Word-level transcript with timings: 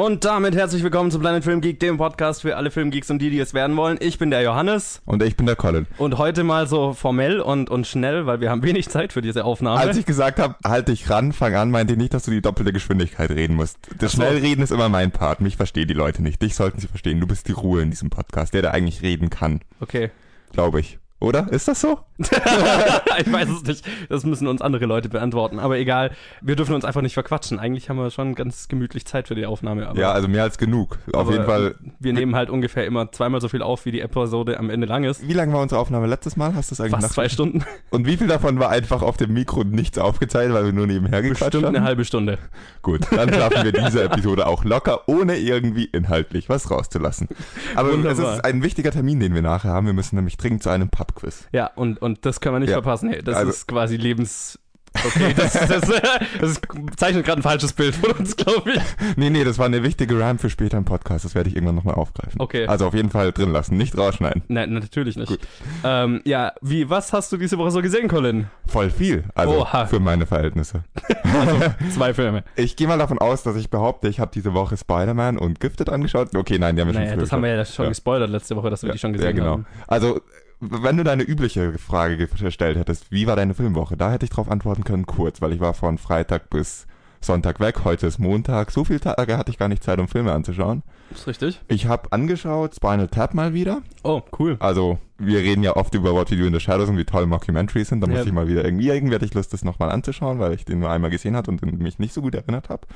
Und 0.00 0.24
damit 0.24 0.56
herzlich 0.56 0.82
willkommen 0.82 1.10
zu 1.10 1.18
Planet 1.18 1.44
Film 1.44 1.60
Geek, 1.60 1.78
dem 1.78 1.98
Podcast 1.98 2.40
für 2.40 2.56
alle 2.56 2.70
Filmgeeks 2.70 3.10
und 3.10 3.18
die, 3.18 3.28
die 3.28 3.38
es 3.38 3.52
werden 3.52 3.76
wollen. 3.76 3.98
Ich 4.00 4.16
bin 4.16 4.30
der 4.30 4.40
Johannes. 4.40 5.02
Und 5.04 5.22
ich 5.22 5.36
bin 5.36 5.44
der 5.44 5.56
Colin. 5.56 5.86
Und 5.98 6.16
heute 6.16 6.42
mal 6.42 6.66
so 6.66 6.94
formell 6.94 7.38
und, 7.38 7.68
und 7.68 7.86
schnell, 7.86 8.24
weil 8.24 8.40
wir 8.40 8.48
haben 8.48 8.62
wenig 8.62 8.88
Zeit 8.88 9.12
für 9.12 9.20
diese 9.20 9.44
Aufnahme. 9.44 9.78
Als 9.78 9.98
ich 9.98 10.06
gesagt 10.06 10.38
habe, 10.38 10.54
halt 10.64 10.88
dich 10.88 11.10
ran, 11.10 11.34
fang 11.34 11.54
an, 11.54 11.70
meinte 11.70 11.92
ich 11.92 11.98
nicht, 11.98 12.14
dass 12.14 12.22
du 12.22 12.30
die 12.30 12.40
doppelte 12.40 12.72
Geschwindigkeit 12.72 13.28
reden 13.28 13.56
musst. 13.56 13.76
Das 13.98 14.12
so. 14.12 14.22
Schnellreden 14.22 14.64
ist 14.64 14.70
immer 14.70 14.88
mein 14.88 15.10
Part. 15.10 15.42
Mich 15.42 15.58
verstehen 15.58 15.86
die 15.86 15.92
Leute 15.92 16.22
nicht. 16.22 16.40
Dich 16.40 16.54
sollten 16.54 16.80
sie 16.80 16.86
verstehen. 16.86 17.20
Du 17.20 17.26
bist 17.26 17.46
die 17.46 17.52
Ruhe 17.52 17.82
in 17.82 17.90
diesem 17.90 18.08
Podcast, 18.08 18.54
der, 18.54 18.62
der 18.62 18.72
eigentlich 18.72 19.02
reden 19.02 19.28
kann. 19.28 19.60
Okay. 19.80 20.10
Glaube 20.52 20.80
ich. 20.80 20.98
Oder? 21.20 21.52
Ist 21.52 21.68
das 21.68 21.80
so? 21.82 22.00
ich 22.18 23.32
weiß 23.32 23.48
es 23.50 23.62
nicht. 23.64 23.84
Das 24.08 24.24
müssen 24.24 24.46
uns 24.46 24.62
andere 24.62 24.86
Leute 24.86 25.08
beantworten. 25.10 25.58
Aber 25.58 25.76
egal, 25.78 26.12
wir 26.40 26.56
dürfen 26.56 26.74
uns 26.74 26.84
einfach 26.84 27.02
nicht 27.02 27.12
verquatschen. 27.14 27.58
Eigentlich 27.58 27.90
haben 27.90 27.98
wir 27.98 28.10
schon 28.10 28.34
ganz 28.34 28.68
gemütlich 28.68 29.04
Zeit 29.06 29.28
für 29.28 29.34
die 29.34 29.44
Aufnahme. 29.44 29.92
Ja, 29.96 30.12
also 30.12 30.28
mehr 30.28 30.42
als 30.44 30.56
genug. 30.56 30.98
Auf 31.12 31.30
jeden 31.30 31.44
Fall. 31.44 31.74
Wir 31.98 32.14
nehmen 32.14 32.34
halt 32.36 32.48
ungefähr 32.48 32.86
immer 32.86 33.12
zweimal 33.12 33.40
so 33.42 33.48
viel 33.48 33.60
auf, 33.62 33.84
wie 33.84 33.92
die 33.92 34.00
Episode 34.00 34.58
am 34.58 34.70
Ende 34.70 34.86
lang 34.86 35.04
ist. 35.04 35.26
Wie 35.26 35.32
lang 35.34 35.52
war 35.52 35.60
unsere 35.60 35.80
Aufnahme 35.80 36.06
letztes 36.06 36.36
Mal? 36.38 36.54
Hast 36.54 36.70
du 36.70 36.74
es 36.74 36.80
eigentlich 36.80 36.92
Fast 36.92 37.02
nach- 37.02 37.10
zwei 37.12 37.28
Stunden. 37.28 37.64
Und 37.90 38.06
wie 38.06 38.16
viel 38.16 38.26
davon 38.26 38.58
war 38.58 38.70
einfach 38.70 39.02
auf 39.02 39.16
dem 39.18 39.34
Mikro 39.34 39.62
nichts 39.64 39.98
aufgezeichnet, 39.98 40.54
weil 40.54 40.64
wir 40.66 40.72
nur 40.72 40.86
nebenher 40.86 41.20
gequatscht 41.20 41.40
Bestimmt 41.52 41.66
haben? 41.66 41.76
eine 41.76 41.84
halbe 41.84 42.04
Stunde. 42.06 42.38
Gut, 42.82 43.02
dann 43.14 43.32
schaffen 43.32 43.64
wir 43.64 43.72
diese 43.72 44.04
Episode 44.04 44.46
auch 44.46 44.64
locker, 44.64 45.02
ohne 45.06 45.36
irgendwie 45.36 45.84
inhaltlich 45.84 46.48
was 46.48 46.70
rauszulassen. 46.70 47.28
Aber 47.74 47.92
Wunderbar. 47.92 48.30
es 48.32 48.36
ist 48.38 48.44
ein 48.44 48.62
wichtiger 48.62 48.90
Termin, 48.90 49.20
den 49.20 49.34
wir 49.34 49.42
nachher 49.42 49.70
haben. 49.70 49.84
Wir 49.86 49.92
müssen 49.92 50.16
nämlich 50.16 50.38
dringend 50.38 50.62
zu 50.62 50.70
einem 50.70 50.88
Pub-Quiz. 51.12 51.48
Ja, 51.52 51.66
und, 51.74 52.00
und 52.02 52.24
das 52.26 52.40
können 52.40 52.54
wir 52.56 52.60
nicht 52.60 52.70
Ja. 52.70 52.76
verpassen. 52.76 53.10
Hey, 53.10 53.22
das 53.22 53.36
Also- 53.36 53.50
ist 53.50 53.66
quasi 53.68 53.96
Lebens... 53.96 54.58
Okay, 55.04 55.32
das, 55.36 55.52
das, 55.52 55.82
das 55.82 56.50
ist, 56.50 56.62
zeichnet 56.96 57.24
gerade 57.24 57.38
ein 57.38 57.42
falsches 57.44 57.72
Bild 57.74 57.94
von 57.94 58.10
uns, 58.10 58.34
glaube 58.34 58.72
ich. 58.72 58.82
Nee, 59.16 59.30
nee, 59.30 59.44
das 59.44 59.56
war 59.56 59.66
eine 59.66 59.84
wichtige 59.84 60.18
RAM 60.18 60.40
für 60.40 60.50
später 60.50 60.78
im 60.78 60.84
Podcast. 60.84 61.24
Das 61.24 61.36
werde 61.36 61.48
ich 61.48 61.54
irgendwann 61.54 61.76
nochmal 61.76 61.94
aufgreifen. 61.94 62.40
Okay. 62.40 62.66
Also 62.66 62.88
auf 62.88 62.94
jeden 62.94 63.08
Fall 63.08 63.30
drin 63.30 63.52
lassen, 63.52 63.76
nicht 63.76 63.96
rausschneiden. 63.96 64.42
Nein, 64.48 64.72
natürlich 64.72 65.14
nicht. 65.16 65.28
Gut. 65.28 65.38
Ähm, 65.84 66.22
ja, 66.24 66.54
wie, 66.60 66.90
was 66.90 67.12
hast 67.12 67.30
du 67.30 67.36
diese 67.36 67.56
Woche 67.56 67.70
so 67.70 67.82
gesehen, 67.82 68.08
Colin? 68.08 68.48
Voll 68.66 68.90
viel. 68.90 69.22
Also 69.36 69.60
Oha. 69.60 69.86
für 69.86 70.00
meine 70.00 70.26
Verhältnisse. 70.26 70.82
Zwei 71.94 72.12
Filme. 72.12 72.42
Ich 72.56 72.74
gehe 72.74 72.88
mal 72.88 72.98
davon 72.98 73.18
aus, 73.20 73.44
dass 73.44 73.54
ich 73.54 73.70
behaupte, 73.70 74.08
ich 74.08 74.18
habe 74.18 74.32
diese 74.34 74.54
Woche 74.54 74.76
Spider-Man 74.76 75.38
und 75.38 75.60
Gifted 75.60 75.88
angeschaut. 75.88 76.34
Okay, 76.34 76.58
nein, 76.58 76.74
die 76.74 76.82
haben 76.82 76.88
wir 76.88 76.94
Naja, 76.98 77.10
schon 77.12 77.20
das 77.20 77.30
haben 77.30 77.42
wir 77.44 77.54
ja 77.54 77.64
schon 77.64 77.84
Ja. 77.84 77.88
gespoilert 77.90 78.28
letzte 78.30 78.56
Woche, 78.56 78.70
dass 78.70 78.82
wir 78.82 78.90
die 78.90 78.98
schon 78.98 79.12
gesehen 79.12 79.26
ja, 79.28 79.32
genau. 79.32 79.50
haben. 79.52 79.66
Also, 79.86 80.20
wenn 80.60 80.96
du 80.96 81.04
deine 81.04 81.22
übliche 81.22 81.76
Frage 81.78 82.16
gestellt 82.28 82.76
hättest, 82.78 83.10
wie 83.10 83.26
war 83.26 83.36
deine 83.36 83.54
Filmwoche? 83.54 83.96
Da 83.96 84.10
hätte 84.12 84.24
ich 84.24 84.30
drauf 84.30 84.50
antworten 84.50 84.84
können, 84.84 85.06
kurz, 85.06 85.40
weil 85.40 85.52
ich 85.52 85.60
war 85.60 85.74
von 85.74 85.98
Freitag 85.98 86.50
bis 86.50 86.86
Sonntag 87.22 87.60
weg. 87.60 87.80
Heute 87.84 88.06
ist 88.06 88.18
Montag. 88.18 88.70
So 88.70 88.84
viele 88.84 89.00
Tage 89.00 89.36
hatte 89.36 89.50
ich 89.50 89.58
gar 89.58 89.68
nicht 89.68 89.84
Zeit, 89.84 89.98
um 89.98 90.08
Filme 90.08 90.32
anzuschauen. 90.32 90.82
Ist 91.10 91.26
richtig? 91.26 91.60
Ich 91.68 91.86
habe 91.86 92.10
angeschaut 92.12 92.74
Spinal 92.74 93.08
Tap 93.08 93.34
mal 93.34 93.52
wieder. 93.52 93.82
Oh, 94.04 94.22
cool. 94.38 94.56
Also, 94.60 94.98
wir 95.18 95.40
reden 95.40 95.62
ja 95.62 95.76
oft 95.76 95.94
über 95.94 96.14
What 96.14 96.30
We 96.30 96.36
Do 96.36 96.44
in 96.46 96.54
the 96.54 96.60
Shadows 96.60 96.88
und 96.88 96.96
wie 96.96 97.04
toll 97.04 97.26
Mockumentaries 97.26 97.88
sind. 97.88 98.00
Da 98.00 98.06
Ja. 98.10 98.16
muss 98.18 98.26
ich 98.26 98.32
mal 98.32 98.48
wieder 98.48 98.64
irgendwie, 98.64 98.88
irgendwie 98.88 99.14
hatte 99.14 99.26
ich 99.26 99.34
Lust, 99.34 99.52
das 99.52 99.64
nochmal 99.64 99.90
anzuschauen, 99.90 100.38
weil 100.38 100.54
ich 100.54 100.64
den 100.64 100.78
nur 100.78 100.90
einmal 100.90 101.10
gesehen 101.10 101.36
hatte 101.36 101.50
und 101.50 101.60
mich 101.82 101.98
nicht 101.98 102.14
so 102.14 102.22
gut 102.22 102.34
erinnert 102.34 102.70
habe. 102.70 102.86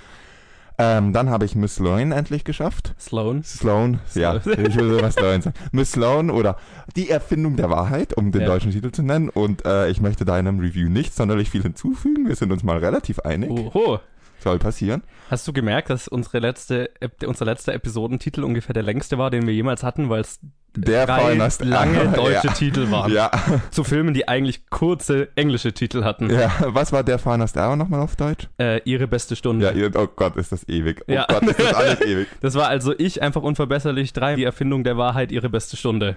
Ähm, 0.77 1.13
dann 1.13 1.31
habe 1.31 1.45
ich 1.45 1.55
Miss 1.55 1.77
Sloan 1.77 2.11
endlich 2.11 2.43
geschafft. 2.43 2.95
Sloan. 2.99 3.45
Sloan, 3.45 4.01
ja, 4.15 4.35
ich 4.45 4.47
will 4.77 4.91
sowas 4.99 5.15
Sloan 5.15 5.41
sagen. 5.43 5.57
Miss 5.71 5.93
Sloan 5.93 6.31
oder 6.31 6.57
Die 6.97 7.11
Erfindung 7.11 7.57
der 7.57 7.71
Wahrheit, 7.71 8.15
um 8.17 8.33
den 8.33 8.41
Ja. 8.43 8.49
deutschen 8.49 8.73
Titel 8.73 8.91
zu 8.91 9.03
nennen. 9.03 9.29
Und 9.29 9.65
äh, 9.65 9.89
ich 9.89 10.01
möchte 10.01 10.25
deinem 10.25 10.59
Review 10.59 10.89
nicht 10.89 11.15
sonderlich 11.15 11.49
viel 11.51 11.63
hinzufügen. 11.63 12.27
Wir 12.29 12.35
sind 12.35 12.51
uns 12.51 12.65
mal 12.65 12.79
relativ 12.79 13.21
einig. 13.21 13.51
Oho. 13.51 14.01
Soll 14.45 14.59
passieren. 14.59 15.03
Hast 15.31 15.49
du 15.49 15.53
gemerkt, 15.55 15.89
dass 15.89 16.07
unsere 16.07 16.39
letzte, 16.39 16.91
unser 17.27 17.47
letzter 17.47 17.73
Episodentitel 17.73 18.45
ungefähr 18.45 18.75
der 18.75 18.83
längste 18.83 19.17
war, 19.17 19.31
den 19.31 19.47
wir 19.47 19.55
jemals 19.55 19.83
hatten, 19.83 20.11
weil 20.11 20.21
es 20.21 20.39
Der 20.77 21.07
drei 21.07 21.35
lange 21.61 22.09
deutsche 22.15 22.47
ja. 22.49 22.53
Titel 22.53 22.91
waren. 22.91 23.11
Ja, 23.11 23.31
Zu 23.71 23.85
Filmen, 23.85 24.13
die 24.13 24.29
eigentlich 24.29 24.67
kurze 24.69 25.29
englische 25.35 25.73
Titel 25.73 26.05
hatten. 26.05 26.29
ja. 26.29 26.53
Was 26.67 26.93
war 26.93 27.03
der 27.03 27.19
Finest 27.19 27.57
Hour 27.57 27.77
nochmal 27.77 28.01
auf 28.01 28.17
Deutsch? 28.17 28.49
Äh, 28.61 28.83
ihre 28.85 29.09
beste 29.09 29.35
Stunde. 29.35 29.65
Ja, 29.65 29.73
ihr, 29.73 29.91
oh 29.97 30.09
Gott, 30.15 30.37
ist 30.37 30.53
das 30.53 30.69
ewig. 30.69 31.01
Oh 31.09 31.13
Ja. 31.13 31.25
Gott, 31.27 31.43
ist 31.45 31.59
das 31.59 31.73
alles 31.75 32.01
ewig. 32.03 32.29
Das 32.43 32.55
war 32.55 32.69
also 32.69 32.93
ich 32.99 33.23
einfach 33.23 33.43
unverbesserlich. 33.43 34.13
Drei, 34.13 34.37
die 34.37 34.45
Erfindung 34.45 34.85
der 34.85 34.99
Wahrheit, 34.99 35.33
ihre 35.33 35.49
beste 35.49 35.79
Stunde. 35.79 36.17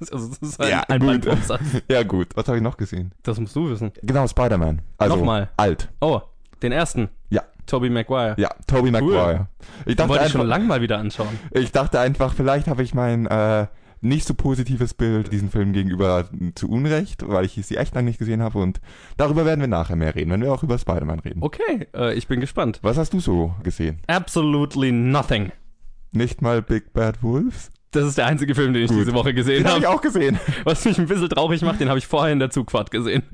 Also, 0.00 0.28
das 0.40 0.48
ist 0.48 0.60
ein, 0.62 0.70
Ja, 0.70 0.80
ein 0.88 1.00
gut. 1.00 1.28
Ja, 1.90 2.02
gut. 2.04 2.28
Was 2.36 2.46
habe 2.48 2.56
ich 2.56 2.62
noch 2.62 2.78
gesehen? 2.78 3.12
Das 3.22 3.38
musst 3.38 3.54
du 3.54 3.68
wissen. 3.70 3.92
Genau, 4.02 4.26
Spider-Man. 4.26 4.80
Also 4.96 5.16
Nochmal. 5.16 5.50
alt. 5.58 5.90
Oh, 6.00 6.22
den 6.62 6.72
ersten. 6.72 7.08
Ja. 7.30 7.42
Tobey 7.66 7.88
Maguire. 7.90 8.34
Ja, 8.38 8.50
Tobey 8.66 8.90
Maguire. 8.90 9.48
Ich 9.80 9.84
Den 9.84 9.96
dachte, 9.96 10.08
wollte 10.10 10.26
ich 10.26 10.32
schon 10.32 10.42
einfach, 10.42 10.58
lang 10.58 10.66
mal 10.66 10.80
wieder 10.82 10.98
anschauen. 10.98 11.38
ich 11.52 11.72
dachte 11.72 11.98
einfach, 12.00 12.34
vielleicht 12.34 12.68
habe 12.68 12.82
ich 12.82 12.92
mein 12.94 13.26
äh, 13.26 13.66
nicht 14.02 14.26
so 14.26 14.34
positives 14.34 14.92
Bild 14.92 15.32
diesen 15.32 15.48
Film 15.50 15.72
gegenüber 15.72 16.28
zu 16.54 16.68
Unrecht, 16.68 17.26
weil 17.26 17.46
ich 17.46 17.54
sie 17.64 17.76
echt 17.78 17.94
lange 17.94 18.08
nicht 18.08 18.18
gesehen 18.18 18.42
habe 18.42 18.58
und 18.58 18.80
darüber 19.16 19.46
werden 19.46 19.60
wir 19.60 19.68
nachher 19.68 19.96
mehr 19.96 20.14
reden, 20.14 20.30
wenn 20.30 20.42
wir 20.42 20.52
auch 20.52 20.62
über 20.62 20.76
Spider-Man 20.78 21.20
reden. 21.20 21.42
Okay, 21.42 21.86
äh, 21.94 22.12
ich 22.12 22.28
bin 22.28 22.40
gespannt. 22.40 22.80
Was 22.82 22.98
hast 22.98 23.14
du 23.14 23.20
so 23.20 23.54
gesehen? 23.62 24.00
Absolutely 24.08 24.92
nothing. 24.92 25.50
Nicht 26.12 26.42
mal 26.42 26.60
Big 26.60 26.92
Bad 26.92 27.22
Wolves? 27.22 27.70
Das 27.92 28.04
ist 28.04 28.18
der 28.18 28.26
einzige 28.26 28.54
Film, 28.54 28.74
den 28.74 28.82
ich 28.82 28.90
Gut. 28.90 28.98
diese 29.00 29.14
Woche 29.14 29.32
gesehen 29.32 29.62
Den 29.62 29.68
habe 29.70 29.78
ich 29.80 29.86
habe. 29.86 29.96
auch 29.96 30.02
gesehen. 30.02 30.38
Was 30.64 30.84
mich 30.84 30.98
ein 30.98 31.06
bisschen 31.06 31.28
traurig 31.30 31.62
macht, 31.62 31.80
den 31.80 31.88
habe 31.88 31.98
ich 31.98 32.06
vorher 32.06 32.32
in 32.32 32.40
der 32.40 32.50
Zugfahrt 32.50 32.90
gesehen. 32.90 33.22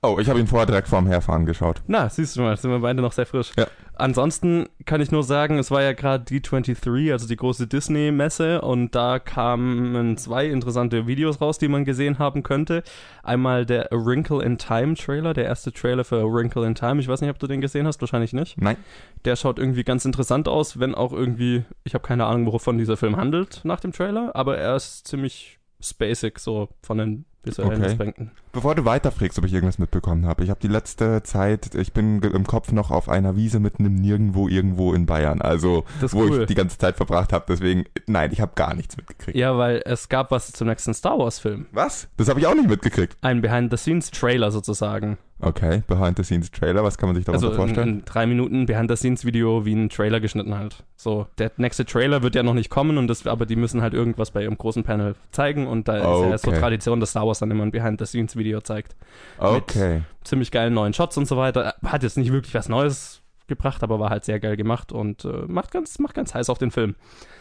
Oh, 0.00 0.18
ich 0.20 0.28
habe 0.28 0.38
ihn 0.38 0.46
vorher 0.46 0.66
direkt 0.66 0.86
vorm 0.86 1.08
Herfahren 1.08 1.44
geschaut. 1.44 1.82
Na, 1.88 2.08
siehst 2.08 2.36
du 2.36 2.42
mal, 2.42 2.56
sind 2.56 2.70
wir 2.70 2.78
beide 2.78 3.02
noch 3.02 3.10
sehr 3.10 3.26
frisch. 3.26 3.50
Ja. 3.58 3.66
Ansonsten 3.94 4.68
kann 4.84 5.00
ich 5.00 5.10
nur 5.10 5.24
sagen, 5.24 5.58
es 5.58 5.72
war 5.72 5.82
ja 5.82 5.92
gerade 5.92 6.22
D23, 6.22 7.10
also 7.10 7.26
die 7.26 7.34
große 7.34 7.66
Disney-Messe, 7.66 8.60
und 8.60 8.94
da 8.94 9.18
kamen 9.18 10.16
zwei 10.16 10.46
interessante 10.46 11.08
Videos 11.08 11.40
raus, 11.40 11.58
die 11.58 11.66
man 11.66 11.84
gesehen 11.84 12.20
haben 12.20 12.44
könnte. 12.44 12.84
Einmal 13.24 13.66
der 13.66 13.92
A 13.92 13.96
Wrinkle 13.96 14.40
in 14.44 14.56
Time 14.56 14.94
Trailer, 14.94 15.34
der 15.34 15.46
erste 15.46 15.72
Trailer 15.72 16.04
für 16.04 16.20
A 16.20 16.32
Wrinkle 16.32 16.64
in 16.64 16.76
Time. 16.76 17.00
Ich 17.00 17.08
weiß 17.08 17.20
nicht, 17.20 17.30
ob 17.30 17.40
du 17.40 17.48
den 17.48 17.60
gesehen 17.60 17.88
hast, 17.88 18.00
wahrscheinlich 18.00 18.32
nicht. 18.32 18.56
Nein. 18.56 18.76
Der 19.24 19.34
schaut 19.34 19.58
irgendwie 19.58 19.82
ganz 19.82 20.04
interessant 20.04 20.46
aus, 20.46 20.78
wenn 20.78 20.94
auch 20.94 21.12
irgendwie, 21.12 21.64
ich 21.82 21.94
habe 21.94 22.06
keine 22.06 22.26
Ahnung, 22.26 22.46
wovon 22.52 22.78
dieser 22.78 22.96
Film 22.96 23.16
handelt 23.16 23.62
nach 23.64 23.80
dem 23.80 23.90
Trailer, 23.90 24.30
aber 24.36 24.58
er 24.58 24.76
ist 24.76 25.08
ziemlich 25.08 25.58
basic, 25.98 26.38
so 26.38 26.68
von 26.82 26.98
den 26.98 27.24
visuellen 27.48 27.80
Okay. 27.80 27.86
Aspekten. 27.86 28.30
Bevor 28.52 28.74
du 28.74 28.84
weiterfragst, 28.84 29.38
ob 29.38 29.44
ich 29.44 29.52
irgendwas 29.52 29.78
mitbekommen 29.78 30.26
habe, 30.26 30.44
ich 30.44 30.50
habe 30.50 30.60
die 30.60 30.68
letzte 30.68 31.22
Zeit, 31.22 31.74
ich 31.74 31.92
bin 31.92 32.20
im 32.22 32.46
Kopf 32.46 32.72
noch 32.72 32.90
auf 32.90 33.08
einer 33.08 33.36
Wiese 33.36 33.60
mitten 33.60 33.84
im 33.84 33.94
Nirgendwo 33.94 34.48
irgendwo 34.48 34.94
in 34.94 35.06
Bayern, 35.06 35.42
also 35.42 35.84
wo 36.00 36.20
cool. 36.20 36.40
ich 36.42 36.46
die 36.46 36.54
ganze 36.54 36.78
Zeit 36.78 36.96
verbracht 36.96 37.32
habe, 37.32 37.44
deswegen, 37.48 37.84
nein, 38.06 38.30
ich 38.32 38.40
habe 38.40 38.52
gar 38.54 38.74
nichts 38.74 38.96
mitgekriegt. 38.96 39.36
Ja, 39.36 39.56
weil 39.58 39.82
es 39.84 40.08
gab 40.08 40.30
was 40.30 40.52
zum 40.52 40.68
nächsten 40.68 40.94
Star 40.94 41.18
Wars-Film. 41.18 41.66
Was? 41.72 42.08
Das 42.16 42.28
habe 42.28 42.40
ich 42.40 42.46
auch 42.46 42.54
nicht 42.54 42.68
mitgekriegt. 42.68 43.16
Ein 43.20 43.40
Behind-the-Scenes-Trailer 43.40 44.50
sozusagen. 44.50 45.18
Okay, 45.40 45.82
Behind-the-Scenes-Trailer, 45.86 46.82
was 46.82 46.98
kann 46.98 47.08
man 47.08 47.16
sich 47.16 47.24
darunter 47.24 47.46
Also 47.46 47.56
vorstellen? 47.56 47.88
ein 47.88 48.04
drei 48.04 48.26
Minuten 48.26 48.66
Behind-the-Scenes-Video 48.66 49.64
wie 49.64 49.72
ein 49.74 49.88
Trailer 49.88 50.18
geschnitten 50.18 50.56
halt. 50.58 50.82
So, 50.96 51.28
der 51.38 51.52
nächste 51.58 51.84
Trailer 51.84 52.22
wird 52.22 52.34
ja 52.34 52.42
noch 52.42 52.54
nicht 52.54 52.70
kommen 52.70 52.98
und 52.98 53.06
das, 53.06 53.24
aber 53.26 53.46
die 53.46 53.54
müssen 53.54 53.80
halt 53.80 53.94
irgendwas 53.94 54.32
bei 54.32 54.42
ihrem 54.42 54.58
großen 54.58 54.82
Panel 54.82 55.14
zeigen 55.30 55.68
und 55.68 55.86
da 55.86 55.96
ist 55.96 56.02
ja 56.04 56.38
so 56.38 56.50
Okay. 56.50 56.60
Tradition, 56.60 56.98
dass 56.98 57.10
Star 57.10 57.26
Wars 57.26 57.38
dann 57.38 57.50
immer 57.50 57.62
ein 57.62 57.70
Behind-the-Scenes-Video 57.70 58.60
zeigt. 58.62 58.96
Okay. 59.38 60.02
Ziemlich 60.24 60.50
geilen 60.50 60.74
neuen 60.74 60.92
Shots 60.92 61.16
und 61.16 61.26
so 61.26 61.36
weiter. 61.36 61.74
Hat 61.84 62.02
jetzt 62.02 62.18
nicht 62.18 62.32
wirklich 62.32 62.54
was 62.54 62.68
Neues 62.68 63.22
gebracht, 63.48 63.82
aber 63.82 63.98
war 63.98 64.10
halt 64.10 64.24
sehr 64.24 64.38
geil 64.40 64.56
gemacht 64.56 64.92
und 64.92 65.24
äh, 65.24 65.44
macht 65.46 65.70
ganz, 65.72 65.98
macht 65.98 66.14
ganz 66.14 66.34
heiß 66.34 66.48
auf 66.50 66.58
den 66.58 66.70
Film. 66.70 66.94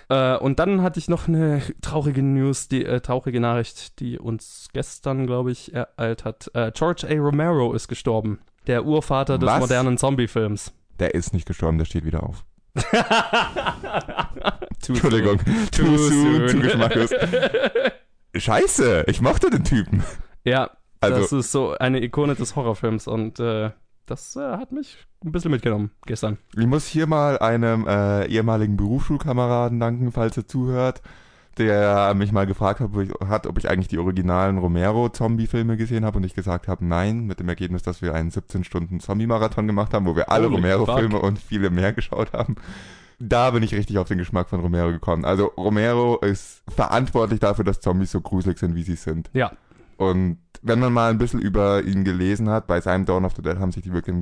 Äh, 0.09 0.37
und 0.37 0.59
dann 0.59 0.81
hatte 0.81 0.99
ich 0.99 1.07
noch 1.09 1.27
eine 1.27 1.61
traurige 1.81 2.23
News, 2.23 2.67
die 2.67 2.85
äh, 2.85 3.01
traurige 3.01 3.39
Nachricht, 3.39 3.99
die 3.99 4.17
uns 4.17 4.69
gestern, 4.73 5.27
glaube 5.27 5.51
ich, 5.51 5.73
ereilt 5.73 6.25
hat. 6.25 6.49
Äh, 6.53 6.71
George 6.73 7.07
A. 7.09 7.13
Romero 7.21 7.73
ist 7.73 7.87
gestorben. 7.87 8.39
Der 8.65 8.85
Urvater 8.85 9.37
des 9.37 9.47
Was? 9.47 9.59
modernen 9.59 9.97
Zombie-Films. 9.97 10.73
Der 10.99 11.13
ist 11.13 11.33
nicht 11.33 11.45
gestorben, 11.47 11.77
der 11.77 11.85
steht 11.85 12.05
wieder 12.05 12.23
auf. 12.23 12.43
Entschuldigung. 14.87 15.39
Too 15.71 15.83
Too 15.83 15.97
soon. 15.97 16.47
soon, 16.49 16.61
geschmacklos. 16.61 17.09
Scheiße, 18.35 19.05
ich 19.07 19.21
mochte 19.21 19.49
den 19.49 19.63
Typen. 19.63 20.03
Ja, 20.43 20.71
Also- 21.01 21.19
das 21.21 21.31
ist 21.31 21.51
so 21.51 21.75
eine 21.77 22.01
Ikone 22.03 22.35
des 22.35 22.55
Horrorfilms 22.55 23.07
und 23.07 23.39
äh, 23.39 23.71
das 24.07 24.35
äh, 24.35 24.57
hat 24.57 24.71
mich 24.71 24.97
ein 25.23 25.31
bisschen 25.31 25.51
mitgenommen 25.51 25.91
gestern. 26.05 26.37
Ich 26.55 26.65
muss 26.65 26.87
hier 26.87 27.07
mal 27.07 27.37
einem 27.39 27.85
äh, 27.87 28.25
ehemaligen 28.27 28.77
Berufsschulkameraden 28.77 29.79
danken, 29.79 30.11
falls 30.11 30.37
er 30.37 30.47
zuhört, 30.47 31.01
der 31.57 32.13
mich 32.15 32.31
mal 32.31 32.45
gefragt 32.45 32.79
hat, 32.79 32.89
ob 32.93 33.01
ich, 33.01 33.11
hat, 33.27 33.47
ob 33.47 33.57
ich 33.57 33.69
eigentlich 33.69 33.87
die 33.87 33.97
originalen 33.97 34.57
Romero-Zombie-Filme 34.57 35.77
gesehen 35.77 36.05
habe 36.05 36.17
und 36.17 36.23
ich 36.23 36.35
gesagt 36.35 36.67
habe, 36.67 36.85
nein, 36.85 37.25
mit 37.25 37.39
dem 37.39 37.49
Ergebnis, 37.49 37.83
dass 37.83 38.01
wir 38.01 38.13
einen 38.13 38.31
17-Stunden-Zombie-Marathon 38.31 39.67
gemacht 39.67 39.93
haben, 39.93 40.05
wo 40.05 40.15
wir 40.15 40.31
alle 40.31 40.47
Romero-Filme 40.47 41.19
und 41.19 41.39
viele 41.39 41.69
mehr 41.69 41.93
geschaut 41.93 42.33
haben. 42.33 42.55
Da 43.19 43.49
bin 43.49 43.63
ich 43.63 43.73
richtig 43.73 43.97
auf 43.97 44.07
den 44.07 44.19
Geschmack 44.19 44.49
von 44.49 44.59
Romero 44.59 44.91
gekommen. 44.91 45.25
Also 45.25 45.47
Romero 45.57 46.17
ist 46.17 46.61
verantwortlich 46.67 47.39
dafür, 47.39 47.65
dass 47.65 47.79
Zombies 47.79 48.11
so 48.11 48.21
gruselig 48.21 48.59
sind, 48.59 48.75
wie 48.75 48.83
sie 48.83 48.95
sind. 48.95 49.31
Ja. 49.33 49.53
Und 49.97 50.37
wenn 50.63 50.79
man 50.79 50.93
mal 50.93 51.09
ein 51.11 51.17
bisschen 51.17 51.39
über 51.39 51.83
ihn 51.83 52.03
gelesen 52.03 52.49
hat, 52.49 52.67
bei 52.67 52.81
seinem 52.81 53.05
Dawn 53.05 53.25
of 53.25 53.33
the 53.35 53.41
Dead 53.41 53.57
haben 53.59 53.71
sich 53.71 53.83
die, 53.83 53.93
wirklich, 53.93 54.15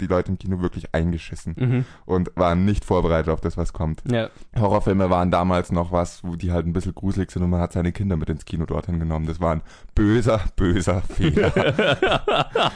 die 0.00 0.06
Leute 0.06 0.30
im 0.32 0.38
Kino 0.38 0.60
wirklich 0.60 0.94
eingeschissen 0.94 1.54
Mhm. 1.58 1.84
und 2.04 2.30
waren 2.36 2.64
nicht 2.64 2.84
vorbereitet 2.84 3.32
auf 3.32 3.40
das, 3.40 3.56
was 3.56 3.72
kommt. 3.72 4.02
Ja. 4.10 4.28
Horrorfilme 4.58 5.10
waren 5.10 5.30
damals 5.30 5.72
noch 5.72 5.92
was, 5.92 6.22
wo 6.24 6.36
die 6.36 6.52
halt 6.52 6.66
ein 6.66 6.72
bisschen 6.72 6.94
gruselig 6.94 7.30
sind 7.30 7.42
und 7.42 7.50
man 7.50 7.60
hat 7.60 7.72
seine 7.72 7.92
Kinder 7.92 8.16
mit 8.16 8.28
ins 8.30 8.44
Kino 8.44 8.64
dorthin 8.66 8.98
genommen. 8.98 9.26
Das 9.26 9.40
war 9.40 9.52
ein 9.52 9.62
böser, 9.94 10.40
böser 10.56 11.00
Fehler. 11.08 11.52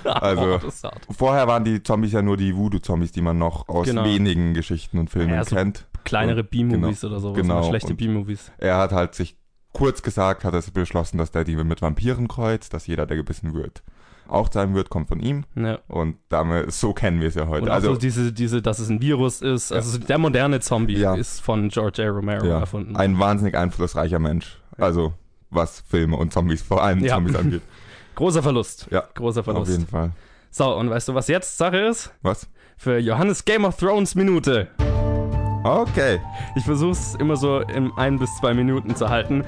Also- 0.04 0.60
oh. 0.64 0.90
Vorher 1.12 1.46
waren 1.46 1.64
die 1.64 1.82
Zombies 1.82 2.12
ja 2.12 2.22
nur 2.22 2.36
die 2.36 2.56
Voodoo-Zombies, 2.56 3.12
die 3.12 3.22
man 3.22 3.38
noch 3.38 3.68
aus 3.68 3.86
Genau. 3.86 4.04
wenigen 4.04 4.54
Geschichten 4.54 4.98
und 4.98 5.10
Filmen 5.10 5.34
Ja, 5.34 5.44
so 5.44 5.56
kennt. 5.56 5.86
Kleinere 6.04 6.40
Und- 6.42 6.50
B-Movies 6.50 7.04
oder 7.04 7.18
sowas. 7.20 7.36
genau. 7.40 7.62
Schlechte 7.64 7.94
B-Movies. 7.94 8.52
Er 8.58 8.76
hat 8.78 8.92
halt 8.92 9.14
sich 9.14 9.36
kurz 9.76 10.02
gesagt, 10.02 10.44
hat 10.44 10.54
er 10.54 10.62
beschlossen, 10.72 11.18
dass 11.18 11.30
der 11.30 11.44
die 11.44 11.54
mit 11.56 11.82
Vampiren 11.82 12.28
kreuzt, 12.28 12.72
dass 12.72 12.86
jeder, 12.86 13.04
der 13.06 13.16
gebissen 13.18 13.52
wird, 13.52 13.82
auch 14.26 14.50
sein 14.50 14.74
wird, 14.74 14.88
kommt 14.88 15.08
von 15.08 15.20
ihm. 15.20 15.44
Ja. 15.54 15.78
Und 15.86 16.16
damit, 16.30 16.72
so 16.72 16.94
kennen 16.94 17.20
wir 17.20 17.28
es 17.28 17.34
ja 17.34 17.46
heute. 17.46 17.64
Und 17.64 17.70
also 17.70 17.90
auch 17.90 17.94
so 17.94 18.00
diese, 18.00 18.32
diese, 18.32 18.62
dass 18.62 18.78
es 18.78 18.88
ein 18.88 19.00
Virus 19.02 19.42
ist. 19.42 19.72
Also 19.72 19.98
der 19.98 20.18
moderne 20.18 20.60
Zombie 20.60 20.96
Ja. 20.98 21.14
ist 21.14 21.40
von 21.42 21.68
George 21.68 22.02
A. 22.02 22.08
Romero 22.08 22.46
ja, 22.46 22.60
erfunden. 22.60 22.96
ein 22.96 23.18
wahnsinnig 23.18 23.54
einflussreicher 23.56 24.18
Mensch. 24.18 24.58
Also 24.78 25.12
was 25.50 25.80
Filme 25.88 26.16
und 26.16 26.32
Zombies, 26.32 26.62
vor 26.62 26.82
allem 26.82 27.00
Ja. 27.04 27.14
Zombies 27.14 27.36
angeht. 27.36 27.62
Großer 28.14 28.42
Verlust. 28.42 28.88
Ja, 28.90 29.04
Großer 29.14 29.40
auf 29.40 29.44
Verlust. 29.44 29.70
jeden 29.70 29.86
Fall. 29.86 30.10
So, 30.50 30.74
und 30.74 30.88
weißt 30.88 31.08
du, 31.08 31.14
was 31.14 31.28
jetzt 31.28 31.58
Sache 31.58 31.76
ist? 31.80 32.12
Was? 32.22 32.48
Für 32.78 32.98
Johannes 32.98 33.44
Game 33.44 33.64
of 33.66 33.76
Thrones 33.76 34.14
Minute. 34.14 34.68
Okay. 35.66 36.20
Ich 36.54 36.64
versuche 36.64 36.92
es 36.92 37.16
immer 37.16 37.36
so 37.36 37.60
in 37.60 37.92
ein 37.96 38.18
bis 38.20 38.36
zwei 38.36 38.54
Minuten 38.54 38.94
zu 38.94 39.08
halten. 39.08 39.44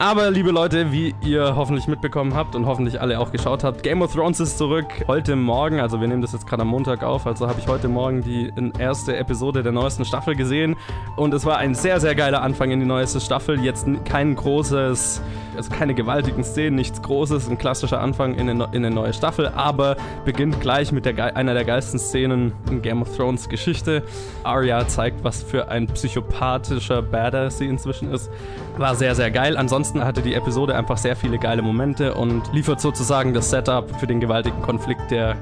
Aber 0.00 0.30
liebe 0.30 0.52
Leute, 0.52 0.92
wie 0.92 1.12
ihr 1.22 1.56
hoffentlich 1.56 1.88
mitbekommen 1.88 2.32
habt 2.32 2.54
und 2.54 2.66
hoffentlich 2.66 3.00
alle 3.00 3.18
auch 3.18 3.32
geschaut 3.32 3.64
habt, 3.64 3.82
Game 3.82 4.00
of 4.00 4.12
Thrones 4.12 4.38
ist 4.38 4.56
zurück. 4.56 4.86
Heute 5.08 5.34
Morgen, 5.34 5.80
also 5.80 6.00
wir 6.00 6.06
nehmen 6.06 6.22
das 6.22 6.32
jetzt 6.32 6.46
gerade 6.46 6.62
am 6.62 6.68
Montag 6.68 7.02
auf, 7.02 7.26
also 7.26 7.48
habe 7.48 7.58
ich 7.58 7.66
heute 7.66 7.88
Morgen 7.88 8.22
die 8.22 8.52
erste 8.78 9.16
Episode 9.16 9.64
der 9.64 9.72
neuesten 9.72 10.04
Staffel 10.04 10.36
gesehen. 10.36 10.76
Und 11.16 11.34
es 11.34 11.44
war 11.44 11.58
ein 11.58 11.74
sehr, 11.74 11.98
sehr 11.98 12.14
geiler 12.14 12.42
Anfang 12.42 12.70
in 12.70 12.78
die 12.78 12.86
neueste 12.86 13.20
Staffel. 13.20 13.58
Jetzt 13.58 13.88
kein 14.04 14.36
großes, 14.36 15.20
also 15.56 15.70
keine 15.72 15.94
gewaltigen 15.94 16.44
Szenen, 16.44 16.76
nichts 16.76 17.02
Großes, 17.02 17.48
ein 17.48 17.58
klassischer 17.58 18.00
Anfang 18.00 18.36
in 18.36 18.48
eine, 18.48 18.68
in 18.70 18.84
eine 18.84 18.92
neue 18.92 19.12
Staffel, 19.12 19.48
aber 19.48 19.96
beginnt 20.24 20.60
gleich 20.60 20.92
mit 20.92 21.06
der, 21.06 21.36
einer 21.36 21.54
der 21.54 21.64
geilsten 21.64 21.98
Szenen 21.98 22.52
in 22.70 22.82
Game 22.82 23.02
of 23.02 23.16
Thrones 23.16 23.48
Geschichte. 23.48 24.04
Arya 24.44 24.86
zeigt, 24.86 25.24
was 25.24 25.42
für 25.42 25.70
ein 25.70 25.88
psychopathischer 25.88 27.02
Badass 27.02 27.58
sie 27.58 27.66
inzwischen 27.66 28.12
ist. 28.12 28.30
War 28.76 28.94
sehr, 28.94 29.16
sehr 29.16 29.32
geil. 29.32 29.56
Ansonsten 29.56 29.87
hatte 29.96 30.22
die 30.22 30.34
Episode 30.34 30.76
einfach 30.76 30.98
sehr 30.98 31.16
viele 31.16 31.38
geile 31.38 31.62
Momente 31.62 32.14
und 32.14 32.52
liefert 32.52 32.80
sozusagen 32.80 33.32
das 33.34 33.50
Setup 33.50 33.94
für 33.98 34.06
den 34.06 34.20
gewaltigen 34.20 34.60
Konflikt, 34.62 35.10
der 35.10 35.36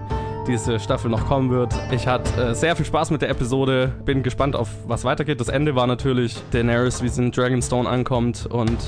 diese 0.46 0.78
Staffel 0.78 1.10
noch 1.10 1.26
kommen 1.26 1.50
wird. 1.50 1.74
Ich 1.90 2.06
hatte 2.06 2.40
äh, 2.40 2.54
sehr 2.54 2.76
viel 2.76 2.86
Spaß 2.86 3.10
mit 3.10 3.22
der 3.22 3.30
Episode, 3.30 3.92
bin 4.04 4.22
gespannt 4.22 4.54
auf 4.54 4.68
was 4.86 5.04
weitergeht. 5.04 5.40
Das 5.40 5.48
Ende 5.48 5.74
war 5.74 5.86
natürlich 5.86 6.36
Daenerys, 6.52 7.02
wie 7.02 7.08
sie 7.08 7.24
in 7.24 7.32
Dragonstone 7.32 7.88
ankommt 7.88 8.46
und 8.46 8.78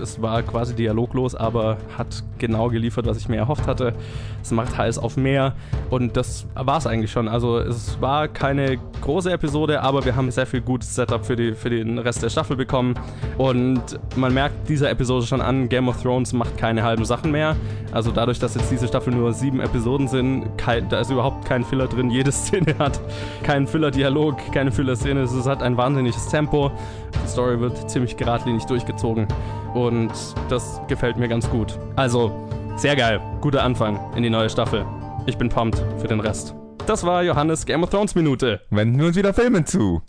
es 0.00 0.20
war 0.22 0.42
quasi 0.42 0.74
dialoglos, 0.74 1.34
aber 1.34 1.78
hat 1.96 2.22
genau 2.38 2.68
geliefert, 2.68 3.06
was 3.06 3.18
ich 3.18 3.28
mir 3.28 3.36
erhofft 3.36 3.66
hatte. 3.66 3.94
Es 4.42 4.50
macht 4.50 4.76
heiß 4.76 4.98
auf 4.98 5.16
mehr 5.16 5.54
und 5.90 6.16
das 6.16 6.46
war 6.54 6.78
es 6.78 6.86
eigentlich 6.86 7.10
schon. 7.10 7.28
Also 7.28 7.58
es 7.58 8.00
war 8.00 8.28
keine 8.28 8.78
große 9.00 9.32
Episode, 9.32 9.82
aber 9.82 10.04
wir 10.04 10.14
haben 10.14 10.30
sehr 10.30 10.46
viel 10.46 10.60
gutes 10.60 10.94
Setup 10.94 11.24
für, 11.24 11.36
die, 11.36 11.54
für 11.54 11.70
den 11.70 11.98
Rest 11.98 12.22
der 12.22 12.30
Staffel 12.30 12.56
bekommen 12.56 12.94
und 13.36 13.82
man 14.16 14.32
merkt 14.32 14.68
dieser 14.68 14.90
Episode 14.90 15.26
schon 15.26 15.40
an, 15.40 15.68
Game 15.68 15.88
of 15.88 16.00
Thrones 16.02 16.32
macht 16.32 16.56
keine 16.56 16.82
halben 16.82 17.04
Sachen 17.04 17.30
mehr. 17.30 17.56
Also 17.92 18.10
dadurch, 18.10 18.38
dass 18.38 18.54
jetzt 18.54 18.70
diese 18.70 18.86
Staffel 18.86 19.14
nur 19.14 19.32
sieben 19.32 19.60
Episoden 19.60 20.08
sind, 20.08 20.56
kein, 20.56 20.88
da 20.98 21.02
ist 21.02 21.10
überhaupt 21.12 21.44
kein 21.44 21.62
Filler 21.62 21.86
drin. 21.86 22.10
Jede 22.10 22.32
Szene 22.32 22.74
hat 22.76 23.00
keinen 23.44 23.68
Filler-Dialog, 23.68 24.50
keine 24.50 24.72
Filler-Szene. 24.72 25.20
Es 25.20 25.46
hat 25.46 25.62
ein 25.62 25.76
wahnsinniges 25.76 26.26
Tempo. 26.26 26.72
Die 27.24 27.28
Story 27.28 27.60
wird 27.60 27.88
ziemlich 27.88 28.16
geradlinig 28.16 28.64
durchgezogen 28.64 29.28
und 29.74 30.10
das 30.48 30.80
gefällt 30.88 31.16
mir 31.16 31.28
ganz 31.28 31.48
gut. 31.50 31.78
Also, 31.94 32.32
sehr 32.74 32.96
geil. 32.96 33.20
Guter 33.40 33.62
Anfang 33.62 34.00
in 34.16 34.24
die 34.24 34.30
neue 34.30 34.50
Staffel. 34.50 34.84
Ich 35.26 35.38
bin 35.38 35.48
pumped 35.50 35.80
für 36.00 36.08
den 36.08 36.18
Rest. 36.18 36.56
Das 36.86 37.04
war 37.04 37.22
Johannes 37.22 37.64
Game 37.64 37.84
of 37.84 37.90
Thrones 37.90 38.16
Minute. 38.16 38.60
Wenden 38.70 38.98
wir 38.98 39.06
uns 39.06 39.16
wieder 39.16 39.32
Filmen 39.32 39.66
zu. 39.66 40.02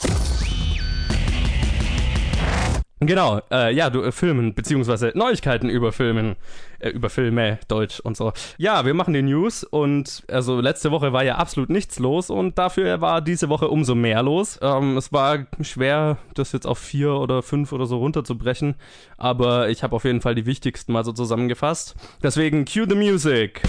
Genau, 3.02 3.40
äh, 3.50 3.74
ja, 3.74 3.90
du 3.90 4.02
äh, 4.02 4.12
Filmen, 4.12 4.54
beziehungsweise 4.54 5.14
Neuigkeiten 5.16 5.70
über 5.70 5.94
Filmen, 5.94 6.36
äh, 6.80 6.90
über 6.90 7.10
Filme, 7.10 7.60
Deutsch 7.68 8.00
und 8.00 8.18
so. 8.18 8.34
Ja, 8.58 8.86
wir 8.86 8.94
machen 8.94 9.14
die 9.14 9.22
News 9.22 9.64
und 9.64 10.24
also 10.30 10.60
letzte 10.60 10.92
Woche 10.92 11.14
war 11.14 11.24
ja 11.24 11.36
absolut 11.36 11.70
nichts 11.70 12.00
los 12.00 12.30
und 12.30 12.58
dafür 12.58 13.02
war 13.02 13.22
diese 13.22 13.50
Woche 13.50 13.68
umso 13.68 13.96
mehr 13.96 14.24
los. 14.24 14.60
Ähm, 14.62 14.98
es 14.98 15.12
war 15.14 15.46
schwer, 15.62 16.18
das 16.34 16.52
jetzt 16.52 16.66
auf 16.66 16.80
vier 16.80 17.14
oder 17.14 17.44
fünf 17.44 17.72
oder 17.72 17.86
so 17.86 17.98
runterzubrechen, 17.98 18.76
aber 19.18 19.70
ich 19.70 19.84
habe 19.84 19.96
auf 19.96 20.06
jeden 20.06 20.22
Fall 20.22 20.36
die 20.36 20.46
wichtigsten 20.46 20.94
mal 20.94 21.04
so 21.06 21.12
zusammengefasst. 21.12 21.96
Deswegen 22.24 22.66
cue 22.66 22.88
the 22.88 22.96
music. 22.96 23.62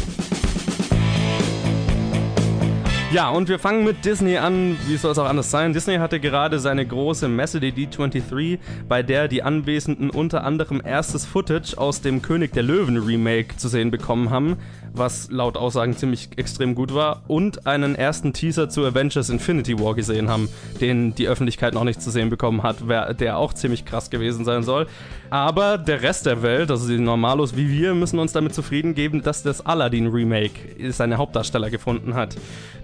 Ja, 3.12 3.28
und 3.28 3.48
wir 3.48 3.58
fangen 3.58 3.82
mit 3.82 4.04
Disney 4.04 4.36
an. 4.36 4.76
Wie 4.86 4.96
soll 4.96 5.10
es 5.10 5.18
auch 5.18 5.28
anders 5.28 5.50
sein? 5.50 5.72
Disney 5.72 5.96
hatte 5.96 6.20
gerade 6.20 6.60
seine 6.60 6.86
große 6.86 7.26
Messe, 7.26 7.58
die 7.58 7.72
D23, 7.72 8.60
bei 8.88 9.02
der 9.02 9.26
die 9.26 9.42
Anwesenden 9.42 10.10
unter 10.10 10.44
anderem 10.44 10.80
erstes 10.84 11.26
Footage 11.26 11.76
aus 11.76 12.02
dem 12.02 12.22
König 12.22 12.52
der 12.52 12.62
Löwen 12.62 12.98
Remake 12.98 13.56
zu 13.56 13.66
sehen 13.66 13.90
bekommen 13.90 14.30
haben, 14.30 14.58
was 14.92 15.28
laut 15.28 15.56
Aussagen 15.56 15.96
ziemlich 15.96 16.28
extrem 16.36 16.76
gut 16.76 16.94
war, 16.94 17.24
und 17.26 17.66
einen 17.66 17.96
ersten 17.96 18.32
Teaser 18.32 18.68
zu 18.68 18.84
Avengers 18.86 19.28
Infinity 19.28 19.80
War 19.80 19.96
gesehen 19.96 20.28
haben, 20.28 20.48
den 20.80 21.12
die 21.16 21.26
Öffentlichkeit 21.26 21.74
noch 21.74 21.84
nicht 21.84 22.00
zu 22.00 22.12
sehen 22.12 22.30
bekommen 22.30 22.62
hat, 22.62 22.76
der 23.18 23.38
auch 23.38 23.54
ziemlich 23.54 23.84
krass 23.84 24.10
gewesen 24.10 24.44
sein 24.44 24.62
soll. 24.62 24.86
Aber 25.30 25.78
der 25.78 26.02
Rest 26.02 26.26
der 26.26 26.42
Welt, 26.42 26.70
also 26.70 26.88
die 26.88 26.98
Normalos 26.98 27.56
wie 27.56 27.70
wir, 27.70 27.92
müssen 27.94 28.20
uns 28.20 28.32
damit 28.32 28.54
zufrieden 28.54 28.94
geben, 28.94 29.22
dass 29.22 29.42
das 29.42 29.66
Aladdin 29.66 30.08
Remake 30.08 30.52
seine 30.92 31.18
Hauptdarsteller 31.18 31.70
gefunden 31.70 32.14
hat. 32.14 32.36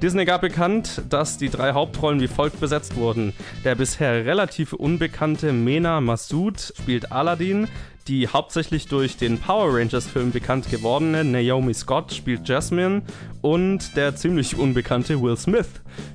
Disney 0.03 0.16
gab 0.25 0.41
bekannt, 0.41 1.03
dass 1.09 1.37
die 1.37 1.51
drei 1.51 1.73
Hauptrollen 1.73 2.21
wie 2.21 2.29
folgt 2.29 2.61
besetzt 2.61 2.97
wurden. 2.97 3.33
Der 3.65 3.75
bisher 3.75 4.25
relativ 4.25 4.73
unbekannte 4.73 5.53
Mena 5.53 6.01
Massoud 6.01 6.73
spielt 6.77 7.13
Aladdin. 7.13 7.69
Die 8.09 8.29
hauptsächlich 8.29 8.87
durch 8.87 9.17
den 9.17 9.39
Power 9.39 9.77
Rangers-Film 9.77 10.31
bekannt 10.31 10.71
gewordene 10.71 11.25
Naomi 11.25 11.75
Scott 11.75 12.13
spielt 12.13 12.49
Jasmine 12.49 13.03
und 13.43 13.97
der 13.97 14.15
ziemlich 14.15 14.57
unbekannte 14.57 15.21
Will 15.21 15.37
Smith 15.37 15.69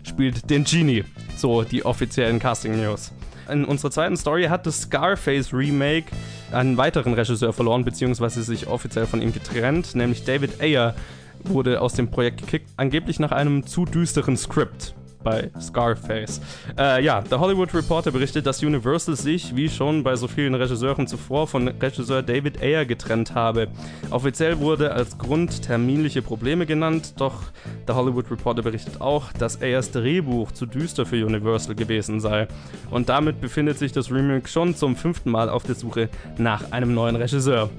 spielt 0.03 0.49
den 0.49 0.63
Genie. 0.63 1.03
So 1.35 1.63
die 1.63 1.83
offiziellen 1.83 2.39
Casting-News. 2.39 3.11
In 3.49 3.65
unserer 3.65 3.91
zweiten 3.91 4.15
Story 4.15 4.45
hat 4.45 4.65
das 4.65 4.83
Scarface 4.83 5.53
Remake 5.53 6.11
einen 6.53 6.77
weiteren 6.77 7.13
Regisseur 7.13 7.51
verloren, 7.51 7.83
beziehungsweise 7.83 8.43
sich 8.43 8.67
offiziell 8.67 9.05
von 9.05 9.21
ihm 9.21 9.33
getrennt, 9.33 9.93
nämlich 9.93 10.23
David 10.23 10.61
Ayer 10.61 10.95
wurde 11.45 11.81
aus 11.81 11.93
dem 11.93 12.09
Projekt 12.09 12.41
gekickt, 12.41 12.69
angeblich 12.77 13.19
nach 13.19 13.31
einem 13.31 13.65
zu 13.65 13.85
düsteren 13.85 14.37
Skript 14.37 14.95
bei 15.23 15.49
Scarface. 15.59 16.41
Äh, 16.77 17.03
ja, 17.03 17.21
der 17.21 17.39
Hollywood 17.39 17.73
Reporter 17.73 18.11
berichtet, 18.11 18.45
dass 18.45 18.63
Universal 18.63 19.15
sich, 19.15 19.55
wie 19.55 19.69
schon 19.69 20.03
bei 20.03 20.15
so 20.15 20.27
vielen 20.27 20.55
Regisseuren 20.55 21.07
zuvor, 21.07 21.47
von 21.47 21.67
Regisseur 21.67 22.21
David 22.21 22.61
Ayer 22.61 22.85
getrennt 22.85 23.35
habe. 23.35 23.67
Offiziell 24.09 24.59
wurde 24.59 24.91
als 24.93 25.17
Grund 25.17 25.61
terminliche 25.61 26.21
Probleme 26.21 26.65
genannt, 26.65 27.15
doch 27.17 27.43
der 27.87 27.95
Hollywood 27.95 28.29
Reporter 28.31 28.61
berichtet 28.61 29.01
auch, 29.01 29.31
dass 29.33 29.61
Ayers 29.61 29.91
Drehbuch 29.91 30.51
zu 30.51 30.65
düster 30.65 31.05
für 31.05 31.25
Universal 31.25 31.75
gewesen 31.75 32.19
sei. 32.19 32.47
Und 32.89 33.09
damit 33.09 33.41
befindet 33.41 33.77
sich 33.77 33.91
das 33.91 34.11
Remake 34.11 34.47
schon 34.47 34.75
zum 34.75 34.95
fünften 34.95 35.31
Mal 35.31 35.49
auf 35.49 35.63
der 35.63 35.75
Suche 35.75 36.09
nach 36.37 36.71
einem 36.71 36.93
neuen 36.93 37.15
Regisseur. 37.15 37.69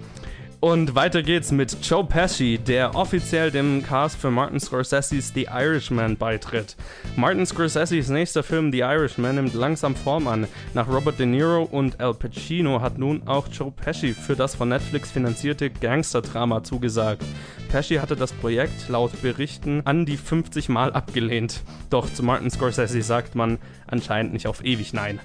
Und 0.64 0.95
weiter 0.95 1.25
geht's 1.25 1.50
mit 1.50 1.76
Joe 1.83 2.04
Pesci, 2.04 2.57
der 2.57 2.95
offiziell 2.95 3.50
dem 3.50 3.83
Cast 3.83 4.16
für 4.16 4.31
Martin 4.31 4.61
Scorseses 4.61 5.33
The 5.35 5.49
Irishman 5.52 6.16
beitritt. 6.16 6.76
Martin 7.16 7.45
Scorseses 7.45 8.11
nächster 8.11 8.45
Film 8.45 8.71
The 8.71 8.78
Irishman 8.78 9.35
nimmt 9.35 9.54
langsam 9.54 9.97
Form 9.97 10.28
an. 10.28 10.47
Nach 10.73 10.87
Robert 10.87 11.19
De 11.19 11.26
Niro 11.26 11.64
und 11.64 12.00
Al 12.00 12.14
Pacino 12.14 12.81
hat 12.81 12.97
nun 12.97 13.26
auch 13.26 13.49
Joe 13.49 13.73
Pesci 13.73 14.14
für 14.14 14.37
das 14.37 14.54
von 14.54 14.69
Netflix 14.69 15.11
finanzierte 15.11 15.69
Gangster-Drama 15.69 16.62
zugesagt. 16.62 17.25
Pesci 17.73 17.97
hatte 17.97 18.14
das 18.14 18.33
Projekt 18.33 18.88
laut 18.88 19.21
Berichten 19.21 19.81
an 19.85 20.07
die 20.07 20.19
50 20.19 20.69
Mal 20.69 20.92
abgelehnt. 20.92 21.62
Doch 21.90 22.12
zu 22.12 22.23
Martin 22.23 22.50
Scorsese 22.50 23.02
sagt 23.02 23.35
man 23.35 23.59
anscheinend 23.87 24.33
nicht 24.33 24.47
auf 24.47 24.62
ewig 24.62 24.92
nein. 24.92 25.19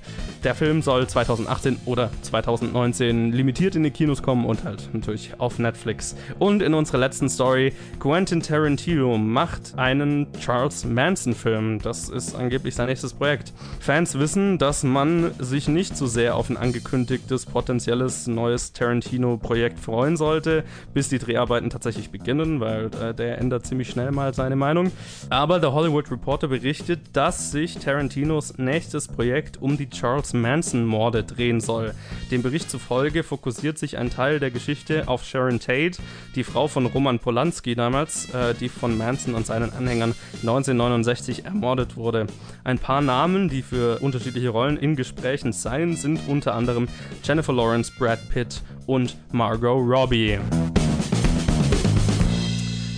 Der 0.45 0.55
Film 0.55 0.81
soll 0.81 1.07
2018 1.07 1.77
oder 1.85 2.09
2019 2.21 3.33
limitiert 3.33 3.75
in 3.75 3.83
die 3.83 3.91
Kinos 3.91 4.23
kommen 4.23 4.45
und 4.45 4.63
halt 4.63 4.89
natürlich 4.93 5.26
auf 5.37 5.59
Netflix. 5.59 6.15
Und 6.39 6.61
in 6.61 6.73
unserer 6.73 6.97
letzten 6.97 7.29
Story, 7.29 7.73
Quentin 7.99 8.41
Tarantino 8.41 9.17
macht 9.17 9.77
einen 9.77 10.27
Charles 10.39 10.85
Manson-Film. 10.85 11.79
Das 11.81 12.09
ist 12.09 12.35
angeblich 12.35 12.75
sein 12.75 12.87
nächstes 12.87 13.13
Projekt. 13.13 13.53
Fans 13.79 14.17
wissen, 14.17 14.57
dass 14.57 14.83
man 14.83 15.31
sich 15.39 15.67
nicht 15.67 15.97
so 15.97 16.07
sehr 16.07 16.35
auf 16.35 16.49
ein 16.49 16.57
angekündigtes 16.57 17.45
potenzielles 17.45 18.27
neues 18.27 18.73
Tarantino-Projekt 18.73 19.79
freuen 19.79 20.17
sollte, 20.17 20.63
bis 20.93 21.09
die 21.09 21.19
Dreharbeiten 21.19 21.69
tatsächlich 21.69 22.09
beginnen. 22.09 22.59
weil 22.59 22.85
äh, 23.01 23.13
der 23.13 23.37
ändert 23.37 23.65
ziemlich 23.65 23.89
schnell 23.89 24.11
mal 24.11 24.33
seine 24.33 24.55
Meinung. 24.55 24.91
Aber 25.29 25.59
der 25.59 25.73
Hollywood 25.73 26.11
Reporter 26.11 26.47
berichtet, 26.47 26.99
dass 27.13 27.51
sich 27.51 27.77
Tarantinos 27.77 28.57
nächstes 28.57 29.07
Projekt 29.07 29.61
um 29.61 29.77
die 29.77 29.89
Charles 29.89 30.33
Manson-Morde 30.33 31.23
drehen 31.23 31.61
soll. 31.61 31.93
Dem 32.31 32.41
Bericht 32.41 32.69
zufolge 32.69 33.23
fokussiert 33.23 33.77
sich 33.77 33.97
ein 33.97 34.09
Teil 34.09 34.39
der 34.39 34.51
Geschichte 34.51 35.07
auf 35.07 35.16
Sharon 35.23 35.59
Tate, 35.59 35.97
die 36.35 36.43
Frau 36.43 36.67
von 36.67 36.85
Roman 36.85 37.19
Polanski 37.19 37.75
damals, 37.75 38.29
äh, 38.33 38.53
die 38.53 38.69
von 38.69 38.97
Manson 38.97 39.35
und 39.35 39.45
seinen 39.45 39.71
Anhängern 39.73 40.15
1969 40.41 41.45
ermordet 41.45 41.95
wurde. 41.95 42.27
Ein 42.63 42.79
paar 42.79 43.01
Namen, 43.01 43.49
die 43.49 43.61
für 43.61 43.99
unterschiedliche 43.99 44.49
Rollen 44.49 44.77
in 44.77 44.95
Gesprächen 44.95 45.53
seien, 45.53 45.95
sind 45.95 46.19
unter 46.27 46.55
anderem 46.55 46.87
Jennifer 47.23 47.53
Lawrence, 47.53 47.91
Brad 47.97 48.19
Pitt 48.29 48.61
und 48.85 49.17
Margot 49.31 49.79
Robbie. 49.79 50.39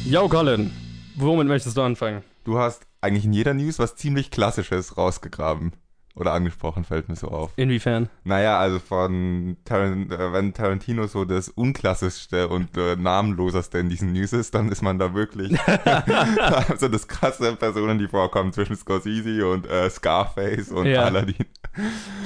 Yo, 0.06 0.28
Colin, 0.28 0.72
womit 1.16 1.48
möchtest 1.48 1.78
du 1.78 1.82
anfangen? 1.82 2.24
Du 2.44 2.58
hast 2.58 2.88
eigentlich 3.02 3.26
in 3.26 3.34
jeder 3.34 3.54
News 3.54 3.80
was 3.80 3.96
ziemlich 3.96 4.32
Klassisches 4.32 4.98
rausgegraben. 4.98 5.74
Oder 6.20 6.34
angesprochen, 6.34 6.84
fällt 6.84 7.08
mir 7.08 7.16
so 7.16 7.30
auf. 7.30 7.54
Inwiefern? 7.56 8.10
Naja, 8.26 8.60
also 8.60 8.80
von 8.80 9.56
Tarant 9.64 10.12
äh, 10.12 10.34
wenn 10.34 10.54
Tarantino 10.54 11.08
so 11.08 11.24
das 11.24 11.48
unklassischste 11.50 12.50
und 12.50 12.76
äh, 12.78 12.96
namenloseste 12.98 13.78
in 13.80 13.90
diesen 13.90 14.12
News 14.12 14.34
ist, 14.34 14.54
dann 14.54 14.70
ist 14.70 14.82
man 14.82 15.00
da 15.00 15.14
wirklich 15.14 15.58
also 15.68 16.88
das 16.90 17.08
krasse 17.08 17.56
Personen, 17.56 18.00
die 18.00 18.08
vorkommen 18.08 18.52
zwischen 18.52 18.76
Scorsese 18.76 19.48
und 19.48 19.66
äh, 19.68 19.90
Scarface 19.90 20.70
und 20.72 20.88
Ja. 20.88 21.06
Aladdin. 21.06 21.46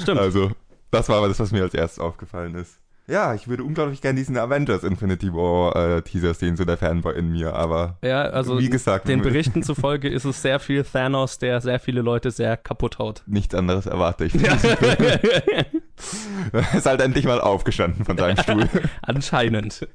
Stimmt. 0.02 0.20
Also, 0.20 0.52
das 0.90 1.10
war 1.10 1.28
das, 1.28 1.40
was 1.40 1.52
mir 1.52 1.64
als 1.64 1.74
erstes 1.74 2.00
aufgefallen 2.00 2.56
ist. 2.56 2.80
Ja, 3.06 3.34
ich 3.34 3.50
würde 3.50 3.66
unglaublich 3.66 4.00
gerne 4.02 4.18
diesen 4.18 4.38
Avengers 4.38 4.84
Infinity 4.84 5.34
War 5.34 5.76
äh, 5.76 6.02
Teaser 6.04 6.34
sehen, 6.34 6.56
so 6.56 6.64
der 6.64 6.78
Fanboy 6.78 7.14
in 7.18 7.30
mir, 7.34 7.54
aber 7.54 7.98
ja, 8.02 8.22
also 8.22 8.58
wie 8.60 8.70
gesagt, 8.70 9.10
den 9.10 9.22
Berichten 9.22 9.62
zufolge 9.64 10.08
ist 10.08 10.24
es 10.24 10.42
sehr 10.42 10.58
viel 10.60 10.84
Thanos, 10.86 11.38
der 11.38 11.60
sehr 11.60 11.80
viele 11.82 12.02
Leute 12.02 12.32
sehr 12.32 12.56
kaputt 12.56 13.00
haut. 13.00 13.24
nichts 13.26 13.54
anderes 13.56 13.88
erwarte 13.88 14.24
ich. 14.26 14.34
Er 16.52 16.74
ist 16.78 16.86
halt 16.86 17.02
endlich 17.02 17.26
mal 17.26 17.40
aufgestanden 17.40 18.04
von 18.06 18.18
seinem 18.18 18.38
Stuhl. 18.38 18.68
Anscheinend. 19.02 19.88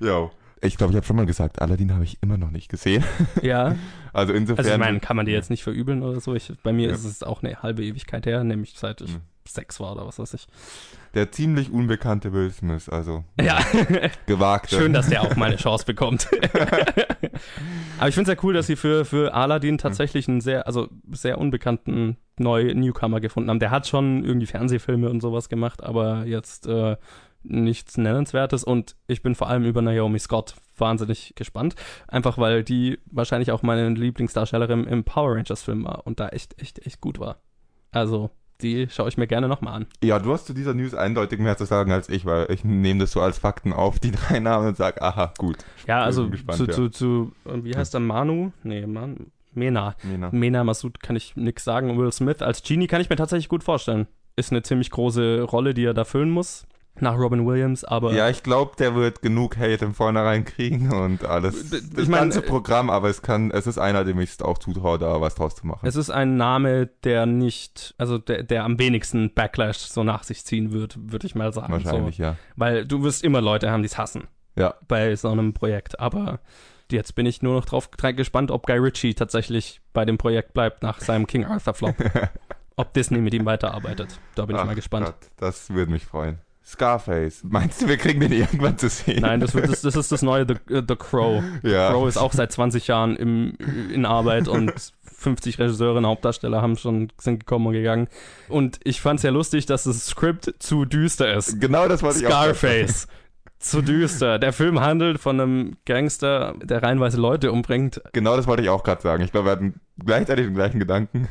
Jo. 0.00 0.30
Ich 0.62 0.76
glaube, 0.78 0.92
ich 0.92 0.96
habe 0.96 1.04
schon 1.04 1.16
mal 1.16 1.26
gesagt, 1.26 1.60
Aladdin 1.60 1.92
habe 1.92 2.04
ich 2.04 2.16
immer 2.22 2.38
noch 2.38 2.50
nicht 2.50 2.70
gesehen. 2.70 3.04
Ja, 3.42 3.74
Also 4.14 4.32
insofern. 4.32 4.64
also 4.64 4.70
ich 4.72 4.78
meine, 4.78 5.00
kann 5.00 5.16
man 5.16 5.26
dir 5.26 5.32
jetzt 5.34 5.50
nicht 5.50 5.62
verübeln 5.62 6.02
oder 6.02 6.20
so. 6.20 6.34
Ich, 6.34 6.50
bei 6.62 6.72
mir 6.72 6.88
Ja. 6.88 6.94
ist 6.94 7.04
es 7.04 7.22
auch 7.22 7.42
eine 7.42 7.62
halbe 7.62 7.84
Ewigkeit 7.84 8.24
her, 8.24 8.42
nämlich 8.44 8.74
seit 8.76 9.02
ich 9.02 9.12
Mhm. 9.12 9.20
sechs 9.46 9.78
war 9.80 9.92
oder 9.92 10.06
was 10.06 10.18
weiß 10.18 10.32
ich. 10.34 10.46
Der 11.14 11.30
ziemlich 11.32 11.70
unbekannte 11.72 12.32
Will 12.32 12.50
Smith, 12.50 12.88
also 12.88 13.24
Ja, 13.40 13.58
gewagt. 14.26 14.70
schön, 14.70 14.92
dass 14.92 15.08
der 15.08 15.22
auch 15.22 15.36
mal 15.36 15.46
eine 15.46 15.56
Chance 15.56 15.84
bekommt. 15.84 16.28
Aber 17.98 18.08
ich 18.08 18.14
finde 18.14 18.30
es 18.30 18.36
ja 18.36 18.42
cool, 18.44 18.54
dass 18.54 18.66
sie 18.66 18.76
für, 18.76 19.04
für 19.04 19.34
Aladdin 19.34 19.78
tatsächlich 19.78 20.28
einen 20.28 20.40
sehr, 20.40 20.66
also 20.66 20.88
sehr 21.12 21.38
unbekannten 21.38 22.16
neuen 22.38 22.80
Newcomer 22.80 23.20
gefunden 23.20 23.50
haben. 23.50 23.60
Der 23.60 23.70
hat 23.70 23.86
schon 23.86 24.24
irgendwie 24.24 24.46
Fernsehfilme 24.46 25.08
und 25.08 25.20
sowas 25.20 25.48
gemacht, 25.48 25.82
aber 25.82 26.24
jetzt 26.26 26.66
äh, 26.66 26.96
nichts 27.44 27.96
Nennenswertes. 27.96 28.64
Und 28.64 28.96
ich 29.06 29.22
bin 29.22 29.34
vor 29.34 29.48
allem 29.48 29.64
über 29.64 29.82
Naomi 29.82 30.18
Scott 30.18 30.54
wahnsinnig 30.76 31.34
gespannt. 31.36 31.76
Einfach 32.08 32.38
weil 32.38 32.64
die 32.64 32.98
wahrscheinlich 33.06 33.52
auch 33.52 33.62
meine 33.62 33.88
Lieblingsdarstellerin 33.90 34.84
im 34.86 35.04
Power 35.04 35.36
Rangers 35.36 35.62
Film 35.62 35.84
war 35.84 36.06
und 36.06 36.18
da 36.20 36.28
echt, 36.30 36.60
echt, 36.60 36.84
echt 36.86 37.00
gut 37.00 37.20
war. 37.20 37.36
Also, 37.92 38.30
die 38.60 38.88
schaue 38.88 39.08
ich 39.08 39.16
mir 39.16 39.26
gerne 39.26 39.48
nochmal 39.48 39.74
an. 39.74 39.86
Ja, 40.02 40.18
du 40.18 40.32
hast 40.32 40.46
zu 40.46 40.54
dieser 40.54 40.74
News 40.74 40.94
eindeutig 40.94 41.38
mehr 41.38 41.56
zu 41.56 41.64
sagen 41.64 41.92
als 41.92 42.08
ich, 42.08 42.24
weil 42.24 42.50
ich 42.50 42.64
nehme 42.64 43.00
das 43.00 43.12
so 43.12 43.20
als 43.20 43.38
Fakten 43.38 43.72
auf, 43.72 43.98
die 43.98 44.10
drei 44.28 44.40
Namen 44.40 44.68
und 44.68 44.76
sage, 44.76 45.02
aha, 45.02 45.32
gut. 45.38 45.58
Ja, 45.86 46.02
also 46.02 46.28
gespannt, 46.28 46.58
zu, 46.58 46.64
ja. 46.66 46.72
zu, 46.72 46.88
zu, 46.88 47.32
wie 47.44 47.76
heißt 47.76 47.94
der 47.94 48.00
Manu? 48.00 48.52
Nee, 48.62 48.86
Man, 48.86 49.32
Mena. 49.54 49.94
Nina. 50.02 50.30
Mena 50.32 50.64
Massoud 50.64 51.00
kann 51.00 51.16
ich 51.16 51.36
nichts 51.36 51.64
sagen. 51.64 51.96
Will 51.98 52.12
Smith 52.12 52.42
als 52.42 52.62
Genie 52.62 52.86
kann 52.86 53.00
ich 53.00 53.10
mir 53.10 53.16
tatsächlich 53.16 53.48
gut 53.48 53.64
vorstellen. 53.64 54.06
Ist 54.36 54.50
eine 54.50 54.62
ziemlich 54.62 54.90
große 54.90 55.42
Rolle, 55.42 55.74
die 55.74 55.84
er 55.84 55.94
da 55.94 56.04
füllen 56.04 56.30
muss. 56.30 56.66
Nach 57.00 57.18
Robin 57.18 57.44
Williams, 57.44 57.82
aber 57.84 58.12
Ja, 58.12 58.28
ich 58.30 58.44
glaube, 58.44 58.76
der 58.78 58.94
wird 58.94 59.20
genug 59.20 59.56
Hate 59.56 59.84
im 59.84 59.94
Vornherein 59.94 60.44
kriegen 60.44 60.92
und 60.92 61.24
alles. 61.24 61.70
Das 61.70 61.80
ich 61.82 62.08
mein, 62.08 62.20
ganze 62.20 62.38
äh, 62.38 62.42
Programm, 62.42 62.88
aber 62.88 63.08
es 63.08 63.20
kann, 63.20 63.50
es 63.50 63.66
ist 63.66 63.78
einer, 63.78 64.04
dem 64.04 64.20
ich 64.20 64.30
es 64.30 64.40
auch 64.42 64.58
zutraue, 64.58 64.98
da 64.98 65.20
was 65.20 65.34
draus 65.34 65.56
zu 65.56 65.66
machen. 65.66 65.86
es 65.88 65.96
ist 65.96 66.10
ein 66.10 66.36
Name, 66.36 66.86
der 67.02 67.26
nicht, 67.26 67.94
also 67.98 68.18
der, 68.18 68.44
der 68.44 68.62
am 68.64 68.78
wenigsten 68.78 69.34
Backlash 69.34 69.78
so 69.78 70.04
nach 70.04 70.22
sich 70.22 70.44
ziehen 70.44 70.70
wird, 70.72 70.96
würde 71.10 71.26
ich 71.26 71.34
mal 71.34 71.52
sagen. 71.52 71.72
Wahrscheinlich, 71.72 72.16
So. 72.18 72.22
ja. 72.22 72.36
Weil 72.54 72.86
du 72.86 73.02
wirst 73.02 73.24
immer 73.24 73.40
Leute 73.40 73.72
haben, 73.72 73.82
die 73.82 73.86
es 73.88 73.98
hassen 73.98 74.28
Ja. 74.56 74.74
bei 74.86 75.16
so 75.16 75.30
einem 75.30 75.52
Projekt. 75.52 75.98
Aber 75.98 76.38
jetzt 76.92 77.16
bin 77.16 77.26
ich 77.26 77.42
nur 77.42 77.54
noch 77.54 77.64
drauf 77.64 77.90
dra- 77.90 78.12
gespannt, 78.12 78.52
ob 78.52 78.66
Guy 78.66 78.78
Ritchie 78.78 79.14
tatsächlich 79.14 79.80
bei 79.92 80.04
dem 80.04 80.16
Projekt 80.16 80.54
bleibt 80.54 80.84
nach 80.84 81.00
seinem 81.00 81.26
King 81.26 81.44
Arthur 81.44 81.74
Flop. 81.74 81.96
ob 82.76 82.92
Disney 82.94 83.18
mit 83.18 83.34
ihm 83.34 83.44
weiterarbeitet. 83.46 84.20
Da 84.36 84.46
bin 84.46 84.54
ich 84.56 84.62
Ach 84.62 84.66
mal 84.66 84.74
gespannt. 84.74 85.06
Gott, 85.06 85.16
das 85.36 85.70
würde 85.70 85.90
mich 85.92 86.04
freuen. 86.06 86.38
Scarface. 86.66 87.42
Meinst 87.44 87.82
du, 87.82 87.88
wir 87.88 87.98
kriegen 87.98 88.20
den 88.20 88.32
irgendwann 88.32 88.78
zu 88.78 88.88
sehen? 88.88 89.20
Nein, 89.20 89.40
das, 89.40 89.54
wird, 89.54 89.68
das, 89.68 89.82
das 89.82 89.96
ist 89.96 90.10
das 90.10 90.22
neue 90.22 90.46
The, 90.46 90.74
äh, 90.74 90.82
The 90.86 90.96
Crow. 90.96 91.42
ja. 91.62 91.90
Crow 91.90 92.08
ist 92.08 92.16
auch 92.16 92.32
seit 92.32 92.52
20 92.52 92.86
Jahren 92.86 93.16
im, 93.16 93.52
in 93.92 94.06
Arbeit 94.06 94.48
und 94.48 94.72
50 95.02 95.58
Regisseure 95.58 95.98
und 95.98 96.06
Hauptdarsteller 96.06 96.62
haben 96.62 96.76
schon, 96.76 97.12
sind 97.18 97.40
gekommen 97.40 97.66
und 97.66 97.72
gegangen. 97.74 98.08
Und 98.48 98.80
ich 98.84 99.00
fand 99.00 99.20
es 99.20 99.24
ja 99.24 99.30
lustig, 99.30 99.66
dass 99.66 99.84
das 99.84 100.06
Skript 100.06 100.54
zu 100.58 100.84
düster 100.86 101.34
ist. 101.34 101.60
Genau 101.60 101.86
das 101.86 102.02
wollte 102.02 102.20
ich 102.20 102.26
auch 102.26 102.30
sagen. 102.30 102.54
Scarface. 102.54 103.08
Zu 103.58 103.80
düster. 103.80 104.38
Der 104.38 104.52
Film 104.52 104.80
handelt 104.80 105.18
von 105.18 105.40
einem 105.40 105.76
Gangster, 105.86 106.54
der 106.62 106.82
reihenweise 106.82 107.18
Leute 107.18 107.50
umbringt. 107.50 108.02
Genau 108.12 108.36
das 108.36 108.46
wollte 108.46 108.62
ich 108.62 108.68
auch 108.68 108.82
gerade 108.82 109.00
sagen. 109.00 109.22
Ich 109.22 109.32
glaube, 109.32 109.46
wir 109.46 109.52
hatten 109.52 109.80
gleichzeitig 110.04 110.46
den 110.46 110.54
gleichen 110.54 110.78
Gedanken. 110.78 111.28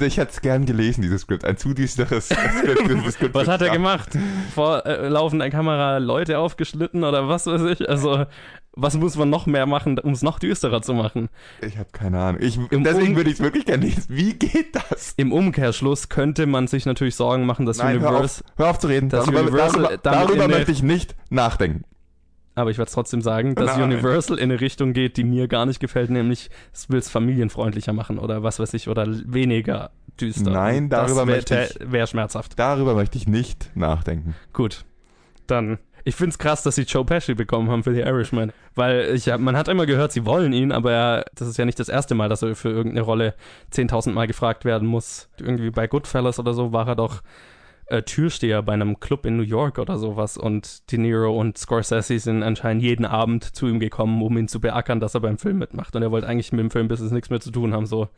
Ich 0.00 0.16
hätte 0.16 0.32
es 0.32 0.40
gern 0.40 0.66
gelesen, 0.66 1.02
dieses 1.02 1.22
Skript. 1.22 1.44
Ein 1.44 1.56
zu 1.56 1.74
düsteres 1.74 2.28
Skript. 2.28 3.34
Was 3.34 3.48
hat 3.48 3.60
er 3.62 3.70
gemacht? 3.70 4.10
Vor 4.54 4.86
äh, 4.86 5.08
laufender 5.08 5.50
Kamera 5.50 5.98
Leute 5.98 6.38
aufgeschnitten 6.38 7.04
oder 7.04 7.28
was 7.28 7.46
weiß 7.46 7.62
ich? 7.72 7.88
Also, 7.88 8.26
was 8.72 8.94
muss 8.94 9.16
man 9.16 9.28
noch 9.28 9.46
mehr 9.46 9.66
machen, 9.66 9.98
um 9.98 10.12
es 10.12 10.22
noch 10.22 10.38
düsterer 10.38 10.82
zu 10.82 10.94
machen? 10.94 11.28
Ich 11.62 11.76
habe 11.78 11.88
keine 11.92 12.20
Ahnung. 12.20 12.40
Ich, 12.40 12.58
deswegen 12.70 13.10
Um- 13.10 13.16
würde 13.16 13.30
ich 13.30 13.36
es 13.36 13.42
wirklich 13.42 13.66
gerne 13.66 13.86
lesen. 13.86 14.04
Wie 14.08 14.34
geht 14.34 14.74
das? 14.76 15.14
Im 15.16 15.32
Umkehrschluss 15.32 16.08
könnte 16.08 16.46
man 16.46 16.68
sich 16.68 16.86
natürlich 16.86 17.16
Sorgen 17.16 17.44
machen, 17.44 17.66
dass 17.66 17.78
Nein, 17.78 18.00
hör 18.00 18.10
Universal, 18.10 18.44
auf, 18.46 18.58
hör 18.58 18.70
auf 18.70 18.78
zu 18.78 18.86
reden. 18.86 19.08
dass 19.08 19.24
darüber 19.24 19.40
Universal 19.42 19.82
darüber, 20.02 20.26
darüber 20.36 20.48
möchte 20.48 20.70
ich 20.72 20.82
nicht 20.82 21.16
nachdenken. 21.30 21.84
Aber 22.58 22.70
ich 22.70 22.78
werde 22.78 22.88
es 22.88 22.94
trotzdem 22.94 23.22
sagen, 23.22 23.54
dass 23.54 23.76
Nein. 23.76 23.92
Universal 23.92 24.36
in 24.38 24.50
eine 24.50 24.60
Richtung 24.60 24.92
geht, 24.92 25.16
die 25.16 25.24
mir 25.24 25.48
gar 25.48 25.64
nicht 25.66 25.80
gefällt, 25.80 26.10
nämlich 26.10 26.50
es 26.72 26.90
will 26.90 26.98
es 26.98 27.08
familienfreundlicher 27.08 27.92
machen 27.92 28.18
oder 28.18 28.42
was 28.42 28.58
weiß 28.58 28.74
ich, 28.74 28.88
oder 28.88 29.06
weniger 29.08 29.90
düster. 30.20 30.50
Nein, 30.50 30.88
darüber 30.88 31.26
wär- 31.26 31.36
möchte 31.36 31.68
ich- 31.80 31.90
Wäre 31.92 32.06
schmerzhaft. 32.06 32.58
Darüber 32.58 32.94
möchte 32.94 33.16
ich 33.18 33.26
nicht 33.28 33.70
nachdenken. 33.74 34.34
Gut, 34.52 34.84
dann. 35.46 35.78
Ich 36.04 36.14
finde 36.14 36.30
es 36.30 36.38
krass, 36.38 36.62
dass 36.62 36.76
sie 36.76 36.82
Joe 36.82 37.04
Pesci 37.04 37.34
bekommen 37.34 37.68
haben 37.70 37.82
für 37.82 37.92
The 37.92 38.00
Irishman. 38.00 38.52
Weil 38.74 39.10
ich 39.14 39.26
man 39.36 39.56
hat 39.56 39.68
immer 39.68 39.84
gehört, 39.84 40.10
sie 40.12 40.24
wollen 40.24 40.52
ihn, 40.54 40.72
aber 40.72 40.92
er, 40.92 41.24
das 41.34 41.48
ist 41.48 41.58
ja 41.58 41.64
nicht 41.66 41.78
das 41.78 41.88
erste 41.90 42.14
Mal, 42.14 42.28
dass 42.30 42.40
er 42.40 42.54
für 42.54 42.70
irgendeine 42.70 43.02
Rolle 43.02 43.34
10.000 43.72 44.12
Mal 44.14 44.26
gefragt 44.26 44.64
werden 44.64 44.88
muss. 44.88 45.28
Irgendwie 45.38 45.70
bei 45.70 45.86
Goodfellas 45.86 46.38
oder 46.38 46.54
so 46.54 46.72
war 46.72 46.88
er 46.88 46.96
doch 46.96 47.20
äh, 47.90 48.02
Türsteher 48.02 48.62
bei 48.62 48.72
einem 48.74 49.00
Club 49.00 49.26
in 49.26 49.36
New 49.36 49.42
York 49.42 49.78
oder 49.78 49.98
sowas. 49.98 50.36
Und 50.36 50.90
De 50.92 50.98
Niro 50.98 51.38
und 51.38 51.56
Scorsese 51.58 52.18
sind 52.18 52.42
anscheinend 52.42 52.82
jeden 52.82 53.04
Abend 53.06 53.44
zu 53.44 53.66
ihm 53.68 53.80
gekommen, 53.80 54.22
um 54.22 54.36
ihn 54.38 54.48
zu 54.48 54.60
beackern, 54.60 55.00
dass 55.00 55.14
er 55.14 55.20
beim 55.20 55.38
Film 55.38 55.58
mitmacht. 55.58 55.94
Und 55.96 56.02
er 56.02 56.10
wollte 56.10 56.26
eigentlich 56.28 56.52
mit 56.52 56.60
dem 56.60 56.70
Filmbusiness 56.70 57.12
nichts 57.12 57.30
mehr 57.30 57.40
zu 57.40 57.50
tun 57.50 57.72
haben, 57.74 57.86
so. 57.86 58.08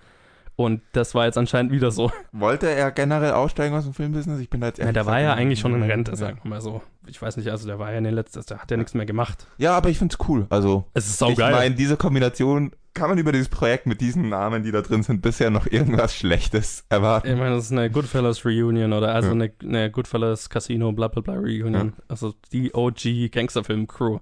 Und 0.57 0.83
das 0.93 1.15
war 1.15 1.25
jetzt 1.25 1.39
anscheinend 1.39 1.73
wieder 1.73 1.91
so. 1.91 2.13
Wollte 2.33 2.69
er 2.69 2.91
generell 2.91 3.33
aussteigen 3.33 3.75
aus 3.75 3.85
dem 3.85 3.95
Filmbusiness? 3.95 4.41
Ich 4.41 4.51
bin 4.51 4.61
da 4.61 4.67
jetzt 4.67 4.79
Ja, 4.79 4.85
ehrlich 4.87 4.95
der 4.95 5.07
war 5.07 5.19
ja 5.21 5.33
eigentlich 5.33 5.59
schon 5.61 5.75
in 5.75 5.83
Rente, 5.83 6.11
Ja. 6.11 6.17
sagen 6.17 6.39
wir 6.43 6.51
mal 6.51 6.61
so. 6.61 6.83
Ich 7.07 7.23
weiß 7.23 7.39
nicht, 7.39 7.49
also 7.51 7.67
der 7.67 7.79
war 7.79 7.93
ja 7.93 7.99
in 7.99 8.05
den 8.05 8.13
letzten, 8.15 8.45
der 8.45 8.59
hat 8.59 8.71
ja 8.71 8.77
nichts 8.77 8.93
mehr 8.93 9.07
gemacht. 9.07 9.47
Ja, 9.57 9.75
aber 9.75 9.89
ich 9.89 9.99
find's 9.99 10.19
cool. 10.29 10.47
Also, 10.51 10.85
Es 10.93 11.07
ist 11.07 11.13
ich 11.13 11.19
saugeil. 11.19 11.53
meine, 11.53 11.75
diese 11.77 11.97
Kombination, 11.97 12.73
kann 12.95 13.09
man 13.11 13.19
über 13.19 13.33
dieses 13.33 13.49
Projekt 13.49 13.87
mit 13.87 14.01
diesen 14.01 14.29
Namen, 14.29 14.63
die 14.63 14.73
da 14.73 14.83
drin 14.83 15.03
sind, 15.03 15.23
bisher 15.23 15.51
noch 15.51 15.67
irgendwas 15.67 16.15
Schlechtes 16.17 16.85
erwarten? 16.89 17.29
Ich 17.29 17.37
meine, 17.37 17.55
das 17.55 17.67
ist 17.67 17.73
eine 17.73 17.91
Goodfellas 17.91 18.45
Reunion 18.45 18.93
oder 18.93 19.15
also 19.15 19.29
Ja. 19.29 19.35
eine, 19.35 19.53
eine 19.63 19.91
Goodfellas 19.91 20.49
Casino 20.51 20.93
bla 20.93 21.09
bla 21.09 21.23
bla 21.23 21.35
Reunion. 21.35 21.93
Also 22.09 22.35
die 22.53 22.75
OG 22.75 23.31
Gangsterfilm-Crew. 23.31 24.19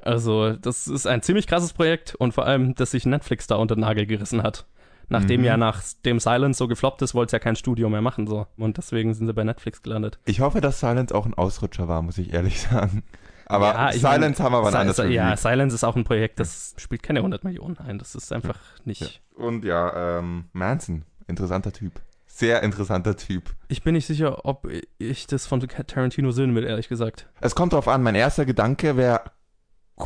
Also, 0.00 0.52
das 0.54 0.88
ist 0.88 1.06
ein 1.06 1.22
ziemlich 1.22 1.46
krasses 1.46 1.72
Projekt 1.72 2.14
und 2.16 2.32
vor 2.34 2.44
allem, 2.46 2.74
dass 2.74 2.90
sich 2.90 3.06
Netflix 3.06 3.46
da 3.46 3.56
unter 3.56 3.76
den 3.76 3.82
Nagel 3.82 4.06
gerissen 4.06 4.42
hat. 4.42 4.66
Nachdem 5.08 5.40
Mhm. 5.40 5.46
ja 5.46 5.56
nach 5.56 5.82
dem 6.04 6.18
Silence 6.20 6.58
so 6.58 6.66
gefloppt 6.68 7.02
ist, 7.02 7.14
wollte 7.14 7.28
es 7.28 7.32
ja 7.32 7.38
kein 7.38 7.54
Studio 7.56 7.88
mehr 7.88 8.00
machen, 8.00 8.26
so. 8.26 8.46
Und 8.56 8.78
deswegen 8.78 9.12
sind 9.14 9.26
sie 9.26 9.32
bei 9.34 9.44
Netflix 9.44 9.82
gelandet. 9.82 10.18
Ich 10.24 10.40
hoffe, 10.40 10.60
dass 10.60 10.80
Silence 10.80 11.14
auch 11.14 11.26
ein 11.26 11.34
Ausrutscher 11.34 11.86
war, 11.86 12.02
muss 12.02 12.18
ich 12.18 12.32
ehrlich 12.32 12.60
sagen. 12.70 13.02
Aber 13.52 13.66
Ja, 13.74 13.92
Silence 13.92 14.40
mein, 14.42 14.44
haben 14.46 14.52
wir 14.54 14.58
aber 14.58 14.70
Si- 14.70 14.76
anders 14.76 14.96
Si- 14.96 15.02
Ja. 15.04 15.36
Silence 15.36 15.74
ist 15.74 15.84
auch 15.84 15.96
ein 15.96 16.04
Projekt, 16.04 16.40
das 16.40 16.74
spielt 16.78 17.02
keine 17.02 17.20
100 17.22 17.44
Millionen 17.44 17.78
ein. 17.78 17.98
Das 17.98 18.14
ist 18.14 18.32
einfach 18.32 18.58
nicht. 18.84 19.22
Und 19.34 19.64
ja, 19.64 20.18
ähm, 20.18 20.46
Manson, 20.52 21.04
interessanter 21.26 21.72
Typ. 21.72 22.00
Sehr 22.26 22.62
interessanter 22.62 23.16
Typ. 23.16 23.50
Ich 23.68 23.82
bin 23.82 23.92
nicht 23.94 24.06
sicher, 24.06 24.44
ob 24.46 24.66
ich 24.98 25.26
das 25.26 25.46
von 25.46 25.60
Tarantino 25.60 26.30
sehen 26.30 26.54
will, 26.54 26.64
ehrlich 26.64 26.88
gesagt. 26.88 27.28
Es 27.40 27.54
kommt 27.54 27.74
drauf 27.74 27.88
an, 27.88 28.02
mein 28.02 28.14
erster 28.14 28.46
Gedanke 28.46 28.96
wäre 28.96 29.20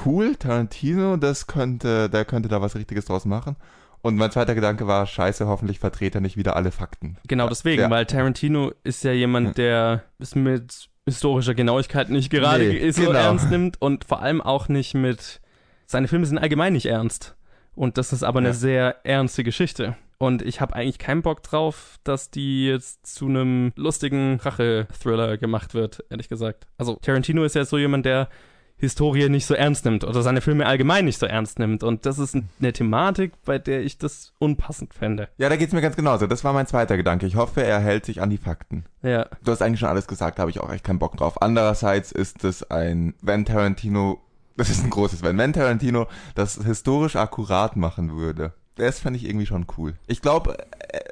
cool, 0.04 0.34
Tarantino, 0.36 1.16
das 1.16 1.46
könnte, 1.46 2.10
der 2.10 2.24
könnte 2.24 2.48
da 2.48 2.60
was 2.60 2.74
Richtiges 2.74 3.04
draus 3.06 3.24
machen. 3.24 3.56
Und 4.02 4.16
mein 4.16 4.30
zweiter 4.30 4.54
Gedanke 4.54 4.86
war, 4.86 5.06
scheiße, 5.06 5.46
hoffentlich 5.46 5.78
vertritt 5.78 6.14
er 6.14 6.20
nicht 6.20 6.36
wieder 6.36 6.54
alle 6.54 6.70
Fakten. 6.70 7.16
Genau 7.26 7.48
deswegen, 7.48 7.82
Ja. 7.82 7.90
weil 7.90 8.06
Tarantino 8.06 8.72
ist 8.84 9.02
ja 9.04 9.12
jemand, 9.12 9.56
der 9.58 10.02
es 10.18 10.34
mit 10.34 10.88
historischer 11.06 11.54
Genauigkeit 11.54 12.10
nicht 12.10 12.30
gerade 12.30 12.64
Nee, 12.64 12.90
so 12.90 13.02
genau. 13.06 13.18
ernst 13.18 13.50
nimmt 13.50 13.80
und 13.80 14.04
vor 14.04 14.20
allem 14.22 14.40
auch 14.42 14.68
nicht 14.68 14.94
mit. 14.94 15.40
Seine 15.86 16.08
Filme 16.08 16.26
sind 16.26 16.38
allgemein 16.38 16.72
nicht 16.72 16.86
ernst. 16.86 17.36
Und 17.75 17.96
das 17.98 18.12
ist 18.12 18.22
aber 18.25 18.38
eine 18.40 18.48
Ja. 18.48 18.54
sehr 18.54 18.96
ernste 19.04 19.44
Geschichte. 19.44 19.96
Und 20.18 20.40
ich 20.42 20.60
habe 20.62 20.75
eigentlich 20.75 20.98
keinen 20.98 21.20
Bock 21.22 21.42
drauf, 21.42 21.98
dass 22.02 22.30
die 22.30 22.66
jetzt 22.66 23.06
zu 23.06 23.26
einem 23.26 23.72
lustigen 23.76 24.40
Rache-Thriller 24.42 25.36
gemacht 25.36 25.75
wird, 25.75 26.02
ehrlich 26.10 26.28
gesagt. 26.30 26.66
Also 26.78 26.96
Tarantino 27.02 27.44
ist 27.44 27.54
ja 27.54 27.64
so 27.66 27.76
jemand, 27.76 28.06
der 28.06 28.28
Historie 28.78 29.28
nicht 29.28 29.47
so 29.47 29.54
ernst 29.54 29.85
nimmt 29.85 30.04
oder 30.04 30.23
seine 30.23 30.40
Filme 30.40 30.66
allgemein 30.66 31.06
nicht 31.06 31.18
so 31.18 31.26
ernst 31.26 31.59
nimmt. 31.59 31.83
Und 31.83 32.04
das 32.04 32.18
ist 32.18 32.35
eine 32.35 32.73
Thematik, 32.73 33.33
bei 33.45 33.59
der 33.59 33.80
ich 33.80 33.99
das 33.99 34.35
unpassend 34.38 34.92
fände. 34.92 35.28
Ja, 35.38 35.49
da 35.49 35.56
geht's 35.56 35.73
mir 35.73 35.80
ganz 35.80 35.97
genauso. 35.97 36.26
Das 36.26 36.45
war 36.45 36.52
mein 36.52 36.66
zweiter 36.66 36.97
Gedanke. 36.97 37.26
Ich 37.26 37.37
hoffe, 37.37 37.62
er 37.62 37.80
hält 37.80 38.04
sich 38.04 38.21
an 38.21 38.30
die 38.30 38.38
Fakten. 38.38 38.85
Ja. 39.02 39.26
Du 39.42 39.50
hast 39.52 39.62
eigentlich 39.62 39.80
schon 39.80 39.88
alles 39.88 40.06
gesagt, 40.06 40.38
da 40.38 40.42
habe 40.42 40.50
ich 40.50 40.61
auch 40.61 40.71
echt 40.71 40.85
keinen 40.85 40.99
Bock 40.99 41.16
drauf. 41.16 41.40
Andererseits 41.40 42.12
ist 42.12 42.45
es 42.45 42.71
ein, 42.71 43.14
wenn 43.23 43.45
Tarantino, 43.47 44.21
das 44.56 44.68
ist 44.68 44.85
ein 44.85 44.90
großes 44.90 45.23
Wenn, 45.23 45.38
wenn 45.38 45.52
Tarantino 45.54 46.06
das 46.35 46.56
historisch 46.62 47.16
akkurat 47.16 47.76
machen 47.76 48.16
würde, 48.16 48.52
das 48.76 49.00
fände 49.00 49.18
ich 49.18 49.26
irgendwie 49.26 49.47
schon 49.47 49.66
cool. 49.76 49.95
Ich 50.06 50.23
glaube, 50.23 50.56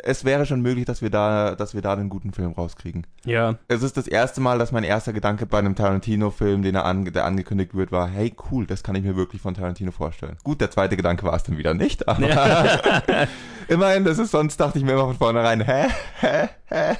es 0.03 0.25
wäre 0.25 0.47
schon 0.47 0.61
möglich, 0.61 0.85
dass 0.85 1.03
wir 1.03 1.11
da, 1.11 1.55
dass 1.55 1.75
wir 1.75 1.83
da 1.83 1.95
einen 1.95 2.11
guten 2.11 2.33
Film 2.33 2.53
rauskriegen. 2.53 3.07
Ja, 3.25 3.57
Es 3.69 3.83
ist 3.83 3.97
das 3.97 4.07
erste 4.07 4.41
Mal, 4.41 4.59
dass 4.59 4.71
mein 4.71 4.85
erster 4.85 5.13
Gedanke 5.13 5.47
bei 5.47 5.59
einem 5.59 5.75
Tarantino-Film, 5.75 6.63
den 6.63 6.75
er 6.75 6.85
an, 6.85 7.05
der 7.07 7.25
angekündigt 7.25 7.75
wird, 7.75 7.91
war, 7.91 8.09
hey 8.09 8.35
cool, 8.51 8.67
das 8.67 8.83
kann 8.83 8.95
ich 8.95 9.03
mir 9.03 9.17
wirklich 9.17 9.41
von 9.41 9.55
Tarantino 9.55 9.91
vorstellen. 9.93 10.37
Gut, 10.45 10.61
der 10.61 10.71
zweite 10.71 10.97
Gedanke 10.97 11.25
war 11.25 11.35
es 11.35 11.43
dann 11.43 11.57
wieder 11.57 11.75
nicht, 11.75 12.07
aber 12.07 12.19
immerhin, 13.69 14.05
das 14.05 14.19
ist 14.19 14.31
sonst, 14.31 14.59
dachte 14.59 14.79
ich 14.79 14.85
mir 14.85 14.93
immer 14.93 15.07
von 15.07 15.17
vornherein, 15.17 15.63
hä, 15.63 15.87
hä, 16.21 16.49
hä. 16.67 16.97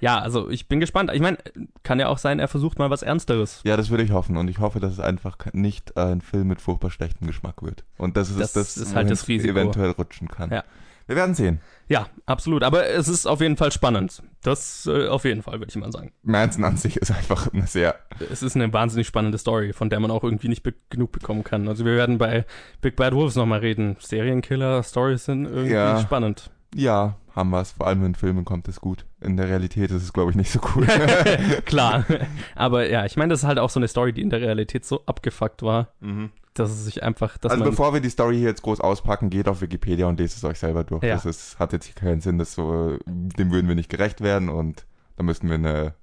Ja, 0.00 0.18
also 0.18 0.48
ich 0.50 0.68
bin 0.68 0.80
gespannt. 0.80 1.10
Ich 1.14 1.20
meine, 1.20 1.38
kann 1.82 1.98
ja 2.00 2.08
auch 2.08 2.18
sein, 2.18 2.38
er 2.38 2.48
versucht 2.48 2.78
mal 2.78 2.90
was 2.90 3.02
Ernsteres. 3.02 3.60
Ja, 3.64 3.76
das 3.76 3.90
würde 3.90 4.02
ich 4.04 4.10
hoffen 4.10 4.36
und 4.36 4.48
ich 4.48 4.58
hoffe, 4.58 4.80
dass 4.80 4.92
es 4.92 5.00
einfach 5.00 5.36
nicht 5.52 5.96
ein 5.96 6.20
Film 6.20 6.48
mit 6.48 6.60
furchtbar 6.60 6.90
schlechtem 6.90 7.26
Geschmack 7.26 7.62
wird. 7.62 7.84
Und 7.98 8.16
das 8.16 8.30
ist 8.30 8.38
Das 8.40 8.52
das, 8.52 8.76
ist 8.76 8.94
halt 8.94 9.10
das 9.10 9.26
Risiko. 9.28 9.52
eventuell 9.52 9.90
rutschen 9.90 10.28
kann. 10.28 10.50
Ja. 10.50 10.64
Wir 11.08 11.14
werden 11.14 11.36
sehen. 11.36 11.60
Ja, 11.86 12.08
absolut. 12.26 12.64
Aber 12.64 12.84
es 12.88 13.06
ist 13.06 13.26
auf 13.26 13.40
jeden 13.40 13.56
Fall 13.56 13.70
spannend. 13.70 14.24
Das 14.42 14.86
äh, 14.92 15.06
auf 15.06 15.24
jeden 15.24 15.40
Fall, 15.40 15.60
würde 15.60 15.66
ich 15.68 15.76
mal 15.76 15.92
sagen. 15.92 16.10
Manson 16.24 16.64
an 16.64 16.76
sich 16.76 16.96
ist 16.96 17.12
einfach 17.12 17.52
eine 17.52 17.68
sehr, 17.68 17.94
Es 18.32 18.42
ist 18.42 18.56
eine 18.56 18.72
wahnsinnig 18.72 19.06
spannende 19.06 19.38
Story, 19.38 19.72
von 19.72 19.88
der 19.88 20.00
man 20.00 20.10
auch 20.10 20.24
irgendwie 20.24 20.48
nicht 20.48 20.64
be 20.64 20.74
genug 20.90 21.12
bekommen 21.12 21.44
kann. 21.44 21.68
Also 21.68 21.84
wir 21.84 21.94
werden 21.94 22.18
bei 22.18 22.44
Big 22.80 22.96
Bad 22.96 23.14
Wolves 23.14 23.36
nochmal 23.36 23.60
reden. 23.60 23.94
Serienkiller-Stories 24.00 25.24
sind 25.26 25.44
irgendwie 25.46 25.74
Ja. 25.74 26.00
spannend. 26.00 26.50
Ja, 26.76 27.16
haben 27.34 27.50
wir 27.50 27.60
es. 27.60 27.72
Vor 27.72 27.86
allem 27.86 28.04
in 28.04 28.14
Filmen 28.14 28.44
kommt 28.44 28.68
es 28.68 28.80
gut. 28.80 29.06
In 29.20 29.36
der 29.36 29.48
Realität 29.48 29.90
ist 29.90 30.02
es, 30.02 30.12
glaube 30.12 30.30
ich, 30.30 30.36
nicht 30.36 30.50
so 30.50 30.60
cool. 30.74 30.86
Klar. 31.64 32.04
Aber 32.54 32.88
ja, 32.88 33.04
ich 33.04 33.16
meine, 33.16 33.30
das 33.30 33.40
ist 33.40 33.46
halt 33.46 33.58
auch 33.58 33.70
so 33.70 33.80
eine 33.80 33.88
Story, 33.88 34.12
die 34.12 34.22
in 34.22 34.30
der 34.30 34.40
Realität 34.40 34.84
so 34.84 35.02
abgefuckt 35.06 35.62
war, 35.62 35.88
mhm. 36.00 36.30
dass 36.54 36.70
es 36.70 36.84
sich 36.84 37.02
einfach, 37.02 37.38
dass 37.38 37.52
Also 37.52 37.64
man... 37.64 37.70
bevor 37.70 37.94
wir 37.94 38.00
die 38.00 38.10
Story 38.10 38.36
hier 38.36 38.48
jetzt 38.48 38.62
groß 38.62 38.80
auspacken, 38.80 39.30
geht 39.30 39.48
auf 39.48 39.60
Wikipedia 39.60 40.06
und 40.06 40.20
lest 40.20 40.36
es 40.36 40.44
euch 40.44 40.58
selber 40.58 40.84
durch. 40.84 41.02
Ja. 41.02 41.14
Das 41.14 41.26
ist, 41.26 41.58
hat 41.58 41.72
jetzt 41.72 41.86
hier 41.86 41.94
keinen 41.94 42.20
Sinn, 42.20 42.38
das 42.38 42.54
so, 42.54 42.98
dem 43.06 43.52
würden 43.52 43.68
wir 43.68 43.74
nicht 43.74 43.90
gerecht 43.90 44.20
werden 44.20 44.48
und 44.48 44.86
da 45.16 45.22
müssten 45.22 45.48
wir 45.48 45.54
eine, 45.54 45.94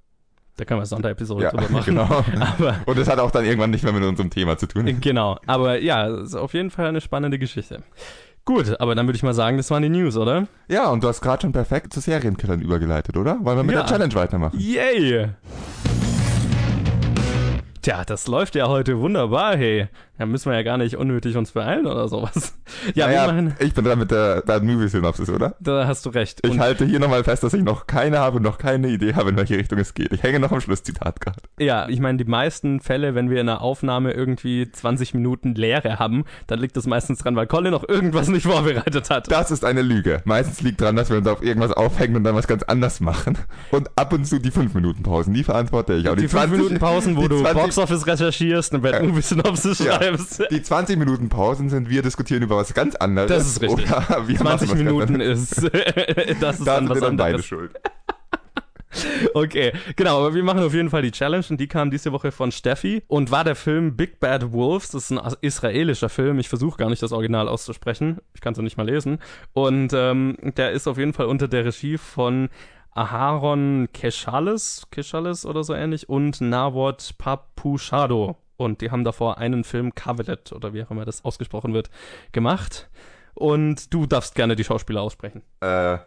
da 0.56 0.64
können 0.64 0.78
wir 0.78 0.82
eine 0.82 0.86
Sonderepisode 0.86 1.44
ja, 1.44 1.50
drüber 1.50 1.68
machen. 1.68 1.84
genau. 1.94 2.24
Aber 2.58 2.76
Und 2.86 2.98
es 2.98 3.08
hat 3.08 3.18
auch 3.18 3.32
dann 3.32 3.44
irgendwann 3.44 3.70
nicht 3.70 3.82
mehr 3.82 3.92
mit 3.92 4.04
unserem 4.04 4.30
Thema 4.30 4.56
zu 4.56 4.66
tun. 4.66 5.00
Genau, 5.00 5.38
aber 5.46 5.80
ja, 5.80 6.06
es 6.08 6.28
ist 6.28 6.34
auf 6.36 6.54
jeden 6.54 6.70
Fall 6.70 6.86
eine 6.86 7.00
spannende 7.00 7.38
Geschichte. 7.38 7.82
Gut, 8.46 8.78
aber 8.78 8.94
dann 8.94 9.06
würde 9.06 9.16
ich 9.16 9.22
mal 9.22 9.32
sagen, 9.32 9.56
das 9.56 9.70
waren 9.70 9.82
die 9.82 9.88
News, 9.88 10.18
oder? 10.18 10.46
Ja, 10.68 10.90
und 10.90 11.02
du 11.02 11.08
hast 11.08 11.22
gerade 11.22 11.40
schon 11.42 11.52
perfekt 11.52 11.94
zu 11.94 12.00
Serienkillern 12.00 12.60
übergeleitet, 12.60 13.16
oder? 13.16 13.38
Wollen 13.42 13.56
wir 13.56 13.62
mit 13.64 13.74
Ja. 13.74 13.80
der 13.82 13.88
Challenge 13.90 14.14
weitermachen? 14.14 14.58
Yay! 14.60 15.28
Tja, 17.80 18.04
das 18.04 18.26
läuft 18.26 18.54
ja 18.54 18.68
heute 18.68 18.98
wunderbar, 18.98 19.56
hey. 19.56 19.88
Da 20.16 20.26
müssen 20.26 20.48
wir 20.50 20.56
ja 20.56 20.62
gar 20.62 20.76
nicht 20.78 20.96
unnötig 20.96 21.36
uns 21.36 21.50
beeilen 21.52 21.86
oder 21.86 22.08
sowas. 22.08 22.54
Ja, 22.94 23.06
Naja, 23.06 23.26
machen, 23.26 23.54
ich 23.58 23.72
bin 23.74 23.84
dran 23.84 23.98
mit 23.98 24.10
der 24.10 24.42
Bad 24.42 24.62
Movie 24.62 24.88
Synopsis, 24.88 25.28
oder? 25.30 25.54
da 25.60 25.86
hast 25.86 26.04
du 26.06 26.10
recht. 26.10 26.40
Ich 26.44 26.50
Und, 26.50 26.60
halte 26.60 26.84
hier 26.84 26.98
nochmal 26.98 27.22
fest, 27.24 27.42
dass 27.42 27.52
ich 27.54 27.62
noch 27.62 27.86
keine 27.86 28.18
habe 28.18 28.36
und 28.38 28.42
noch 28.42 28.58
keine 28.58 28.88
Idee 28.88 29.14
habe, 29.14 29.30
in 29.30 29.36
welche 29.36 29.56
Richtung 29.56 29.78
es 29.78 29.94
geht. 29.94 30.12
Ich 30.12 30.22
hänge 30.22 30.38
noch 30.40 30.50
am 30.52 30.60
Schlusszitat 30.60 31.20
gerade. 31.20 31.38
ja, 31.58 31.88
ich 31.88 32.00
meine, 32.00 32.18
die 32.18 32.24
meisten 32.24 32.80
Fälle, 32.80 33.14
wenn 33.14 33.30
wir 33.30 33.40
in 33.40 33.48
einer 33.48 33.60
Aufnahme 33.60 34.12
irgendwie 34.12 34.70
20 34.70 35.14
Minuten 35.14 35.54
Leere 35.54 35.98
haben, 35.98 36.24
dann 36.46 36.58
liegt 36.58 36.76
das 36.76 36.86
meistens 36.86 37.18
dran, 37.20 37.36
weil 37.36 37.46
Colin 37.46 37.72
noch 37.72 37.88
irgendwas 37.88 38.28
nicht 38.28 38.46
vorbereitet 38.46 39.10
hat. 39.10 39.30
Das 39.30 39.50
ist 39.50 39.64
eine 39.64 39.82
Lüge. 39.82 40.22
Meistens 40.24 40.60
liegt 40.62 40.80
dran, 40.80 40.96
dass 40.96 41.10
wir 41.10 41.16
uns 41.18 41.26
auf 41.28 41.42
irgendwas 41.42 41.72
aufhängen 41.72 42.16
und 42.16 42.24
dann 42.24 42.34
was 42.34 42.46
ganz 42.46 42.62
anders 42.64 43.00
machen. 43.00 43.36
Und 43.70 43.90
ab 43.96 44.12
und 44.12 44.24
zu 44.26 44.38
die 44.38 44.50
5 44.50 44.74
Minuten 44.74 45.02
Pausen, 45.02 45.34
die 45.34 45.44
verantworte 45.44 45.94
ich. 45.94 46.06
Aber 46.06 46.16
die 46.16 46.28
5 46.28 46.50
Minuten 46.50 46.78
Pausen, 46.78 47.16
wo 47.16 47.22
die 47.22 47.28
du 47.28 47.40
20 47.40 47.54
Boxoffice 47.62 48.06
recherchierst, 48.06 48.72
eine 48.72 48.82
Bad. 48.82 49.02
Movie 49.02 49.20
Synopsis 49.22 49.78
Ja. 49.80 49.84
schreibst. 49.94 50.03
Die 50.50 50.62
20 50.62 50.98
Minuten 50.98 51.28
Pausen 51.28 51.68
sind, 51.70 51.88
wir 51.88 52.02
diskutieren 52.02 52.42
über 52.42 52.56
was 52.56 52.74
ganz 52.74 52.94
anderes. 52.96 53.28
Das 53.28 53.46
ist 53.46 53.60
richtig. 53.62 53.86
Oder 53.90 54.28
wir 54.28 54.36
20 54.36 54.38
machen 54.38 54.60
was 54.60 54.68
ganz 54.68 54.74
Minuten 54.74 55.20
ist, 55.20 55.62
das 56.40 56.58
ist 56.58 56.66
Da 56.66 56.80
dann 56.80 56.86
sind 56.86 56.88
was 56.88 56.96
wir 56.96 57.00
dann 57.00 57.16
beide 57.16 57.34
anderes. 57.36 57.46
schuld. 57.46 57.72
Okay, 59.34 59.72
genau, 59.96 60.18
aber 60.20 60.34
wir 60.34 60.44
machen 60.44 60.62
auf 60.62 60.72
jeden 60.72 60.88
Fall 60.88 61.02
die 61.02 61.10
Challenge 61.10 61.44
und 61.50 61.58
die 61.60 61.66
kam 61.66 61.90
diese 61.90 62.12
Woche 62.12 62.30
von 62.30 62.52
Steffi 62.52 63.02
und 63.08 63.32
war 63.32 63.42
der 63.42 63.56
Film 63.56 63.96
Big 63.96 64.20
Bad 64.20 64.52
Wolves. 64.52 64.90
Das 64.90 65.10
ist 65.10 65.18
ein 65.18 65.34
israelischer 65.40 66.08
Film. 66.08 66.38
Ich 66.38 66.48
versuche 66.48 66.78
gar 66.78 66.88
nicht 66.90 67.02
das 67.02 67.10
Original 67.10 67.48
auszusprechen. 67.48 68.18
Ich 68.34 68.40
kann 68.40 68.52
es 68.52 68.58
nicht 68.60 68.76
mal 68.76 68.86
lesen. 68.86 69.18
Und 69.52 69.92
ähm, 69.92 70.36
der 70.56 70.70
ist 70.70 70.86
auf 70.86 70.96
jeden 70.96 71.12
Fall 71.12 71.26
unter 71.26 71.48
der 71.48 71.64
Regie 71.64 71.98
von 71.98 72.48
Aharon 72.92 73.88
Keshales, 73.92 74.86
Keshales 74.92 75.44
oder 75.44 75.64
so 75.64 75.74
ähnlich 75.74 76.08
und 76.08 76.40
Nawat 76.40 77.14
Papushado. 77.18 78.36
Und 78.56 78.80
die 78.80 78.90
haben 78.90 79.04
davor 79.04 79.38
einen 79.38 79.64
Film 79.64 79.94
Covelet 79.94 80.52
oder 80.52 80.72
wie 80.72 80.82
auch 80.82 80.90
immer 80.90 81.04
das 81.04 81.24
ausgesprochen 81.24 81.74
wird, 81.74 81.90
gemacht. 82.32 82.88
Und 83.34 83.92
du 83.92 84.06
darfst 84.06 84.34
gerne 84.34 84.54
die 84.56 84.64
Schauspieler 84.64 85.02
aussprechen. 85.02 85.42
Äh, 85.60 85.98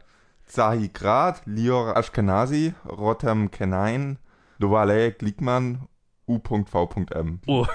Zahi 0.45 0.89
Grad, 0.89 1.41
Lior 1.45 1.97
Ashkenazi, 1.97 2.73
Rotem 2.88 3.51
Kenain, 3.51 4.17
Dovale 4.60 5.12
Glickmann, 5.12 5.88
U.V.M. 6.28 7.40
Oh. 7.48 7.66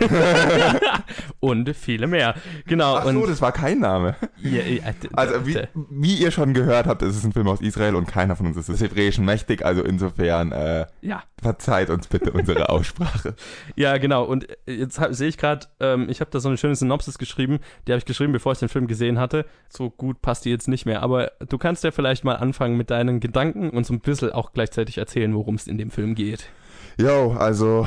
und 1.41 1.75
viele 1.75 2.07
mehr. 2.07 2.35
Genau. 2.67 2.97
Ach 2.97 3.05
so, 3.05 3.09
und 3.11 3.29
das 3.29 3.41
war 3.41 3.53
kein 3.53 3.81
Name. 3.81 4.15
Ja, 4.43 4.61
ja, 4.63 4.93
d- 4.93 5.09
Also 5.15 5.47
wie, 5.47 5.59
wie 5.91 6.15
ihr 6.17 6.31
schon 6.31 6.55
gehört 6.55 6.87
habt, 6.87 7.03
ist 7.03 7.17
es 7.17 7.25
ein 7.25 7.33
Film 7.33 7.49
aus 7.49 7.61
Israel 7.61 7.95
und 7.97 8.07
keiner 8.07 8.37
von 8.37 8.47
uns 8.47 8.57
ist 8.57 8.69
des 8.69 8.81
Hebräischen 8.81 9.25
mächtig, 9.25 9.65
also 9.65 9.83
insofern 9.83 10.53
äh, 10.53 10.87
ja, 11.01 11.23
verzeiht 11.41 11.91
uns 11.91 12.07
bitte 12.07 12.31
unsere 12.33 12.69
Aussprache. 12.69 13.35
ja, 13.77 13.97
genau. 13.99 14.25
Und 14.25 14.47
jetzt 14.67 15.01
hab- 15.01 15.15
sehe 15.15 15.29
ich 15.29 15.39
gerade, 15.39 15.67
ähm, 15.81 16.09
ich 16.09 16.21
habe 16.21 16.31
da 16.31 16.41
so 16.41 16.49
eine 16.49 16.59
schöne 16.59 16.77
Synopsis 16.77 17.19
geschrieben. 17.19 17.59
Die 17.87 17.93
habe 17.93 17.99
ich 17.99 18.05
geschrieben, 18.05 18.33
bevor 18.33 18.53
ich 18.53 18.59
den 18.59 18.69
Film 18.69 18.87
gesehen 18.87 19.19
hatte. 19.19 19.47
So 19.69 19.91
gut 19.91 20.21
passt 20.23 20.45
die 20.45 20.51
jetzt 20.51 20.69
nicht 20.69 20.87
mehr. 20.87 21.03
Aber 21.03 21.33
du 21.49 21.59
kannst 21.59 21.85
ja 21.85 21.91
vielleicht 21.91 22.25
mal 22.25 22.35
anfangen 22.37 22.77
mit 22.77 22.91
deinen 22.91 23.21
Gedanken 23.21 23.71
und 23.71 23.87
so 23.87 23.95
ein 23.95 24.01
bisschen 24.01 24.31
auch 24.33 24.53
gleichzeitig 24.53 24.99
erzählen, 24.99 25.35
worum 25.35 25.55
es 25.55 25.67
in 25.67 25.79
dem 25.79 25.91
Film 25.91 26.15
geht. 26.15 26.51
Jo, 26.99 27.33
also 27.39 27.87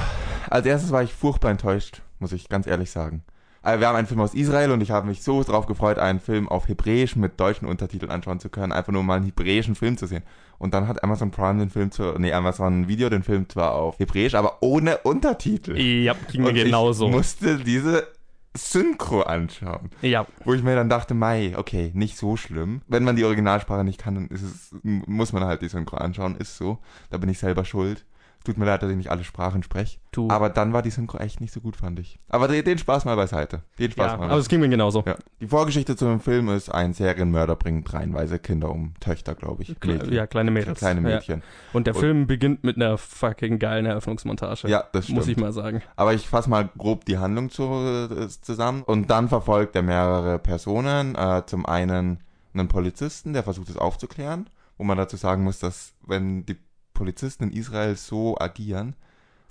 als 0.49 0.65
erstes 0.65 0.91
war 0.91 1.03
ich 1.03 1.13
furchtbar 1.13 1.51
enttäuscht, 1.51 2.01
muss 2.19 2.31
ich 2.31 2.49
ganz 2.49 2.67
ehrlich 2.67 2.91
sagen. 2.91 3.23
Also, 3.61 3.79
wir 3.79 3.87
haben 3.87 3.95
einen 3.95 4.05
Film 4.05 4.19
aus 4.19 4.35
Israel 4.35 4.69
und 4.69 4.81
ich 4.81 4.91
habe 4.91 5.07
mich 5.07 5.23
so 5.23 5.41
drauf 5.41 5.65
gefreut, 5.65 5.97
einen 5.97 6.19
Film 6.19 6.47
auf 6.47 6.67
Hebräisch 6.67 7.15
mit 7.15 7.39
deutschen 7.39 7.67
Untertiteln 7.67 8.11
anschauen 8.11 8.39
zu 8.39 8.49
können, 8.49 8.71
einfach 8.71 8.93
nur 8.93 9.01
mal 9.01 9.15
einen 9.15 9.25
hebräischen 9.25 9.73
Film 9.73 9.97
zu 9.97 10.05
sehen. 10.05 10.21
Und 10.59 10.75
dann 10.75 10.87
hat 10.87 11.03
Amazon 11.03 11.31
Prime 11.31 11.57
den 11.57 11.71
Film 11.71 11.89
zu, 11.89 12.13
nee, 12.19 12.31
Amazon 12.31 12.87
Video 12.87 13.09
den 13.09 13.23
Film 13.23 13.49
zwar 13.49 13.73
auf 13.73 13.97
Hebräisch, 13.97 14.35
aber 14.35 14.57
ohne 14.61 14.99
Untertitel. 14.99 15.75
Ja, 15.79 16.13
ging 16.31 16.43
mir 16.43 16.49
und 16.49 16.53
genauso. 16.53 17.07
Ich 17.07 17.11
musste 17.11 17.57
diese 17.57 18.07
Synchro 18.55 19.23
anschauen, 19.23 19.89
Ja, 20.03 20.27
wo 20.45 20.53
ich 20.53 20.61
mir 20.61 20.75
dann 20.75 20.87
dachte, 20.87 21.15
Mai, 21.15 21.53
okay, 21.57 21.89
nicht 21.95 22.17
so 22.17 22.37
schlimm. 22.37 22.81
Wenn 22.87 23.03
man 23.03 23.15
die 23.15 23.25
Originalsprache 23.25 23.83
nicht 23.83 23.99
kann, 23.99 24.13
dann 24.13 24.27
ist 24.27 24.43
es, 24.43 24.75
muss 24.83 25.33
man 25.33 25.43
halt 25.43 25.63
die 25.63 25.69
Synchro 25.69 25.97
anschauen, 25.97 26.35
ist 26.37 26.55
so. 26.57 26.77
Da 27.09 27.17
bin 27.17 27.29
ich 27.29 27.39
selber 27.39 27.65
schuld. 27.65 28.05
Tut 28.45 28.57
mir 28.57 28.65
leid, 28.65 28.81
dass 28.83 28.89
ich 28.91 28.95
nicht 28.95 29.11
alle 29.11 29.23
Sprachen 29.25 29.63
spreche. 29.63 29.97
du. 30.11 30.29
Aber 30.29 30.49
dann 30.49 30.71
war 30.71 30.81
die 30.81 30.91
Synchro 30.91 31.17
echt 31.17 31.41
nicht 31.41 31.51
so 31.51 31.59
gut, 31.59 31.75
fand 31.75 31.99
ich. 31.99 32.19
Aber 32.29 32.47
den, 32.47 32.63
den 32.63 32.77
Spaß 32.77 33.03
mal 33.03 33.15
beiseite. 33.15 33.63
Den 33.79 33.91
Spaß 33.91 34.11
ja, 34.13 34.17
mal 34.17 34.29
aber 34.29 34.37
es 34.39 34.47
ging 34.47 34.59
mir 34.61 34.69
genauso. 34.69 35.03
ja. 35.05 35.15
Die 35.41 35.47
Vorgeschichte 35.47 35.95
zu 35.97 36.05
dem 36.05 36.19
Film 36.21 36.47
ist, 36.49 36.69
ein 36.69 36.93
Serienmörder 36.93 37.55
bringt 37.57 37.91
reihenweise 37.93 38.39
Kinder 38.39 38.69
um. 38.71 38.93
Töchter, 39.01 39.35
glaube 39.35 39.63
ich. 39.63 39.71
Kle- 39.79 40.13
Ja, 40.13 40.27
kleine 40.27 40.51
Mädels. 40.51 40.79
Kleine 40.79 41.01
Ja. 41.09 41.15
Mädchen. 41.15 41.41
Und 41.73 41.87
der 41.87 41.95
Und- 41.95 41.99
Film 42.01 42.27
beginnt 42.27 42.63
mit 42.63 42.75
einer 42.77 42.97
fucking 42.97 43.59
geilen 43.59 43.85
Eröffnungsmontage. 43.85 44.67
Ja, 44.69 44.83
das 44.93 45.05
stimmt. 45.05 45.17
Muss 45.17 45.27
ich 45.27 45.37
mal 45.37 45.51
sagen. 45.51 45.81
Aber 45.95 46.13
ich 46.13 46.29
fasse 46.29 46.49
mal 46.49 46.69
grob 46.77 47.03
die 47.05 47.17
Handlung 47.17 47.49
zu, 47.49 47.63
äh, 47.63 48.27
zusammen. 48.29 48.83
Und 48.83 49.09
dann 49.09 49.27
verfolgt 49.27 49.75
er 49.75 49.81
mehrere 49.81 50.39
Personen. 50.39 51.15
Äh, 51.15 51.43
zum 51.47 51.65
einen 51.65 52.19
einen 52.53 52.67
Polizisten, 52.67 53.33
der 53.33 53.43
versucht 53.43 53.69
es 53.69 53.77
aufzuklären. 53.77 54.47
Wo 54.77 54.83
man 54.83 54.97
dazu 54.97 55.17
sagen 55.17 55.43
muss, 55.43 55.59
dass 55.59 55.93
wenn 56.05 56.45
die 56.45 56.57
Polizisten 56.95 57.43
in 57.43 57.51
Israel 57.51 57.95
so 57.95 58.35
agieren, 58.39 58.95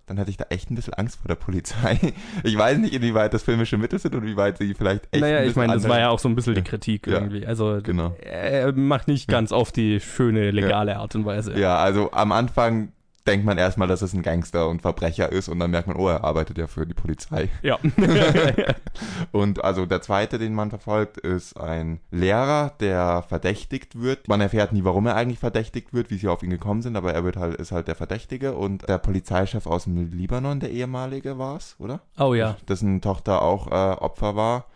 dann 0.06 0.18
hätte 0.18 0.28
ich 0.30 0.36
da 0.36 0.46
echt 0.50 0.70
ein 0.70 0.74
bisschen 0.74 0.92
Angst 0.94 1.16
vor 1.16 1.28
der 1.28 1.36
Polizei. 1.36 1.98
Ich 2.42 2.58
weiß 2.58 2.76
nicht, 2.78 2.92
inwieweit 2.92 3.32
das 3.32 3.42
filmische 3.44 3.78
Mittel 3.78 3.98
sind 3.98 4.14
und 4.14 4.26
wie 4.26 4.36
weit 4.36 4.58
sie 4.58 4.74
vielleicht 4.74 5.04
echt. 5.12 5.22
Naja, 5.22 5.42
ich 5.44 5.56
meine, 5.56 5.72
das 5.72 5.88
war 5.88 5.98
ja 5.98 6.10
auch 6.10 6.18
so 6.18 6.28
ein 6.28 6.34
bisschen 6.34 6.56
die. 6.56 6.62
Kritik 6.62 7.06
Ja. 7.06 7.14
irgendwie. 7.14 7.46
Also 7.46 7.78
Genau. 7.82 8.14
er 8.20 8.72
macht 8.72 9.08
nicht 9.08 9.28
ganz 9.28 9.50
auf 9.52 9.72
die 9.72 10.00
schöne, 10.00 10.50
legale 10.50 10.96
Art 10.98 11.14
und 11.14 11.24
Weise. 11.24 11.58
Ja, 11.58 11.76
also 11.78 12.10
am 12.12 12.32
Anfang 12.32 12.92
denkt 13.26 13.46
man 13.46 13.58
erstmal, 13.58 13.88
dass 13.88 14.02
es 14.02 14.12
ein 14.12 14.22
Gangster 14.22 14.68
und 14.68 14.82
Verbrecher 14.82 15.32
ist 15.32 15.48
und 15.48 15.58
dann 15.58 15.70
merkt 15.70 15.88
man, 15.88 15.96
oh, 15.96 16.08
er 16.08 16.24
arbeitet 16.24 16.58
ja 16.58 16.66
für 16.66 16.86
die 16.86 16.94
Polizei. 16.94 17.48
Ja. 17.62 17.78
Und 19.32 19.64
also 19.64 19.86
der 19.86 20.02
zweite, 20.02 20.38
den 20.38 20.54
man 20.54 20.70
verfolgt, 20.70 21.18
ist 21.18 21.58
ein 21.58 22.00
Lehrer, 22.10 22.74
der 22.80 23.22
verdächtigt 23.22 24.00
wird. 24.00 24.28
Man 24.28 24.40
erfährt 24.40 24.72
nie, 24.72 24.84
warum 24.84 25.06
er 25.06 25.16
eigentlich 25.16 25.38
verdächtigt 25.38 25.92
wird, 25.92 26.10
wie 26.10 26.18
sie 26.18 26.28
auf 26.28 26.42
ihn 26.42 26.50
gekommen 26.50 26.82
sind, 26.82 26.96
aber 26.96 27.12
er 27.12 27.24
wird 27.24 27.36
halt, 27.36 27.56
ist 27.56 27.72
halt 27.72 27.88
der 27.88 27.94
Verdächtige 27.94 28.54
und 28.54 28.88
der 28.88 28.98
Polizeichef 28.98 29.66
aus 29.66 29.84
dem 29.84 30.12
Libanon, 30.12 30.60
der 30.60 30.70
ehemalige 30.70 31.38
war's, 31.38 31.76
oder? 31.78 32.00
oh 32.18 32.34
ja. 32.34 32.56
Dessen 32.68 33.00
Tochter 33.00 33.42
auch 33.42 33.68
äh, 33.68 33.96
Opfer 33.96 34.36
war, 34.36 34.66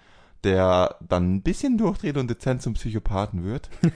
der 0.45 0.97
dann 1.07 1.35
ein 1.35 1.43
bisschen 1.43 1.79
durchdreht 1.79 2.17
und 2.17 2.31
dezent 2.31 2.63
zum 2.63 2.75
Psychopathen 2.75 3.45
wird. 3.45 3.69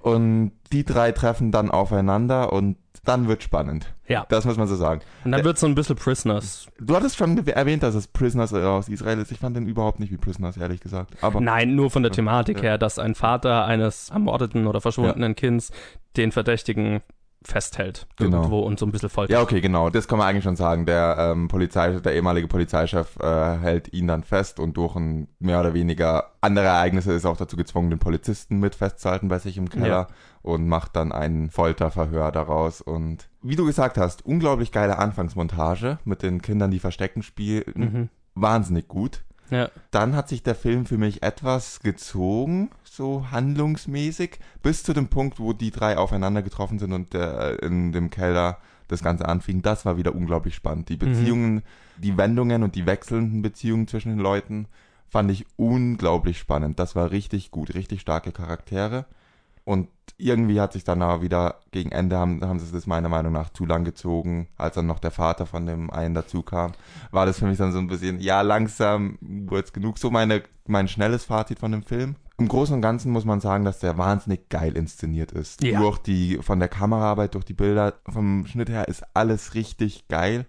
und 0.00 0.52
die 0.72 0.84
drei 0.84 1.12
treffen 1.12 1.50
dann 1.50 1.70
aufeinander 1.70 2.52
und 2.52 2.76
dann 3.04 3.26
wird 3.28 3.42
spannend. 3.42 3.94
Ja. 4.06 4.26
Das 4.28 4.44
muss 4.44 4.56
man 4.56 4.66
so 4.68 4.76
sagen. 4.76 5.00
Und 5.24 5.32
dann 5.32 5.44
wird 5.44 5.58
so 5.58 5.66
ein 5.66 5.74
bisschen 5.74 5.96
Prisoners. 5.96 6.66
Du 6.78 6.94
hattest 6.94 7.16
schon 7.16 7.38
erwähnt, 7.46 7.82
dass 7.82 7.94
es 7.94 8.06
Prisoners 8.06 8.52
aus 8.52 8.88
Israel 8.88 9.18
ist. 9.18 9.32
Ich 9.32 9.38
fand 9.38 9.56
den 9.56 9.66
überhaupt 9.66 9.98
nicht 10.00 10.12
wie 10.12 10.16
Prisoners, 10.18 10.56
ehrlich 10.56 10.80
gesagt. 10.80 11.14
Aber 11.22 11.40
Nein, 11.40 11.74
nur 11.74 11.90
von 11.90 12.02
der 12.02 12.10
Ja. 12.10 12.16
Thematik 12.16 12.58
Ja. 12.58 12.62
her, 12.64 12.78
dass 12.78 12.98
ein 12.98 13.14
Vater 13.14 13.64
eines 13.64 14.10
ermordeten 14.10 14.66
oder 14.66 14.80
verschwundenen 14.80 15.36
Kindes 15.36 15.70
den 16.16 16.32
Verdächtigen 16.32 17.00
festhält. 17.42 18.06
Genau. 18.16 18.38
Irgendwo 18.38 18.60
und 18.60 18.78
so 18.78 18.86
ein 18.86 18.92
bisschen 18.92 19.08
foltert. 19.08 19.32
ja, 19.36 19.42
okay, 19.42 19.60
genau. 19.60 19.90
Das 19.90 20.08
kann 20.08 20.18
man 20.18 20.26
eigentlich 20.28 20.44
schon 20.44 20.56
sagen. 20.56 20.86
Der 20.86 21.16
ähm, 21.18 21.48
Polizei, 21.48 21.92
der 22.00 22.14
ehemalige 22.14 22.48
Polizeichef 22.48 23.16
äh, 23.20 23.58
hält 23.58 23.92
ihn 23.92 24.06
dann 24.08 24.24
fest 24.24 24.58
und 24.60 24.76
durch 24.76 24.96
ein 24.96 25.28
mehr 25.38 25.60
oder 25.60 25.72
weniger 25.74 26.32
andere 26.40 26.66
Ereignisse 26.66 27.12
ist 27.12 27.24
er 27.24 27.30
auch 27.30 27.36
dazu 27.36 27.56
gezwungen, 27.56 27.90
den 27.90 27.98
Polizisten 28.00 28.58
mit 28.58 28.74
festzuhalten 28.74 29.28
bei 29.28 29.38
sich 29.38 29.56
im 29.56 29.70
Keller 29.70 29.86
Ja. 29.86 30.06
und 30.42 30.66
macht 30.68 30.96
dann 30.96 31.12
ein 31.12 31.50
Folterverhör 31.50 32.32
daraus. 32.32 32.80
Und 32.80 33.28
wie 33.42 33.56
du 33.56 33.64
gesagt 33.64 33.98
hast, 33.98 34.26
unglaublich 34.26 34.72
geile 34.72 34.98
Anfangsmontage 34.98 35.98
mit 36.04 36.22
den 36.22 36.42
Kindern, 36.42 36.70
die 36.70 36.80
Verstecken 36.80 37.22
spielen. 37.22 37.64
Mhm. 37.74 38.08
Wahnsinnig 38.34 38.88
gut. 38.88 39.24
Ja. 39.50 39.70
Dann 39.90 40.14
hat 40.14 40.28
sich 40.28 40.42
der 40.42 40.54
Film 40.54 40.86
für 40.86 40.98
mich 40.98 41.22
etwas 41.22 41.80
gezogen, 41.80 42.70
so 42.84 43.30
handlungsmäßig, 43.30 44.38
bis 44.62 44.82
zu 44.82 44.92
dem 44.92 45.08
Punkt, 45.08 45.40
wo 45.40 45.52
die 45.52 45.70
drei 45.70 45.96
aufeinander 45.96 46.42
getroffen 46.42 46.78
sind 46.78 46.92
und 46.92 47.14
äh, 47.14 47.54
in 47.56 47.92
dem 47.92 48.10
Keller 48.10 48.58
das 48.88 49.02
Ganze 49.02 49.28
anfing. 49.28 49.62
Das 49.62 49.84
war 49.84 49.96
wieder 49.96 50.14
unglaublich 50.14 50.54
spannend. 50.54 50.88
Die 50.88 50.96
Beziehungen, 50.96 51.62
die 51.98 52.16
Wendungen 52.16 52.62
und 52.62 52.74
die 52.74 52.86
wechselnden 52.86 53.42
Beziehungen 53.42 53.86
zwischen 53.86 54.10
den 54.10 54.18
Leuten 54.18 54.66
fand 55.08 55.30
ich 55.30 55.46
unglaublich 55.56 56.38
spannend. 56.38 56.78
Das 56.78 56.96
war 56.96 57.10
richtig 57.10 57.50
gut, 57.50 57.74
richtig 57.74 58.00
starke 58.00 58.32
Charaktere. 58.32 59.06
Und 59.64 59.88
irgendwie 60.18 60.60
hat 60.60 60.72
sich 60.72 60.84
dann 60.84 61.00
aber 61.00 61.22
wieder 61.22 61.60
gegen 61.70 61.92
Ende 61.92 62.16
haben, 62.16 62.42
haben 62.42 62.58
sie 62.58 62.70
das 62.72 62.86
meiner 62.86 63.08
Meinung 63.08 63.32
nach 63.32 63.50
zu 63.50 63.64
lang 63.64 63.84
gezogen, 63.84 64.48
als 64.56 64.74
dann 64.74 64.86
noch 64.86 64.98
der 64.98 65.12
Vater 65.12 65.46
von 65.46 65.64
dem 65.64 65.90
einen 65.90 66.14
dazu 66.14 66.42
kam. 66.42 66.72
War 67.12 67.24
das 67.24 67.38
für 67.38 67.46
mich 67.46 67.58
dann 67.58 67.72
so 67.72 67.78
ein 67.78 67.86
bisschen, 67.86 68.20
ja, 68.20 68.42
langsam 68.42 69.16
wird's 69.20 69.72
genug. 69.72 69.98
So 69.98 70.10
meine, 70.10 70.42
mein 70.66 70.88
schnelles 70.88 71.24
Fazit 71.24 71.60
von 71.60 71.72
dem 71.72 71.84
Film. 71.84 72.16
Im 72.36 72.48
Großen 72.48 72.74
und 72.74 72.82
Ganzen 72.82 73.12
muss 73.12 73.24
man 73.24 73.40
sagen, 73.40 73.64
dass 73.64 73.78
der 73.78 73.96
wahnsinnig 73.96 74.48
geil 74.48 74.76
inszeniert 74.76 75.32
ist. 75.32 75.62
Ja. 75.62 75.80
Durch 75.80 75.98
die, 75.98 76.38
von 76.38 76.58
der 76.58 76.68
Kameraarbeit, 76.68 77.34
durch 77.34 77.44
die 77.44 77.54
Bilder, 77.54 77.94
vom 78.08 78.46
Schnitt 78.46 78.68
her 78.68 78.88
ist 78.88 79.04
alles 79.14 79.54
richtig 79.54 80.08
geil. 80.08 80.46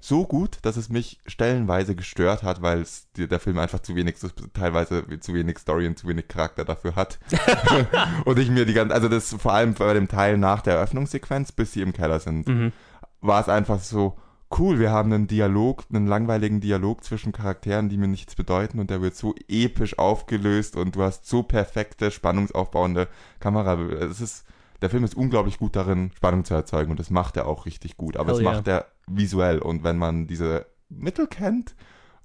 So 0.00 0.24
gut, 0.26 0.58
dass 0.62 0.76
es 0.76 0.88
mich 0.88 1.20
stellenweise 1.26 1.94
gestört 1.94 2.42
hat, 2.42 2.62
weil 2.62 2.80
es 2.80 3.08
der 3.14 3.38
Film 3.38 3.58
einfach 3.58 3.80
zu 3.80 3.94
wenig, 3.94 4.16
teilweise 4.54 5.04
zu 5.20 5.34
wenig 5.34 5.58
Story 5.58 5.86
und 5.86 5.98
zu 5.98 6.08
wenig 6.08 6.26
Charakter 6.28 6.64
dafür 6.64 6.96
hat. 6.96 7.18
und 8.24 8.38
ich 8.38 8.50
mir 8.50 8.64
die 8.64 8.72
ganze, 8.72 8.94
also 8.94 9.08
das 9.08 9.34
vor 9.34 9.52
allem 9.52 9.74
bei 9.74 9.92
dem 9.94 10.08
Teil 10.08 10.38
nach 10.38 10.62
der 10.62 10.74
Eröffnungssequenz, 10.76 11.52
bis 11.52 11.72
sie 11.72 11.82
im 11.82 11.92
Keller 11.92 12.20
sind, 12.20 12.48
Mhm. 12.48 12.72
war 13.20 13.40
es 13.40 13.48
einfach 13.48 13.78
so, 13.80 14.16
cool, 14.58 14.80
wir 14.80 14.90
haben 14.90 15.12
einen 15.12 15.26
Dialog, 15.28 15.84
einen 15.92 16.06
langweiligen 16.06 16.60
Dialog 16.60 17.04
zwischen 17.04 17.32
Charakteren, 17.32 17.88
die 17.88 17.96
mir 17.98 18.08
nichts 18.08 18.34
bedeuten 18.34 18.80
und 18.80 18.90
der 18.90 19.00
wird 19.00 19.14
so 19.14 19.34
episch 19.48 19.98
aufgelöst 19.98 20.76
und 20.76 20.96
du 20.96 21.02
hast 21.02 21.26
so 21.26 21.42
perfekte, 21.42 22.10
spannungsaufbauende 22.10 23.06
Kamera. 23.38 23.74
Es 23.74 24.20
ist, 24.20 24.44
der 24.82 24.90
Film 24.90 25.04
ist 25.04 25.14
unglaublich 25.14 25.58
gut 25.58 25.76
darin, 25.76 26.10
Spannung 26.16 26.44
zu 26.44 26.54
erzeugen 26.54 26.90
und 26.90 27.00
das 27.00 27.10
macht 27.10 27.36
er 27.36 27.46
auch 27.46 27.66
richtig 27.66 27.96
gut, 27.96 28.16
aber 28.16 28.32
Hell 28.32 28.34
das 28.34 28.42
yeah. 28.42 28.52
macht 28.52 28.68
er 28.68 28.86
visuell 29.06 29.58
und 29.58 29.84
wenn 29.84 29.98
man 29.98 30.26
diese 30.26 30.66
Mittel 30.88 31.26
kennt, 31.26 31.74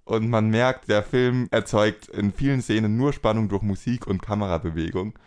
und 0.06 0.30
man 0.30 0.50
merkt, 0.50 0.88
der 0.88 1.04
Film 1.04 1.48
erzeugt 1.52 2.08
in 2.08 2.32
vielen 2.32 2.62
Szenen 2.62 2.96
nur 2.96 3.12
Spannung 3.12 3.50
durch 3.50 3.63
Musik 3.63 4.08
und 4.08 4.22
Kamerabewegung. 4.22 5.18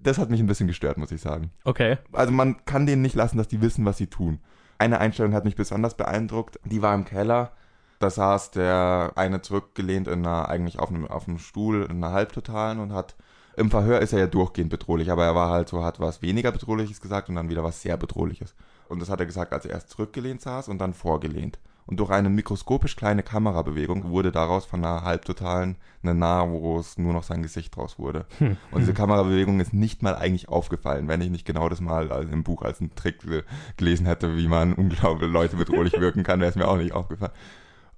Das 0.00 0.18
hat 0.18 0.28
mich 0.28 0.40
ein 0.40 0.46
bisschen 0.46 0.66
gestört, 0.66 0.98
muss 0.98 1.12
ich 1.12 1.20
sagen. 1.20 1.50
Okay. 1.64 1.98
Also 2.12 2.32
man 2.32 2.64
kann 2.64 2.86
denen 2.86 3.02
nicht 3.02 3.14
lassen, 3.14 3.38
dass 3.38 3.48
die 3.48 3.62
wissen, 3.62 3.84
was 3.84 3.96
sie 3.96 4.08
tun. 4.08 4.40
Eine 4.76 4.98
Einstellung 5.00 5.34
hat 5.34 5.44
mich 5.44 5.56
besonders 5.56 5.96
beeindruckt. 5.96 6.58
Die 6.64 6.82
war 6.82 6.94
im 6.94 7.04
Keller. 7.04 7.52
Da 8.00 8.10
saß 8.10 8.52
der 8.52 9.12
eine 9.16 9.40
zurückgelehnt 9.40 10.06
in 10.06 10.24
einer, 10.24 10.48
eigentlich 10.48 10.78
auf 10.78 10.90
einem, 10.90 11.06
auf 11.06 11.26
einem 11.26 11.38
Stuhl 11.38 11.82
in 11.82 11.96
einer 11.96 12.12
Halbtotalen 12.12 12.78
und 12.78 12.92
hat, 12.92 13.16
im 13.58 13.70
Verhör 13.70 14.00
ist 14.00 14.12
er 14.12 14.20
ja 14.20 14.26
durchgehend 14.26 14.70
bedrohlich, 14.70 15.10
aber 15.10 15.24
er 15.24 15.34
war 15.34 15.50
halt 15.50 15.68
so, 15.68 15.84
hat 15.84 16.00
was 16.00 16.22
weniger 16.22 16.52
Bedrohliches 16.52 17.00
gesagt 17.00 17.28
und 17.28 17.34
dann 17.34 17.50
wieder 17.50 17.64
was 17.64 17.82
sehr 17.82 17.96
Bedrohliches. 17.96 18.54
Und 18.88 19.00
das 19.00 19.10
hat 19.10 19.20
er 19.20 19.26
gesagt, 19.26 19.52
als 19.52 19.64
er 19.66 19.72
erst 19.72 19.90
zurückgelehnt 19.90 20.40
saß 20.40 20.68
und 20.68 20.78
dann 20.78 20.94
vorgelehnt. 20.94 21.58
Und 21.86 22.00
durch 22.00 22.10
eine 22.10 22.28
mikroskopisch 22.28 22.96
kleine 22.96 23.22
Kamerabewegung 23.22 24.10
wurde 24.10 24.30
daraus 24.30 24.66
von 24.66 24.84
einer 24.84 25.04
Halbtotalen 25.04 25.76
eine 26.02 26.14
nahe, 26.14 26.50
wo 26.50 26.78
es 26.78 26.98
nur 26.98 27.14
noch 27.14 27.22
sein 27.22 27.42
Gesicht 27.42 27.74
draus 27.74 27.98
wurde. 27.98 28.26
Und 28.70 28.80
diese 28.80 28.92
Kamerabewegung 28.92 29.58
ist 29.58 29.72
nicht 29.72 30.02
mal 30.02 30.14
eigentlich 30.14 30.50
aufgefallen, 30.50 31.08
wenn 31.08 31.22
ich 31.22 31.30
nicht 31.30 31.46
genau 31.46 31.70
das 31.70 31.80
mal 31.80 32.28
im 32.30 32.44
Buch 32.44 32.60
als 32.60 32.80
einen 32.80 32.94
Trick 32.94 33.20
ge- 33.20 33.42
gelesen 33.78 34.04
hätte, 34.04 34.36
wie 34.36 34.48
man 34.48 34.74
unglaublich 34.74 35.30
Leute 35.30 35.56
bedrohlich 35.56 35.94
wirken 35.94 36.24
kann, 36.24 36.40
wäre 36.40 36.50
es 36.50 36.56
mir 36.56 36.68
auch 36.68 36.76
nicht 36.76 36.92
aufgefallen. 36.92 37.32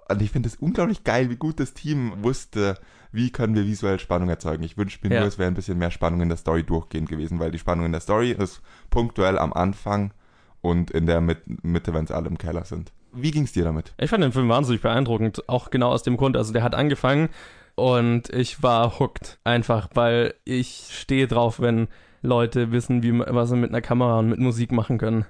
Und 0.09 0.23
ich 0.23 0.31
finde 0.31 0.49
es 0.49 0.57
unglaublich 0.57 1.03
geil, 1.03 1.29
wie 1.31 1.37
gut 1.37 1.59
das 1.59 1.75
Team 1.75 2.13
wusste, 2.23 2.79
wie 3.13 3.31
können 3.31 3.55
wir 3.55 3.67
visuell 3.67 3.99
Spannung 3.99 4.29
erzeugen. 4.29 4.63
Ich 4.63 4.77
wünsche 4.77 4.99
mir 5.03 5.13
Ja. 5.15 5.21
nur, 5.21 5.29
es 5.29 5.39
wäre 5.39 5.51
ein 5.51 5.55
bisschen 5.55 5.79
mehr 5.79 5.91
Spannung 5.91 6.21
in 6.21 6.29
der 6.29 6.39
Story 6.39 6.63
durchgehend 6.63 7.09
gewesen, 7.09 7.39
weil 7.41 7.51
die 7.51 7.59
Spannung 7.59 7.87
in 7.87 7.93
der 7.93 8.01
Story 8.01 8.31
ist 8.33 8.63
punktuell 8.91 9.39
am 9.39 9.53
Anfang 9.53 10.13
und 10.61 10.91
in 10.91 11.07
der 11.07 11.21
Mit 11.21 11.65
Mitte, 11.65 11.93
wenn 11.95 12.07
sie 12.07 12.15
alle 12.15 12.29
im 12.29 12.39
Keller 12.39 12.65
sind. 12.65 12.93
Wie 13.13 13.31
ging's 13.33 13.53
dir 13.53 13.65
damit? 13.65 13.93
Ich 13.99 14.11
fand 14.11 14.23
den 14.23 14.33
Film 14.33 14.49
wahnsinnig 14.49 14.83
beeindruckend, 14.83 15.49
auch 15.49 15.71
genau 15.71 15.91
aus 15.91 16.03
dem 16.05 16.17
Grund. 16.17 16.37
Also 16.37 16.53
der 16.53 16.63
hat 16.63 16.75
angefangen 16.75 17.29
und 17.75 18.29
ich 18.31 18.63
war 18.63 18.99
hooked. 19.01 19.39
Einfach, 19.43 19.89
weil 19.95 20.35
ich 20.45 20.89
stehe 20.93 21.27
drauf, 21.27 21.61
wenn 21.61 21.89
Leute 22.23 22.71
wissen, 22.71 23.03
wie, 23.03 23.19
was 23.19 23.49
sie 23.49 23.57
mit 23.57 23.71
einer 23.71 23.81
Kamera 23.81 24.19
und 24.19 24.29
mit 24.29 24.39
Musik 24.39 24.71
machen 24.73 24.99
können. 24.99 25.25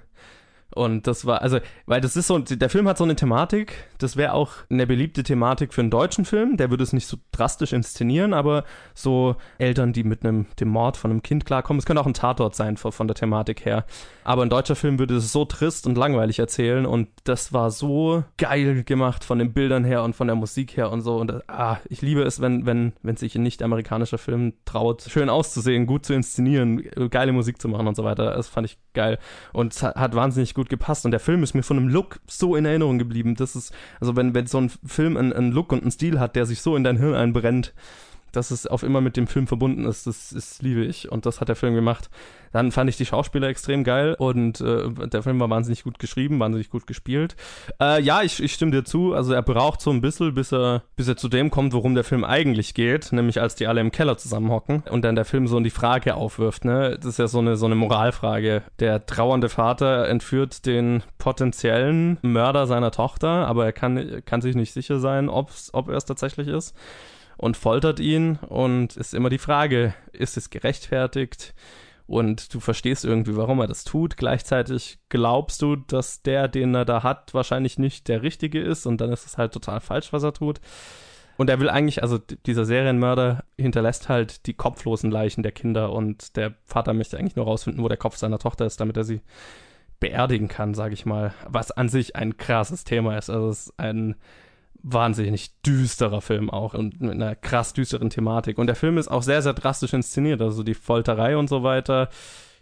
Und 0.75 1.07
das 1.07 1.27
war, 1.27 1.43
also, 1.43 1.59
weil 1.87 2.01
das 2.01 2.17
ist 2.17 2.29
so, 2.29 2.39
der 2.39 2.71
Film 2.71 2.87
hat 2.89 2.99
so 2.99 3.05
eine 3.05 3.17
Thematik, 3.17 3.75
das 3.99 4.17
wäre 4.17 4.33
auch 4.35 4.53
eine 4.71 4.87
beliebte 4.87 5.23
Thematik 5.23 5.75
für 5.75 5.81
einen 5.81 5.91
deutschen 5.91 6.25
Film, 6.25 6.57
der 6.57 6.71
würde 6.71 6.85
es 6.85 6.93
nicht 6.93 7.07
so 7.07 7.17
drastisch 7.33 7.73
inszenieren, 7.73 8.35
aber 8.35 8.65
so 8.95 9.37
Eltern, 9.59 9.93
die 9.93 10.05
mit 10.05 10.25
einem, 10.25 10.47
dem 10.61 10.69
Mord 10.69 10.97
von 10.97 11.11
einem 11.11 11.23
Kind 11.23 11.45
klarkommen, 11.45 11.79
es 11.79 11.87
könnte 11.87 12.01
auch 12.01 12.07
ein 12.07 12.15
Tatort 12.15 12.55
sein 12.55 12.77
von, 12.77 12.93
von 12.93 13.09
der 13.09 13.17
Thematik 13.17 13.65
her. 13.65 13.85
Aber 14.23 14.43
ein 14.43 14.51
deutscher 14.51 14.77
Film 14.77 14.99
würde 14.99 15.17
es 15.17 15.33
so 15.33 15.45
trist 15.45 15.87
und 15.87 15.99
langweilig 15.99 16.39
erzählen 16.39 16.87
und 16.87 17.09
das 17.25 17.53
war 17.53 17.71
so 17.71 18.23
geil 18.37 18.85
gemacht 18.85 19.25
von 19.25 19.39
den 19.39 19.53
Bildern 19.53 19.85
her 19.85 20.05
und 20.05 20.15
von 20.15 20.27
der 20.27 20.37
Musik 20.37 20.77
her 20.77 20.91
und 20.91 21.03
so. 21.03 21.17
Und 21.17 21.49
ah, 21.49 21.79
ich 21.89 22.03
liebe 22.03 22.23
es, 22.23 22.41
wenn, 22.41 22.67
wenn, 22.67 22.93
wenn 23.03 23.17
sich 23.17 23.35
ein 23.35 23.43
nicht-amerikanischer 23.43 24.19
Film 24.19 24.53
traut, 24.65 25.03
schön 25.03 25.29
auszusehen, 25.29 25.87
gut 25.87 26.07
zu 26.07 26.15
inszenieren, 26.15 26.83
geile 27.11 27.33
Musik 27.33 27.61
zu 27.61 27.69
machen 27.69 27.87
und 27.87 27.97
so 27.97 28.05
weiter. 28.05 28.35
Das 28.35 28.49
fand 28.49 28.67
ich 28.67 28.79
geil. 28.95 29.19
Und 29.53 29.73
es 29.73 29.83
hat 29.83 30.15
wahnsinnig 30.15 30.55
gut 30.55 30.60
gepasst. 30.69 31.05
Und 31.05 31.11
der 31.13 31.21
Film 31.21 31.43
ist 31.43 31.55
mir 31.55 31.63
von 31.63 31.79
einem 31.79 31.89
Look 31.89 32.21
so 32.27 32.57
in 32.57 32.65
Erinnerung 32.65 32.99
geblieben. 32.99 33.35
Das 33.35 33.57
ist, 33.57 33.73
also 34.01 34.17
wenn, 34.17 34.35
wenn 34.35 34.47
so 34.47 34.59
ein 34.59 34.71
Film 34.85 35.17
einen, 35.17 35.33
einen 35.33 35.53
Look 35.53 35.73
und 35.73 35.83
einen 35.83 35.91
Stil 35.91 36.21
hat, 36.21 36.37
der 36.37 36.47
sich 36.47 36.61
so 36.61 36.77
in 36.77 36.85
dein 36.85 36.99
Hirn 36.99 37.15
einbrennt, 37.15 37.73
dass 38.33 38.51
es 38.51 38.67
auf 38.67 38.83
immer 38.83 39.01
mit 39.01 39.17
dem 39.17 39.27
Film 39.27 39.47
verbunden 39.47 39.85
ist, 39.85 40.07
das, 40.07 40.31
das 40.35 40.63
liebe 40.63 40.85
ich. 40.85 41.11
Und 41.11 41.27
das 41.27 41.41
hat 41.41 41.49
der 41.49 41.57
Film 41.57 41.75
gemacht. 41.75 42.11
Dann 42.53 42.73
fand 42.73 42.91
ich 42.91 42.97
die 42.97 43.07
Schauspieler 43.07 43.49
extrem 43.49 43.85
geil 43.85 44.17
und 44.19 44.61
äh, 44.61 44.89
der 45.09 45.23
Film 45.23 45.39
war 45.39 45.49
wahnsinnig 45.51 45.85
gut 45.85 45.99
geschrieben, 45.99 46.41
wahnsinnig 46.41 46.69
gut 46.69 46.87
gespielt. 46.87 47.37
Äh, 47.81 48.03
ja, 48.03 48.23
ich, 48.23 48.43
ich 48.43 48.53
stimme 48.53 48.73
dir 48.73 48.85
zu. 48.85 49.15
Also 49.15 49.33
er 49.33 49.43
braucht 49.43 49.81
so 49.81 49.91
ein 49.91 50.01
bisschen, 50.01 50.35
bis 50.35 50.53
er, 50.53 50.83
bis 50.97 51.07
er 51.07 51.17
zu 51.17 51.29
dem 51.29 51.51
kommt, 51.51 51.73
worum 51.73 51.95
der 51.95 52.03
Film 52.05 52.25
eigentlich 52.25 52.75
geht, 52.75 53.13
nämlich 53.13 53.41
als 53.41 53.55
die 53.55 53.67
alle 53.67 53.81
im 53.81 53.93
Keller 53.93 54.17
zusammenhocken 54.17 54.83
und 54.91 55.03
dann 55.03 55.15
der 55.15 55.25
Film 55.25 55.47
so 55.47 55.61
die 55.61 55.71
Frage 55.71 56.15
aufwirft. 56.15 56.65
Ne? 56.65 56.97
Das 56.97 57.07
ist 57.07 57.19
ja 57.19 57.29
so 57.29 57.39
eine, 57.39 57.57
so 57.57 57.67
eine 57.67 57.77
Moralfrage. 57.77 58.63
Der 58.81 59.07
trauernde 59.07 59.49
Vater 59.49 60.09
entführt 60.09 60.67
den 60.67 61.03
potenziellen 61.19 62.19
Mörder 62.23 62.67
seiner 62.67 62.91
Tochter, 62.91 63.47
aber 63.47 63.67
er 63.67 63.73
kann, 63.73 64.23
kann 64.25 64.41
sich 64.41 64.57
nicht 64.57 64.73
sicher 64.73 64.99
sein, 64.99 65.29
ob's, 65.29 65.71
ob 65.73 65.89
er 65.89 65.97
es 65.97 66.05
tatsächlich 66.05 66.49
ist 66.49 66.75
und 67.41 67.57
foltert 67.57 68.01
ihn 68.01 68.37
und 68.37 68.99
ist 68.99 69.15
immer 69.15 69.31
die 69.31 69.39
Frage, 69.39 69.95
ist 70.13 70.37
es 70.37 70.51
gerechtfertigt 70.51 71.55
und 72.07 72.53
du 72.53 72.61
verstehst 72.61 73.07
irgendwie, 73.07 73.35
warum 73.35 73.61
er 73.61 73.67
das 73.67 73.85
tut. 73.85 74.19
Gleichzeitig 74.19 74.99
glaubst 75.09 75.63
du, 75.63 75.77
dass 75.77 76.21
der, 76.21 76.49
den 76.49 76.75
er 76.75 76.85
da 76.85 77.03
hat, 77.03 77.33
wahrscheinlich 77.33 77.79
nicht 77.79 78.09
der 78.09 78.23
Richtige 78.23 78.61
ist 78.61 78.85
und 78.85 79.01
dann 79.01 79.11
ist 79.11 79.25
es 79.25 79.39
halt 79.39 79.53
total 79.53 79.81
falsch, 79.81 80.13
was 80.13 80.23
er 80.23 80.35
tut. 80.35 80.61
Und 81.39 81.49
er 81.49 81.59
will 81.61 81.71
eigentlich, 81.71 82.03
also 82.03 82.19
dieser 82.19 82.67
Serienmörder 82.67 83.45
hinterlässt 83.57 84.11
halt 84.11 84.45
die 84.47 84.53
kopflosen 84.53 85.11
Leichen 85.11 85.43
der 85.43 85.53
Kinder 85.53 85.93
und 85.93 86.37
der 86.37 86.53
Vater 86.67 86.93
möchte 86.93 87.17
eigentlich 87.17 87.37
nur 87.37 87.47
rausfinden, 87.47 87.83
wo 87.83 87.89
der 87.89 87.97
Kopf 87.97 88.19
seiner 88.19 88.39
Tochter 88.39 88.67
ist, 88.67 88.81
damit 88.83 88.99
er 88.99 89.05
sie 89.05 89.23
beerdigen 89.99 90.49
kann, 90.49 90.75
sage 90.75 90.93
ich 90.93 91.07
mal. 91.07 91.33
Was 91.49 91.71
an 91.71 91.89
sich 91.89 92.17
ein 92.17 92.37
krasses 92.37 92.85
Thema 92.85 93.17
ist. 93.17 93.31
Also 93.31 93.49
es 93.49 93.69
ist 93.69 93.79
ein 93.79 94.17
wahnsinnig 94.83 95.61
düsterer 95.63 96.21
Film 96.21 96.51
auch 96.51 96.75
und 96.75 97.01
mit 97.01 97.13
einer 97.13 97.35
krass 97.35 97.73
düsteren 97.73 98.11
Thematik. 98.11 98.59
Und 98.59 98.67
der 98.67 98.77
Film 98.77 98.99
ist 98.99 99.09
auch 99.09 99.23
sehr, 99.23 99.43
sehr 99.43 99.55
drastisch 99.55 99.93
inszeniert. 99.93 100.43
Also 100.43 100.63
die 100.63 100.75
Folterei 100.75 101.37
und 101.37 101.49
so 101.49 101.63
weiter 101.63 102.09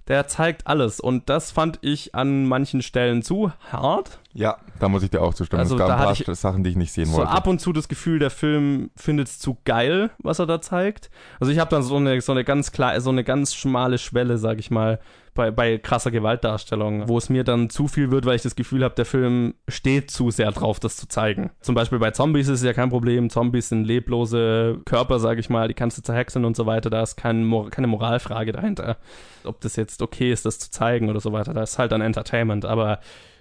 der 0.08 0.26
zeigt 0.26 0.66
alles. 0.66 1.00
Und 1.00 1.28
das 1.28 1.50
fand 1.50 1.78
ich 1.82 2.14
an 2.14 2.46
manchen 2.46 2.82
Stellen 2.82 3.22
zu 3.22 3.52
hart. 3.70 4.18
Ja, 4.32 4.56
da 4.80 4.88
muss 4.88 5.02
ich 5.02 5.10
dir 5.10 5.20
auch 5.20 5.34
zustimmen. 5.34 5.60
Also, 5.60 5.74
es 5.74 5.78
gab 5.78 5.88
da 5.88 6.08
ein 6.08 6.16
paar 6.16 6.34
Sachen, 6.34 6.64
die 6.64 6.70
ich 6.70 6.76
nicht 6.76 6.92
sehen 6.92 7.06
So 7.06 7.18
wollte. 7.18 7.30
ab 7.30 7.46
und 7.46 7.60
zu 7.60 7.72
das 7.72 7.88
Gefühl, 7.88 8.18
der 8.18 8.30
Film 8.30 8.90
findet 8.96 9.28
es 9.28 9.38
zu 9.38 9.58
geil, 9.64 10.10
was 10.18 10.38
er 10.38 10.46
da 10.46 10.60
zeigt. 10.60 11.10
Also 11.40 11.52
ich 11.52 11.58
habe 11.58 11.70
dann 11.70 11.82
so 11.82 11.96
eine, 11.96 12.20
so 12.20 12.32
eine 12.32 12.44
ganz 12.44 12.72
klar, 12.72 12.98
so 13.00 13.10
eine 13.10 13.24
ganz 13.24 13.54
schmale 13.54 13.98
Schwelle, 13.98 14.38
sag 14.38 14.58
ich 14.58 14.70
mal, 14.70 14.98
bei, 15.38 15.52
bei 15.52 15.78
krasser 15.78 16.10
Gewaltdarstellung, 16.10 17.08
wo 17.08 17.16
es 17.16 17.30
mir 17.30 17.44
dann 17.44 17.70
zu 17.70 17.86
viel 17.86 18.10
wird, 18.10 18.26
weil 18.26 18.34
ich 18.34 18.42
das 18.42 18.56
Gefühl 18.56 18.82
habe, 18.82 18.96
der 18.96 19.04
Film 19.04 19.54
steht 19.68 20.10
zu 20.10 20.32
sehr 20.32 20.50
drauf, 20.50 20.80
das 20.80 20.96
zu 20.96 21.06
zeigen. 21.06 21.50
Zum 21.60 21.76
Beispiel 21.76 22.00
bei 22.00 22.10
Zombies 22.10 22.48
ist 22.48 22.58
es 22.58 22.66
ja 22.66 22.72
kein 22.72 22.90
Problem. 22.90 23.30
Zombies 23.30 23.68
sind 23.68 23.84
leblose 23.84 24.80
Körper, 24.84 25.20
sag 25.20 25.38
ich 25.38 25.48
mal, 25.48 25.68
die 25.68 25.74
kannst 25.74 25.96
du 25.96 26.02
zerhäckseln 26.02 26.44
und 26.44 26.56
so 26.56 26.66
weiter. 26.66 26.90
Da 26.90 27.04
ist 27.04 27.14
kein, 27.14 27.48
keine 27.70 27.86
Moralfrage 27.86 28.50
dahinter. 28.50 28.96
Ob 29.44 29.60
das 29.60 29.76
jetzt 29.76 30.02
okay 30.02 30.32
ist, 30.32 30.44
das 30.44 30.58
zu 30.58 30.72
zeigen 30.72 31.08
oder 31.08 31.20
so 31.20 31.32
weiter. 31.32 31.54
Das 31.54 31.70
ist 31.70 31.78
halt 31.78 31.92
ein 31.92 32.00
Entertainment. 32.00 32.64
Aber 32.64 32.98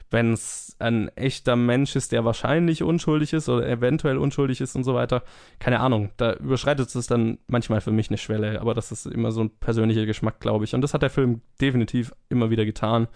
wenn 0.10 0.34
es 0.34 0.76
ein 0.80 1.10
echter 1.15 1.56
Mensch 1.56 1.96
ist, 1.96 2.12
der 2.12 2.24
wahrscheinlich 2.24 2.84
unschuldig 2.84 3.34
ist 3.34 3.50
oder 3.50 3.67
eventuell 3.67 4.17
unschuldig 4.17 4.62
ist 4.62 4.76
und 4.76 4.84
so 4.84 4.93
weiter, 4.93 5.24
keine 5.60 5.80
Ahnung, 5.80 6.12
da 6.17 6.34
überschreitet 6.34 6.93
es 6.93 7.08
dann 7.08 7.39
manchmal 7.48 7.82
für 7.82 7.91
mich 7.91 8.10
eine 8.10 8.17
Schwelle, 8.17 8.62
aber 8.62 8.74
das 8.74 8.91
ist 8.91 9.06
immer 9.06 9.32
so 9.32 9.41
ein 9.41 9.50
persönlicher 9.50 10.06
Geschmack, 10.06 10.39
glaube 10.39 10.65
ich. 10.65 10.74
Und 10.74 10.82
das 10.82 10.93
hat 10.93 11.02
der 11.02 11.10
Film 11.10 11.41
definitiv 11.60 12.13
immer 12.30 12.50
wieder 12.50 12.65
getan. 12.65 13.08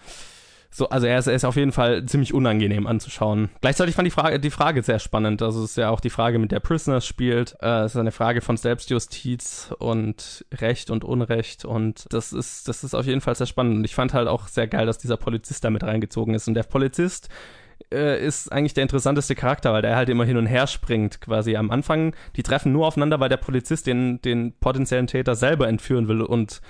So, 0.74 0.88
also 0.88 1.06
er 1.06 1.18
ist, 1.18 1.26
er 1.26 1.34
ist 1.34 1.44
auf 1.44 1.56
jeden 1.56 1.70
Fall 1.70 2.06
ziemlich 2.06 2.32
unangenehm 2.32 2.86
anzuschauen. 2.86 3.50
Gleichzeitig 3.60 3.94
fand 3.94 4.06
die 4.06 4.10
Frage, 4.10 4.40
die 4.40 4.50
Frage 4.50 4.82
sehr 4.82 4.98
spannend. 4.98 5.42
Also 5.42 5.62
es 5.62 5.72
ist 5.72 5.76
ja 5.76 5.90
auch 5.90 6.00
die 6.00 6.08
Frage, 6.08 6.38
mit 6.38 6.50
der 6.50 6.60
Prisoners 6.60 7.06
spielt. 7.06 7.56
Äh, 7.60 7.82
es 7.82 7.92
ist 7.92 8.00
eine 8.00 8.10
Frage 8.10 8.40
von 8.40 8.56
Selbstjustiz 8.56 9.74
und 9.78 10.46
Recht 10.50 10.90
und 10.90 11.04
Unrecht. 11.04 11.66
Und 11.66 12.06
das 12.08 12.32
ist, 12.32 12.68
das 12.68 12.84
ist 12.84 12.94
auf 12.94 13.04
jeden 13.04 13.20
Fall 13.20 13.34
sehr 13.34 13.46
spannend. 13.46 13.76
Und 13.76 13.84
ich 13.84 13.94
fand 13.94 14.14
halt 14.14 14.28
auch 14.28 14.48
sehr 14.48 14.66
geil, 14.66 14.86
dass 14.86 14.96
dieser 14.96 15.18
Polizist 15.18 15.62
da 15.62 15.68
mit 15.68 15.84
reingezogen 15.84 16.32
ist. 16.32 16.48
Und 16.48 16.54
der 16.54 16.62
Polizist 16.62 17.28
äh, 17.92 18.24
ist 18.24 18.50
eigentlich 18.50 18.72
der 18.72 18.82
interessanteste 18.82 19.34
Charakter, 19.34 19.74
weil 19.74 19.82
der 19.82 19.96
halt 19.96 20.08
immer 20.08 20.24
hin 20.24 20.38
und 20.38 20.46
her 20.46 20.66
springt, 20.66 21.20
quasi 21.20 21.54
am 21.54 21.70
Anfang. 21.70 22.16
Die 22.36 22.42
treffen 22.42 22.72
nur 22.72 22.86
aufeinander, 22.86 23.20
weil 23.20 23.28
der 23.28 23.36
Polizist 23.36 23.86
den, 23.86 24.22
den 24.22 24.54
potenziellen 24.58 25.06
Täter 25.06 25.34
selber 25.34 25.68
entführen 25.68 26.08
will 26.08 26.22
und 26.22 26.62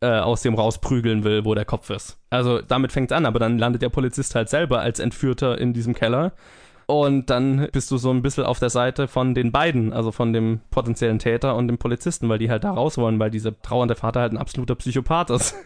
äh, 0.00 0.18
aus 0.18 0.42
dem 0.42 0.54
rausprügeln 0.54 1.24
will, 1.24 1.44
wo 1.44 1.54
der 1.54 1.64
Kopf 1.64 1.90
ist. 1.90 2.18
Also 2.30 2.60
damit 2.60 2.92
fängt 2.92 3.12
an, 3.12 3.26
aber 3.26 3.38
dann 3.38 3.58
landet 3.58 3.82
der 3.82 3.88
Polizist 3.90 4.34
halt 4.34 4.48
selber 4.48 4.80
als 4.80 4.98
Entführter 4.98 5.58
in 5.58 5.72
diesem 5.72 5.94
Keller. 5.94 6.32
Und 6.86 7.30
dann 7.30 7.68
bist 7.70 7.90
du 7.92 7.98
so 7.98 8.10
ein 8.10 8.20
bisschen 8.20 8.44
auf 8.44 8.58
der 8.58 8.70
Seite 8.70 9.06
von 9.06 9.32
den 9.32 9.52
beiden, 9.52 9.92
also 9.92 10.10
von 10.10 10.32
dem 10.32 10.60
potenziellen 10.70 11.20
Täter 11.20 11.54
und 11.54 11.68
dem 11.68 11.78
Polizisten, 11.78 12.28
weil 12.28 12.38
die 12.38 12.50
halt 12.50 12.64
da 12.64 12.72
raus 12.72 12.98
wollen, 12.98 13.20
weil 13.20 13.30
dieser 13.30 13.60
trauernde 13.62 13.94
Vater 13.94 14.20
halt 14.20 14.32
ein 14.32 14.38
absoluter 14.38 14.74
Psychopath 14.74 15.30
ist. 15.30 15.54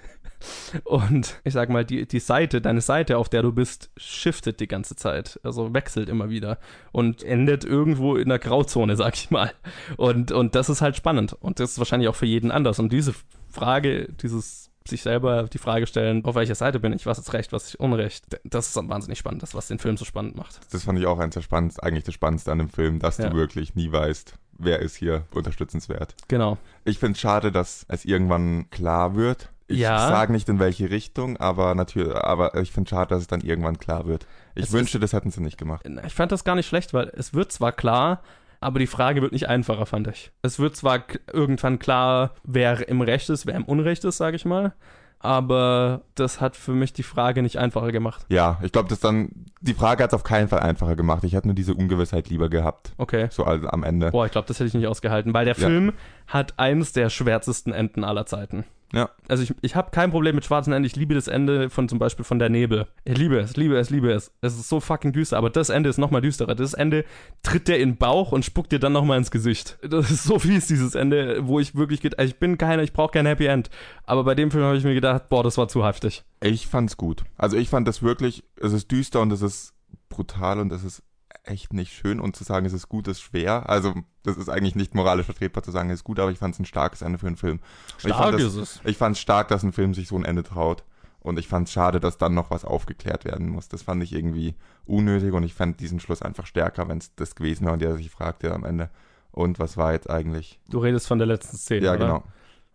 Und 0.85 1.41
ich 1.45 1.55
sag 1.55 1.71
mal, 1.71 1.87
die, 1.87 2.07
die 2.07 2.21
Seite, 2.21 2.61
deine 2.61 2.83
Seite, 2.83 3.17
auf 3.17 3.31
der 3.31 3.41
du 3.41 3.53
bist, 3.53 3.91
shiftet 3.97 4.61
die 4.61 4.69
ganze 4.69 4.95
Zeit. 4.97 5.41
Also 5.43 5.73
wechselt 5.73 6.11
immer 6.11 6.29
wieder 6.29 6.59
und 6.93 7.23
endet 7.23 7.65
irgendwo 7.65 8.17
in 8.17 8.29
der 8.29 8.39
Grauzone, 8.39 8.95
sag 8.97 9.15
ich 9.15 9.31
mal. 9.31 9.53
Und, 9.97 10.33
und 10.33 10.55
das 10.55 10.69
ist 10.69 10.83
halt 10.83 10.97
spannend. 10.97 11.33
Und 11.33 11.61
das 11.61 11.73
ist 11.73 11.79
wahrscheinlich 11.79 12.09
auch 12.09 12.15
für 12.15 12.27
jeden 12.27 12.51
anders. 12.51 12.79
Und 12.79 12.93
diese 12.93 13.15
Frage, 13.55 14.09
dieses 14.13 14.71
sich 14.87 15.03
selber 15.03 15.45
die 15.45 15.57
Frage 15.59 15.87
stellen, 15.87 16.23
auf 16.27 16.35
welcher 16.35 16.55
Seite 16.55 16.79
bin 16.79 16.93
ich, 16.93 17.07
was 17.07 17.19
ist 17.19 17.33
Recht, 17.33 17.53
was 17.53 17.65
ist 17.69 17.77
Unrecht, 17.77 18.27
das 18.45 18.69
ist 18.69 18.77
wahnsinnig 18.89 19.19
spannend, 19.19 19.43
das, 19.43 19.55
was 19.55 19.69
den 19.69 19.79
Film 19.79 19.97
so 19.97 20.05
spannend 20.05 20.37
macht. 20.37 20.61
Das 20.73 20.85
fand 20.85 20.99
ich 20.99 21.07
auch 21.07 21.19
eins 21.19 21.33
der 21.35 21.41
spannendsten, 21.41 21.83
eigentlich 21.83 22.05
das 22.05 22.13
Spannendste 22.13 22.53
an 22.53 22.59
dem 22.59 22.69
Film, 22.69 22.99
dass 22.99 23.17
Ja. 23.17 23.31
du 23.31 23.37
wirklich 23.37 23.75
nie 23.75 23.91
weißt, 23.91 24.35
wer 24.59 24.81
ist 24.81 24.97
hier 24.97 25.25
unterstützenswert. 25.33 26.15
Genau. 26.29 26.59
Ich 26.85 26.99
finde 26.99 27.13
es 27.15 27.21
schade, 27.21 27.51
dass 27.51 27.87
es 27.89 28.05
irgendwann 28.05 28.69
klar 28.69 29.17
wird. 29.17 29.49
Ich 29.69 29.79
Ja. 29.79 29.97
sage 30.09 30.33
nicht 30.33 30.51
in 30.51 30.59
welche 30.59 30.91
Richtung, 30.91 31.39
aber 31.39 31.75
natürlich, 31.75 32.15
aber 32.15 32.55
ich 32.61 32.71
finde 32.71 32.91
schade, 32.91 33.09
dass 33.15 33.23
es 33.23 33.27
dann 33.27 33.41
irgendwann 33.41 33.79
klar 33.79 34.05
wird. 34.07 34.27
Ich 34.55 34.65
Es 34.67 34.73
wünschte, 34.73 35.01
das 35.01 35.15
hätten 35.15 35.31
sie 35.31 35.41
nicht 35.41 35.57
gemacht. 35.57 35.87
Ich 36.07 36.13
fand 36.15 36.31
das 36.31 36.45
gar 36.45 36.57
nicht 36.57 36.67
schlecht, 36.67 36.93
weil 36.93 37.11
es 37.17 37.33
wird 37.33 37.51
zwar 37.53 37.73
klar, 37.73 38.21
aber 38.65 38.79
die 38.79 38.87
Frage 38.87 39.21
wird 39.23 39.33
nicht 39.33 39.49
einfacher, 39.49 39.87
fand 39.87 40.09
ich. 40.09 40.33
Es 40.43 40.59
wird 40.59 40.75
zwar 40.75 41.05
irgendwann 41.33 41.79
klar, 41.79 42.35
wer 42.45 42.89
im 42.89 43.01
Recht 43.03 43.29
ist, 43.31 43.47
wer 43.47 43.55
im 43.55 43.65
Unrecht 43.65 44.05
ist, 44.05 44.17
sage 44.17 44.37
ich 44.37 44.45
mal, 44.45 44.73
aber 45.19 46.03
das 46.15 46.41
hat 46.41 46.57
für 46.57 46.73
mich 46.73 46.93
die 46.93 47.03
Frage 47.03 47.43
nicht 47.43 47.59
einfacher 47.59 47.93
gemacht. 47.93 48.27
Ja, 48.29 48.59
ich 48.63 48.73
glaube, 48.73 48.89
das 48.89 49.01
dann, 49.01 49.31
die 49.61 49.75
Frage 49.75 50.03
hat 50.03 50.11
es 50.11 50.15
auf 50.15 50.23
keinen 50.23 50.49
Fall 50.49 50.61
einfacher 50.61 50.97
gemacht. 50.97 51.25
Ich 51.25 51.35
hätte 51.35 51.49
nur 51.49 51.55
diese 51.55 51.75
Ungewissheit 51.75 52.29
lieber 52.29 52.49
gehabt. 52.49 52.93
Okay. 52.99 53.29
So 53.31 53.45
also 53.45 53.69
am 53.69 53.85
Ende. 53.85 54.11
Boah, 54.11 54.27
ich 54.27 54.33
glaube, 54.33 54.49
das 54.49 54.59
hätte 54.59 54.69
ich 54.69 54.75
nicht 54.75 54.87
ausgehalten, 54.87 55.33
weil 55.33 55.45
der 55.47 55.57
Ja. 55.57 55.67
Film 55.67 55.93
hat 56.27 56.59
eines 56.59 56.93
der 56.93 57.11
schwärzesten 57.11 57.73
Enden 57.73 58.05
aller 58.05 58.27
Zeiten. 58.27 58.65
Ja. 58.95 59.11
Also 59.29 59.43
ich, 59.43 59.55
ich 59.63 59.77
habe 59.77 59.91
kein 59.91 60.11
Problem 60.11 60.35
mit 60.35 60.45
schwarzen 60.45 60.73
Enden. 60.73 60.87
Ich 60.87 60.97
liebe 60.97 61.15
das 61.15 61.29
Ende 61.29 61.69
von 61.69 61.89
zum 61.89 61.99
Beispiel 61.99 62.25
von 62.25 62.39
der 62.39 62.49
Nebel. 62.49 62.87
Ich 63.05 63.19
liebe 63.19 63.39
es, 63.39 63.57
liebe 63.57 63.77
es, 63.77 63.91
liebe 63.91 64.13
es. 64.13 64.33
Es 64.41 64.55
ist 64.55 64.69
so 64.69 64.81
fucking 64.81 65.13
düster, 65.13 65.37
aber 65.37 65.51
das 65.51 65.69
Ende 65.69 65.91
ist 65.91 65.99
nochmal 65.99 66.21
düsterer. 66.21 66.55
Das 66.55 66.75
Ende 66.75 67.05
tritt 67.43 67.69
dir 67.69 67.79
in 67.79 67.91
den 67.91 67.97
Bauch 67.97 68.33
und 68.33 68.45
spuckt 68.45 68.73
dir 68.73 68.79
dann 68.79 68.93
nochmal 68.93 69.19
ins 69.19 69.31
Gesicht. 69.31 69.79
Das 69.83 70.11
ist 70.11 70.25
so 70.25 70.39
fies, 70.39 70.67
dieses 70.67 70.95
Ende, 70.95 71.47
wo 71.47 71.59
ich 71.59 71.75
wirklich, 71.75 72.19
also 72.19 72.29
ich 72.29 72.39
bin 72.39 72.59
keiner, 72.59 72.83
ich 72.83 72.93
brauche 72.93 73.13
kein 73.13 73.27
Happy 73.27 73.47
End. 73.47 73.71
Aber 74.05 74.25
bei 74.25 74.35
dem 74.35 74.51
Film 74.51 74.65
habe 74.65 74.77
ich 74.77 74.85
mir 74.85 74.95
gedacht, 74.95 75.29
boah, 75.29 75.43
das 75.43 75.59
war 75.59 75.69
zu 75.69 75.85
heftig. 75.85 76.25
Ich 76.43 76.67
fand's 76.67 76.97
gut. 76.97 77.25
Also 77.37 77.57
ich 77.57 77.69
fand 77.69 77.89
das 77.89 78.03
wirklich, 78.03 78.45
es 78.61 78.73
ist 78.73 78.91
düster 78.91 79.21
und 79.21 79.33
es 79.33 79.43
ist 79.43 79.75
brutal 80.09 80.61
und 80.61 80.73
es 80.73 80.85
ist 80.85 81.03
echt 81.45 81.73
nicht 81.73 81.93
schön 81.93 82.21
und 82.21 82.37
zu 82.37 82.45
sagen, 82.45 82.67
es 82.67 82.73
ist 82.73 82.89
gut, 82.89 83.09
ist 83.09 83.21
schwer. 83.21 83.69
Also 83.69 83.95
das 84.23 84.37
ist 84.37 84.49
eigentlich 84.49 84.75
nicht 84.75 84.95
moralisch 84.95 85.27
vertretbar 85.27 85.63
zu 85.63 85.71
sagen, 85.71 85.91
es 85.91 86.01
ist 86.01 86.05
gut, 86.05 86.19
aber 86.19 86.31
ich 86.31 86.39
fand 86.39 86.55
es 86.55 86.61
ein 86.61 86.65
starkes 86.65 87.03
Ende 87.03 87.19
für 87.19 87.27
einen 87.27 87.37
Film. 87.37 87.61
Und 88.03 88.11
ich 88.11 88.17
fand 88.17 88.35
das, 88.41 88.55
es. 88.55 88.81
Ich 88.85 88.97
fand 88.97 89.17
es 89.17 89.21
stark, 89.21 89.49
dass 89.49 89.63
ein 89.63 89.73
Film 89.73 89.95
sich 89.95 90.09
so 90.09 90.17
ein 90.17 90.25
Ende 90.25 90.43
traut. 90.43 90.85
Und 91.21 91.39
ich 91.39 91.49
fand 91.49 91.69
es 91.69 91.73
schade, 91.73 92.01
dass 92.01 92.19
dann 92.19 92.35
noch 92.35 92.51
was 92.51 92.65
aufgeklärt 92.67 93.25
werden 93.25 93.49
muss. 93.49 93.69
Das 93.69 93.83
fand 93.83 94.03
ich 94.03 94.13
irgendwie 94.13 94.55
unnötig 94.85 95.33
und 95.33 95.43
ich 95.43 95.55
fand 95.55 95.81
diesen 95.81 95.99
Schluss 95.99 96.21
einfach 96.21 96.47
stärker, 96.47 96.87
wenn 96.89 96.99
es 96.99 97.15
das 97.15 97.35
gewesen 97.35 97.65
wäre 97.65 97.73
und 97.73 97.81
der 97.81 97.97
sich 97.97 98.11
fragte 98.11 98.53
am 98.53 98.65
Ende. 98.65 98.91
Und 99.33 99.59
was 99.59 99.77
war 99.77 99.93
jetzt 99.93 100.09
eigentlich? 100.11 100.61
Du 100.69 100.79
redest 100.79 101.07
von 101.09 101.19
der 101.19 101.27
letzten 101.27 101.57
Szene, 101.57 101.87
Ja, 101.87 101.93
oder? 101.95 101.99
genau. 101.99 102.23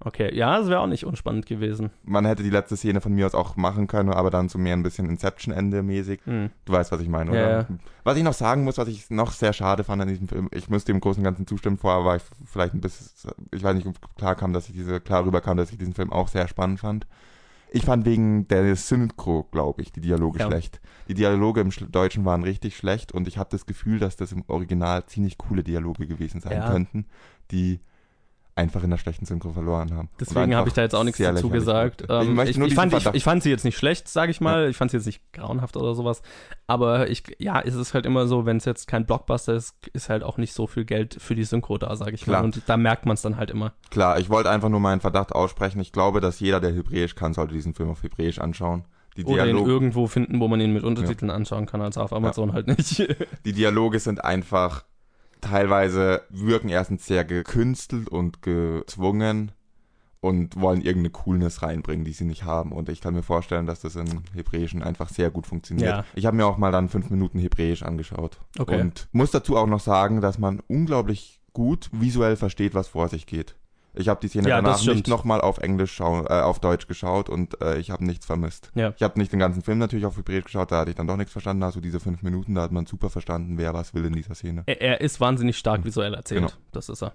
Okay, 0.01 0.33
ja, 0.33 0.57
das 0.57 0.69
wäre 0.69 0.79
auch 0.79 0.87
nicht 0.87 1.05
unspannend 1.05 1.45
gewesen. 1.45 1.89
Man 2.03 2.25
hätte 2.25 2.41
die 2.41 2.49
letzte 2.49 2.77
Szene 2.77 3.01
von 3.01 3.13
mir 3.13 3.25
aus 3.25 3.35
auch 3.35 3.57
machen 3.57 3.87
können, 3.87 4.09
aber 4.13 4.29
dann 4.29 4.47
so 4.47 4.57
mehr 4.57 4.73
ein 4.73 4.81
bisschen 4.83 5.09
Inception-Ende 5.09 5.83
mäßig. 5.83 6.21
Hm. 6.23 6.49
Du 6.63 6.71
weißt, 6.71 6.93
was 6.93 7.01
ich 7.01 7.09
meine, 7.09 7.31
Ja, 7.35 7.37
oder? 7.41 7.49
ja. 7.51 7.67
Was 8.05 8.15
ich 8.17 8.23
noch 8.23 8.33
sagen 8.33 8.63
muss, 8.63 8.77
was 8.77 8.87
ich 8.87 9.09
noch 9.09 9.31
sehr 9.31 9.51
schade 9.51 9.83
fand 9.83 10.01
an 10.01 10.07
diesem 10.07 10.29
Film, 10.29 10.47
ich 10.53 10.69
müsste 10.69 10.93
dem 10.93 11.01
Großen 11.01 11.19
und 11.19 11.25
Ganzen 11.25 11.45
zustimmen, 11.47 11.77
vorher 11.77 12.05
war 12.05 12.15
ich 12.15 12.23
vielleicht 12.45 12.73
ein 12.75 12.81
bisschen, 12.81 13.07
ich 13.51 13.61
weiß 13.61 13.75
nicht, 13.75 13.87
ob 13.87 14.15
klar 14.15 14.35
kam, 14.35 14.53
dass 14.53 14.69
ich 14.69 14.73
diese, 14.73 15.01
klar 15.01 15.25
rüberkam, 15.25 15.57
dass 15.57 15.71
ich 15.71 15.77
diesen 15.77 15.93
Film 15.93 16.13
auch 16.13 16.29
sehr 16.29 16.47
spannend 16.47 16.79
fand. 16.79 17.05
Ich 17.71 17.83
fand 17.83 18.05
wegen 18.05 18.47
der 18.47 18.75
Synchro, 18.77 19.43
glaube 19.51 19.81
ich, 19.81 19.91
die 19.91 20.01
Dialoge 20.01 20.39
Ja. 20.39 20.45
schlecht. 20.47 20.79
Die 21.09 21.13
Dialoge 21.13 21.59
im 21.61 21.71
Deutschen 21.91 22.23
waren 22.23 22.43
richtig 22.43 22.77
schlecht 22.77 23.11
und 23.11 23.27
ich 23.27 23.37
habe 23.37 23.49
das 23.51 23.65
Gefühl, 23.65 23.99
dass 23.99 24.15
das 24.15 24.31
im 24.31 24.43
Original 24.47 25.05
ziemlich 25.07 25.37
coole 25.37 25.61
Dialoge 25.63 26.07
gewesen 26.07 26.39
sein 26.39 26.53
Ja. 26.53 26.69
könnten, 26.69 27.05
die 27.51 27.79
einfach 28.59 28.83
in 28.83 28.89
der 28.89 28.97
schlechten 28.97 29.25
Synchro 29.25 29.51
verloren 29.51 29.95
haben. 29.95 30.09
Deswegen 30.19 30.53
habe 30.53 30.67
ich 30.67 30.73
da 30.73 30.81
jetzt 30.81 30.93
auch 30.93 31.03
nichts 31.03 31.17
dazu 31.17 31.49
gesagt. 31.49 32.03
Ähm, 32.09 32.37
ich, 32.41 32.49
ich, 32.49 32.55
diesen 32.55 32.71
fand, 32.71 32.93
ich, 32.93 33.05
ich 33.13 33.23
fand 33.23 33.41
sie 33.41 33.49
jetzt 33.49 33.63
nicht 33.63 33.77
schlecht, 33.77 34.07
sage 34.09 34.31
ich 34.31 34.41
mal. 34.41 34.69
Ich 34.69 34.77
fand 34.77 34.91
sie 34.91 34.97
jetzt 34.97 35.05
nicht 35.05 35.21
grauenhaft 35.33 35.77
oder 35.77 35.95
sowas. 35.95 36.21
Aber 36.67 37.09
ich, 37.09 37.23
ja, 37.39 37.61
es 37.61 37.75
ist 37.75 37.93
halt 37.93 38.05
immer 38.05 38.27
so, 38.27 38.45
wenn 38.45 38.57
es 38.57 38.65
jetzt 38.65 38.87
kein 38.87 39.05
Blockbuster 39.05 39.53
ist, 39.53 39.75
ist 39.93 40.09
halt 40.09 40.23
auch 40.23 40.37
nicht 40.37 40.53
so 40.53 40.67
viel 40.67 40.85
Geld 40.85 41.15
für 41.19 41.35
die 41.35 41.45
Synchro 41.45 41.77
da, 41.77 41.95
sage 41.95 42.11
ich 42.11 42.23
Klar. 42.23 42.41
mal. 42.41 42.45
Und 42.45 42.61
da 42.67 42.77
merkt 42.77 43.05
man 43.05 43.13
es 43.13 43.21
dann 43.21 43.37
halt 43.37 43.49
immer. 43.49 43.73
Klar, 43.89 44.19
ich 44.19 44.29
wollte 44.29 44.49
einfach 44.49 44.69
nur 44.69 44.81
meinen 44.81 45.01
Verdacht 45.01 45.31
aussprechen. 45.31 45.79
Ich 45.79 45.93
glaube, 45.93 46.19
dass 46.19 46.39
jeder, 46.39 46.59
der 46.59 46.73
Hebräisch 46.73 47.15
kann, 47.15 47.33
sollte 47.33 47.53
diesen 47.53 47.73
Film 47.73 47.89
auf 47.89 48.03
Hebräisch 48.03 48.39
anschauen. 48.39 48.83
Die, 49.17 49.25
Oder 49.25 49.47
ihn 49.47 49.57
irgendwo 49.57 50.07
finden, 50.07 50.39
wo 50.39 50.47
man 50.47 50.61
ihn 50.61 50.71
mit 50.71 50.83
Untertiteln 50.83 51.31
anschauen 51.31 51.65
kann, 51.65 51.81
als 51.81 51.97
auf 51.97 52.13
Amazon 52.13 52.53
halt 52.53 52.67
nicht. 52.67 52.99
die 53.45 53.53
Dialoge 53.53 53.99
sind 53.99 54.23
einfach 54.23 54.83
teilweise 55.41 56.21
wirken 56.29 56.69
erstens 56.69 57.05
sehr 57.05 57.25
gekünstelt 57.25 58.09
und 58.09 58.41
gezwungen 58.41 59.51
und 60.21 60.59
wollen 60.59 60.81
irgendeine 60.81 61.11
Coolness 61.11 61.61
reinbringen, 61.61 62.03
die 62.03 62.11
sie 62.11 62.25
nicht 62.25 62.43
haben. 62.43 62.71
Und 62.71 62.89
ich 62.89 62.99
kann 62.99 63.13
mir 63.13 63.23
vorstellen, 63.23 63.65
dass 63.65 63.81
das 63.81 63.95
im 63.95 64.23
Hebräischen 64.33 64.83
einfach 64.83 65.09
sehr 65.09 65.31
gut 65.31 65.47
funktioniert. 65.47 65.89
Ja. 65.89 66.05
Ich 66.13 66.25
habe 66.25 66.35
mir 66.35 66.45
auch 66.45 66.57
mal 66.57 66.71
dann 66.71 66.89
fünf 66.89 67.09
Minuten 67.09 67.39
Hebräisch 67.39 67.83
angeschaut. 67.83 68.39
Okay. 68.57 68.81
Und 68.81 69.07
muss 69.11 69.31
dazu 69.31 69.55
auch 69.55 69.67
noch 69.67 69.79
sagen, 69.79 70.19
dass 70.19 70.37
man 70.37 70.59
unglaublich 70.67 71.41
gut 71.53 71.89
visuell 71.93 72.35
versteht, 72.35 72.73
was 72.73 72.89
vor 72.89 73.07
sich 73.07 73.25
geht. 73.25 73.55
Ich 73.93 74.07
habe 74.07 74.19
die 74.21 74.27
Szene 74.27 74.49
Ja, 74.49 74.61
danach 74.61 74.83
nicht 74.85 75.07
nochmal 75.07 75.41
auf 75.41 75.57
Englisch 75.57 75.93
schau, 75.93 76.23
äh, 76.25 76.41
auf 76.41 76.59
Deutsch 76.59 76.87
geschaut 76.87 77.29
und 77.29 77.59
äh, 77.61 77.77
ich 77.79 77.91
habe 77.91 78.05
nichts 78.05 78.25
vermisst. 78.25 78.71
Ja. 78.75 78.93
Ich 78.95 79.03
habe 79.03 79.19
nicht 79.19 79.31
den 79.31 79.39
ganzen 79.39 79.61
Film 79.63 79.79
natürlich 79.79 80.05
auf 80.05 80.15
Hebräisch 80.17 80.43
geschaut, 80.45 80.71
da 80.71 80.79
hatte 80.79 80.91
ich 80.91 80.95
dann 80.95 81.07
doch 81.07 81.17
nichts 81.17 81.31
verstanden. 81.31 81.63
Also 81.63 81.81
diese 81.81 81.99
fünf 81.99 82.21
Minuten, 82.21 82.55
da 82.55 82.61
hat 82.61 82.71
man 82.71 82.85
super 82.85 83.09
verstanden, 83.09 83.57
wer 83.57 83.73
was 83.73 83.93
will 83.93 84.05
in 84.05 84.13
dieser 84.13 84.35
Szene. 84.35 84.63
Er, 84.67 84.79
er 84.81 85.01
ist 85.01 85.19
wahnsinnig 85.19 85.57
stark 85.57 85.83
visuell 85.85 86.13
erzählt. 86.13 86.41
Genau. 86.41 86.53
Das 86.71 86.89
ist 86.89 87.01
er. 87.01 87.13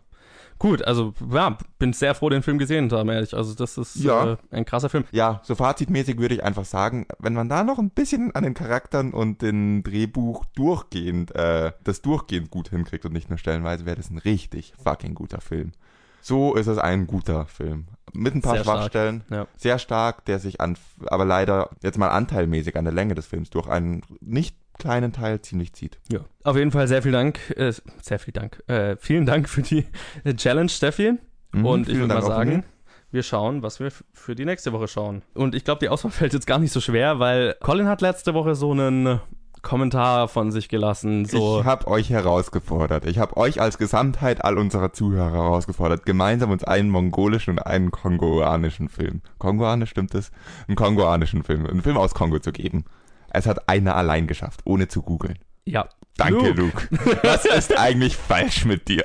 Gut, 0.58 0.82
also 0.82 1.14
ja, 1.32 1.58
bin 1.78 1.92
sehr 1.92 2.14
froh, 2.14 2.28
den 2.28 2.42
Film 2.42 2.58
gesehen 2.58 2.88
zu 2.88 2.96
haben, 2.96 3.08
ehrlich. 3.08 3.34
Also 3.34 3.54
das 3.54 3.76
ist 3.76 3.96
Ja. 3.96 4.32
äh, 4.32 4.36
ein 4.52 4.64
krasser 4.64 4.88
Film. 4.88 5.04
Ja, 5.10 5.40
so 5.42 5.54
fazitmäßig 5.56 6.18
würde 6.18 6.36
ich 6.36 6.44
einfach 6.44 6.64
sagen, 6.64 7.06
wenn 7.18 7.34
man 7.34 7.48
da 7.48 7.64
noch 7.64 7.78
ein 7.78 7.90
bisschen 7.90 8.34
an 8.34 8.44
den 8.44 8.54
Charakteren 8.54 9.12
und 9.12 9.42
dem 9.42 9.82
Drehbuch 9.82 10.44
durchgehend, 10.54 11.34
äh, 11.34 11.72
das 11.82 12.02
durchgehend 12.02 12.50
gut 12.50 12.70
hinkriegt 12.70 13.04
und 13.04 13.12
nicht 13.12 13.28
nur 13.30 13.38
stellenweise, 13.38 13.84
wäre 13.84 13.96
das 13.96 14.10
ein 14.10 14.18
richtig 14.18 14.74
fucking 14.82 15.14
guter 15.14 15.40
Film. 15.40 15.72
So 16.24 16.54
ist 16.54 16.68
es 16.68 16.78
ein 16.78 17.06
guter 17.06 17.44
Film. 17.44 17.84
Mit 18.14 18.34
ein 18.34 18.40
paar 18.40 18.54
Sehr 18.54 18.62
stark. 18.62 18.78
Schwachstellen. 18.78 19.24
Ja. 19.30 19.46
Sehr 19.58 19.78
stark, 19.78 20.24
der 20.24 20.38
sich 20.38 20.58
an, 20.58 20.78
aber 21.06 21.26
leider 21.26 21.68
jetzt 21.82 21.98
mal 21.98 22.08
anteilmäßig 22.08 22.76
an 22.76 22.84
der 22.84 22.94
Länge 22.94 23.14
des 23.14 23.26
Films 23.26 23.50
durch 23.50 23.68
einen 23.68 24.00
nicht 24.20 24.56
kleinen 24.78 25.12
Teil 25.12 25.42
ziemlich 25.42 25.74
zieht. 25.74 25.98
Ja. 26.10 26.20
Auf 26.42 26.56
jeden 26.56 26.70
Fall 26.70 26.88
sehr 26.88 27.02
viel 27.02 27.12
Dank, 27.12 27.38
äh, 27.58 27.74
sehr 28.00 28.18
viel 28.18 28.32
Dank, 28.32 28.62
äh, 28.68 28.96
vielen 28.96 29.26
Dank 29.26 29.50
für 29.50 29.60
die 29.60 29.84
Challenge, 30.36 30.70
Steffi. 30.70 31.18
Mhm, 31.52 31.66
Und 31.66 31.88
ich 31.90 31.98
würde 31.98 32.14
mal 32.14 32.22
sagen, 32.22 32.64
wir 33.10 33.22
schauen, 33.22 33.62
was 33.62 33.78
wir 33.78 33.92
für 34.12 34.34
die 34.34 34.46
nächste 34.46 34.72
Woche 34.72 34.88
schauen. 34.88 35.20
Und 35.34 35.54
ich 35.54 35.64
glaube, 35.64 35.80
die 35.80 35.90
Auswahl 35.90 36.10
fällt 36.10 36.32
jetzt 36.32 36.46
gar 36.46 36.58
nicht 36.58 36.72
so 36.72 36.80
schwer, 36.80 37.18
weil 37.18 37.54
Colin 37.60 37.86
hat 37.86 38.00
letzte 38.00 38.32
Woche 38.32 38.54
so 38.54 38.72
einen 38.72 39.20
Kommentar 39.64 40.28
von 40.28 40.52
sich 40.52 40.68
gelassen. 40.68 41.24
So, 41.24 41.58
Ich 41.60 41.66
habe 41.66 41.88
euch 41.88 42.10
herausgefordert. 42.10 43.04
Ich 43.06 43.18
habe 43.18 43.36
euch 43.36 43.60
als 43.60 43.78
Gesamtheit 43.78 44.44
all 44.44 44.58
unserer 44.58 44.92
Zuhörer 44.92 45.32
herausgefordert, 45.32 46.06
gemeinsam 46.06 46.50
uns 46.52 46.62
einen 46.62 46.90
mongolischen 46.90 47.54
und 47.54 47.58
einen 47.60 47.90
kongoanischen 47.90 48.88
Film. 48.88 49.22
Kongoanisch 49.38 49.90
stimmt 49.90 50.14
es? 50.14 50.30
Einen 50.68 50.76
kongoanischen 50.76 51.42
Film, 51.42 51.66
einen 51.66 51.82
Film 51.82 51.96
aus 51.96 52.14
Kongo 52.14 52.38
zu 52.38 52.52
geben. 52.52 52.84
Es 53.30 53.46
hat 53.46 53.68
einer 53.68 53.96
allein 53.96 54.28
geschafft, 54.28 54.60
ohne 54.64 54.86
zu 54.86 55.02
googeln. 55.02 55.38
ja. 55.64 55.88
Danke, 56.16 56.50
Luke. 56.50 56.86
Luke. 56.92 57.18
Was 57.24 57.44
ist 57.44 57.76
eigentlich 57.76 58.16
falsch 58.16 58.66
mit 58.66 58.86
dir? 58.86 59.02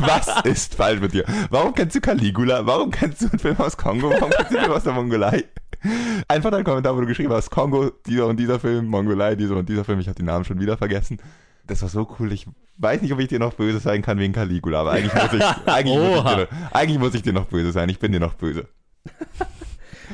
Was 0.00 0.42
ist 0.42 0.74
falsch 0.74 1.00
mit 1.00 1.12
dir? 1.12 1.24
Warum 1.50 1.72
kennst 1.72 1.94
du 1.94 2.00
Caligula? 2.00 2.66
Warum 2.66 2.90
kennst 2.90 3.22
du 3.22 3.28
einen 3.28 3.38
Film 3.38 3.56
aus 3.60 3.76
Kongo? 3.76 4.10
Warum 4.10 4.30
kennst 4.30 4.50
du 4.50 4.56
einen 4.56 4.64
Film 4.64 4.72
aus 4.76 4.82
der 4.82 4.92
Mongolei? 4.94 5.44
Einfach 6.28 6.50
dein 6.50 6.64
Kommentar, 6.64 6.96
wo 6.96 7.00
du 7.00 7.06
geschrieben 7.06 7.32
hast, 7.32 7.50
Kongo, 7.50 7.90
dieser 8.06 8.26
und 8.26 8.38
dieser 8.38 8.58
Film, 8.58 8.86
Mongolei, 8.86 9.34
dieser 9.36 9.56
und 9.56 9.68
dieser 9.68 9.84
Film. 9.84 10.00
Ich 10.00 10.08
habe 10.08 10.16
die 10.16 10.24
Namen 10.24 10.44
schon 10.44 10.60
wieder 10.60 10.76
vergessen. 10.76 11.18
Das 11.66 11.82
war 11.82 11.88
so 11.88 12.08
cool. 12.18 12.32
Ich 12.32 12.46
weiß 12.78 13.02
nicht, 13.02 13.12
ob 13.12 13.20
ich 13.20 13.28
dir 13.28 13.38
noch 13.38 13.54
böse 13.54 13.78
sein 13.78 14.02
kann 14.02 14.18
wegen 14.18 14.32
Caligula, 14.32 14.80
aber 14.80 14.92
eigentlich 14.92 15.14
muss 15.14 15.32
ich, 15.32 15.42
eigentlich 15.66 15.96
muss 15.98 16.16
ich, 16.18 16.36
dir, 16.36 16.48
eigentlich 16.72 16.98
muss 16.98 17.14
ich 17.14 17.22
dir 17.22 17.32
noch 17.32 17.44
böse 17.46 17.72
sein. 17.72 17.88
Ich 17.88 17.98
bin 17.98 18.12
dir 18.12 18.20
noch 18.20 18.34
böse. 18.34 18.68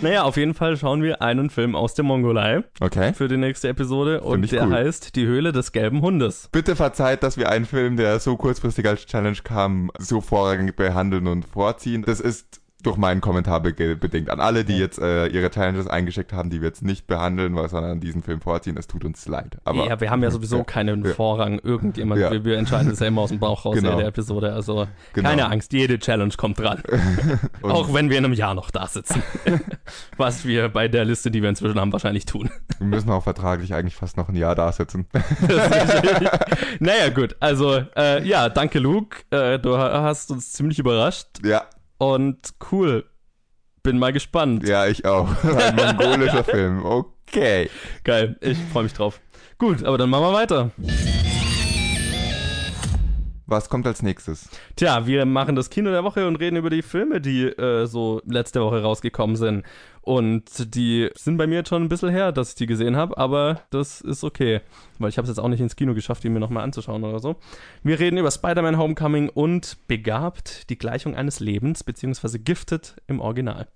Naja, 0.01 0.25
auf 0.25 0.37
jeden 0.37 0.55
Fall 0.55 0.77
schauen 0.77 1.03
wir 1.03 1.23
einen 1.23 1.51
Film 1.51 1.77
aus 1.77 1.95
der 1.95 2.05
Mongolei 2.05 2.65
Okay? 2.81 3.13
für 3.13 3.29
die 3.29 3.37
nächste 3.37 3.69
Episode 3.69 4.23
und 4.23 4.51
der 4.51 4.67
cool. 4.67 4.73
heißt 4.73 5.15
Die 5.15 5.25
Höhle 5.25 5.53
des 5.53 5.73
gelben 5.73 6.03
Hundes. 6.03 6.49
Bitte 6.51 6.75
verzeiht, 6.75 7.23
dass 7.23 7.37
wir 7.37 7.49
einen 7.49 7.65
Film, 7.65 7.97
der 7.97 8.19
so 8.19 8.37
kurzfristig 8.37 8.87
als 8.89 9.07
Challenge 9.07 9.39
kam, 9.45 9.91
so 9.99 10.21
vorrangig 10.21 10.75
behandeln 10.75 11.27
und 11.27 11.45
vorziehen. 11.47 12.03
Das 12.03 12.21
ist 12.21 12.61
durch 12.85 12.97
meinen 12.97 13.21
Kommentar 13.21 13.61
be 13.61 13.73
bedingt. 13.97 14.31
An 14.31 14.41
alle, 14.41 14.65
die 14.65 14.79
jetzt 14.79 14.99
äh, 14.99 15.27
ihre 15.27 15.51
Challenges 15.51 15.87
eingeschickt 15.89 16.33
haben, 16.33 16.51
die 16.51 16.61
wir 16.61 16.69
jetzt 16.69 16.83
nicht 16.83 17.07
behandeln, 17.07 17.57
sondern 17.69 17.99
diesen 18.01 18.23
Film 18.23 18.41
vorziehen, 18.41 18.77
es 18.77 18.87
tut 18.87 19.05
uns 19.05 19.27
leid. 19.27 19.57
Aber 19.65 19.87
ja, 19.89 20.01
wir 20.01 20.11
haben 20.11 20.23
ja 20.23 20.31
sowieso 20.31 20.59
Ja. 20.59 20.65
keinen. 20.65 21.05
Vorrang. 21.05 21.59
Irgendjemand, 21.59 22.21
Ja. 22.21 22.31
wir, 22.31 22.45
wir 22.45 22.59
entscheiden 22.59 22.91
das 22.91 23.01
ja 23.01 23.07
immer 23.09 23.23
aus 23.23 23.31
dem 23.31 23.39
Bauch 23.41 23.65
raus 23.65 23.75
Genau. 23.75 23.93
in 23.93 23.99
der 23.99 24.07
Episode. 24.07 24.53
Also 24.53 24.87
Genau. 25.13 25.29
keine 25.31 25.51
Angst, 25.51 25.73
jede 25.73 25.99
Challenge 25.99 26.33
kommt 26.37 26.59
dran. 26.61 26.83
Auch 27.63 27.93
wenn 27.95 28.11
wir 28.11 28.19
in 28.19 28.25
einem 28.25 28.35
Jahr 28.35 28.55
noch 28.55 28.71
da 28.71 28.87
sitzen. 28.87 29.23
Was 30.17 30.45
wir 30.45 30.69
bei 30.69 30.89
der 30.89 31.05
Liste, 31.05 31.31
die 31.31 31.43
wir 31.43 31.49
inzwischen 31.49 31.81
haben, 31.81 31.93
wahrscheinlich 31.93 32.27
tun. 32.27 32.51
wir 32.79 32.87
müssen 32.87 33.11
auch 33.11 33.23
vertraglich 33.25 33.75
eigentlich 33.75 33.97
fast 33.97 34.17
noch 34.17 34.29
ein 34.29 34.37
Jahr 34.37 34.55
da 34.55 34.71
sitzen. 34.73 35.07
naja, 36.81 37.09
gut. 37.11 37.37
Also, 37.41 37.83
äh, 37.97 38.27
ja, 38.27 38.49
danke, 38.49 38.79
Luke. 38.79 39.19
Äh, 39.31 39.59
du 39.59 39.77
hast 39.77 40.31
uns 40.31 40.53
ziemlich 40.53 40.79
überrascht. 40.79 41.27
ja, 41.45 41.63
Und 42.13 42.39
cool. 42.71 43.05
Bin 43.83 43.99
mal 43.99 44.13
gespannt. 44.13 44.67
ja, 44.69 44.87
ich 44.87 45.05
auch. 45.05 45.29
Ein 45.45 45.97
mongolischer 45.97 46.45
Film. 46.57 46.85
Okay. 46.85 47.71
Geil. 48.03 48.37
Ich 48.41 48.59
freue 48.73 48.85
mich 48.85 48.93
drauf. 48.93 49.21
Gut, 49.59 49.83
aber 49.85 49.97
dann 49.99 50.11
machen 50.11 50.25
wir 50.25 50.33
weiter. 50.33 50.71
Was 53.47 53.69
kommt 53.69 53.87
als 53.87 54.03
nächstes? 54.03 54.49
Tja, 54.77 55.07
wir 55.07 55.27
machen 55.27 55.55
das 55.55 55.69
Kino 55.69 55.91
der 55.91 56.03
Woche 56.03 56.27
und 56.27 56.37
reden 56.37 56.57
über 56.57 56.71
die 56.71 56.83
Filme, 56.83 57.21
die 57.21 57.45
äh, 57.45 57.87
so 57.87 58.23
letzte 58.25 58.63
Woche 58.63 58.83
rausgekommen 58.83 59.37
sind. 59.37 59.65
Und 60.01 60.75
die 60.75 61.11
sind 61.15 61.37
bei 61.37 61.47
mir 61.47 61.57
jetzt 61.57 61.69
schon 61.69 61.83
ein 61.83 61.89
bisschen 61.89 62.11
her, 62.11 62.33
dass 62.33 62.51
ich 62.51 62.55
die 62.57 62.67
gesehen 62.67 62.97
habe, 62.97 63.17
aber 63.19 63.63
das 63.71 64.01
ist 64.01 64.25
okay. 64.25 64.61
Weil 64.99 65.09
ich 65.09 65.19
habe 65.19 65.25
es 65.25 65.31
jetzt 65.31 65.39
auch 65.39 65.49
nicht 65.49 65.61
ins 65.61 65.77
Kino 65.77 65.95
geschafft, 65.95 66.25
die 66.25 66.29
mir 66.29 66.41
nochmal 66.41 66.63
anzuschauen 66.63 67.05
oder 67.05 67.21
so. 67.21 67.37
Wir 67.83 67.99
reden 67.99 68.19
über 68.19 68.31
Spider-Man 68.31 68.79
Homecoming 68.79 69.29
und 69.29 69.79
Begabt, 69.89 70.69
die 70.71 70.79
Gleichung 70.79 71.15
eines 71.15 71.41
Lebens, 71.41 71.85
beziehungsweise 71.85 72.39
Gifted 72.39 72.97
im 73.07 73.21
Original. 73.21 73.69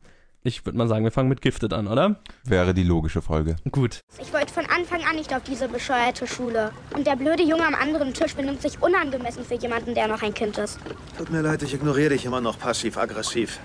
Ich 0.45 0.65
würde 0.65 0.79
mal 0.79 0.87
sagen, 0.87 1.05
wir 1.05 1.11
fangen 1.11 1.29
mit 1.29 1.43
Gifted 1.43 1.73
an, 1.73 1.89
oder? 1.89 2.17
Wäre 2.45 2.73
die 2.73 2.85
logische 2.85 3.21
Folge. 3.21 3.57
Gut. 3.73 4.01
Ich 4.21 4.33
wollte 4.33 4.53
von 4.55 4.65
Anfang 4.67 5.03
an 5.03 5.17
nicht 5.17 5.35
auf 5.35 5.43
diese 5.43 5.69
bescheuerte 5.69 6.29
Schule. 6.29 6.71
Und 6.95 7.09
der 7.09 7.17
blöde 7.17 7.43
Junge 7.43 7.67
am 7.67 7.75
anderen 7.75 8.15
Tisch 8.15 8.35
benimmt 8.37 8.63
sich 8.63 8.81
unangemessen 8.81 9.45
für 9.45 9.57
jemanden, 9.57 9.95
der 9.95 10.07
noch 10.07 10.23
ein 10.23 10.33
Kind 10.33 10.57
ist. 10.59 10.79
Tut 11.17 11.31
mir 11.31 11.43
leid, 11.43 11.63
ich 11.65 11.75
ignoriere 11.75 12.11
dich 12.11 12.25
immer 12.25 12.41
noch 12.41 12.57
passiv-aggressiv. 12.59 13.59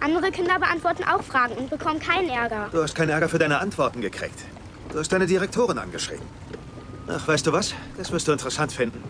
Andere 0.00 0.30
Kinder 0.30 0.58
beantworten 0.58 1.04
auch 1.04 1.22
Fragen 1.22 1.54
und 1.54 1.68
bekommen 1.68 2.00
keinen 2.00 2.30
Ärger. 2.30 2.70
Du 2.72 2.82
hast 2.82 2.94
keinen 2.94 3.10
Ärger 3.10 3.28
für 3.28 3.38
deine 3.38 3.58
Antworten 3.58 4.00
gekriegt. 4.00 4.38
Du 4.90 4.98
hast 4.98 5.12
deine 5.12 5.26
Direktorin 5.26 5.76
angeschrieben. 5.76 6.24
Ach, 7.08 7.28
weißt 7.28 7.46
du 7.46 7.52
was? 7.52 7.74
Das 7.98 8.10
wirst 8.10 8.26
du 8.26 8.32
interessant 8.32 8.72
finden. 8.72 9.02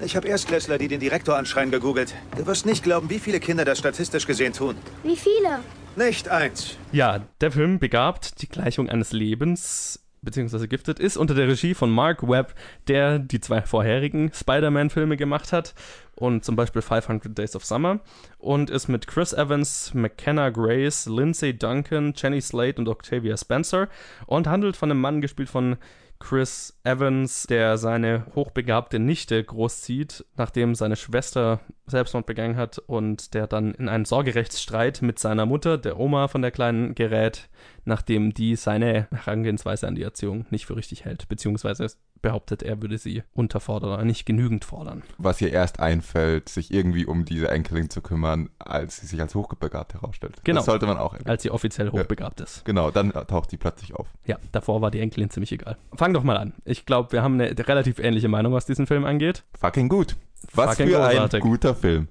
Ich 0.00 0.16
habe 0.16 0.28
Erstklässler, 0.28 0.78
die 0.78 0.88
den 0.88 1.00
Direktor 1.00 1.36
anschreien, 1.36 1.70
gegoogelt. 1.70 2.14
Du 2.36 2.46
wirst 2.46 2.64
nicht 2.64 2.82
glauben, 2.82 3.10
wie 3.10 3.18
viele 3.18 3.38
Kinder 3.38 3.64
das 3.66 3.78
statistisch 3.78 4.26
gesehen 4.26 4.54
tun. 4.54 4.76
Wie 5.02 5.16
viele? 5.16 5.60
Nicht 5.96 6.28
eins. 6.28 6.76
Ja, 6.92 7.22
der 7.40 7.50
Film 7.50 7.78
Begabt, 7.78 8.42
die 8.42 8.48
Gleichung 8.50 8.90
eines 8.90 9.12
Lebens, 9.12 10.04
beziehungsweise 10.20 10.68
Gifted, 10.68 10.98
ist 10.98 11.16
unter 11.16 11.34
der 11.34 11.48
Regie 11.48 11.72
von 11.72 11.90
Mark 11.90 12.28
Webb, 12.28 12.54
der 12.86 13.18
die 13.18 13.40
zwei 13.40 13.62
vorherigen 13.62 14.30
Spider-Man-Filme 14.30 15.16
gemacht 15.16 15.54
hat 15.54 15.74
und 16.14 16.44
zum 16.44 16.54
Beispiel 16.54 16.82
500 16.82 17.36
Days 17.38 17.56
of 17.56 17.64
Summer 17.64 18.00
und 18.36 18.68
ist 18.68 18.88
mit 18.88 19.06
Chris 19.06 19.32
Evans, 19.32 19.94
McKenna 19.94 20.50
Grace, 20.50 21.06
Lindsay 21.06 21.56
Duncan, 21.56 22.12
Jenny 22.14 22.42
Slate 22.42 22.78
und 22.78 22.88
Octavia 22.88 23.34
Spencer 23.38 23.88
und 24.26 24.48
handelt 24.48 24.76
von 24.76 24.90
einem 24.90 25.00
Mann 25.00 25.22
gespielt 25.22 25.48
von 25.48 25.78
Chris 26.18 26.78
Evans, 26.84 27.44
der 27.44 27.78
seine 27.78 28.26
hochbegabte 28.34 28.98
Nichte 28.98 29.42
großzieht, 29.42 30.24
nachdem 30.36 30.74
seine 30.74 30.96
Schwester 30.96 31.60
Selbstmord 31.86 32.26
begangen 32.26 32.56
hat 32.56 32.78
und 32.78 33.34
der 33.34 33.46
dann 33.46 33.74
in 33.74 33.88
einen 33.88 34.04
Sorgerechtsstreit 34.04 35.02
mit 35.02 35.18
seiner 35.18 35.46
Mutter, 35.46 35.78
der 35.78 35.98
Oma 35.98 36.28
von 36.28 36.42
der 36.42 36.50
Kleinen, 36.50 36.94
gerät, 36.94 37.48
nachdem 37.84 38.34
die 38.34 38.56
seine 38.56 39.08
Herangehensweise 39.10 39.86
an 39.86 39.94
die 39.94 40.02
Erziehung 40.02 40.46
nicht 40.50 40.66
für 40.66 40.76
richtig 40.76 41.04
hält, 41.04 41.28
beziehungsweise 41.28 41.88
behauptet, 42.22 42.62
er 42.62 42.82
würde 42.82 42.98
sie 42.98 43.22
unterfordern 43.34 43.92
oder 43.92 44.04
nicht 44.04 44.26
genügend 44.26 44.64
fordern. 44.64 45.02
Was 45.18 45.40
ihr 45.40 45.52
erst 45.52 45.80
einfällt, 45.80 46.48
sich 46.48 46.72
irgendwie 46.72 47.06
um 47.06 47.24
diese 47.24 47.50
Enkelin 47.50 47.90
zu 47.90 48.00
kümmern, 48.00 48.50
als 48.58 49.00
sie 49.00 49.06
sich 49.06 49.20
als 49.20 49.34
hochbegabt 49.34 49.94
herausstellt. 49.94 50.40
Genau. 50.44 50.58
Das 50.58 50.66
sollte 50.66 50.86
man 50.86 50.98
auch 50.98 51.12
erwähnen. 51.12 51.28
Als 51.28 51.42
sie 51.42 51.50
offiziell 51.50 51.90
hochbegabt 51.90 52.40
ist. 52.40 52.64
Genau, 52.64 52.90
dann 52.90 53.12
taucht 53.12 53.50
sie 53.50 53.56
plötzlich 53.56 53.94
auf. 53.94 54.08
Ja, 54.24 54.38
davor 54.52 54.80
war 54.80 54.90
die 54.90 55.00
Enkelin 55.00 55.30
ziemlich 55.30 55.52
egal. 55.52 55.76
Fang 55.94 56.12
doch 56.14 56.22
mal 56.22 56.36
an. 56.36 56.54
Ich 56.64 56.86
glaube, 56.86 57.12
wir 57.12 57.22
haben 57.22 57.40
eine 57.40 57.56
relativ 57.56 57.98
ähnliche 57.98 58.28
Meinung, 58.28 58.52
was 58.52 58.66
diesen 58.66 58.86
Film 58.86 59.04
angeht. 59.04 59.44
Fucking 59.60 59.88
gut. 59.88 60.16
Was 60.54 60.70
Fucking 60.70 60.88
für 60.92 60.98
großartig. 60.98 61.42
ein 61.42 61.48
guter 61.50 61.74
Film. 61.74 62.08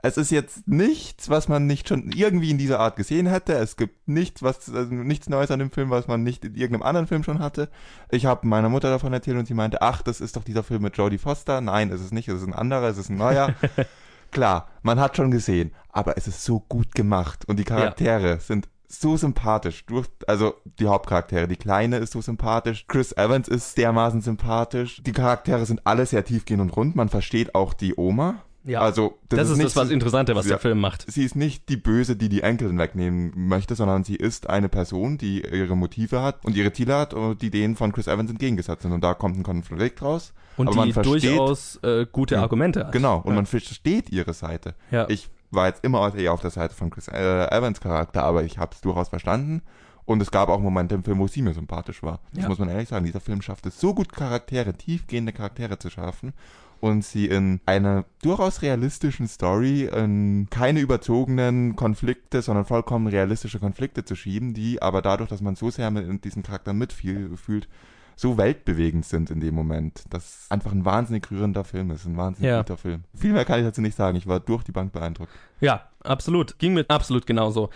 Es 0.00 0.16
ist 0.16 0.30
jetzt 0.30 0.68
nichts, 0.68 1.28
was 1.28 1.48
man 1.48 1.66
nicht 1.66 1.88
schon 1.88 2.12
irgendwie 2.12 2.50
in 2.50 2.58
dieser 2.58 2.78
Art 2.78 2.96
gesehen 2.96 3.26
hätte. 3.26 3.54
Es 3.54 3.76
gibt 3.76 4.08
nichts, 4.08 4.42
was, 4.42 4.72
also 4.72 4.94
nichts 4.94 5.28
Neues 5.28 5.50
an 5.50 5.58
dem 5.58 5.72
Film, 5.72 5.90
was 5.90 6.06
man 6.06 6.22
nicht 6.22 6.44
in 6.44 6.54
irgendeinem 6.54 6.82
anderen 6.88 7.06
Film 7.08 7.24
schon 7.24 7.40
hatte. 7.40 7.68
Ich 8.10 8.24
habe 8.24 8.46
meiner 8.46 8.68
Mutter 8.68 8.90
davon 8.90 9.12
erzählt 9.12 9.38
und 9.38 9.46
sie 9.46 9.54
meinte, 9.54 9.82
ach, 9.82 10.02
das 10.02 10.20
ist 10.20 10.36
doch 10.36 10.44
dieser 10.44 10.62
Film 10.62 10.82
mit 10.82 10.96
Jodie 10.96 11.18
Foster. 11.18 11.60
Nein, 11.60 11.90
es 11.90 12.00
ist 12.00 12.12
nicht, 12.12 12.28
es 12.28 12.42
ist 12.42 12.46
ein 12.46 12.54
anderer, 12.54 12.88
es 12.88 12.98
ist 12.98 13.10
ein 13.10 13.16
neuer. 13.16 13.54
Klar, 14.30 14.68
man 14.82 15.00
hat 15.00 15.16
schon 15.16 15.30
gesehen, 15.30 15.72
aber 15.90 16.16
es 16.16 16.28
ist 16.28 16.44
so 16.44 16.60
gut 16.60 16.94
gemacht 16.94 17.44
und 17.48 17.58
die 17.58 17.64
Charaktere 17.64 18.38
sind 18.40 18.68
so 18.88 19.16
sympathisch. 19.16 19.84
Durch, 19.86 20.08
also 20.26 20.54
die 20.64 20.86
Hauptcharaktere, 20.86 21.48
die 21.48 21.56
Kleine 21.56 21.98
ist 21.98 22.12
so 22.12 22.20
sympathisch, 22.20 22.86
Chris 22.88 23.12
Evans 23.12 23.48
ist 23.48 23.76
dermaßen 23.78 24.22
sympathisch. 24.22 25.02
Die 25.02 25.12
Charaktere 25.12 25.66
sind 25.66 25.86
alle 25.86 26.06
sehr 26.06 26.24
tiefgehend 26.24 26.62
und 26.62 26.76
rund. 26.76 26.96
Man 26.96 27.08
versteht 27.08 27.54
auch 27.54 27.74
die 27.74 27.94
Oma. 27.96 28.42
Ja. 28.68 28.80
Also 28.80 29.18
Das, 29.28 29.48
ist, 29.50 29.56
nicht 29.56 29.66
das 29.66 29.76
was 29.76 29.90
Interessante, 29.90 30.34
was 30.36 30.44
Ja. 30.46 30.50
der 30.50 30.58
Film 30.58 30.80
macht. 30.80 31.10
Sie 31.10 31.24
ist 31.24 31.34
nicht 31.36 31.68
die 31.68 31.76
Böse, 31.76 32.16
die 32.16 32.28
die 32.28 32.42
Enkelin 32.42 32.78
wegnehmen 32.78 33.32
möchte, 33.34 33.74
sondern 33.74 34.04
sie 34.04 34.16
ist 34.16 34.48
eine 34.48 34.68
Person, 34.68 35.18
die 35.18 35.40
ihre 35.42 35.74
Motive 35.76 36.22
hat 36.22 36.44
und 36.44 36.56
ihre 36.56 36.72
Ziele 36.72 36.94
hat, 36.96 37.14
und 37.14 37.40
die 37.42 37.50
denen 37.50 37.76
von 37.76 37.92
Chris 37.92 38.06
Evans 38.06 38.30
entgegengesetzt 38.30 38.82
sind. 38.82 38.92
Und 38.92 39.02
da 39.02 39.14
kommt 39.14 39.36
ein 39.38 39.42
Konflikt 39.42 40.02
raus. 40.02 40.32
Und 40.56 40.68
aber 40.68 40.76
man 40.76 40.86
die 40.88 40.92
versteht, 40.92 41.24
durchaus 41.24 41.76
äh, 41.82 42.06
gute 42.10 42.34
Ja, 42.36 42.42
Argumente 42.42 42.84
hat. 42.86 42.92
Genau, 42.92 43.18
und 43.24 43.34
man 43.34 43.46
versteht 43.46 44.10
ihre 44.10 44.34
Seite. 44.34 44.74
Ja. 44.90 45.08
Ich 45.08 45.30
war 45.50 45.66
jetzt 45.68 45.82
immer 45.84 46.14
eher 46.14 46.32
auf 46.32 46.40
der 46.42 46.50
Seite 46.50 46.74
von 46.74 46.90
Chris 46.90 47.08
äh, 47.08 47.46
Evans 47.50 47.80
Charakter, 47.80 48.22
aber 48.24 48.42
ich 48.44 48.58
habe 48.58 48.74
es 48.74 48.80
durchaus 48.80 49.08
verstanden. 49.08 49.62
Und 50.04 50.22
es 50.22 50.30
gab 50.30 50.48
auch 50.48 50.58
Momente 50.60 50.94
im 50.94 51.04
Film, 51.04 51.18
wo 51.18 51.26
sie 51.26 51.42
mir 51.42 51.52
sympathisch 51.52 52.02
war. 52.02 52.20
Das 52.32 52.42
Ja. 52.44 52.48
muss 52.48 52.58
man 52.58 52.70
ehrlich 52.70 52.88
sagen. 52.88 53.04
Dieser 53.04 53.20
Film 53.20 53.42
schafft 53.42 53.66
es 53.66 53.78
so 53.78 53.94
gut, 53.94 54.10
Charaktere, 54.12 54.72
tiefgehende 54.72 55.32
Charaktere 55.32 55.78
zu 55.78 55.90
schaffen 55.90 56.32
und 56.80 57.04
sie 57.04 57.26
in 57.26 57.60
einer 57.66 58.04
durchaus 58.22 58.62
realistischen 58.62 59.26
Story, 59.28 59.84
in 59.84 60.48
keine 60.50 60.80
überzogenen 60.80 61.76
Konflikte, 61.76 62.42
sondern 62.42 62.64
vollkommen 62.64 63.06
realistische 63.08 63.58
Konflikte 63.58 64.04
zu 64.04 64.14
schieben, 64.14 64.54
die 64.54 64.80
aber 64.80 65.02
dadurch, 65.02 65.28
dass 65.28 65.40
man 65.40 65.56
so 65.56 65.70
sehr 65.70 65.90
mit 65.90 66.24
diesen 66.24 66.42
Charakteren 66.42 66.78
mitfühlt, 66.78 67.68
so 68.16 68.36
weltbewegend 68.36 69.04
sind 69.06 69.30
in 69.30 69.38
dem 69.38 69.54
Moment, 69.54 70.02
dass 70.10 70.46
einfach 70.50 70.72
ein 70.72 70.84
wahnsinnig 70.84 71.30
rührender 71.30 71.62
Film 71.62 71.92
ist, 71.92 72.04
ein 72.04 72.16
wahnsinnig 72.16 72.48
Ja. 72.50 72.58
guter 72.62 72.76
Film. 72.76 73.04
Viel 73.14 73.32
mehr 73.32 73.44
kann 73.44 73.60
ich 73.60 73.64
dazu 73.66 73.80
nicht 73.80 73.96
sagen. 73.96 74.16
Ich 74.16 74.26
war 74.26 74.40
durch 74.40 74.64
die 74.64 74.72
Bank 74.72 74.92
beeindruckt. 74.92 75.30
Ja, 75.60 75.88
absolut. 76.02 76.58
Ging 76.58 76.74
mir 76.74 76.84
absolut 76.88 77.26
genauso. 77.26 77.70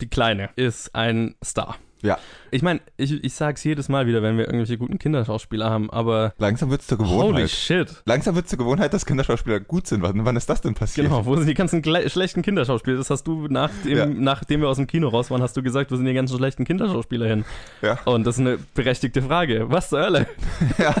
Die 0.00 0.08
Kleine 0.08 0.50
ist 0.54 0.94
ein 0.94 1.34
Star. 1.44 1.76
Ja. 2.02 2.18
Ich 2.54 2.62
meine, 2.62 2.78
ich, 2.96 3.12
ich 3.24 3.34
sag's 3.34 3.64
jedes 3.64 3.88
Mal 3.88 4.06
wieder, 4.06 4.22
wenn 4.22 4.38
wir 4.38 4.44
irgendwelche 4.44 4.78
guten 4.78 4.98
Kinderschauspieler 5.00 5.68
haben, 5.68 5.90
aber 5.90 6.34
Langsam 6.38 6.70
wird's 6.70 6.86
zur 6.86 6.98
holy 6.98 7.08
Gewohnheit. 7.08 7.50
shit. 7.50 8.02
Langsam 8.06 8.36
wird's 8.36 8.50
zur 8.50 8.60
Gewohnheit, 8.60 8.94
dass 8.94 9.04
Kinderschauspieler 9.06 9.58
gut 9.58 9.88
sind. 9.88 10.02
Wann, 10.02 10.24
wann 10.24 10.36
ist 10.36 10.48
das 10.48 10.60
denn 10.60 10.74
passiert? 10.74 11.08
Genau, 11.08 11.26
wo 11.26 11.34
sind 11.34 11.48
die 11.48 11.54
ganzen 11.54 11.82
schlechten 11.82 12.42
Kinderschauspieler? 12.42 12.96
Das 12.98 13.10
hast 13.10 13.24
du, 13.24 13.48
nachdem, 13.48 13.96
Ja. 13.98 14.06
nachdem 14.06 14.60
wir 14.60 14.68
aus 14.68 14.76
dem 14.76 14.86
Kino 14.86 15.08
raus 15.08 15.32
waren, 15.32 15.42
hast 15.42 15.56
du 15.56 15.64
gesagt, 15.64 15.90
wo 15.90 15.96
sind 15.96 16.06
die 16.06 16.14
ganzen 16.14 16.36
schlechten 16.38 16.64
Kinderschauspieler 16.64 17.26
hin? 17.26 17.44
Ja. 17.82 17.98
Und 18.04 18.24
das 18.24 18.36
ist 18.36 18.40
eine 18.42 18.58
berechtigte 18.74 19.20
Frage. 19.22 19.68
Was 19.72 19.88
zur 19.88 20.00
Hölle? 20.02 20.28
Ja. 20.78 20.94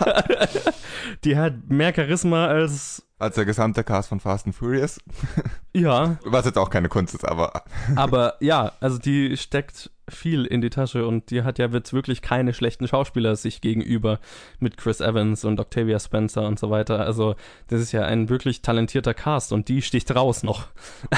Die 1.24 1.36
hat 1.36 1.54
mehr 1.68 1.94
Charisma 1.94 2.46
als, 2.46 3.06
Als 3.18 3.34
der 3.36 3.44
gesamte 3.44 3.84
Cast 3.84 4.08
von 4.08 4.18
Fast 4.20 4.46
and 4.46 4.54
Furious. 4.56 4.98
ja, 5.72 6.16
Was 6.24 6.46
jetzt 6.46 6.58
auch 6.58 6.70
keine 6.70 6.88
Kunst 6.88 7.14
ist, 7.14 7.24
aber 7.24 7.62
aber 7.94 8.34
ja, 8.40 8.72
also 8.80 8.98
die 8.98 9.36
steckt 9.36 9.90
viel 10.08 10.44
in 10.44 10.60
die 10.60 10.70
Tasche 10.70 11.06
und 11.06 11.30
die 11.30 11.43
hat 11.44 11.58
ja 11.58 11.66
jetzt 11.66 11.92
wirklich 11.92 12.22
keine 12.22 12.54
schlechten 12.54 12.88
Schauspieler 12.88 13.36
sich 13.36 13.60
gegenüber 13.60 14.18
mit 14.58 14.76
Chris 14.76 15.00
Evans 15.00 15.44
und 15.44 15.60
Octavia 15.60 15.98
Spencer 15.98 16.46
und 16.46 16.58
so 16.58 16.70
weiter. 16.70 17.00
Also 17.04 17.34
das 17.68 17.80
ist 17.80 17.92
ja 17.92 18.02
ein 18.04 18.28
wirklich 18.28 18.62
talentierter 18.62 19.14
Cast 19.14 19.52
und 19.52 19.68
die 19.68 19.82
sticht 19.82 20.14
raus 20.14 20.42
noch. 20.42 20.68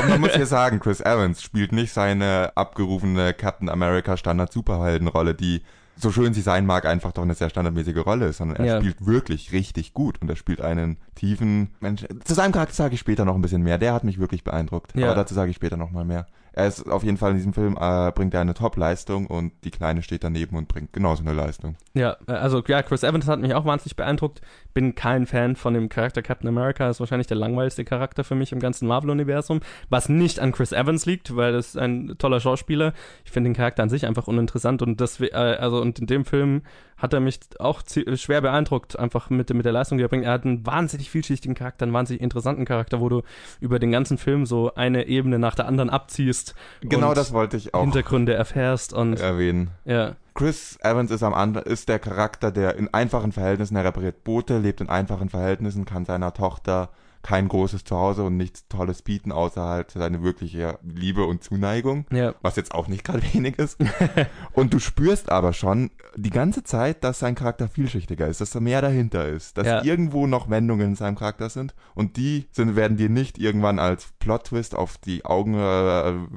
Und 0.01 0.09
man 0.09 0.21
muss 0.21 0.33
hier 0.37 0.47
sagen, 0.47 0.81
Chris 0.81 1.01
Evans 1.01 1.43
spielt 1.43 1.73
nicht 1.73 1.93
seine 1.93 2.53
abgerufene 2.57 3.35
Captain 3.35 3.69
America 3.69 4.17
Standard 4.17 4.53
Superheldenrolle, 4.53 5.35
die 5.35 5.63
so 5.99 6.11
schön 6.13 6.35
sie 6.35 6.43
sein 6.43 6.67
mag, 6.67 6.85
einfach 6.85 7.13
doch 7.13 7.23
eine 7.23 7.35
sehr 7.35 7.49
standardmäßige 7.49 8.05
Rolle 8.05 8.27
ist, 8.27 8.37
sondern 8.37 8.59
er 8.59 8.67
Ja. 8.67 8.79
spielt 8.81 9.07
wirklich 9.07 9.53
richtig 9.53 9.95
gut 9.95 10.21
und 10.21 10.29
er 10.29 10.37
spielt 10.37 10.61
einen 10.61 10.99
tiefen 11.15 11.75
Mensch. 11.81 12.05
Zu 12.25 12.35
seinem 12.35 12.53
Charakter 12.53 12.75
sage 12.75 12.93
ich 12.95 13.01
später 13.01 13.25
noch 13.25 13.35
ein 13.35 13.41
bisschen 13.41 13.63
mehr. 13.63 13.79
Der 13.79 13.95
hat 13.95 14.05
mich 14.05 14.19
wirklich 14.19 14.45
beeindruckt. 14.45 14.95
Ja. 14.95 15.07
Aber 15.07 15.15
dazu 15.15 15.33
sage 15.33 15.51
ich 15.51 15.57
später 15.57 15.79
noch 15.79 15.91
mal 15.91 16.05
mehr. 16.05 16.27
Er 16.57 16.69
ist 16.69 16.89
auf 16.89 17.05
jeden 17.05 17.19
Fall 17.19 17.33
in 17.33 17.37
diesem 17.37 17.53
Film 17.53 17.77
äh, 17.79 18.11
bringt 18.13 18.33
er 18.33 18.41
eine 18.41 18.55
Top-Leistung 18.55 19.27
und 19.27 19.53
die 19.65 19.71
Kleine 19.71 20.03
steht 20.03 20.25
daneben 20.25 20.57
und 20.57 20.69
bringt 20.69 20.91
genauso 20.91 21.23
eine 21.23 21.35
Leistung. 21.35 21.77
Ja, 21.93 22.17
äh, 22.27 22.33
also 22.33 22.63
ja, 22.67 22.83
Chris 22.83 23.03
Evans 23.03 23.29
hat 23.29 23.41
mich 23.41 23.53
auch 23.53 23.67
wahnsinnig 23.67 23.95
beeindruckt. 23.95 24.41
Bin 24.73 24.95
kein 24.95 25.27
Fan 25.27 25.55
von 25.55 25.75
dem 25.75 25.91
Charakter 25.91 26.23
Captain 26.23 26.49
America. 26.49 26.89
Ist 26.89 26.99
wahrscheinlich 26.99 27.27
der 27.27 27.37
langweiligste 27.37 27.85
Charakter 27.85 28.25
für 28.25 28.37
mich 28.37 28.53
im 28.53 28.59
ganzen 28.59 28.89
Marvel-Universum. 28.89 29.61
Was 29.91 30.09
nicht 30.09 30.41
an 30.41 30.53
Chris 30.53 30.73
Evans 30.73 31.05
liegt, 31.05 31.37
weil 31.37 31.53
das 31.53 31.69
ist 31.69 31.77
ein 31.77 32.17
toller 32.17 32.41
Schauspieler. 32.41 32.95
Ich 33.27 33.33
finde 33.33 33.51
den 33.51 33.55
Charakter 33.55 33.83
an 33.83 33.91
sich 33.91 34.07
einfach 34.07 34.27
uninteressant 34.27 34.81
und 34.81 34.99
das, 34.99 35.21
äh, 35.21 35.33
also 35.35 35.83
und 35.83 35.99
in 35.99 36.07
dem 36.07 36.25
Film 36.25 36.63
hat 36.97 37.13
er 37.13 37.21
mich 37.21 37.41
auch 37.59 37.83
zie- 37.83 38.17
schwer 38.17 38.41
beeindruckt, 38.41 38.99
einfach 38.99 39.31
mit, 39.31 39.53
mit 39.53 39.65
der 39.65 39.73
Leistung, 39.73 39.99
die 39.99 40.05
er 40.05 40.09
bringt. 40.09 40.25
Er 40.25 40.33
hat 40.33 40.45
einen 40.45 40.65
wahnsinnig 40.67 41.11
vielschichtigen 41.11 41.55
Charakter, 41.55 41.85
einen 41.85 41.93
wahnsinnig 41.93 42.23
interessanten 42.23 42.65
Charakter, 42.65 43.01
wo 43.01 43.09
du 43.09 43.23
über 43.61 43.79
den 43.79 43.93
ganzen 43.93 44.19
Film 44.19 44.47
so 44.47 44.75
eine 44.75 45.07
Ebene 45.07 45.39
nach 45.39 45.55
der 45.55 45.67
anderen 45.67 45.91
abziehst. 45.91 46.55
Genau 46.81 47.11
und 47.11 47.17
das 47.17 47.33
wollte 47.33 47.57
ich 47.57 47.75
auch 47.75 47.83
Hintergründe 47.83 48.35
erfährst 48.35 48.93
und 48.93 49.21
erwähnen. 49.21 49.71
ja. 49.85 50.17
Chris 50.35 50.79
Evans 50.83 51.11
ist 51.11 51.23
am 51.23 51.57
ist 51.57 51.89
der 51.89 51.99
Charakter, 51.99 52.53
der 52.53 52.77
in 52.77 52.93
einfachen 52.93 53.33
Verhältnissen, 53.33 53.75
er 53.75 53.85
repariert 53.87 54.23
Boote, 54.23 54.59
lebt 54.59 54.83
in 54.83 54.91
einfachen 54.91 55.31
Verhältnissen, 55.31 55.87
kann 55.87 56.05
seiner 56.05 56.35
Tochter 56.35 56.91
kein 57.27 57.49
großes 57.49 57.83
Zuhause 57.83 58.23
und 58.23 58.37
nichts 58.37 58.69
Tolles 58.69 59.03
bieten, 59.03 59.33
außer 59.33 59.61
halt 59.61 59.91
seine 59.91 60.23
wirkliche 60.23 60.79
Liebe 60.85 61.25
und 61.25 61.43
Zuneigung. 61.43 62.07
Ja. 62.13 62.37
Was 62.41 62.55
jetzt 62.55 62.73
auch 62.73 62.87
nicht 62.87 63.03
gerade 63.03 63.21
wenig 63.35 63.59
ist. 63.59 63.79
und 64.53 64.73
du 64.73 64.79
spürst 64.79 65.29
aber 65.33 65.53
schon 65.53 65.91
die 66.15 66.31
ganze 66.31 66.63
Zeit, 66.63 67.03
dass 67.03 67.19
sein 67.19 67.35
Charakter 67.35 67.67
vielschichtiger 67.67 68.29
ist, 68.29 68.41
dass 68.41 68.51
da 68.51 68.61
mehr 68.61 68.81
dahinter 68.81 69.27
ist, 69.29 69.59
dass 69.59 69.67
Ja. 69.67 69.83
irgendwo 69.83 70.29
noch 70.29 70.49
Wendungen 70.51 70.91
in 70.91 70.95
seinem 70.95 71.17
Charakter 71.17 71.51
sind 71.51 71.75
und 71.97 72.17
die 72.17 72.47
sind, 72.53 72.77
werden 72.77 72.97
dir 72.97 73.09
nicht 73.09 73.39
irgendwann 73.39 73.81
als 73.81 74.13
Plot-Twist 74.21 74.77
auf 74.77 74.97
die 74.97 75.25
Augen, 75.25 75.55
äh, 75.55 75.59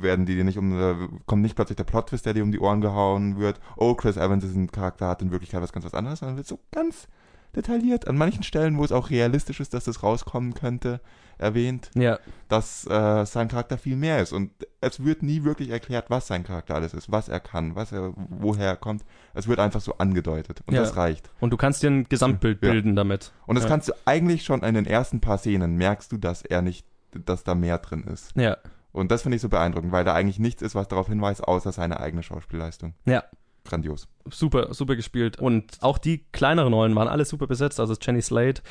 werden 0.01 0.25
die 0.25 0.35
dir 0.35 0.43
nicht 0.43 0.57
um, 0.57 0.75
äh, 0.75 0.95
kommt 1.27 1.43
nicht 1.43 1.55
plötzlich 1.55 1.77
der 1.77 1.83
Plot-Twist, 1.83 2.25
der 2.25 2.33
dir 2.33 2.41
um 2.43 2.51
die 2.51 2.59
Ohren 2.59 2.81
gehauen 2.81 3.37
wird. 3.37 3.59
Oh, 3.77 3.93
Chris 3.93 4.17
Evans 4.17 4.43
ist 4.43 4.55
ein 4.55 4.71
Charakter, 4.71 5.07
hat 5.07 5.21
in 5.21 5.29
Wirklichkeit 5.29 5.61
was 5.61 5.71
ganz 5.71 5.85
was 5.85 5.93
anderes, 5.93 6.17
sondern 6.17 6.37
wird 6.37 6.47
so 6.47 6.57
ganz 6.71 7.07
detailliert 7.55 8.07
an 8.07 8.17
manchen 8.17 8.43
Stellen, 8.43 8.77
wo 8.77 8.83
es 8.83 8.91
auch 8.91 9.09
realistisch 9.09 9.59
ist, 9.59 9.73
dass 9.73 9.85
das 9.85 10.03
rauskommen 10.03 10.53
könnte, 10.53 11.01
erwähnt 11.37 11.89
Ja, 11.95 12.19
dass 12.47 12.85
äh, 12.85 13.25
sein 13.25 13.47
Charakter 13.47 13.77
viel 13.77 13.95
mehr 13.95 14.19
ist. 14.21 14.33
Und 14.33 14.51
es 14.81 15.03
wird 15.03 15.23
nie 15.23 15.43
wirklich 15.43 15.69
erklärt, 15.69 16.09
was 16.09 16.27
sein 16.27 16.43
Charakter 16.43 16.75
alles 16.75 16.93
ist, 16.93 17.11
was 17.11 17.29
er 17.29 17.39
kann, 17.39 17.75
was 17.75 17.91
er, 17.91 18.13
woher 18.15 18.67
er 18.67 18.75
kommt. 18.75 19.03
Es 19.33 19.47
wird 19.47 19.59
einfach 19.59 19.81
so 19.81 19.97
angedeutet. 19.97 20.61
Und 20.65 20.73
Ja. 20.75 20.81
das 20.81 20.95
reicht. 20.97 21.29
und 21.39 21.51
du 21.51 21.57
kannst 21.57 21.81
dir 21.81 21.89
ein 21.91 22.07
Gesamtbild 22.09 22.61
Ja. 22.61 22.71
bilden 22.71 22.95
damit. 22.95 23.31
Und 23.45 23.55
das 23.57 23.67
kannst 23.67 23.87
du 23.87 23.93
eigentlich 24.05 24.43
schon 24.43 24.63
in 24.63 24.75
den 24.75 24.85
ersten 24.85 25.21
paar 25.21 25.37
Szenen 25.37 25.75
merkst 25.77 26.11
du, 26.11 26.17
dass 26.17 26.41
er 26.41 26.61
nicht, 26.61 26.85
dass 27.13 27.43
da 27.43 27.55
mehr 27.55 27.77
drin 27.79 28.03
ist. 28.03 28.35
Ja, 28.35 28.57
Und 28.91 29.11
das 29.11 29.21
finde 29.21 29.35
ich 29.37 29.41
so 29.41 29.49
beeindruckend, 29.49 29.91
weil 29.91 30.03
da 30.03 30.13
eigentlich 30.15 30.39
nichts 30.39 30.61
ist, 30.61 30.73
was 30.75 30.87
darauf 30.87 31.07
hinweist, 31.07 31.43
außer 31.47 31.71
seine 31.71 31.99
eigene 31.99 32.21
Schauspielleistung. 32.23 32.95
ja. 33.05 33.23
Grandios. 33.69 34.07
super, 34.29 34.73
super 34.73 34.95
gespielt. 34.95 35.39
Und 35.39 35.77
auch 35.81 35.97
die 35.97 36.25
kleineren 36.31 36.73
Rollen 36.73 36.95
waren 36.95 37.07
alle 37.07 37.25
super 37.25 37.47
besetzt. 37.47 37.79
Also 37.79 37.95
Jenny 38.01 38.21
Slate 38.21 38.61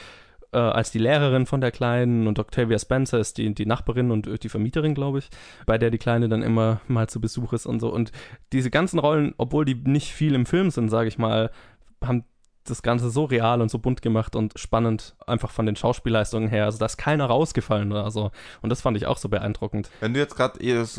äh, 0.53 0.59
als 0.59 0.91
die 0.91 0.99
Lehrerin 0.99 1.47
von 1.47 1.61
der 1.61 1.71
Kleinen 1.71 2.27
und 2.27 2.39
Octavia 2.39 2.79
Spencer 2.79 3.19
ist 3.19 3.39
die, 3.39 3.55
die 3.55 3.67
Nachbarin 3.67 4.11
und 4.11 4.27
äh, 4.27 4.39
die 4.39 4.49
Vermieterin, 4.49 4.95
glaube 4.95 5.19
ich, 5.19 5.31
bei 5.67 5.79
der 5.79 5.91
die 5.91 5.99
Kleine 5.99 6.29
dann 6.29 6.43
immer 6.43 6.81
mal 6.89 7.09
zu 7.09 7.21
Besuch 7.21 7.53
ist 7.53 7.67
und 7.67 7.81
so. 7.81 7.93
Und 7.93 8.13
diese 8.53 8.71
ganzen 8.71 8.99
Rollen, 8.99 9.35
obwohl 9.37 9.65
die 9.65 9.75
nicht 9.75 10.13
viel 10.13 10.35
im 10.35 10.47
Film 10.47 10.71
sind, 10.71 10.89
sage 10.89 11.09
ich 11.09 11.19
mal, 11.19 11.51
haben 12.03 12.25
das 12.65 12.83
Ganze 12.83 13.11
so 13.11 13.25
real 13.25 13.63
und 13.63 13.71
so 13.71 13.79
bunt 13.79 14.03
gemacht 14.03 14.37
und 14.37 14.59
spannend, 14.59 15.17
einfach 15.27 15.51
von 15.51 15.67
den 15.67 15.77
Schauspielleistungen 15.77 16.49
her. 16.49 16.65
Also 16.67 16.79
da 16.79 16.87
ist 16.87 16.99
keiner 16.99 17.27
rausgefallen 17.27 17.91
oder 17.93 18.11
so. 18.11 18.31
Und 18.61 18.71
das 18.71 18.83
fand 18.83 18.97
ich 18.97 19.07
auch 19.07 19.17
so 19.17 19.29
beeindruckend. 19.29 19.91
Wenn 20.01 20.13
du 20.13 20.21
jetzt 20.21 20.37
gerade 20.37 20.59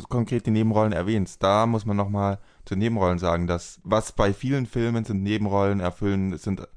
konkret 0.09 0.45
die 0.45 0.51
Nebenrollen 0.51 0.93
erwähnst, 0.93 1.43
da 1.43 1.65
muss 1.65 1.85
man 1.85 1.97
nochmal 1.97 2.39
zu 2.69 2.75
Nebenrollen 2.75 3.17
sagen, 3.17 3.47
dass 3.47 3.79
was 3.83 4.11
bei 4.11 4.31
vielen 4.31 4.67
Filmen 4.67 5.03
sind 5.03 5.23
Nebenrollen 5.23 5.79
erfüllen, 5.79 6.37
sind 6.37 6.67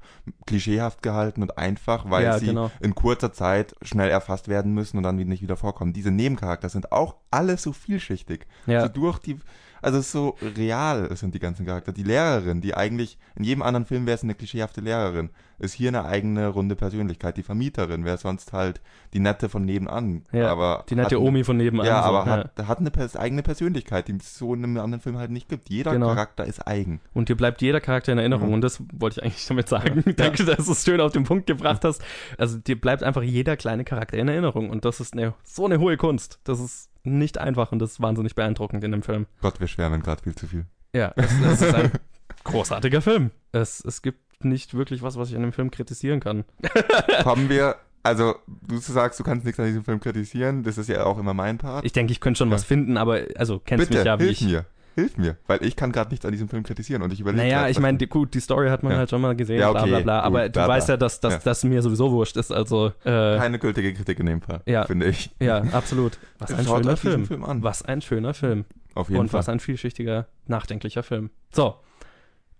klischeehaft 0.47 1.03
gehalten 1.03 1.43
und 1.43 1.59
einfach, 1.59 2.09
weil 2.09 2.23
Ja, 2.23 2.39
sie 2.39 2.47
genau. 2.47 2.71
in 2.81 2.95
kurzer 2.95 3.31
Zeit 3.31 3.75
schnell 3.83 4.09
erfasst 4.09 4.47
werden 4.47 4.73
müssen 4.73 4.97
und 4.97 5.03
dann 5.03 5.19
wieder 5.19 5.29
nicht 5.29 5.43
wieder 5.43 5.55
vorkommen. 5.55 5.93
Diese 5.93 6.09
Nebencharakter 6.09 6.67
sind 6.67 6.91
auch 6.91 7.15
alle 7.29 7.57
so 7.57 7.73
vielschichtig. 7.73 8.47
Ja. 8.65 8.81
So 8.81 8.87
durch 8.87 9.19
die, 9.19 9.37
also 9.83 10.01
so 10.01 10.35
real 10.57 11.15
sind 11.15 11.35
die 11.35 11.39
ganzen 11.39 11.67
Charakter. 11.67 11.91
Die 11.91 12.03
Lehrerin, 12.03 12.59
die 12.59 12.73
eigentlich 12.73 13.19
in 13.35 13.43
jedem 13.43 13.61
anderen 13.61 13.85
Film 13.85 14.07
wäre 14.07 14.15
es 14.15 14.23
eine 14.23 14.33
klischeehafte 14.33 14.81
Lehrerin, 14.81 15.29
ist 15.63 15.73
hier 15.73 15.89
eine 15.89 16.05
eigene 16.05 16.47
runde 16.47 16.75
Persönlichkeit. 16.75 17.37
Die 17.37 17.43
Vermieterin 17.43 18.05
wäre 18.05 18.17
sonst 18.17 18.53
halt 18.53 18.81
die 19.13 19.19
nette 19.19 19.49
von 19.49 19.65
nebenan. 19.65 20.25
Ja, 20.31 20.51
aber 20.51 20.85
Die 20.89 20.95
nette 20.95 21.15
hat- 21.15 21.21
Omi 21.21 21.43
von 21.43 21.57
nebenan. 21.57 21.85
ja, 21.85 22.03
so, 22.03 22.09
aber 22.09 22.25
hat, 22.25 22.67
hat 22.67 22.79
eine 22.79 22.91
pers 22.91 23.15
eigene 23.15 23.41
Persönlichkeit, 23.43 24.07
die 24.07 24.17
es 24.17 24.37
so 24.37 24.53
in 24.53 24.63
einem 24.63 24.77
anderen 24.77 25.01
Film 25.01 25.17
halt 25.17 25.31
nicht 25.31 25.49
gibt. 25.49 25.69
Jeder 25.69 25.91
Genau. 25.93 26.07
Charakter 26.09 26.45
ist 26.45 26.67
eigen. 26.67 26.99
Und 27.13 27.29
dir 27.29 27.35
bleibt 27.37 27.61
jeder 27.61 27.81
Charakter 27.81 28.11
in 28.11 28.17
Erinnerung. 28.17 28.49
Mhm. 28.49 28.53
Und 28.55 28.61
das 28.61 28.81
wollte 28.93 29.19
ich 29.19 29.23
eigentlich 29.25 29.47
damit 29.47 29.67
sagen. 29.69 30.03
Danke, 30.17 30.43
dass 30.45 30.65
du 30.65 30.71
es 30.71 30.83
schön 30.83 30.99
auf 31.01 31.11
den 31.11 31.23
Punkt 31.23 31.47
gebracht 31.47 31.83
hast. 31.85 32.03
Also 32.37 32.57
dir 32.57 32.79
bleibt 32.79 33.03
einfach 33.03 33.23
jeder 33.23 33.57
kleine 33.57 33.83
Charakter 33.85 34.17
in 34.17 34.27
Erinnerung. 34.27 34.69
Und 34.69 34.85
das 34.85 34.99
ist 34.99 35.13
eine, 35.13 35.33
so 35.43 35.65
eine 35.65 35.79
hohe 35.79 35.97
Kunst. 35.97 36.39
Das 36.43 36.59
ist 36.59 36.89
nicht 37.03 37.37
einfach 37.37 37.71
und 37.71 37.79
das 37.79 37.91
ist 37.93 38.01
wahnsinnig 38.01 38.35
beeindruckend 38.35 38.83
in 38.83 38.91
dem 38.91 39.03
Film. 39.03 39.25
Gott, 39.41 39.59
wir 39.59 39.67
schwärmen 39.67 40.01
gerade 40.01 40.21
viel 40.23 40.35
zu 40.35 40.47
viel. 40.47 40.65
Ja, 40.95 41.11
es, 41.15 41.31
es 41.41 41.61
ist 41.61 41.73
ein 41.75 41.91
großartiger 42.43 43.01
Film. 43.01 43.31
Es, 43.51 43.83
es 43.83 44.01
gibt 44.01 44.19
nicht 44.45 44.73
wirklich 44.73 45.01
was, 45.01 45.17
was 45.17 45.29
ich 45.29 45.35
an 45.35 45.41
dem 45.43 45.53
Film 45.53 45.71
kritisieren 45.71 46.19
kann. 46.19 46.43
Kommen 47.23 47.49
wir, 47.49 47.75
also 48.03 48.35
du 48.67 48.77
sagst, 48.77 49.19
du 49.19 49.23
kannst 49.23 49.45
nichts 49.45 49.59
an 49.59 49.65
diesem 49.65 49.83
Film 49.83 49.99
kritisieren, 49.99 50.63
das 50.63 50.77
ist 50.77 50.89
ja 50.89 51.05
auch 51.05 51.17
immer 51.17 51.33
mein 51.33 51.57
Part. 51.57 51.85
Ich 51.85 51.91
denke, 51.93 52.11
ich 52.11 52.19
könnte 52.19 52.37
schon 52.39 52.49
Ja. 52.49 52.55
was 52.55 52.63
finden, 52.63 52.97
aber 52.97 53.21
also 53.37 53.59
kennst 53.63 53.87
Bitte, 53.89 53.99
mich 53.99 54.05
ja, 54.05 54.19
wie 54.19 54.23
hilf 54.25 54.41
ich. 54.41 54.47
mir. 54.47 54.65
Hilf 54.95 55.17
mir, 55.17 55.37
weil 55.47 55.63
ich 55.65 55.75
kann 55.75 55.91
gerade 55.91 56.11
nichts 56.11 56.23
an 56.23 56.31
diesem 56.31 56.47
Film 56.47 56.61
kritisieren 56.61 57.01
und 57.01 57.11
ich 57.11 57.19
überlege 57.19 57.41
Naja, 57.41 57.61
grad, 57.61 57.71
ich 57.71 57.79
meine, 57.79 57.97
gut, 58.07 58.35
die 58.35 58.39
Story 58.39 58.69
hat 58.69 58.83
man 58.83 58.91
Ja. 58.91 58.99
halt 58.99 59.09
schon 59.09 59.21
mal 59.21 59.35
gesehen, 59.35 59.59
Ja, 59.59 59.71
bla 59.71 59.81
okay, 59.81 59.89
bla 59.89 59.99
bla. 60.01 60.19
Aber 60.21 60.41
gut, 60.43 60.49
du 60.49 60.51
bla, 60.51 60.65
bla. 60.67 60.75
weißt 60.75 60.89
ja, 60.89 60.97
dass, 60.97 61.19
dass 61.19 61.43
das 61.43 61.63
mir 61.63 61.81
sowieso 61.81 62.11
wurscht 62.11 62.37
ist. 62.37 62.51
Also, 62.51 62.89
äh, 63.03 63.37
keine 63.37 63.57
gültige 63.57 63.91
Kritik 63.95 64.19
in 64.19 64.27
dem 64.27 64.41
Fall, 64.43 64.61
Ja. 64.67 64.85
finde 64.85 65.07
ich. 65.07 65.31
ja, 65.39 65.63
absolut. 65.71 66.19
Was 66.37 66.53
ein 66.53 66.63
schöner 66.65 66.95
Film. 66.95 67.25
Film 67.25 67.43
an. 67.43 67.63
Was 67.63 67.81
ein 67.81 68.03
schöner 68.03 68.35
Film. 68.35 68.65
Auf 68.93 69.09
jeden 69.09 69.21
Und 69.21 69.29
Fall. 69.29 69.39
was 69.39 69.49
ein 69.49 69.59
vielschichtiger, 69.59 70.27
nachdenklicher 70.45 71.01
Film. 71.01 71.31
So. 71.51 71.73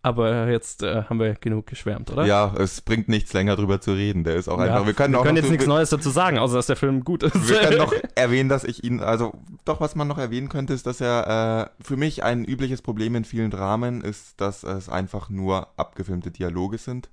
Aber 0.06 0.50
jetzt 0.50 0.84
äh, 0.84 1.04
haben 1.04 1.18
wir 1.20 1.34
genug 1.36 1.66
geschwärmt, 1.66 2.12
oder? 2.12 2.26
Ja, 2.26 2.54
es 2.58 2.82
bringt 2.82 3.08
nichts 3.08 3.32
länger 3.32 3.56
drüber 3.56 3.80
zu 3.80 3.94
reden. 3.94 4.26
Der 4.26 4.36
ist 4.36 4.50
auch 4.50 4.60
Ja, 4.60 4.66
einfach. 4.66 4.86
Wir 4.86 4.94
können, 4.94 5.14
wir 5.14 5.22
können 5.24 5.38
jetzt 5.38 5.50
nichts 5.50 5.66
Neues 5.66 5.90
dazu 5.92 6.10
sagen, 6.10 6.38
außer 6.38 6.56
dass 6.58 6.68
der 6.68 6.76
Film 6.76 7.06
gut 7.06 7.24
ist. 7.24 7.48
Wir 7.50 7.60
können 7.62 7.78
noch 7.78 7.94
erwähnen, 8.16 8.50
dass 8.50 8.66
ich 8.66 8.84
ihn, 8.84 9.00
also 9.00 9.34
doch, 9.64 9.80
was 9.80 9.96
man 9.96 10.10
noch 10.10 10.18
erwähnen 10.18 10.50
könnte, 10.50 10.74
ist, 10.74 10.86
dass 10.88 11.00
er 11.00 11.70
äh, 11.80 11.84
für 11.84 11.96
mich 11.96 12.22
ein 12.22 12.44
übliches 12.44 12.82
Problem 12.82 13.16
in 13.16 13.24
vielen 13.24 13.50
Dramen 13.50 14.02
ist, 14.02 14.42
dass 14.42 14.64
es 14.64 14.90
einfach 14.90 15.30
nur 15.30 15.70
abgefilmte 15.78 16.32
Dialoge 16.32 16.78
sind. 16.80 17.10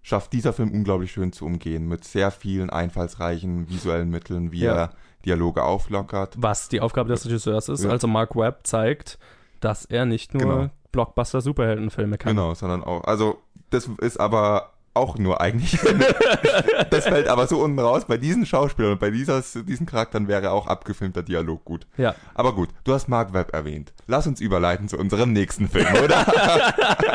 Schafft 0.00 0.32
dieser 0.32 0.54
Film 0.54 0.70
unglaublich 0.72 1.12
schön 1.12 1.30
zu 1.32 1.44
umgehen, 1.44 1.86
mit 1.88 2.04
sehr 2.04 2.30
vielen 2.30 2.70
einfallsreichen 2.70 3.68
visuellen 3.68 4.08
Mitteln, 4.08 4.50
wie 4.50 4.60
Ja. 4.60 4.74
er 4.74 4.90
Dialoge 5.26 5.62
auflockert. 5.62 6.36
Was 6.38 6.68
die 6.70 6.80
Aufgabe 6.80 7.10
des 7.10 7.26
Regisseurs 7.26 7.68
ist. 7.68 7.84
Ja. 7.84 7.90
Also 7.90 8.06
Mark 8.06 8.34
Webb 8.34 8.60
zeigt, 8.66 9.18
dass 9.60 9.84
er 9.84 10.06
nicht 10.06 10.32
nur 10.34 10.42
Genau. 10.42 10.70
Blockbuster-Superheldenfilme 10.94 12.18
kann. 12.18 12.36
Genau, 12.36 12.54
sondern 12.54 12.82
auch, 12.82 13.04
also 13.04 13.38
das 13.70 13.90
ist 14.00 14.18
aber 14.18 14.73
auch 14.94 15.18
nur 15.18 15.40
eigentlich, 15.40 15.78
das 16.90 17.04
fällt 17.04 17.28
aber 17.28 17.46
so 17.48 17.60
unten 17.60 17.78
raus, 17.80 18.04
bei 18.06 18.16
diesen 18.16 18.46
Schauspielern 18.46 18.92
und 18.92 19.00
bei 19.00 19.10
dieser, 19.10 19.42
diesen 19.42 19.86
Charakteren 19.86 20.28
wäre 20.28 20.52
auch 20.52 20.68
abgefilmter 20.68 21.22
Dialog 21.22 21.64
gut. 21.64 21.86
Ja. 21.96 22.14
Aber 22.34 22.54
gut, 22.54 22.68
du 22.84 22.94
hast 22.94 23.08
Mark 23.08 23.34
Webb 23.34 23.52
erwähnt. 23.52 23.92
Lass 24.06 24.26
uns 24.28 24.40
überleiten 24.40 24.88
zu 24.88 24.96
unserem 24.96 25.32
nächsten 25.32 25.68
Film, 25.68 25.86
oder? 26.04 26.24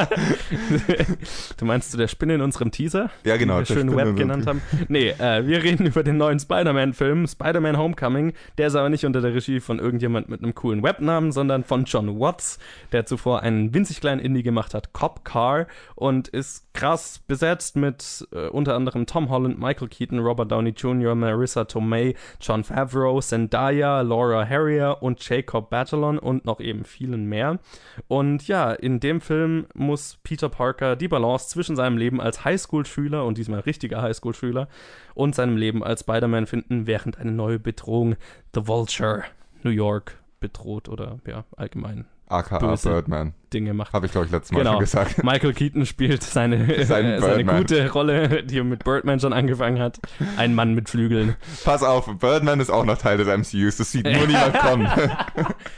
du 1.58 1.66
meinst 1.66 1.92
zu 1.92 1.98
der 1.98 2.10
Spinne 2.10 2.36
in 2.36 2.42
unserem 2.42 2.72
Teaser? 2.72 3.10
Ja, 3.24 3.38
genau, 3.38 3.60
Den 3.60 3.60
wir 3.62 3.66
schön 3.66 3.88
Spinne 3.88 3.96
Web 3.96 4.06
in 4.08 4.10
unserem 4.10 4.28
genannt 4.28 4.48
haben. 4.48 4.62
Nee, 4.90 5.10
äh, 5.12 5.48
wir 5.48 5.64
reden 5.64 5.86
über 5.86 6.04
den 6.04 6.18
neuen 6.18 6.40
Spider-Man-Film, 6.40 7.28
Spider-Man 7.28 7.78
Homecoming. 7.78 8.34
Der 8.58 8.68
ist 8.68 8.76
aber 8.76 8.90
nicht 8.90 9.06
unter 9.06 9.22
der 9.22 9.34
Regie 9.34 9.62
von 9.62 9.80
irgendjemand 9.80 10.28
mit 10.28 10.44
einem 10.44 10.54
coolen 10.54 10.84
Webnamen, 10.84 11.32
sondern 11.32 11.64
von 11.64 11.86
John 11.86 12.20
Watts, 12.20 12.60
der 12.92 13.06
zuvor 13.06 13.42
einen 13.42 13.74
winzig 13.74 14.02
kleinen 14.02 14.20
Indie 14.20 14.44
gemacht 14.44 14.74
hat, 14.74 14.92
Cop 14.92 15.24
Car, 15.24 15.68
und 15.96 16.28
ist 16.28 16.74
krass 16.74 17.22
besetzt 17.26 17.69
mit 17.76 18.28
äh, 18.32 18.48
unter 18.48 18.76
anderem 18.76 19.06
Tom 19.06 19.30
Holland, 19.30 19.60
Michael 19.60 19.88
Keaton, 19.88 20.20
Robert 20.20 20.52
Downey 20.52 20.72
Jr., 20.72 21.16
Marissa 21.16 21.66
Tomei, 21.66 22.16
John 22.42 22.64
Favreau, 22.64 23.22
Zendaya, 23.22 24.02
Laura 24.02 24.48
Harrier 24.48 24.98
und 25.02 25.28
Jacob 25.28 25.70
Batalon 25.70 26.20
und 26.20 26.46
noch 26.46 26.60
eben 26.60 26.86
vielen 26.86 27.26
mehr. 27.26 27.60
Und 28.08 28.48
ja, 28.48 28.72
in 28.72 29.00
dem 29.00 29.22
Film 29.22 29.68
muss 29.74 30.18
Peter 30.24 30.50
Parker 30.50 30.96
die 30.96 31.08
Balance 31.08 31.50
zwischen 31.50 31.76
seinem 31.76 31.98
Leben 31.98 32.22
als 32.22 32.46
Highschool-Schüler 32.46 33.26
und 33.26 33.38
diesmal 33.38 33.62
richtiger 33.62 34.02
Highschool-Schüler 34.02 34.68
und 35.14 35.36
seinem 35.36 35.58
Leben 35.58 35.84
als 35.84 36.02
Spider-Man 36.02 36.46
finden, 36.46 36.88
während 36.88 37.18
eine 37.18 37.32
neue 37.32 37.60
Bedrohung, 37.60 38.16
The 38.54 38.68
Vulture, 38.68 39.24
New 39.64 39.72
York, 39.72 40.18
bedroht 40.40 40.90
oder 40.90 41.20
ja, 41.28 41.44
allgemein 41.58 42.06
AKA 42.30 42.60
Böse. 42.60 42.90
Birdman. 42.90 43.34
Dinge 43.50 43.74
macht. 43.74 43.94
Habe 43.94 44.06
ich, 44.06 44.12
glaube 44.12 44.26
ich, 44.28 44.32
letztes 44.32 44.52
Mal 44.52 44.60
Genau. 44.60 44.72
schon 44.74 44.80
gesagt. 44.82 45.24
Michael 45.24 45.54
Keaton 45.54 45.86
spielt 45.86 46.24
seine, 46.24 46.84
seine 46.86 47.20
Birdman. 47.20 47.58
gute 47.58 47.90
Rolle, 47.92 48.44
die 48.44 48.60
er 48.60 48.64
mit 48.64 48.84
Birdman 48.84 49.20
schon 49.20 49.34
angefangen 49.34 49.80
hat. 49.80 50.00
Ein 50.38 50.56
Mann 50.56 50.74
mit 50.76 50.90
Flügeln. 50.90 51.36
Pass 51.64 51.84
auf, 51.84 52.10
Birdman 52.20 52.60
ist 52.60 52.70
auch 52.70 52.86
noch 52.86 52.98
Teil 52.98 53.18
des 53.18 53.28
MCUs. 53.28 53.78
Das 53.78 53.92
sieht 53.92 54.06
nur 54.06 54.14
niemand 54.28 54.54
kommen. 54.60 54.88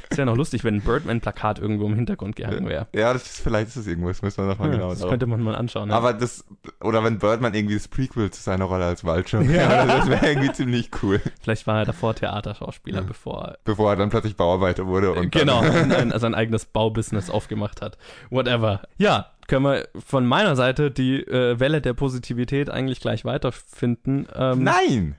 Es 0.09 0.17
wäre 0.17 0.25
noch 0.25 0.35
lustig, 0.37 0.63
wenn 0.63 0.75
ein 0.75 0.81
Birdman-Plakat 0.81 1.59
irgendwo 1.59 1.85
im 1.87 1.95
Hintergrund 1.95 2.35
gehangen 2.35 2.67
wäre. 2.67 2.87
ja, 2.93 3.13
das 3.13 3.23
ist, 3.23 3.41
vielleicht 3.41 3.67
ist 3.69 3.75
es 3.77 3.87
irgendwo. 3.87 4.07
Das 4.09 4.21
müssen 4.21 4.43
wir 4.43 4.49
nochmal 4.49 4.69
Ja, 4.69 4.75
genau 4.75 4.89
das 4.89 4.99
drauf. 4.99 5.09
könnte 5.09 5.27
man 5.27 5.41
mal 5.41 5.55
anschauen. 5.55 5.89
ja. 5.89 5.95
Aber 5.95 6.13
das, 6.13 6.43
oder 6.81 7.03
wenn 7.03 7.19
Birdman 7.19 7.53
irgendwie 7.53 7.75
das 7.75 7.87
Prequel 7.87 8.31
zu 8.31 8.41
seiner 8.41 8.65
Rolle 8.65 8.85
als 8.85 9.03
Vulture 9.03 9.47
wäre, 9.47 9.87
das 9.87 10.09
wäre 10.09 10.25
irgendwie 10.27 10.51
ziemlich 10.51 10.89
cool. 11.03 11.21
Vielleicht 11.41 11.67
war 11.67 11.79
er 11.79 11.85
davor 11.85 12.15
Theaterschauspieler, 12.15 13.01
bevor 13.03 13.55
Bevor 13.63 13.91
er 13.91 13.95
dann 13.95 14.09
plötzlich 14.09 14.35
Bauarbeiter 14.35 14.85
wurde 14.87 15.11
und 15.13 15.31
genau, 15.31 15.61
ein, 15.61 16.11
sein 16.17 16.33
eigenes 16.35 16.65
Baubusiness 16.65 17.29
aufgemacht 17.29 17.60
hat. 17.81 17.97
Whatever. 18.29 18.81
Ja, 18.97 19.31
können 19.47 19.65
wir 19.65 19.87
von 20.05 20.25
meiner 20.25 20.55
Seite 20.55 20.91
die 20.91 21.21
äh, 21.21 21.59
Welle 21.59 21.81
der 21.81 21.93
Positivität 21.93 22.69
eigentlich 22.69 22.99
gleich 22.99 23.25
weiterfinden. 23.25 24.27
Ähm, 24.33 24.63
Nein! 24.63 25.15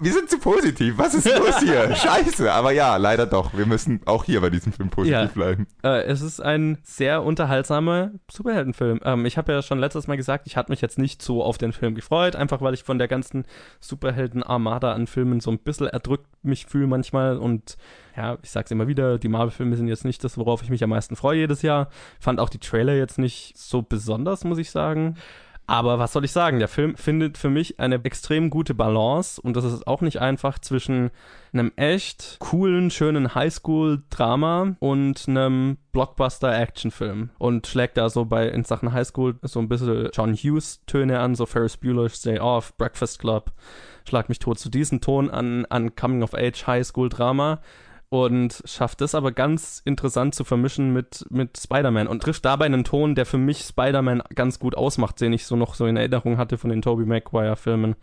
Wir 0.00 0.12
sind 0.12 0.28
zu 0.28 0.38
positiv. 0.38 0.98
Was 0.98 1.14
ist 1.14 1.24
los 1.26 1.58
hier? 1.60 1.94
Scheiße. 1.96 2.52
Aber 2.52 2.72
ja, 2.72 2.96
leider 2.96 3.26
doch. 3.26 3.56
Wir 3.56 3.64
müssen 3.64 4.00
auch 4.06 4.24
hier 4.24 4.40
bei 4.40 4.50
diesem 4.50 4.72
Film 4.72 4.90
positiv 4.90 5.12
Ja. 5.18 5.26
bleiben. 5.26 5.66
Äh, 5.82 6.02
es 6.04 6.20
ist 6.20 6.40
ein 6.40 6.78
sehr 6.82 7.22
unterhaltsamer 7.22 8.10
Superheldenfilm. 8.30 9.00
Ähm, 9.04 9.24
ich 9.24 9.38
habe 9.38 9.52
ja 9.52 9.62
schon 9.62 9.78
letztes 9.78 10.06
Mal 10.08 10.16
gesagt, 10.16 10.46
ich 10.46 10.56
hatte 10.56 10.72
mich 10.72 10.80
jetzt 10.80 10.98
nicht 10.98 11.22
so 11.22 11.42
auf 11.44 11.58
den 11.58 11.72
Film 11.72 11.94
gefreut, 11.94 12.34
einfach 12.34 12.60
weil 12.60 12.74
ich 12.74 12.82
von 12.82 12.98
der 12.98 13.06
ganzen 13.08 13.44
Superhelden-Armada 13.80 14.92
an 14.92 15.06
Filmen 15.06 15.40
so 15.40 15.50
ein 15.50 15.58
bisschen 15.58 15.86
erdrückt 15.86 16.26
mich 16.42 16.66
fühle 16.66 16.86
manchmal. 16.86 17.38
Und 17.38 17.76
ja, 18.16 18.38
ich 18.42 18.50
sag's 18.50 18.70
immer 18.70 18.86
wieder, 18.88 19.18
die 19.18 19.28
Marvel-Filme 19.28 19.76
sind 19.76 19.88
jetzt 19.88 20.04
nicht 20.04 20.22
das, 20.24 20.36
worauf 20.38 20.62
ich 20.62 20.70
mich 20.70 20.82
am 20.84 20.90
meisten 20.90 21.16
freue 21.16 21.38
jedes 21.38 21.62
Jahr. 21.62 21.88
Fand 22.20 22.40
auch 22.40 22.48
die 22.48 22.58
Trailer 22.58 22.94
jetzt 22.94 23.18
nicht 23.18 23.56
so 23.56 23.82
besonders, 23.82 24.44
muss 24.44 24.58
ich 24.58 24.70
sagen. 24.70 25.16
Aber 25.66 25.98
was 25.98 26.12
soll 26.12 26.26
ich 26.26 26.32
sagen? 26.32 26.58
Der 26.58 26.68
Film 26.68 26.94
findet 26.96 27.38
für 27.38 27.48
mich 27.48 27.80
eine 27.80 28.02
extrem 28.04 28.50
gute 28.50 28.74
Balance 28.74 29.40
und 29.40 29.56
das 29.56 29.64
ist 29.64 29.86
auch 29.86 30.02
nicht 30.02 30.20
einfach 30.20 30.58
zwischen 30.58 31.10
einem 31.54 31.72
echt 31.76 32.36
coolen, 32.40 32.90
schönen 32.90 33.34
Highschool-Drama 33.34 34.76
und 34.80 35.24
einem 35.26 35.78
Blockbuster-Actionfilm 35.92 37.30
und 37.38 37.66
schlägt 37.66 37.96
da 37.96 38.10
so 38.10 38.26
bei 38.26 38.48
in 38.48 38.64
Sachen 38.64 38.92
Highschool 38.92 39.36
so 39.42 39.60
ein 39.60 39.68
bisschen 39.68 40.10
John 40.12 40.34
Hughes-Töne 40.34 41.18
an, 41.18 41.34
so 41.34 41.46
Ferris 41.46 41.78
Bueller's 41.78 42.20
Day 42.20 42.40
Off, 42.40 42.76
Breakfast 42.76 43.20
Club, 43.20 43.52
Schlag 44.06 44.28
mich 44.28 44.38
tot 44.38 44.58
zu 44.58 44.68
diesem 44.68 45.00
Ton 45.00 45.30
an, 45.30 45.64
an 45.66 45.94
Coming-of-Age 45.96 46.66
Highschool-Drama 46.66 47.60
und 48.08 48.62
schafft 48.64 49.00
es 49.00 49.14
aber 49.14 49.32
ganz 49.32 49.82
interessant 49.84 50.34
zu 50.34 50.44
vermischen 50.44 50.92
mit, 50.92 51.26
mit 51.30 51.58
Spider-Man 51.58 52.06
und 52.06 52.22
trifft 52.22 52.44
dabei 52.44 52.66
einen 52.66 52.84
Ton, 52.84 53.14
der 53.14 53.26
für 53.26 53.38
mich 53.38 53.60
Spider-Man 53.60 54.22
ganz 54.34 54.58
gut 54.58 54.76
ausmacht, 54.76 55.20
den 55.20 55.32
ich 55.32 55.46
so 55.46 55.56
noch 55.56 55.74
so 55.74 55.86
in 55.86 55.96
Erinnerung 55.96 56.38
hatte 56.38 56.58
von 56.58 56.70
den 56.70 56.82
Tobey 56.82 57.06
Maguire-Filmen, 57.06 57.96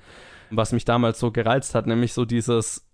was 0.50 0.74
mich 0.74 0.86
damals 0.86 1.20
so 1.20 1.32
gereizt 1.32 1.76
hat, 1.76 1.88
nämlich 1.88 2.14
so 2.14 2.26
dieses 2.26 2.88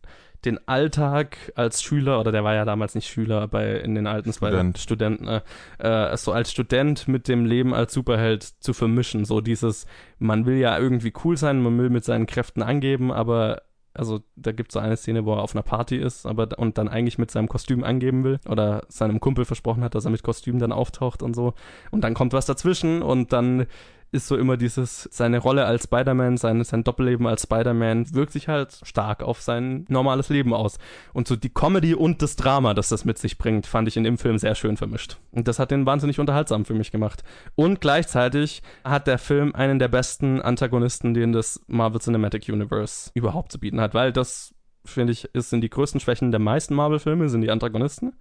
den 0.46 0.68
Alltag 0.68 1.52
als 1.56 1.82
Schüler, 1.82 2.20
oder 2.20 2.32
der 2.32 2.44
war 2.44 2.54
ja 2.54 2.66
damals 2.66 2.96
nicht 2.96 3.08
Schüler 3.08 3.48
bei 3.48 3.80
in 3.80 3.96
den 3.96 4.08
alten 4.08 4.34
Student. 4.34 4.78
Studenten, 4.78 5.28
äh, 5.28 5.42
äh, 5.80 6.16
so 6.18 6.32
als 6.32 6.52
Student 6.52 7.08
mit 7.08 7.28
dem 7.28 7.46
Leben 7.46 7.74
als 7.74 7.94
Superheld 7.94 8.44
zu 8.44 8.74
vermischen. 8.74 9.26
So 9.26 9.42
dieses, 9.42 9.88
man 10.20 10.46
will 10.46 10.58
ja 10.58 10.78
irgendwie 10.78 11.14
cool 11.24 11.38
sein, 11.38 11.62
man 11.62 11.78
will 11.80 11.90
mit 11.90 12.06
seinen 12.06 12.28
Kräften 12.28 12.62
angeben, 12.62 13.12
aber 13.12 13.64
also 13.98 14.22
da 14.36 14.52
gibt 14.52 14.72
es 14.72 14.74
so 14.74 14.80
eine 14.80 14.98
Szene, 14.98 15.26
wo 15.26 15.34
er 15.34 15.42
auf 15.42 15.56
einer 15.56 15.64
Party 15.64 15.98
ist 15.98 16.26
aber, 16.26 16.58
und 16.58 16.78
dann 16.78 16.88
eigentlich 16.88 17.18
mit 17.18 17.32
seinem 17.32 17.48
Kostüm 17.48 17.84
angeben 17.84 18.24
will 18.24 18.40
oder 18.48 18.84
seinem 18.90 19.20
Kumpel 19.20 19.46
versprochen 19.46 19.84
hat, 19.84 19.96
dass 19.96 20.06
er 20.06 20.12
mit 20.12 20.24
Kostüm 20.24 20.60
dann 20.60 20.72
auftaucht 20.72 21.24
und 21.24 21.36
so. 21.36 21.54
Und 21.92 22.02
dann 22.04 22.14
kommt 22.14 22.34
was 22.34 22.46
dazwischen 22.46 23.02
und 23.02 23.34
dann 23.34 23.66
ist 24.12 24.28
so 24.28 24.38
immer 24.38 24.58
dieses, 24.58 25.04
seine 25.12 25.40
Rolle 25.40 25.66
als 25.66 25.84
Spider-Man, 25.84 26.38
sein, 26.38 26.64
sein 26.64 26.84
Doppelleben 26.84 27.28
als 27.28 27.44
Spider-Man 27.44 28.14
wirkt 28.14 28.32
sich 28.32 28.48
halt 28.48 28.80
stark 28.84 29.22
auf 29.22 29.42
sein 29.42 29.86
normales 29.90 30.30
Leben 30.30 30.54
aus. 30.54 30.78
Und 31.14 31.28
so 31.28 31.36
die 31.36 31.50
Comedy 31.50 31.94
und 31.94 32.22
das 32.22 32.36
Drama, 32.36 32.74
das 32.74 32.90
das 32.90 33.06
mit 33.06 33.18
sich 33.18 33.38
bringt, 33.38 33.68
fand 33.68 33.88
ich 33.88 33.98
in 33.98 34.04
dem 34.04 34.18
Film 34.18 34.38
sehr 34.38 34.56
schön 34.56 34.78
vermischt. 34.78 35.18
Und 35.32 35.48
das 35.48 35.60
hat 35.60 35.72
den 35.72 35.86
wahnsinnig 35.86 36.20
unterhaltsam 36.20 36.66
für 36.66 36.74
mich 36.74 36.92
gemacht. 36.92 37.24
Und 37.56 37.82
gleichzeitig 37.82 38.62
hat 38.84 39.08
der 39.08 39.18
Film 39.18 39.54
einen 39.56 39.80
der 39.80 39.90
besten 39.90 40.42
Antagonisten, 40.42 41.14
den 41.14 41.34
das 41.34 41.62
Marvel 41.68 42.02
Cinematic 42.02 42.48
Universe 42.50 43.12
überhaupt 43.14 43.52
zu 43.52 43.60
bieten 43.60 43.82
hat, 43.82 43.94
weil 43.94 44.14
das 44.14 44.54
finde 44.88 45.14
ich, 45.14 45.26
ist, 45.34 45.50
sind 45.50 45.62
die 45.62 45.70
größten 45.70 46.00
Schwächen 46.00 46.32
der 46.32 46.40
meisten 46.40 46.74
Marvel-Filme, 46.74 47.30
sind 47.30 47.42
die 47.42 47.52
Antagonisten. 47.52 48.14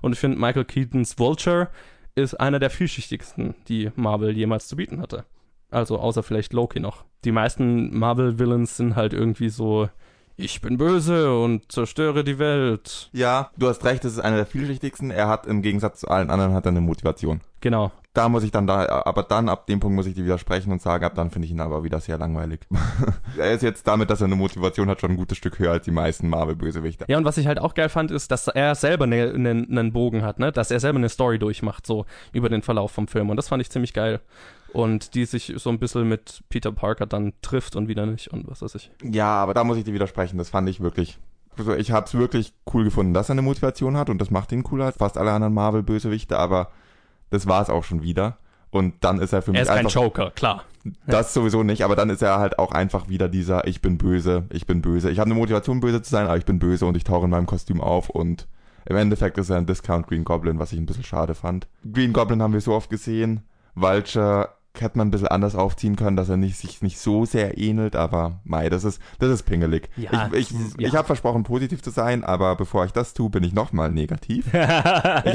Und 0.00 0.12
ich 0.12 0.18
finde, 0.18 0.38
Michael 0.38 0.64
Keatons 0.64 1.18
Vulture 1.18 1.68
ist 2.14 2.34
einer 2.34 2.58
der 2.58 2.70
vielschichtigsten, 2.70 3.54
die 3.68 3.90
Marvel 3.96 4.36
jemals 4.36 4.68
zu 4.68 4.76
bieten 4.76 5.00
hatte. 5.00 5.24
Also 5.70 5.98
außer 5.98 6.22
vielleicht 6.22 6.52
Loki 6.52 6.80
noch. 6.80 7.04
Die 7.24 7.32
meisten 7.32 7.96
Marvel-Villains 7.96 8.76
sind 8.76 8.94
halt 8.96 9.12
irgendwie 9.12 9.48
so, 9.48 9.88
ich 10.36 10.60
bin 10.60 10.78
böse 10.78 11.36
und 11.36 11.70
zerstöre 11.72 12.22
die 12.22 12.38
Welt. 12.38 13.10
Ja, 13.12 13.50
du 13.56 13.68
hast 13.68 13.84
recht, 13.84 14.04
das 14.04 14.12
ist 14.12 14.20
einer 14.20 14.36
der 14.36 14.46
vielschichtigsten. 14.46 15.10
Er 15.10 15.28
hat 15.28 15.46
im 15.46 15.62
Gegensatz 15.62 16.00
zu 16.00 16.08
allen 16.08 16.30
anderen 16.30 16.54
hat 16.54 16.66
er 16.66 16.70
eine 16.70 16.80
Motivation. 16.80 17.40
Genau. 17.60 17.90
Da 18.14 18.28
muss 18.28 18.44
ich 18.44 18.52
dann 18.52 18.68
da, 18.68 19.02
aber 19.04 19.24
dann 19.24 19.48
ab 19.48 19.66
dem 19.66 19.80
Punkt 19.80 19.96
muss 19.96 20.06
ich 20.06 20.14
dir 20.14 20.24
widersprechen 20.24 20.70
und 20.70 20.80
sagen, 20.80 21.04
ab 21.04 21.16
dann 21.16 21.32
finde 21.32 21.46
ich 21.46 21.50
ihn 21.50 21.60
aber 21.60 21.82
wieder 21.82 21.98
sehr 21.98 22.16
langweilig. 22.16 22.60
er 23.36 23.50
ist 23.50 23.62
jetzt 23.62 23.88
damit, 23.88 24.08
dass 24.08 24.20
er 24.20 24.26
eine 24.26 24.36
Motivation 24.36 24.88
hat, 24.88 25.00
schon 25.00 25.10
ein 25.10 25.16
gutes 25.16 25.36
Stück 25.36 25.58
höher 25.58 25.72
als 25.72 25.84
die 25.84 25.90
meisten 25.90 26.28
Marvel-Bösewichte. 26.28 27.06
Ja, 27.08 27.18
und 27.18 27.24
was 27.24 27.38
ich 27.38 27.48
halt 27.48 27.58
auch 27.58 27.74
geil 27.74 27.88
fand, 27.88 28.12
ist, 28.12 28.30
dass 28.30 28.46
er 28.46 28.76
selber 28.76 29.02
einen 29.04 29.42
ne, 29.42 29.54
ne 29.54 29.90
Bogen 29.90 30.22
hat, 30.22 30.38
ne? 30.38 30.52
Dass 30.52 30.70
er 30.70 30.78
selber 30.78 30.98
eine 30.98 31.08
Story 31.08 31.40
durchmacht, 31.40 31.86
so 31.86 32.06
über 32.32 32.48
den 32.48 32.62
Verlauf 32.62 32.92
vom 32.92 33.08
Film. 33.08 33.30
Und 33.30 33.36
das 33.36 33.48
fand 33.48 33.60
ich 33.60 33.70
ziemlich 33.70 33.92
geil. 33.92 34.20
Und 34.72 35.16
die 35.16 35.24
sich 35.24 35.52
so 35.56 35.70
ein 35.70 35.80
bisschen 35.80 36.08
mit 36.08 36.44
Peter 36.50 36.70
Parker 36.70 37.06
dann 37.06 37.32
trifft 37.42 37.74
und 37.74 37.88
wieder 37.88 38.06
nicht 38.06 38.28
und 38.28 38.48
was 38.48 38.62
weiß 38.62 38.76
ich. 38.76 38.92
Ja, 39.02 39.42
aber 39.42 39.54
da 39.54 39.64
muss 39.64 39.76
ich 39.76 39.82
dir 39.82 39.92
widersprechen. 39.92 40.38
Das 40.38 40.50
fand 40.50 40.68
ich 40.68 40.80
wirklich. 40.80 41.18
Also 41.58 41.74
ich 41.74 41.90
habe 41.90 42.06
es 42.06 42.14
wirklich 42.14 42.52
cool 42.72 42.84
gefunden, 42.84 43.12
dass 43.12 43.28
er 43.28 43.32
eine 43.32 43.42
Motivation 43.42 43.96
hat 43.96 44.08
und 44.08 44.20
das 44.20 44.30
macht 44.30 44.52
ihn 44.52 44.62
cooler 44.62 44.86
als 44.86 44.98
fast 44.98 45.18
alle 45.18 45.32
anderen 45.32 45.54
Marvel-Bösewichte, 45.54 46.38
aber 46.38 46.70
das 47.30 47.46
war 47.46 47.62
es 47.62 47.70
auch 47.70 47.84
schon 47.84 48.02
wieder. 48.02 48.38
Und 48.70 48.94
dann 49.04 49.20
ist 49.20 49.32
er 49.32 49.42
für 49.42 49.52
mich 49.52 49.60
Er 49.60 49.62
ist 49.62 49.68
kein 49.68 49.78
einfach. 49.86 49.92
Joker, 49.92 50.30
klar. 50.32 50.64
Das 51.06 51.32
sowieso 51.32 51.62
nicht, 51.62 51.82
aber 51.82 51.96
dann 51.96 52.10
ist 52.10 52.22
er 52.22 52.38
halt 52.38 52.58
auch 52.58 52.72
einfach 52.72 53.08
wieder 53.08 53.28
dieser, 53.28 53.66
ich 53.66 53.80
bin 53.80 53.96
böse, 53.96 54.44
ich 54.50 54.66
bin 54.66 54.82
böse. 54.82 55.10
Ich 55.10 55.18
habe 55.18 55.30
eine 55.30 55.38
Motivation, 55.38 55.80
böse 55.80 56.02
zu 56.02 56.10
sein, 56.10 56.26
aber 56.26 56.36
ich 56.36 56.44
bin 56.44 56.58
böse 56.58 56.84
und 56.84 56.96
ich 56.96 57.04
tauche 57.04 57.24
in 57.24 57.30
meinem 57.30 57.46
Kostüm 57.46 57.80
auf 57.80 58.10
und 58.10 58.46
im 58.86 58.96
Endeffekt 58.96 59.38
ist 59.38 59.48
er 59.48 59.56
ein 59.56 59.66
Discount 59.66 60.08
Green 60.08 60.24
Goblin, 60.24 60.58
was 60.58 60.72
ich 60.72 60.78
ein 60.78 60.84
bisschen 60.84 61.04
schade 61.04 61.34
fand. 61.34 61.66
Green 61.90 62.12
Goblin 62.12 62.42
haben 62.42 62.52
wir 62.52 62.60
so 62.60 62.74
oft 62.74 62.90
gesehen. 62.90 63.42
Vulture 63.74 64.50
hätte 64.80 64.98
man 64.98 65.08
ein 65.08 65.10
bisschen 65.10 65.28
anders 65.28 65.54
aufziehen 65.54 65.96
können, 65.96 66.16
dass 66.16 66.28
er 66.28 66.36
nicht, 66.36 66.56
sich 66.56 66.82
nicht 66.82 66.98
so 66.98 67.24
sehr 67.24 67.58
ähnelt, 67.58 67.96
aber 67.96 68.40
mei, 68.44 68.68
das 68.68 68.84
ist, 68.84 69.00
das 69.18 69.30
ist 69.30 69.44
pingelig. 69.44 69.88
Ja, 69.96 70.28
ich 70.32 70.50
ich, 70.50 70.50
ja. 70.78 70.88
ich 70.88 70.96
habe 70.96 71.06
versprochen, 71.06 71.44
positiv 71.44 71.82
zu 71.82 71.90
sein, 71.90 72.24
aber 72.24 72.56
bevor 72.56 72.84
ich 72.84 72.92
das 72.92 73.14
tue, 73.14 73.30
bin 73.30 73.44
ich 73.44 73.52
nochmal 73.52 73.92
negativ. 73.92 74.46
ich 74.52 74.54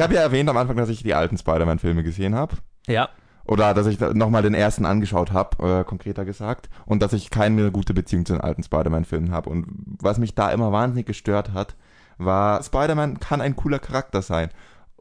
habe 0.02 0.14
ja 0.14 0.22
erwähnt 0.22 0.50
am 0.50 0.58
Anfang, 0.58 0.78
dass 0.78 0.90
ich 0.90 1.04
die 1.04 1.14
alten 1.14 1.38
Spider-Man-Filme 1.38 2.04
gesehen 2.04 2.36
habe. 2.36 2.58
Ja. 2.88 3.10
Oder 3.46 3.74
dass 3.74 3.88
ich 3.88 4.00
nochmal 4.00 4.44
den 4.44 4.54
ersten 4.54 4.86
angeschaut 4.86 5.32
habe, 5.32 5.80
äh, 5.80 5.84
konkreter 5.84 6.26
gesagt. 6.26 6.70
Und 6.86 7.02
dass 7.02 7.14
ich 7.14 7.32
keine 7.32 7.72
gute 7.72 7.94
Beziehung 7.94 8.26
zu 8.26 8.34
den 8.34 8.42
alten 8.42 8.62
Spider-Man-Filmen 8.62 9.32
habe. 9.32 9.50
Und 9.50 9.66
was 10.00 10.20
mich 10.20 10.36
da 10.36 10.52
immer 10.52 10.72
wahnsinnig 10.72 11.08
gestört 11.08 11.54
hat, 11.54 11.76
war, 12.20 12.62
Spider-Man 12.62 13.20
kann 13.20 13.42
ein 13.42 13.56
cooler 13.56 13.80
Charakter 13.80 14.22
sein. 14.22 14.50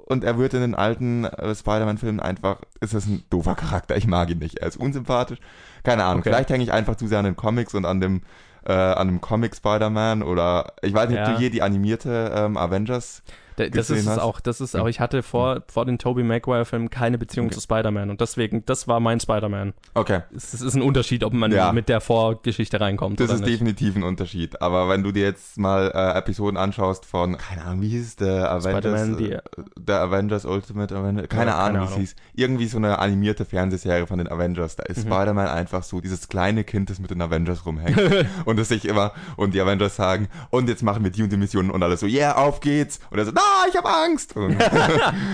Und 0.08 0.24
er 0.24 0.38
wird 0.38 0.54
in 0.54 0.60
den 0.62 0.74
alten 0.74 1.24
äh, 1.24 1.54
Spider-Man-Filmen 1.54 2.18
einfach, 2.20 2.56
ist 2.80 2.94
es 2.94 3.06
ein 3.06 3.24
doofer 3.28 3.54
Charakter. 3.54 3.94
Ich 3.96 4.06
mag 4.06 4.30
ihn 4.30 4.38
nicht. 4.38 4.56
Er 4.58 4.68
ist 4.68 4.78
unsympathisch. 4.78 5.38
Keine 5.84 6.04
Ahnung. 6.04 6.20
Okay. 6.20 6.30
Vielleicht 6.30 6.48
hänge 6.50 6.64
ich 6.64 6.72
einfach 6.72 6.96
zu 6.96 7.06
sehr 7.06 7.18
an 7.18 7.26
den 7.26 7.36
Comics 7.36 7.74
und 7.74 7.84
an 7.84 8.00
dem, 8.00 8.22
äh, 8.66 8.72
an 8.72 9.06
dem 9.08 9.20
Comic 9.20 9.54
Spider-Man 9.54 10.22
oder 10.22 10.72
ich 10.80 10.94
weiß 10.94 11.10
nicht, 11.10 11.18
ob 11.20 11.26
Ja. 11.28 11.34
du 11.34 11.40
je 11.42 11.50
die 11.50 11.60
animierte 11.62 12.32
ähm, 12.34 12.56
Avengers 12.56 13.22
D- 13.58 13.70
Das 13.70 13.90
ist 13.90 14.06
hast. 14.08 14.18
auch, 14.18 14.40
das 14.40 14.60
ist 14.60 14.76
auch, 14.76 14.86
ich 14.86 15.00
hatte 15.00 15.22
vor, 15.22 15.62
vor 15.68 15.84
den 15.84 15.98
Tobey 15.98 16.22
Maguire-Filmen 16.22 16.90
keine 16.90 17.18
Beziehung 17.18 17.46
Okay. 17.46 17.56
zu 17.56 17.60
Spider-Man 17.60 18.10
und 18.10 18.20
deswegen, 18.20 18.64
das 18.66 18.86
war 18.88 19.00
mein 19.00 19.20
Spider-Man. 19.20 19.74
Okay. 19.94 20.20
Es 20.34 20.54
es 20.54 20.60
ist 20.62 20.74
ein 20.74 20.82
Unterschied, 20.82 21.24
ob 21.24 21.32
man 21.32 21.50
Ja. 21.52 21.72
mit 21.72 21.88
der 21.88 22.00
Vorgeschichte 22.00 22.80
reinkommt 22.80 23.18
Das 23.20 23.30
ist 23.30 23.40
nicht. 23.40 23.52
definitiv 23.52 23.96
ein 23.96 24.02
Unterschied. 24.02 24.62
Aber 24.62 24.88
wenn 24.88 25.02
du 25.02 25.12
dir 25.12 25.24
jetzt 25.24 25.58
mal 25.58 25.90
äh, 25.94 26.18
Episoden 26.18 26.56
anschaust 26.56 27.04
von, 27.04 27.36
keine 27.36 27.64
Ahnung, 27.64 27.82
wie 27.82 27.88
hieß 27.88 28.06
es, 28.06 28.16
der 28.16 28.50
Avengers, 28.50 29.16
die- 29.16 29.32
äh, 29.32 29.40
der 29.78 30.00
Avengers 30.00 30.44
Ultimate 30.44 30.94
Avengers, 30.96 31.28
keine 31.28 31.50
Ja, 31.50 31.58
Ahnung, 31.58 31.66
keine 31.66 31.80
wie 31.80 31.84
es 31.84 31.90
Ahnung. 31.92 32.00
hieß. 32.00 32.16
Irgendwie 32.34 32.66
so 32.66 32.76
eine 32.78 32.98
animierte 32.98 33.44
Fernsehserie 33.44 34.06
von 34.06 34.18
den 34.18 34.28
Avengers. 34.28 34.76
Da 34.76 34.84
ist 34.84 34.98
Mhm. 35.04 35.10
Spider-Man 35.12 35.48
einfach 35.48 35.82
so 35.82 36.00
dieses 36.00 36.28
kleine 36.28 36.64
Kind, 36.64 36.90
das 36.90 36.98
mit 37.00 37.10
den 37.10 37.20
Avengers 37.22 37.66
rumhängt. 37.66 37.98
und 38.44 38.58
es 38.58 38.68
sich 38.68 38.84
immer, 38.86 39.12
und 39.36 39.54
die 39.54 39.60
Avengers 39.60 39.96
sagen, 39.96 40.28
und 40.50 40.68
jetzt 40.68 40.82
machen 40.82 41.02
wir 41.04 41.10
die 41.10 41.22
und 41.22 41.32
die 41.32 41.36
Missionen 41.36 41.70
und 41.70 41.82
alles 41.82 42.00
so, 42.00 42.06
yeah, 42.06 42.36
auf 42.36 42.60
geht's. 42.60 43.00
Und 43.10 43.18
er 43.18 43.24
so, 43.24 43.32
na, 43.64 43.68
ich 43.68 43.76
hab 43.76 43.86
Angst. 43.86 44.36
Und, 44.36 44.56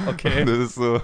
Okay. 0.08 0.44
das 0.44 0.58
ist 0.58 0.74
so, 0.74 1.00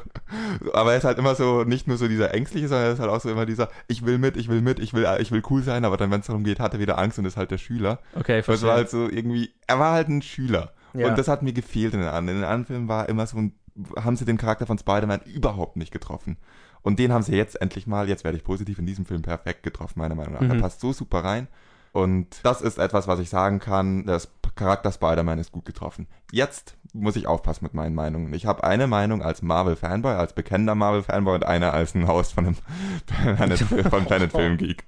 aber 0.72 0.92
er 0.92 0.98
ist 0.98 1.04
halt 1.04 1.18
immer 1.18 1.34
so, 1.34 1.64
nicht 1.64 1.86
nur 1.88 1.96
so 1.96 2.08
dieser 2.08 2.34
ängstliche, 2.34 2.68
sondern 2.68 2.86
er 2.88 2.92
ist 2.92 3.00
halt 3.00 3.10
auch 3.10 3.20
so 3.20 3.30
immer 3.30 3.46
dieser, 3.46 3.68
ich 3.88 4.04
will 4.04 4.18
mit, 4.18 4.36
ich 4.36 4.48
will 4.48 4.60
mit, 4.60 4.78
ich 4.78 4.94
will, 4.94 5.06
ich 5.20 5.30
will 5.32 5.42
cool 5.50 5.62
sein, 5.62 5.84
aber 5.84 5.96
dann, 5.96 6.10
wenn 6.10 6.20
es 6.20 6.26
darum 6.26 6.44
geht, 6.44 6.60
hat 6.60 6.74
er 6.74 6.80
wieder 6.80 6.98
Angst 6.98 7.18
und 7.18 7.24
ist 7.24 7.36
halt 7.36 7.50
der 7.50 7.58
Schüler. 7.58 7.98
Okay, 8.14 8.38
Das 8.38 8.44
verstehe. 8.46 8.68
war 8.68 8.76
halt 8.76 8.90
so 8.90 9.08
irgendwie, 9.08 9.50
er 9.66 9.78
war 9.78 9.92
halt 9.92 10.08
ein 10.08 10.22
Schüler. 10.22 10.72
Ja. 10.92 11.08
Und 11.08 11.18
das 11.18 11.28
hat 11.28 11.42
mir 11.42 11.52
gefehlt 11.52 11.94
in 11.94 12.00
den 12.00 12.08
anderen. 12.08 12.28
In 12.36 12.42
den 12.42 12.44
anderen 12.44 12.66
Filmen 12.66 12.88
war 12.88 13.08
immer 13.08 13.26
so 13.26 13.36
ein, 13.38 13.54
haben 14.02 14.16
sie 14.16 14.24
den 14.24 14.36
Charakter 14.38 14.66
von 14.66 14.78
Spider-Man 14.78 15.20
überhaupt 15.22 15.76
nicht 15.76 15.92
getroffen. 15.92 16.36
Und 16.82 16.98
den 16.98 17.12
haben 17.12 17.22
sie 17.22 17.36
jetzt 17.36 17.60
endlich 17.60 17.86
mal, 17.86 18.08
jetzt 18.08 18.24
werde 18.24 18.38
ich 18.38 18.44
positiv, 18.44 18.78
in 18.78 18.86
diesem 18.86 19.04
Film 19.06 19.22
perfekt 19.22 19.62
getroffen, 19.62 19.98
meiner 19.98 20.14
Meinung 20.14 20.34
nach. 20.34 20.40
Mhm. 20.40 20.50
Er 20.50 20.60
passt 20.60 20.80
so 20.80 20.92
super 20.92 21.22
rein. 21.22 21.46
Und 21.92 22.40
das 22.44 22.60
ist 22.62 22.78
etwas, 22.78 23.08
was 23.08 23.18
ich 23.18 23.30
sagen 23.30 23.58
kann, 23.58 24.04
Sp- 24.14 24.38
Charakter 24.54 24.92
Spider-Man 24.92 25.38
ist 25.38 25.52
gut 25.52 25.64
getroffen. 25.64 26.06
Jetzt 26.32 26.76
muss 26.92 27.16
ich 27.16 27.26
aufpassen 27.26 27.64
mit 27.64 27.72
meinen 27.72 27.94
Meinungen. 27.94 28.34
Ich 28.34 28.46
habe 28.46 28.64
eine 28.64 28.86
Meinung 28.86 29.22
als 29.22 29.42
Marvel-Fanboy, 29.42 30.12
als 30.14 30.34
bekennender 30.34 30.74
Marvel-Fanboy 30.74 31.36
und 31.36 31.46
eine 31.46 31.72
als 31.72 31.94
ein 31.94 32.06
Host 32.08 32.34
von 32.34 32.46
einem 32.46 32.56
Planet, 33.06 33.58
von 33.88 34.04
Planet 34.04 34.32
Film 34.32 34.56
Geek. 34.56 34.84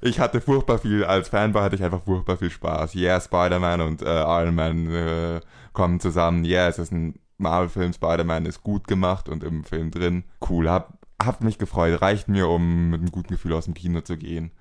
Ich 0.00 0.18
hatte 0.20 0.40
furchtbar 0.40 0.78
viel, 0.78 1.04
als 1.04 1.28
Fanboy 1.28 1.62
hatte 1.62 1.76
ich 1.76 1.84
einfach 1.84 2.02
furchtbar 2.02 2.36
viel 2.36 2.50
Spaß. 2.50 2.94
Yeah, 2.94 3.20
Spider-Man 3.20 3.80
und 3.80 4.02
äh, 4.02 4.22
Iron 4.22 4.54
Man 4.54 4.86
äh, 4.90 5.40
kommen 5.72 6.00
zusammen. 6.00 6.44
Yeah, 6.44 6.68
es 6.68 6.78
ist 6.78 6.92
ein 6.92 7.18
Marvel-Film, 7.38 7.92
Spider-Man 7.92 8.46
ist 8.46 8.62
gut 8.62 8.86
gemacht 8.86 9.28
und 9.28 9.42
im 9.42 9.64
Film 9.64 9.90
drin. 9.90 10.24
Cool, 10.48 10.70
hab, 10.70 10.98
hab 11.22 11.42
mich 11.42 11.58
gefreut. 11.58 12.00
Reicht 12.00 12.28
mir, 12.28 12.48
um 12.48 12.90
mit 12.90 13.00
einem 13.00 13.10
guten 13.10 13.28
Gefühl 13.34 13.52
aus 13.54 13.64
dem 13.64 13.74
Kino 13.74 14.00
zu 14.00 14.16
gehen. 14.16 14.52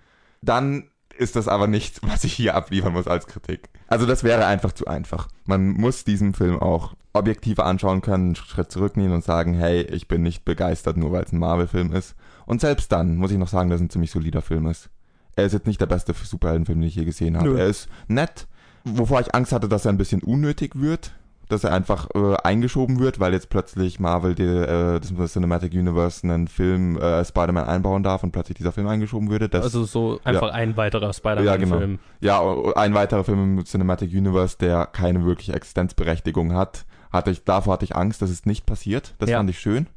Dann 0.42 0.90
ist 1.18 1.36
das 1.36 1.47
aber 1.47 1.68
nicht, 1.68 1.99
was 2.03 2.24
ich 2.24 2.34
hier 2.34 2.55
abliefern 2.55 2.93
muss 2.93 3.07
als 3.07 3.28
Kritik. 3.28 3.70
Also 3.88 4.05
das 4.05 4.24
wäre 4.24 4.45
einfach 4.45 4.72
zu 4.72 4.88
einfach. 4.88 5.28
Man 5.45 5.70
muss 5.70 6.03
diesen 6.03 6.34
Film 6.34 6.59
auch 6.59 6.95
objektiver 7.14 7.66
anschauen 7.66 8.01
können, 8.01 8.28
einen 8.28 8.36
Schritt 8.36 8.72
zurücknehmen 8.72 9.14
und 9.14 9.24
sagen, 9.24 9.53
hey, 9.53 9.82
ich 9.82 10.07
bin 10.07 10.22
nicht 10.22 10.45
begeistert, 10.45 10.97
nur 10.97 11.12
weil 11.12 11.24
es 11.24 11.32
ein 11.32 11.39
Marvel-Film 11.39 11.93
ist. 11.93 12.16
Und 12.45 12.62
selbst 12.62 12.91
dann 12.91 13.18
muss 13.18 13.32
ich 13.32 13.38
noch 13.38 13.47
sagen, 13.47 13.70
dass 13.70 13.80
es 13.80 13.86
ein 13.86 13.89
ziemlich 13.89 14.12
solider 14.12 14.41
Film 14.41 14.66
ist. 14.68 14.89
Er 15.36 15.45
ist 15.45 15.53
jetzt 15.53 15.68
nicht 15.68 15.82
der 15.82 15.86
beste 15.86 16.14
Superheldenfilm, 16.14 16.80
den 16.80 16.88
ich 16.88 16.95
je 16.95 17.05
gesehen 17.05 17.38
habe. 17.38 17.49
Nö. 17.49 17.57
Er 17.57 17.68
ist 17.68 17.89
nett, 18.07 18.47
wovor 18.84 19.22
ich 19.22 19.34
Angst 19.34 19.51
hatte, 19.51 19.70
dass 19.70 19.86
er 19.86 19.91
ein 19.91 19.97
bisschen 19.97 20.22
unnötig 20.24 20.74
wird. 20.76 21.14
Dass 21.52 21.64
er 21.66 21.74
einfach 21.74 22.08
äh, 22.16 22.36
eingeschoben 22.43 22.99
wird, 22.99 23.20
weil 23.20 23.34
jetzt 23.34 23.49
plötzlich 23.49 23.99
Marvel 23.99 24.36
die, 24.36 24.43
äh, 24.43 24.99
das 24.99 25.34
Cinematic 25.34 25.74
Universe 25.74 26.24
einen 26.24 26.47
Film 26.47 26.97
äh, 26.97 27.26
Spider-Man 27.26 27.66
einbauen 27.66 28.04
darf 28.04 28.24
und 28.24 28.32
plötzlich 28.32 28.58
dieser 28.58 28.72
Film 28.72 28.88
eingeschoben 28.88 29.30
würde. 29.30 29.49
Das, 29.49 29.64
also 29.66 29.84
so 29.84 30.20
einfach 30.24 30.52
ein 30.52 30.78
weiterer 30.78 31.08
Ja, 31.08 31.14
Spider-Man-Film. 31.14 31.99
ja, 32.22 32.41
ein 32.76 32.93
weiterer 32.93 33.24
Film 33.26 33.58
im 33.60 33.66
Cinematic 33.66 34.12
Universe, 34.12 34.58
der 34.58 34.86
keine 34.86 35.26
wirkliche 35.26 35.54
Existenzberechtigung 35.54 36.54
hat, 36.54 36.86
hatte 37.12 37.32
ich, 37.32 37.43
davor 37.43 37.74
hatte 37.74 37.84
ich 37.86 37.95
Angst, 37.95 38.22
dass 38.22 38.30
es 38.30 38.45
nicht 38.45 38.66
passiert. 38.66 39.14
Das 39.20 39.30
Ja. 39.30 39.38
fand 39.38 39.49
ich 39.49 39.60
schön. 39.60 39.88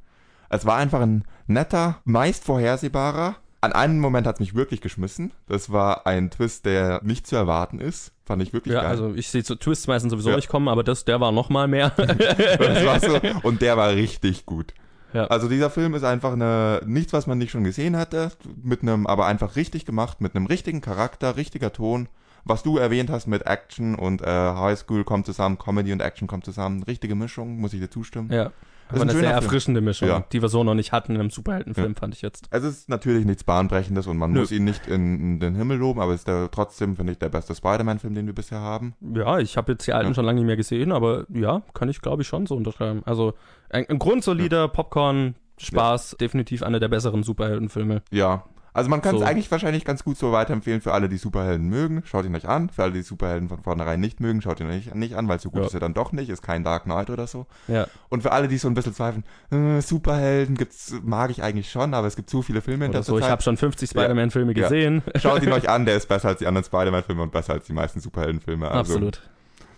Es 0.49 0.67
war 0.67 0.77
einfach 0.77 1.01
ein 1.01 1.25
netter, 1.47 1.97
meist 2.05 2.45
vorhersehbarer. 2.45 3.37
An 3.65 3.73
einem 3.73 3.99
Moment 3.99 4.27
hat 4.27 4.37
es 4.37 4.41
mich 4.41 4.55
wirklich 4.55 4.81
geschmissen. 4.83 5.33
Das 5.49 5.73
war 5.73 6.07
ein 6.07 6.31
Twist, 6.31 6.67
der 6.67 7.01
nicht 7.03 7.27
zu 7.27 7.35
erwarten 7.35 7.79
ist. 7.81 8.13
Fand 8.27 8.43
ich 8.43 8.53
wirklich 8.53 8.75
Ja, 8.75 8.83
geil. 8.83 8.91
also 8.91 9.15
ich 9.15 9.29
sehe 9.29 9.43
so 9.43 9.55
Twists 9.55 9.87
meistens 9.87 10.11
sowieso 10.11 10.31
Ja. 10.31 10.37
nicht 10.37 10.49
kommen, 10.49 10.69
aber 10.69 10.85
das, 10.85 11.05
der 11.07 11.21
war 11.21 11.33
noch 11.33 11.49
mal 11.49 11.67
mehr. 11.67 11.91
das 11.97 12.85
war 12.85 13.01
so, 13.01 13.19
und 13.43 13.63
der 13.63 13.77
war 13.77 13.91
richtig 13.91 14.45
gut. 14.47 14.75
Ja. 15.15 15.27
Also 15.29 15.49
dieser 15.49 15.71
Film 15.71 15.95
ist 15.95 16.05
einfach 16.05 16.33
eine, 16.33 16.81
nichts, 16.85 17.13
was 17.13 17.27
man 17.27 17.39
nicht 17.39 17.53
schon 17.53 17.65
gesehen 17.65 17.95
hätte, 17.97 18.33
mit 18.63 18.83
einem, 18.83 19.07
aber 19.07 19.27
einfach 19.27 19.57
richtig 19.57 19.87
gemacht, 19.87 20.21
mit 20.21 20.35
einem 20.37 20.47
richtigen 20.47 20.81
Charakter, 20.81 21.37
richtiger 21.37 21.73
Ton. 21.73 22.09
Was 22.45 22.63
du 22.63 22.77
erwähnt 22.77 23.09
hast 23.09 23.27
mit 23.27 23.47
Action 23.47 23.95
und 23.95 24.21
äh, 24.21 24.27
High 24.27 24.79
School 24.79 25.05
kommt 25.05 25.25
zusammen, 25.25 25.57
Comedy 25.57 25.93
und 25.93 26.03
Action 26.03 26.29
kommt 26.29 26.45
zusammen, 26.45 26.83
richtige 26.83 27.15
Mischung, 27.15 27.57
muss 27.59 27.73
ich 27.73 27.81
dir 27.81 27.91
zustimmen. 27.91 28.31
ja. 28.31 28.51
Das 28.89 28.97
ist 28.97 29.03
Aber 29.03 29.11
ein 29.11 29.17
eine 29.17 29.19
sehr 29.19 29.31
erfrischende 29.33 29.81
Mischung, 29.81 30.09
Ja. 30.09 30.25
die 30.33 30.43
wir 30.43 30.49
so 30.49 30.63
noch 30.63 30.75
nicht 30.75 30.93
hatten 30.93 31.15
in 31.15 31.21
einem 31.21 31.31
Superheldenfilm, 31.31 31.95
fand 31.97 32.15
ich 32.15 32.23
jetzt. 32.23 32.47
Es 32.51 32.63
ist 32.65 32.89
natürlich 32.89 33.25
nichts 33.25 33.43
Bahnbrechendes 33.45 34.07
und 34.07 34.19
man 34.19 34.33
Nö. 34.33 34.41
muss 34.41 34.53
ihn 34.53 34.65
nicht 34.65 34.87
in, 34.87 35.19
in 35.21 35.41
den 35.41 35.55
Himmel 35.55 35.79
loben, 35.79 36.01
aber 36.01 36.13
es 36.13 36.21
ist 36.21 36.29
der, 36.29 36.51
trotzdem, 36.51 36.97
finde 36.97 37.13
ich, 37.13 37.19
der 37.19 37.31
beste 37.31 37.55
Spider-Man-Film, 37.55 38.15
den 38.15 38.27
wir 38.27 38.35
bisher 38.35 38.61
haben. 38.61 38.95
Ja, 39.15 39.39
ich 39.39 39.57
habe 39.57 39.73
jetzt 39.73 39.87
die 39.87 39.93
alten 39.95 40.09
Ja. 40.11 40.15
schon 40.15 40.25
lange 40.27 40.41
nicht 40.41 40.47
mehr 40.47 40.57
gesehen, 40.57 40.93
aber 40.93 41.25
ja, 41.31 41.63
kann 41.73 41.89
ich 41.89 42.01
glaube 42.03 42.23
ich 42.23 42.29
schon 42.29 42.47
so 42.47 42.55
unterschreiben. 42.57 43.03
Also 43.07 43.35
ein, 43.71 43.87
ein 43.89 43.99
grundsolider 43.99 44.69
Popcorn, 44.69 45.35
Spaß, 45.57 46.17
definitiv 46.21 46.63
einer 46.63 46.81
der 46.81 46.89
besseren 46.89 47.23
Superheldenfilme. 47.23 48.03
Ja. 48.11 48.45
Also 48.75 48.91
man 48.91 49.01
kann 49.01 49.15
es 49.15 49.21
So. 49.21 49.27
eigentlich 49.27 49.51
wahrscheinlich 49.53 49.85
ganz 49.85 50.03
gut 50.03 50.19
so 50.19 50.33
weiterempfehlen 50.33 50.81
für 50.81 50.93
alle, 50.93 51.09
die 51.09 51.17
Superhelden 51.17 51.69
mögen. 51.69 52.03
Schaut 52.05 52.25
ihn 52.27 52.35
euch 52.35 52.49
an. 52.49 52.69
Für 52.71 52.83
alle, 52.83 52.93
die 52.93 53.03
Superhelden 53.03 53.49
von 53.49 53.63
vornherein 53.63 54.01
nicht 54.01 54.19
mögen, 54.21 54.43
schaut 54.43 54.59
ihn 54.61 54.67
euch 54.69 54.93
nicht 54.95 55.15
an, 55.15 55.29
weil 55.29 55.39
so 55.39 55.49
gut 55.51 55.61
Ja. 55.61 55.67
ist 55.69 55.75
er 55.75 55.81
dann 55.81 55.95
doch 55.95 56.11
nicht. 56.11 56.29
Ist 56.29 56.43
kein 56.43 56.65
Dark 56.65 56.83
Knight 56.83 57.09
oder 57.09 57.29
so. 57.29 57.47
Ja. 57.69 57.87
Und 58.09 58.23
für 58.23 58.33
alle, 58.33 58.49
die 58.49 58.59
so 58.59 58.67
ein 58.67 58.75
bisschen 58.75 58.93
zweifeln, 58.93 59.25
äh, 59.53 59.81
Superhelden 59.81 60.57
gibt's, 60.57 60.93
mag 61.05 61.31
ich 61.31 61.43
eigentlich 61.43 61.71
schon, 61.71 61.95
aber 61.95 62.09
es 62.09 62.17
gibt 62.17 62.29
so 62.29 62.43
viele 62.43 62.61
Filme 62.61 62.87
in 62.87 62.93
der 62.93 63.05
so, 63.05 63.17
ich 63.17 63.23
Zeit. 63.23 63.31
habe 63.31 63.43
schon 63.43 63.57
50 63.57 63.91
Spider-Man-Filme 63.91 64.53
Ja. 64.57 64.63
gesehen. 64.65 65.03
Schaut 65.17 65.43
ihn 65.45 65.53
euch 65.53 65.69
an, 65.71 65.87
der 65.87 65.95
ist 65.97 66.09
besser 66.09 66.29
als 66.29 66.41
die 66.41 66.47
anderen 66.49 66.65
Spider-Man-Filme 66.65 67.23
und 67.23 67.31
besser 67.31 67.53
als 67.53 67.67
die 67.67 67.73
meisten 67.73 68.01
Superheldenfilme. 68.01 68.67
Also, 68.69 68.81
Absolut. 68.95 69.23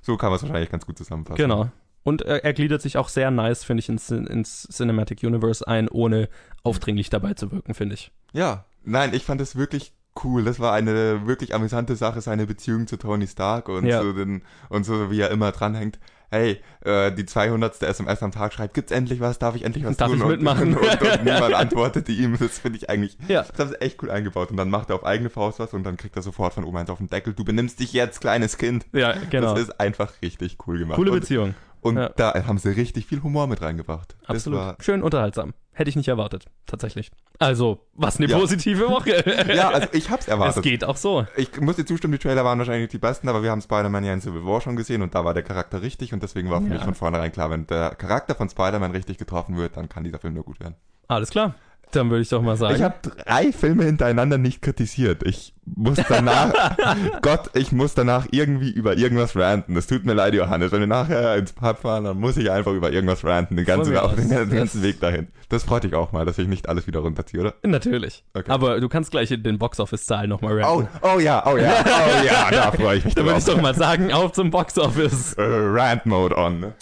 So 0.01 0.17
kann 0.17 0.31
man 0.31 0.37
es 0.37 0.43
wahrscheinlich 0.43 0.71
ganz 0.71 0.87
gut 0.87 0.97
zusammenfassen. 0.97 1.37
Genau. 1.37 1.69
Und 2.03 2.23
äh, 2.25 2.39
er 2.43 2.53
gliedert 2.55 2.81
sich 2.81 2.97
auch 2.97 3.09
sehr 3.11 3.31
nice, 3.31 3.65
finde 3.65 3.81
ich, 3.81 3.89
ins, 3.89 4.11
ins 4.11 4.63
Cinematic 4.73 5.23
Universe 5.23 5.67
ein, 5.69 5.89
ohne 5.89 6.29
aufdringlich 6.63 7.11
dabei 7.11 7.35
zu 7.35 7.51
wirken, 7.53 7.75
finde 7.75 7.95
ich. 7.95 8.13
Ja, 8.33 8.65
nein, 8.87 9.13
ich 9.13 9.25
fand 9.25 9.41
es 9.41 9.57
wirklich 9.57 9.93
cool. 10.25 10.45
Das 10.45 10.59
war 10.61 10.73
eine 10.73 11.27
wirklich 11.27 11.55
amüsante 11.55 11.95
Sache, 11.97 12.21
seine 12.23 12.47
Beziehung 12.47 12.87
zu 12.87 12.97
Tony 12.97 13.27
Stark 13.27 13.69
und 13.69 13.85
Ja. 13.85 14.01
so 14.03 14.13
den, 14.15 14.43
und 14.71 14.85
so 14.85 15.11
wie 15.11 15.21
er 15.21 15.31
immer 15.31 15.53
dranhängt. 15.53 15.99
Hey, 16.29 16.61
äh, 16.85 17.13
die 17.13 17.25
200. 17.25 17.81
SMS 17.83 18.21
am 18.23 18.33
Tag 18.33 18.53
schreibt, 18.53 18.75
gibt's 18.75 18.91
endlich 18.91 19.21
was? 19.21 19.39
Darf 19.39 19.55
ich 19.55 19.63
endlich 19.65 19.85
was 19.85 19.97
Darf 19.97 20.09
tun? 20.09 20.17
ich 20.19 20.25
und, 20.25 20.31
mitmachen? 20.31 20.75
Und, 20.77 20.83
und, 21.03 21.25
niemand 21.25 21.55
antwortete 21.55 22.11
ihm. 22.11 22.37
Das 22.39 22.59
finde 22.59 22.79
ich 22.79 22.91
eigentlich, 22.91 23.17
Ja. 23.29 23.43
das 23.45 23.59
haben 23.61 23.69
sie 23.69 23.81
echt 23.81 24.03
cool 24.03 24.11
eingebaut. 24.11 24.51
Und 24.51 24.57
dann 24.57 24.69
macht 24.69 24.89
er 24.91 24.97
auf 24.97 25.05
eigene 25.05 25.31
Faust 25.31 25.61
was 25.61 25.73
und 25.73 25.85
dann 25.85 25.97
kriegt 25.97 26.17
er 26.17 26.23
sofort 26.23 26.55
von 26.55 26.65
oben 26.65 26.79
eins 26.79 26.91
auf 26.91 26.99
den 26.99 27.09
Deckel. 27.09 27.33
Du 27.33 27.45
benimmst 27.45 27.79
dich 27.79 27.93
jetzt, 27.93 28.21
kleines 28.21 28.59
Kind. 28.59 28.87
Ja, 28.93 29.15
genau. 29.31 29.53
Das 29.55 29.63
ist 29.69 29.79
einfach 29.81 30.15
richtig 30.21 30.57
cool 30.67 30.79
gemacht. 30.79 30.97
Coole 30.97 31.13
und, 31.13 31.21
Beziehung. 31.21 31.55
und 31.81 31.97
Ja. 31.97 32.09
da 32.17 32.35
haben 32.47 32.59
sie 32.59 32.71
richtig 32.71 33.07
viel 33.07 33.23
Humor 33.23 33.47
mit 33.47 33.63
reingebracht. 33.63 34.17
Absolut. 34.27 34.83
Schön 34.83 35.03
unterhaltsam. 35.05 35.55
Hätte 35.79 35.91
ich 35.91 35.97
nicht 35.97 36.09
erwartet, 36.09 36.47
tatsächlich. 36.65 37.11
Also, 37.39 37.81
was 37.93 38.17
eine 38.17 38.29
Ja. 38.29 38.39
positive 38.39 38.89
Woche. 38.89 39.23
ja, 39.55 39.69
also 39.69 39.89
ich 39.93 40.09
hab's 40.09 40.25
es 40.25 40.29
erwartet. 40.29 40.63
geht 40.63 40.85
auch 40.85 40.97
so. 40.97 41.27
Ich 41.37 41.61
muss 41.61 41.77
dir 41.77 41.85
zustimmen, 41.85 42.13
die 42.13 42.19
Trailer 42.19 42.47
waren 42.47 42.59
wahrscheinlich 42.59 42.89
die 42.89 42.97
besten, 42.97 43.29
aber 43.29 43.43
wir 43.43 43.51
haben 43.51 43.61
Spider-Man 43.61 44.03
ja 44.03 44.15
in 44.15 44.23
Civil 44.23 44.43
War 44.47 44.63
schon 44.63 44.75
gesehen 44.77 45.03
und 45.03 45.15
da 45.15 45.27
war 45.27 45.35
der 45.35 45.43
Charakter 45.43 45.83
richtig 45.83 46.15
und 46.15 46.23
deswegen 46.23 46.49
war 46.49 46.63
für 46.63 46.69
Ja. 46.69 46.75
mich 46.75 46.83
von 46.83 46.95
vornherein 46.95 47.31
klar, 47.31 47.51
wenn 47.51 47.67
der 47.67 47.91
Charakter 47.95 48.35
von 48.35 48.49
Spider-Man 48.49 48.93
richtig 48.93 49.19
getroffen 49.19 49.59
wird, 49.59 49.77
dann 49.77 49.91
kann 49.91 50.03
dieser 50.03 50.19
Film 50.19 50.33
nur 50.33 50.45
gut 50.45 50.61
werden. 50.61 50.77
Alles 51.09 51.29
klar. 51.29 51.55
Dann 51.93 52.11
würde 52.11 52.23
ich 52.23 52.29
doch 52.29 52.43
mal 52.43 52.57
sagen. 52.57 52.75
Ich 52.75 52.83
habe 52.83 52.97
drei 53.25 53.53
Filme 53.53 53.85
hintereinander 53.85 54.39
nicht 54.39 54.61
kritisiert. 54.61 55.23
Ich 55.25 55.55
muss 55.65 55.99
danach, 56.09 56.53
Gott, 57.23 57.51
ich 57.55 57.73
muss 57.73 57.95
danach 57.95 58.27
irgendwie 58.33 58.71
über 58.71 58.97
irgendwas 58.99 59.35
ranten. 59.37 59.75
Das 59.75 59.87
tut 59.87 60.05
mir 60.05 60.13
leid, 60.13 60.35
Johannes. 60.35 60.73
Wenn 60.73 60.81
wir 60.81 60.87
nachher 60.89 61.37
ins 61.37 61.53
Pub 61.53 61.79
fahren, 61.79 62.05
dann 62.05 62.19
muss 62.19 62.37
ich 62.37 62.51
einfach 62.51 62.73
über 62.73 62.91
irgendwas 62.93 63.25
ranten, 63.25 63.57
den 63.57 63.65
ganzen, 63.65 63.97
auf 63.97 64.11
aus. 64.13 64.17
den 64.17 64.29
ganzen 64.29 64.57
Das- 64.57 64.83
Weg 64.83 65.01
dahin. 65.01 65.29
Das 65.49 65.63
freut 65.63 65.85
dich 65.85 65.95
auch 65.95 66.11
mal, 66.13 66.27
dass 66.27 66.39
ich 66.39 66.49
nicht 66.49 66.69
alles 66.69 66.87
wieder 66.89 67.01
runterziehe, 67.01 67.41
oder? 67.41 67.55
Natürlich. 67.63 68.25
Okay. 68.35 68.51
Aber 68.51 68.81
du 68.81 68.89
kannst 68.89 69.13
gleich 69.13 69.31
in 69.31 69.43
den 69.45 69.59
Box-Office-Zahlen 69.59 70.29
nochmal 70.29 70.61
ranten. 70.61 70.89
Oh, 71.03 71.09
oh 71.15 71.19
ja, 71.21 71.45
oh 71.47 71.57
ja, 71.57 71.73
oh 71.87 72.25
ja, 72.27 72.51
da 72.51 72.73
freue 72.73 72.99
ich 72.99 73.05
mich 73.05 73.15
Dann 73.15 73.27
würde 73.27 73.39
ich 73.39 73.45
doch 73.45 73.61
mal 73.63 73.75
sagen, 73.75 74.13
auf 74.13 74.33
zum 74.33 74.51
Box-Office. 74.51 75.35
Äh, 75.35 75.43
Rant-Mode 75.43 76.37
on. 76.37 76.61
ne? 76.61 76.75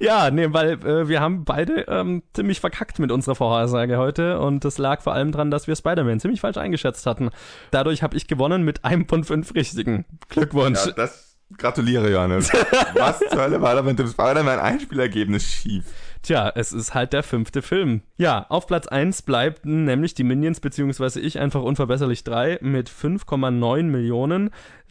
Ja, 0.00 0.30
nee, 0.30 0.48
weil 0.50 0.72
äh, 0.84 1.08
wir 1.08 1.20
haben 1.20 1.44
beide 1.44 1.82
ähm, 1.88 2.22
ziemlich 2.32 2.60
verkackt 2.60 2.98
mit 2.98 3.12
unserer 3.12 3.34
Vorhersage 3.34 3.98
heute 3.98 4.40
und 4.40 4.64
das 4.64 4.78
lag 4.78 5.00
vor 5.00 5.14
allem 5.14 5.32
dran, 5.32 5.50
dass 5.50 5.66
wir 5.66 5.76
Spider-Man 5.76 6.20
ziemlich 6.20 6.40
falsch 6.40 6.56
eingeschätzt 6.56 7.06
hatten. 7.06 7.30
Dadurch 7.70 8.02
habe 8.02 8.16
ich 8.16 8.26
gewonnen 8.26 8.62
mit 8.62 8.84
einem 8.84 9.06
von 9.08 9.24
fünf 9.24 9.54
richtigen. 9.54 10.04
Glückwunsch. 10.28 10.86
Ja, 10.86 10.92
das 10.92 11.36
gratuliere, 11.56 12.10
Johannes. 12.10 12.52
Was 12.94 13.20
zur 13.20 13.42
Hölle 13.42 13.62
war 13.62 13.74
da 13.74 13.82
mit 13.82 13.98
dem 13.98 14.08
Spider-Man-Einspielergebnis 14.08 15.44
schief? 15.44 15.84
Tja, 16.22 16.52
es 16.54 16.72
ist 16.72 16.94
halt 16.94 17.12
der 17.12 17.22
fünfte 17.22 17.62
Film. 17.62 18.02
Ja, 18.16 18.46
auf 18.48 18.66
Platz 18.66 18.88
1 18.88 19.22
bleibt 19.22 19.64
nämlich 19.64 20.14
die 20.14 20.24
Minions 20.24 20.60
beziehungsweise 20.60 21.20
ich 21.20 21.38
einfach 21.38 21.62
unverbesserlich 21.62 22.24
3 22.24 22.58
mit 22.60 22.90
5,9 22.90 23.84
Millionen. 23.84 24.50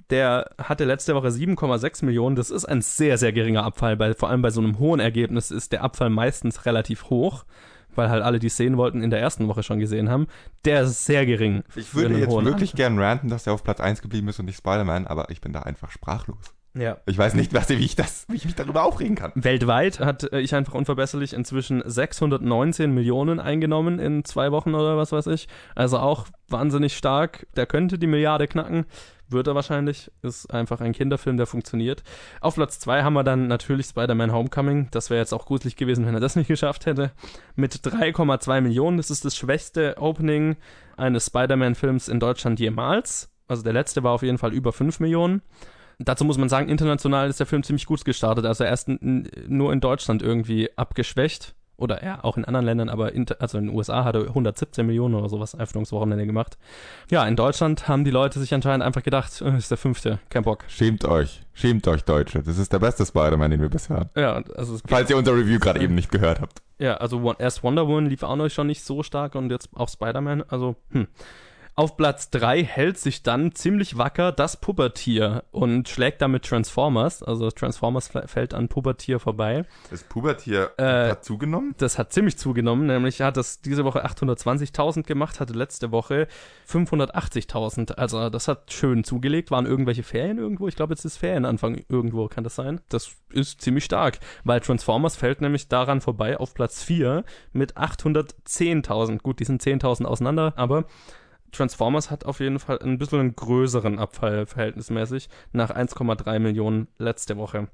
Der 0.09 0.51
hatte 0.57 0.85
letzte 0.85 1.15
Woche 1.15 1.27
7,6 1.27 2.05
Millionen. 2.05 2.35
Das 2.35 2.49
ist 2.49 2.65
ein 2.65 2.81
sehr, 2.81 3.17
sehr 3.17 3.33
geringer 3.33 3.63
Abfall. 3.63 3.97
Bei, 3.97 4.13
vor 4.13 4.29
allem 4.29 4.41
bei 4.41 4.51
so 4.51 4.61
einem 4.61 4.79
hohen 4.79 4.99
Ergebnis 4.99 5.51
ist 5.51 5.71
der 5.73 5.83
Abfall 5.83 6.09
meistens 6.09 6.65
relativ 6.65 7.09
hoch, 7.09 7.43
weil 7.93 8.09
halt 8.09 8.23
alle, 8.23 8.39
die 8.39 8.47
es 8.47 8.55
sehen 8.55 8.77
wollten, 8.77 9.01
in 9.01 9.09
der 9.09 9.19
ersten 9.19 9.47
Woche 9.47 9.63
schon 9.63 9.79
gesehen 9.79 10.09
haben. 10.09 10.27
Der 10.63 10.83
ist 10.83 11.05
sehr 11.05 11.25
gering. 11.25 11.63
Ich 11.75 11.93
würde 11.93 12.17
jetzt 12.17 12.31
wirklich 12.31 12.73
gern 12.73 12.97
ranten, 12.99 13.29
dass 13.29 13.47
er 13.47 13.53
auf 13.53 13.63
Platz 13.63 13.81
1 13.81 14.01
geblieben 14.01 14.29
ist 14.29 14.39
und 14.39 14.45
nicht 14.45 14.57
Spider-Man, 14.57 15.07
aber 15.07 15.29
ich 15.29 15.41
bin 15.41 15.51
da 15.51 15.63
einfach 15.63 15.91
sprachlos. 15.91 16.53
Ja. 16.77 16.97
Ich 17.05 17.17
weiß 17.17 17.33
nicht, 17.33 17.53
was, 17.53 17.69
wie, 17.69 17.73
ich 17.73 17.95
das, 17.95 18.25
wie 18.29 18.35
ich 18.35 18.45
mich 18.45 18.55
darüber 18.55 18.83
aufregen 18.83 19.15
kann. 19.15 19.31
Weltweit 19.35 19.99
hat 19.99 20.31
äh, 20.31 20.39
ich 20.39 20.53
einfach 20.53 20.73
unverbesserlich 20.73 21.33
inzwischen 21.33 21.81
619 21.85 22.93
Millionen 22.93 23.39
eingenommen 23.39 23.99
in 23.99 24.23
zwei 24.23 24.51
Wochen 24.51 24.75
oder 24.75 24.97
was 24.97 25.11
weiß 25.11 25.27
ich. 25.27 25.47
Also 25.75 25.97
auch 25.97 26.27
wahnsinnig 26.47 26.95
stark. 26.95 27.47
Der 27.55 27.65
könnte 27.65 27.97
die 27.97 28.07
Milliarde 28.07 28.47
knacken. 28.47 28.85
Wird 29.29 29.47
er 29.47 29.55
wahrscheinlich. 29.55 30.11
Ist 30.21 30.53
einfach 30.53 30.79
ein 30.79 30.93
Kinderfilm, 30.93 31.37
der 31.37 31.47
funktioniert. 31.47 32.03
Auf 32.39 32.55
Platz 32.55 32.79
zwei 32.79 33.03
haben 33.03 33.13
wir 33.13 33.23
dann 33.23 33.47
natürlich 33.47 33.87
Spider-Man 33.87 34.31
Homecoming. 34.31 34.87
Das 34.91 35.09
wäre 35.09 35.19
jetzt 35.19 35.33
auch 35.33 35.45
gruselig 35.45 35.75
gewesen, 35.75 36.05
wenn 36.05 36.13
er 36.13 36.19
das 36.19 36.35
nicht 36.35 36.47
geschafft 36.47 36.85
hätte. 36.85 37.11
Mit 37.55 37.73
3,2 37.73 38.61
Millionen. 38.61 38.97
Das 38.97 39.11
ist 39.11 39.25
das 39.25 39.35
schwächste 39.35 39.95
Opening 39.97 40.55
eines 40.95 41.25
Spider-Man-Films 41.25 42.07
in 42.07 42.19
Deutschland 42.19 42.59
jemals. 42.59 43.29
Also 43.47 43.63
der 43.63 43.73
letzte 43.73 44.03
war 44.03 44.13
auf 44.13 44.23
jeden 44.23 44.37
Fall 44.37 44.53
über 44.53 44.71
5 44.71 44.99
Millionen. 44.99 45.41
Dazu 45.99 46.25
muss 46.25 46.37
man 46.37 46.47
sagen, 46.47 46.69
international 46.69 47.29
ist 47.29 47.39
der 47.39 47.47
Film 47.47 47.63
ziemlich 47.63 47.85
gut 47.85 48.05
gestartet. 48.05 48.45
Also 48.45 48.63
erst 48.63 48.87
nur 48.87 49.73
in 49.73 49.79
Deutschland 49.81 50.21
irgendwie 50.21 50.69
abgeschwächt. 50.77 51.55
Oder 51.77 52.03
ja, 52.03 52.23
auch 52.23 52.37
in 52.37 52.45
anderen 52.45 52.65
Ländern, 52.65 52.89
aber 52.89 53.13
inter, 53.13 53.37
also 53.39 53.59
in 53.59 53.67
den 53.67 53.75
USA 53.75 54.03
hat 54.03 54.15
er 54.15 54.21
117 54.21 54.85
Millionen 54.85 55.13
oder 55.13 55.29
sowas 55.29 55.53
Eröffnungswochenende 55.53 56.25
gemacht. 56.25 56.57
Ja, 57.11 57.25
in 57.27 57.35
Deutschland 57.35 57.87
haben 57.87 58.03
die 58.03 58.09
Leute 58.09 58.39
sich 58.39 58.51
anscheinend 58.53 58.83
einfach 58.83 59.03
gedacht, 59.03 59.41
äh, 59.41 59.55
ist 59.55 59.69
der 59.69 59.77
fünfte, 59.77 60.19
kein 60.29 60.43
Bock. 60.43 60.63
Schämt 60.67 61.05
euch. 61.05 61.41
Schämt 61.53 61.87
euch, 61.87 62.03
Deutsche. 62.03 62.41
Das 62.41 62.57
ist 62.57 62.73
der 62.73 62.79
beste 62.79 63.05
Spider-Man, 63.05 63.51
den 63.51 63.61
wir 63.61 63.69
bisher 63.69 63.97
hatten. 63.97 64.19
Ja, 64.19 64.41
also 64.55 64.77
Falls 64.87 65.09
ihr 65.11 65.17
unser 65.17 65.33
Review 65.33 65.59
gerade 65.59 65.79
eben 65.79 65.93
nicht 65.93 66.11
gehört 66.11 66.41
habt. 66.41 66.63
Ja, 66.79 66.95
also 66.95 67.33
erst 67.37 67.63
Wonder 67.63 67.87
Woman 67.87 68.07
lief 68.07 68.23
auch 68.23 68.35
noch 68.35 68.49
schon 68.49 68.67
nicht 68.67 68.83
so 68.83 69.03
stark 69.03 69.35
und 69.35 69.51
jetzt 69.51 69.69
auch 69.75 69.89
Spider-Man, 69.89 70.43
also 70.49 70.75
hm. 70.91 71.07
Auf 71.79 71.95
Platz 71.95 72.31
3 72.31 72.63
hält 72.63 72.97
sich 72.97 73.21
dann 73.21 73.53
ziemlich 73.53 73.99
wacker 73.99 74.31
das 74.31 74.57
Pubertier 74.57 75.43
und 75.51 75.87
schlägt 75.87 76.23
damit 76.23 76.43
Transformers, 76.43 77.21
also 77.21 77.51
Transformers 77.51 78.09
fällt 78.25 78.55
an 78.55 78.67
Pubertier 78.67 79.19
vorbei. 79.19 79.63
Das 79.91 80.03
Pubertier 80.03 80.71
Äh, 80.77 81.11
hat 81.11 81.23
zugenommen. 81.23 81.75
Das 81.77 81.99
hat 81.99 82.11
ziemlich 82.11 82.35
zugenommen, 82.35 82.87
nämlich 82.87 83.21
hat 83.21 83.37
das 83.37 83.61
diese 83.61 83.85
Woche 83.85 84.03
820.000 84.03 85.03
gemacht, 85.03 85.39
hatte 85.39 85.53
letzte 85.53 85.91
Woche 85.91 86.27
580.000. 86.67 87.93
Also 87.93 88.31
das 88.31 88.47
hat 88.47 88.73
schön 88.73 89.03
zugelegt. 89.03 89.51
Waren 89.51 89.67
irgendwelche 89.67 90.01
Ferien 90.01 90.39
irgendwo? 90.39 90.67
Ich 90.67 90.75
glaube, 90.75 90.95
jetzt 90.95 91.05
ist 91.05 91.17
Ferienanfang 91.17 91.85
irgendwo, 91.89 92.27
kann 92.27 92.43
das 92.43 92.55
sein? 92.55 92.81
Das 92.89 93.11
ist 93.29 93.61
ziemlich 93.61 93.85
stark, 93.85 94.17
weil 94.43 94.61
Transformers 94.61 95.15
fällt 95.15 95.41
nämlich 95.41 95.67
daran 95.67 96.01
vorbei 96.01 96.39
auf 96.39 96.55
Platz 96.55 96.81
4 96.81 97.23
mit 97.53 97.77
810.000. 97.77 99.21
Gut, 99.21 99.39
die 99.39 99.45
sind 99.45 99.61
10.000 99.61 100.05
auseinander, 100.05 100.53
aber 100.55 100.85
Transformers 101.51 102.11
hat 102.11 102.25
auf 102.25 102.39
jeden 102.39 102.59
Fall 102.59 102.79
ein 102.79 102.97
bisschen 102.97 103.19
einen 103.19 103.35
größeren 103.35 103.99
Abfall 103.99 104.45
verhältnismäßig 104.45 105.29
nach 105.51 105.71
1,3 105.71 106.39
Millionen 106.39 106.87
letzte 106.97 107.37
Woche. 107.37 107.67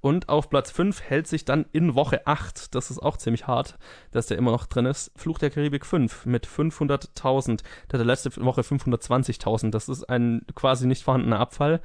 Und 0.00 0.28
auf 0.28 0.48
Platz 0.48 0.70
5 0.70 1.02
hält 1.02 1.26
sich 1.26 1.44
dann 1.44 1.66
in 1.72 1.94
Woche 1.96 2.26
8, 2.26 2.74
das 2.74 2.90
ist 2.90 3.00
auch 3.00 3.16
ziemlich 3.16 3.48
hart, 3.48 3.78
dass 4.12 4.26
der 4.26 4.38
immer 4.38 4.52
noch 4.52 4.66
drin 4.66 4.86
ist, 4.86 5.10
Fluch 5.16 5.38
der 5.38 5.50
Karibik 5.50 5.84
5 5.84 6.26
mit 6.26 6.46
500.000. 6.46 7.62
Der 7.90 7.98
hatte 7.98 8.04
letzte 8.04 8.36
Woche 8.44 8.60
520.000. 8.60 9.70
Das 9.70 9.88
ist 9.88 10.04
ein 10.04 10.42
quasi 10.54 10.86
nicht 10.86 11.02
vorhandener 11.02 11.40
Abfall. 11.40 11.80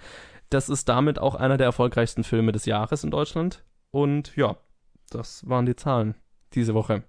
Das 0.49 0.69
ist 0.69 0.87
damit 0.89 1.17
auch 1.17 1.33
einer 1.33 1.57
der 1.57 1.65
erfolgreichsten 1.65 2.23
Filme 2.23 2.51
des 2.51 2.65
Jahres 2.65 3.03
in 3.03 3.09
Deutschland. 3.09 3.63
Und 3.89 4.35
ja, 4.35 4.57
das 5.09 5.47
waren 5.49 5.65
die 5.65 5.75
Zahlen 5.75 6.15
diese 6.53 6.75
Woche. 6.75 7.03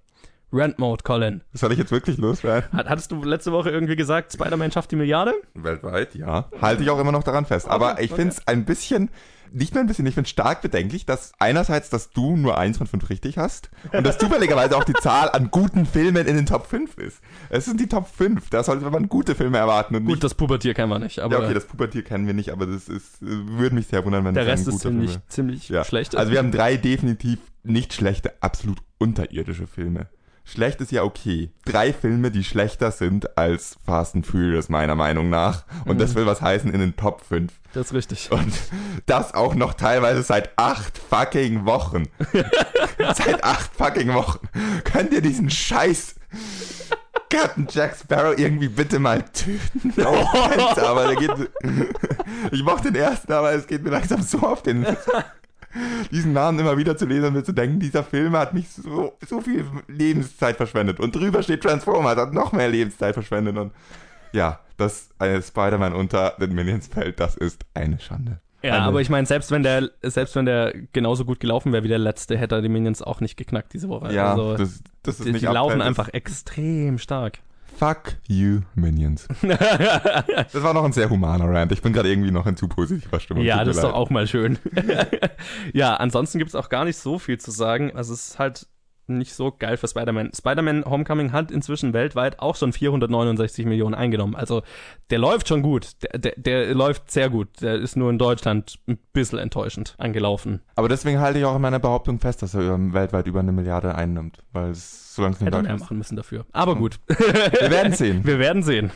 Rent 0.55 0.78
Mode, 0.78 1.02
Colin. 1.02 1.42
Soll 1.52 1.72
ich 1.72 1.78
jetzt 1.78 1.90
wirklich 1.90 2.16
loswerden? 2.16 2.70
Hat, 2.72 2.88
hattest 2.88 3.11
du 3.11 3.22
letzte 3.24 3.50
Woche 3.52 3.70
irgendwie 3.70 3.96
gesagt, 3.96 4.32
Spider-Man 4.32 4.70
schafft 4.70 4.92
die 4.92 4.96
Milliarde? 4.96 5.34
Weltweit, 5.55 6.14
ja. 6.14 6.48
Halte 6.62 6.82
ich 6.84 6.90
auch 6.90 7.00
immer 7.00 7.12
noch 7.12 7.24
daran 7.24 7.44
fest. 7.44 7.68
Aber 7.68 7.92
Okay, 7.94 8.05
ich 8.05 8.12
finde 8.12 8.28
es 8.34 8.46
ein 8.46 8.64
bisschen, 8.64 9.11
nicht 9.52 9.74
nur 9.74 9.82
ein 9.82 9.86
bisschen, 9.88 10.07
ich 10.07 10.14
finde 10.14 10.28
stark 10.30 10.62
bedenklich, 10.62 11.07
dass 11.07 11.32
einerseits, 11.38 11.90
dass 11.90 12.11
du 12.11 12.36
nur 12.36 12.57
eins 12.57 12.78
von 12.78 12.86
fünf 12.86 13.11
richtig 13.11 13.36
hast 13.36 13.70
und 13.92 14.07
dass 14.07 14.16
zufälligerweise 14.18 14.76
auch 14.76 14.84
die 14.84 14.92
Zahl 14.94 15.28
an 15.30 15.50
guten 15.50 15.86
Filmen 15.86 16.26
in 16.26 16.36
den 16.36 16.46
Top 16.46 16.66
5 16.66 16.98
ist. 16.98 17.20
Es 17.50 17.64
sind 17.64 17.80
die 17.80 17.88
Top 17.88 18.09
5, 18.09 18.50
da 18.50 18.62
sollte 18.62 18.88
man 18.90 19.09
gute 19.09 19.34
Filme 19.34 19.59
erwarten 19.59 19.94
und 19.96 20.02
Gut, 20.05 20.11
nicht... 20.14 20.24
das 20.24 20.34
Pubertier 20.34 20.74
kennen 20.74 20.90
wir 20.90 20.98
nicht, 20.98 21.18
aber 21.20 21.38
ja, 21.38 21.44
okay, 21.44 21.55
das 21.55 21.66
Pubertier 21.66 22.02
kennen 22.02 22.26
wir 22.26 22.34
nicht, 22.34 22.50
aber 22.50 22.66
das 22.66 22.88
ist, 22.88 23.18
würde 23.20 23.74
mich 23.74 23.86
sehr 23.88 24.05
wundern, 24.05 24.24
wenn 24.24 24.34
der 24.34 24.44
es 24.44 24.50
Rest 24.50 24.68
ist 24.68 24.80
ziemlich, 24.80 25.18
ziemlich 25.28 25.68
Ja. 25.68 25.84
schlecht. 25.84 26.16
Also 26.16 26.30
wir 26.32 26.38
haben 26.38 26.52
drei 26.52 26.76
definitiv 26.76 27.38
nicht 27.62 27.92
schlechte, 27.92 28.32
absolut 28.40 28.78
unterirdische 28.98 29.66
Filme. 29.66 30.09
Schlecht 30.47 30.80
ist 30.82 30.92
ja 30.92 31.03
okay. 31.03 31.51
Drei 31.64 31.92
Filme, 31.95 32.30
die 32.30 32.45
schlechter 32.45 32.90
sind 32.90 33.36
als 33.38 33.78
Fast 33.86 34.14
and 34.14 34.26
Furious, 34.26 34.68
meiner 34.68 34.95
Meinung 34.95 35.30
nach. 35.30 35.64
Und 35.86 35.95
Mhm. 35.95 35.99
das 35.99 36.14
will 36.14 36.26
was 36.26 36.42
heißen 36.42 36.70
in 36.72 36.80
den 36.80 36.97
Top 36.97 37.22
5. 37.26 37.51
das 37.72 37.86
ist 37.86 37.95
richtig. 37.95 38.30
Und 38.30 38.53
das 39.07 39.32
auch 39.34 39.55
noch 39.55 39.74
teilweise 39.74 40.22
seit 40.22 40.51
acht 40.57 40.99
fucking 40.99 41.64
Wochen. 41.64 42.05
seit 42.99 43.42
acht 43.42 43.74
fucking 43.74 44.12
Wochen. 44.14 44.47
Könnt 44.84 45.12
ihr 45.12 45.22
diesen 45.22 45.49
Scheiß 45.51 46.16
Captain 47.30 47.66
Jack 47.70 47.97
Sparrow 47.97 48.38
irgendwie 48.38 48.68
bitte 48.68 48.99
mal 48.99 49.22
töten? 49.22 49.92
Alter, 50.05 50.88
aber 50.88 51.07
der 51.09 51.16
geht. 51.16 51.51
ich 52.53 52.62
mochte 52.62 52.92
den 52.92 53.03
ersten, 53.03 53.32
aber 53.32 53.53
es 53.53 53.66
geht 53.66 53.82
mir 53.82 53.90
langsam 53.90 54.22
so 54.22 54.38
auf 54.40 54.62
den. 54.62 54.86
diesen 56.11 56.33
Namen 56.33 56.59
immer 56.59 56.77
wieder 56.77 56.97
zu 56.97 57.07
lesen 57.07 57.27
und 57.27 57.33
mir 57.35 57.45
zu 57.45 57.53
denken, 57.53 57.81
dieser 57.81 58.05
Film 58.05 58.37
hat 58.37 58.55
mich 58.55 58.68
so, 58.70 59.16
so 59.27 59.41
viel 59.41 59.64
Lebenszeit 59.89 60.57
verschwendet. 60.57 61.01
Und 61.01 61.14
drüber 61.14 61.43
steht 61.43 61.62
Transformers, 61.62 62.16
hat 62.16 62.33
noch 62.33 62.53
mehr 62.53 62.68
Lebenszeit 62.68 63.14
verschwendet. 63.14 63.57
Und 63.57 63.72
ja, 64.33 64.61
dass 64.77 65.11
ein 65.18 65.43
Spider-Man 65.43 65.93
unter 65.95 66.35
den 66.41 66.55
Minions 66.55 66.89
fällt, 66.89 67.20
das 67.20 67.37
ist 67.37 67.64
eine 67.75 67.99
Schande. 68.01 68.41
Ja, 68.62 68.75
Eine- 68.77 68.85
aber 68.85 69.01
ich 69.03 69.11
meine, 69.11 69.27
selbst 69.27 69.51
wenn 69.51 69.62
der, 69.62 69.91
selbst 70.03 70.35
wenn 70.37 70.47
der 70.47 70.72
genauso 70.93 71.25
gut 71.27 71.39
gelaufen 71.39 71.72
wäre 71.72 71.85
wie 71.85 71.89
der 71.89 71.99
letzte, 71.99 72.39
hätte 72.39 72.55
er 72.55 72.62
die 72.62 72.70
Minions 72.70 73.03
auch 73.03 73.20
nicht 73.20 73.37
geknackt 73.37 73.75
diese 73.75 73.89
Woche. 73.91 74.12
Ja, 74.12 74.31
also, 74.33 74.57
das, 74.57 74.81
das 75.03 75.18
ist 75.18 75.27
die, 75.27 75.33
nicht 75.33 75.43
die 75.43 75.53
laufen 75.53 75.83
einfach 75.83 76.09
extrem 76.14 76.97
stark. 76.99 77.41
Fuck 77.77 78.16
you, 78.29 78.61
Minions. 78.75 79.27
das 79.43 80.62
war 80.62 80.75
noch 80.75 80.85
ein 80.85 80.93
sehr 80.93 81.11
humaner 81.11 81.49
Rant. 81.49 81.72
Ich 81.72 81.83
bin 81.83 81.93
gerade 81.93 82.09
irgendwie 82.09 82.31
noch 82.31 82.47
in 82.47 82.57
zu 82.57 82.68
positiver 82.68 83.20
Stimmung. 83.20 83.45
Ja, 83.45 83.64
das 83.64 83.77
ist 83.77 83.83
leid. 83.83 83.93
doch 83.93 83.99
auch 83.99 84.11
mal 84.11 84.27
schön. 84.27 84.59
ja, 85.72 85.95
ansonsten 85.97 86.39
gibt 86.39 86.51
es 86.51 86.55
auch 86.55 86.68
gar 86.68 86.85
nicht 86.85 86.97
so 86.97 87.18
viel 87.18 87.39
zu 87.39 87.51
sagen. 87.51 87.93
Also 87.95 88.14
es 88.14 88.29
ist 88.29 88.39
halt 88.39 88.66
nicht 89.07 89.34
so 89.34 89.52
geil 89.52 89.76
für 89.76 89.88
Spider-Man. 89.88 90.30
Spider-Man 90.34 90.84
Homecoming 90.84 91.32
hat 91.32 91.50
inzwischen 91.50 91.92
weltweit 91.92 92.38
auch 92.40 92.57
schon 92.57 92.72
469 92.72 93.66
Millionen 93.66 93.94
eingenommen. 93.94 94.34
Also 94.34 94.62
der 95.11 95.18
läuft 95.18 95.48
schon 95.48 95.62
gut. 95.62 95.88
Der, 96.02 96.18
der, 96.18 96.32
der 96.36 96.74
läuft 96.74 97.11
sehr 97.11 97.30
gut. 97.30 97.48
Der 97.61 97.74
ist 97.74 97.96
nur 97.96 98.11
in 98.11 98.18
Deutschland 98.18 98.78
ein 98.88 98.98
bisschen 99.12 99.38
enttäuschend 99.38 99.94
angelaufen. 99.98 100.61
Aber 100.76 100.88
deswegen 100.88 101.20
halte 101.20 101.38
ich 101.38 101.44
auch 101.44 101.57
in 101.57 101.62
meiner 101.62 101.78
Behauptung 101.80 102.18
fest, 102.18 102.42
dass 102.42 102.55
er 102.55 102.92
weltweit 102.92 103.26
über 103.26 103.40
eine 103.40 103.52
Milliarde 103.52 103.94
einnimmt. 103.94 104.38
Weil 104.52 104.70
es, 104.70 105.14
solange 105.14 105.34
es 105.34 105.40
in 105.40 105.46
Hätte 105.46 105.62
mehr 105.62 105.74
ist. 105.74 105.80
machen 105.80 105.98
müssen 105.98 106.16
dafür. 106.16 106.46
Aber 106.52 106.76
gut. 106.76 106.98
Wir 107.09 107.70
werden 107.70 107.92
sehen. 107.92 108.24
Wir 108.24 108.38
werden 108.38 108.62
sehen. 108.62 108.90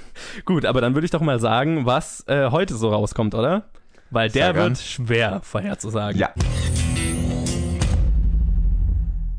Gut, 0.44 0.64
aber 0.64 0.80
dann 0.80 0.94
würde 0.94 1.04
ich 1.04 1.10
doch 1.10 1.20
mal 1.20 1.38
sagen, 1.40 1.86
was 1.86 2.24
äh, 2.28 2.50
heute 2.50 2.74
so 2.74 2.90
rauskommt, 2.90 3.34
oder? 3.34 3.68
Weil 4.10 4.30
der 4.30 4.54
wird 4.54 4.78
schwer 4.78 5.40
vorherzusagen. 5.42 6.18
Ja. 6.18 6.32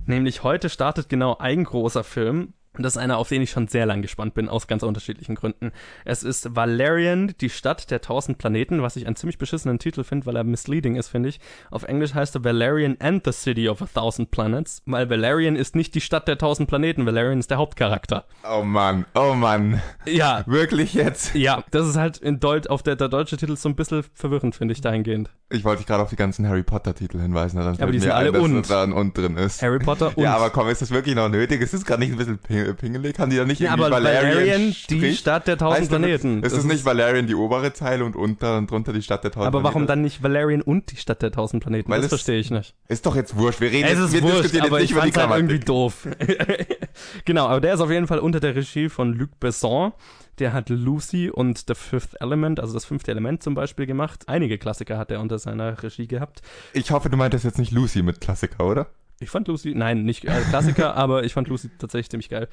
Nämlich 0.10 0.41
heute 0.41 0.70
startet 0.70 1.07
genau 1.07 1.38
ein 1.38 1.64
großer 1.64 2.03
Film, 2.03 2.55
und 2.80 2.84
das 2.84 2.93
ist 2.95 3.01
einer, 3.01 3.17
auf 3.17 3.27
den 3.27 3.41
ich 3.41 3.49
schon 3.51 3.67
sehr 3.67 3.86
lang 3.86 4.01
gespannt 4.01 4.36
bin, 4.36 4.47
aus 4.47 4.65
ganz 4.65 4.84
unterschiedlichen 4.84 5.36
Gründen. 5.36 5.73
Es 6.05 6.23
ist 6.23 6.55
Valerian, 6.55 7.34
die 7.41 7.49
Stadt 7.49 7.91
der 7.91 7.99
tausend 7.99 8.38
Planeten, 8.38 8.82
was 8.82 8.95
ich 8.95 9.05
einen 9.05 9.17
ziemlich 9.17 9.38
beschissenen 9.38 9.80
Titel 9.80 10.05
finde, 10.05 10.25
weil 10.25 10.38
er 10.38 10.45
misleading 10.45 10.95
ist, 10.95 11.09
finde 11.09 11.27
ich. 11.27 11.41
Auf 11.71 11.84
Englisch 11.84 12.13
heißt 12.13 12.36
er 12.36 12.45
Valerian 12.45 12.95
and 13.01 13.25
the 13.25 13.34
City 13.34 13.67
of 13.67 13.82
a 13.82 13.86
Thousand 13.93 14.32
Planets, 14.32 14.82
weil 14.86 15.09
Valerian 15.09 15.57
ist 15.57 15.75
nicht 15.75 15.93
die 15.93 15.99
Stadt 15.99 16.30
der 16.30 16.38
tausend 16.38 16.69
Planeten, 16.69 17.05
Valerian 17.05 17.39
ist 17.39 17.51
der 17.51 17.57
Hauptcharakter. 17.57 18.23
Oh 18.49 18.63
Mann, 18.63 19.05
oh 19.13 19.34
Mann. 19.34 19.82
Ja. 20.05 20.43
Wirklich 20.47 20.93
jetzt? 20.93 21.36
Ja, 21.36 21.65
das 21.71 21.86
ist 21.86 21.97
halt 21.97 22.19
in 22.19 22.39
Deut 22.39 22.69
auf 22.69 22.82
der, 22.82 22.95
der 22.95 23.09
deutsche 23.09 23.36
Titel 23.36 23.57
so 23.57 23.67
ein 23.67 23.75
bisschen 23.75 24.05
verwirrend, 24.13 24.55
finde 24.55 24.71
ich, 24.71 24.80
dahingehend. 24.80 25.30
Ich 25.49 25.65
wollte 25.65 25.80
dich 25.80 25.88
gerade 25.88 26.03
auf 26.03 26.11
die 26.11 26.15
ganzen 26.15 26.47
Harry 26.47 26.63
Potter-Titel 26.63 27.19
hinweisen. 27.19 27.57
Dann 27.57 27.77
aber 27.82 27.91
die 27.91 27.99
sind 27.99 28.11
alle 28.11 28.30
ein, 28.30 28.39
und. 28.39 28.69
Da 28.69 28.84
ein 28.84 28.93
und 28.93 29.17
drin 29.17 29.36
ist. 29.36 29.61
Harry 29.61 29.80
Potter 29.80 30.15
und. 30.15 30.23
Ja, 30.23 30.36
aber 30.36 30.51
komm, 30.51 30.69
ist 30.69 30.82
das 30.82 30.91
wirklich 30.91 31.15
noch 31.15 31.27
nötig? 31.27 31.59
Ist 31.59 31.73
das 31.73 31.84
gerade 31.84 32.01
nicht 32.01 32.11
ein 32.11 32.17
bisschen 32.17 32.39
pingelig? 32.74 33.17
Haben 33.20 33.30
die 33.32 33.38
da 33.38 33.45
nicht 33.45 33.59
Ja, 33.59 33.72
irgendwie 33.72 33.86
aber 33.86 33.95
Valerian, 34.03 34.36
Valerian, 34.38 34.76
die? 34.89 35.15
Stadt 35.15 35.47
der 35.47 35.57
tausend 35.57 35.89
Planeten. 35.89 36.43
Ist 36.43 36.53
es 36.53 36.63
nicht 36.63 36.86
Valerian 36.86 37.28
die 37.28 37.36
obere 37.36 37.74
Zeile 37.74 38.05
und 38.05 38.15
unter 38.15 38.57
und 38.57 38.70
drunter 38.72 38.93
die 38.93 39.01
Stadt 39.01 39.24
der 39.24 39.32
tausend 39.32 39.47
Aber 39.47 39.63
warum 39.63 39.86
Planeten? 39.86 39.88
dann 39.88 40.01
nicht 40.01 40.24
Valerian 40.24 40.61
und 40.61 40.91
die 40.91 40.97
Stadt 40.97 41.22
der 41.22 41.32
tausend 41.32 41.61
Planeten? 41.63 41.89
Weil 41.91 42.01
das 42.01 42.09
verstehe 42.09 42.39
ich 42.39 42.51
nicht. 42.51 42.76
Ist 42.88 43.05
doch 43.05 43.15
jetzt 43.15 43.36
wurscht. 43.38 43.61
Wir 43.61 43.72
reden 43.72 43.86
Es 43.86 43.91
jetzt, 43.93 43.99
ist 43.99 44.13
wir 44.13 44.22
wurscht, 44.24 44.43
diskutieren 44.45 44.65
aber 44.67 44.80
jetzt 44.82 44.91
ich 44.91 44.95
nicht 44.95 44.97
über 44.97 45.05
die 45.05 45.11
fand's 45.11 45.30
halt 45.32 45.39
irgendwie 45.39 45.59
Grammatik. 45.59 45.65
doof. 45.65 46.07
genau, 47.26 47.47
aber 47.47 47.61
der 47.61 47.74
ist 47.74 47.80
auf 47.82 47.91
jeden 47.91 48.07
Fall 48.07 48.20
unter 48.20 48.39
der 48.39 48.55
Regie 48.55 48.89
von 48.89 49.13
Luc 49.13 49.39
Besson. 49.39 49.93
Der 50.39 50.53
hat 50.53 50.70
Lucy 50.70 51.30
und 51.30 51.65
The 51.67 51.76
Fifth 51.76 52.22
Element, 52.22 52.61
also 52.61 52.74
das 52.74 52.86
fünfte 52.86 53.11
Element 53.11 53.43
zum 53.43 53.55
Beispiel 53.55 53.86
gemacht. 53.86 54.24
Einige 54.28 54.57
Klassiker 54.57 54.97
hat 54.97 55.11
er 55.11 55.20
unter 55.20 55.38
seiner 55.38 55.84
Regie 55.84 56.07
gehabt. 56.07 56.41
Ich 56.72 56.91
hoffe, 56.91 57.09
du 57.09 57.17
meintest 57.17 57.43
jetzt 57.43 57.57
nicht 57.59 57.72
Lucy 57.74 58.03
mit 58.03 58.22
Klassiker, 58.22 58.65
oder? 58.65 58.88
Ich 59.22 59.30
fand 59.30 59.47
Lucy, 59.47 59.74
nein, 59.76 60.03
nicht 60.03 60.26
äh, 60.26 60.41
Klassiker, 60.49 60.95
aber 60.97 61.24
ich 61.24 61.34
fand 61.34 61.47
Lucy 61.47 61.70
tatsächlich 61.78 62.09
ziemlich 62.09 62.30
geil. 62.30 62.47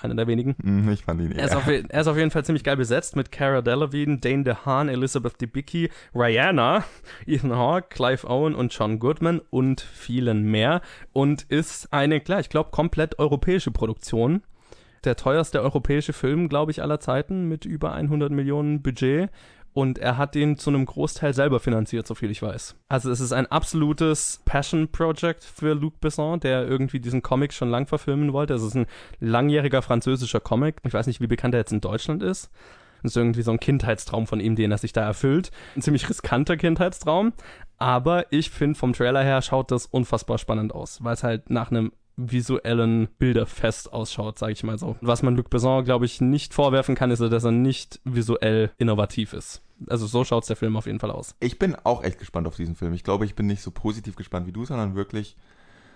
Einer 0.00 0.14
der 0.14 0.28
wenigen. 0.28 0.54
Hm, 0.62 0.88
Ich 0.92 1.02
fand 1.04 1.20
ihn 1.20 1.32
Er 1.32 1.44
ist, 1.46 1.50
eher. 1.50 1.56
auf, 1.58 1.66
er 1.66 2.00
ist 2.00 2.06
auf 2.06 2.16
jeden 2.16 2.30
Fall 2.30 2.44
ziemlich 2.44 2.62
geil 2.62 2.76
besetzt 2.76 3.16
mit 3.16 3.32
Cara 3.32 3.62
Delevingne, 3.62 4.18
Dane 4.18 4.44
DeHaan, 4.44 4.88
Elizabeth 4.88 5.40
Debicki, 5.40 5.90
Rihanna, 6.14 6.84
Ethan 7.26 7.56
Hawke, 7.56 7.88
Clive 7.90 8.24
Owen 8.30 8.54
und 8.54 8.72
John 8.72 9.00
Goodman 9.00 9.40
und 9.50 9.80
vielen 9.80 10.44
mehr 10.44 10.82
und 11.12 11.42
ist 11.42 11.92
eine, 11.92 12.20
klar, 12.20 12.38
ich 12.38 12.48
glaube, 12.48 12.70
komplett 12.70 13.18
europäische 13.18 13.72
Produktion. 13.72 14.42
Der 15.02 15.16
teuerste 15.16 15.62
europäische 15.62 16.12
Film, 16.12 16.48
glaube 16.48 16.70
ich, 16.70 16.80
aller 16.80 17.00
Zeiten 17.00 17.48
mit 17.48 17.64
über 17.64 17.92
100 17.92 18.30
Millionen 18.30 18.82
Budget. 18.82 19.30
Und 19.72 19.98
er 19.98 20.16
hat 20.16 20.34
den 20.34 20.56
zu 20.56 20.70
einem 20.70 20.86
Großteil 20.86 21.34
selber 21.34 21.60
finanziert, 21.60 22.06
soviel 22.06 22.30
ich 22.30 22.42
weiß. 22.42 22.74
Also 22.88 23.10
es 23.10 23.20
ist 23.20 23.32
ein 23.32 23.46
absolutes 23.46 24.42
Passion-Project 24.44 25.44
für 25.44 25.74
Luc 25.74 26.00
Besson, 26.00 26.40
der 26.40 26.66
irgendwie 26.66 27.00
diesen 27.00 27.22
Comic 27.22 27.52
schon 27.52 27.70
lang 27.70 27.86
verfilmen 27.86 28.32
wollte. 28.32 28.54
Es 28.54 28.62
ist 28.62 28.74
ein 28.74 28.86
langjähriger 29.20 29.82
französischer 29.82 30.40
Comic. 30.40 30.76
Ich 30.84 30.94
weiß 30.94 31.06
nicht, 31.06 31.20
wie 31.20 31.26
bekannt 31.26 31.54
er 31.54 31.60
jetzt 31.60 31.72
in 31.72 31.80
Deutschland 31.80 32.22
ist. 32.22 32.50
Das 33.02 33.12
ist 33.12 33.16
irgendwie 33.16 33.42
so 33.42 33.52
ein 33.52 33.60
Kindheitstraum 33.60 34.26
von 34.26 34.40
ihm, 34.40 34.56
den 34.56 34.72
er 34.72 34.78
sich 34.78 34.92
da 34.92 35.02
erfüllt. 35.02 35.50
Ein 35.76 35.82
ziemlich 35.82 36.08
riskanter 36.08 36.56
Kindheitstraum. 36.56 37.32
Aber 37.76 38.32
ich 38.32 38.50
finde, 38.50 38.78
vom 38.78 38.92
Trailer 38.92 39.22
her 39.22 39.40
schaut 39.42 39.70
das 39.70 39.86
unfassbar 39.86 40.38
spannend 40.38 40.74
aus, 40.74 41.04
weil 41.04 41.14
es 41.14 41.22
halt 41.22 41.50
nach 41.50 41.70
einem 41.70 41.92
visuellen 42.18 43.08
Bilderfest 43.18 43.92
ausschaut, 43.92 44.38
sage 44.38 44.52
ich 44.52 44.64
mal 44.64 44.78
so. 44.78 44.96
Was 45.00 45.22
man 45.22 45.36
Luc 45.36 45.50
Besson, 45.50 45.84
glaube 45.84 46.04
ich, 46.04 46.20
nicht 46.20 46.52
vorwerfen 46.52 46.94
kann, 46.94 47.10
ist, 47.10 47.20
dass 47.20 47.44
er 47.44 47.52
nicht 47.52 48.00
visuell 48.04 48.72
innovativ 48.76 49.32
ist. 49.32 49.62
Also 49.86 50.06
so 50.06 50.24
schaut 50.24 50.48
der 50.48 50.56
Film 50.56 50.76
auf 50.76 50.86
jeden 50.86 50.98
Fall 50.98 51.12
aus. 51.12 51.36
Ich 51.38 51.58
bin 51.58 51.76
auch 51.84 52.02
echt 52.02 52.18
gespannt 52.18 52.48
auf 52.48 52.56
diesen 52.56 52.74
Film. 52.74 52.92
Ich 52.92 53.04
glaube, 53.04 53.24
ich 53.24 53.36
bin 53.36 53.46
nicht 53.46 53.62
so 53.62 53.70
positiv 53.70 54.16
gespannt 54.16 54.46
wie 54.46 54.52
du, 54.52 54.64
sondern 54.64 54.96
wirklich. 54.96 55.36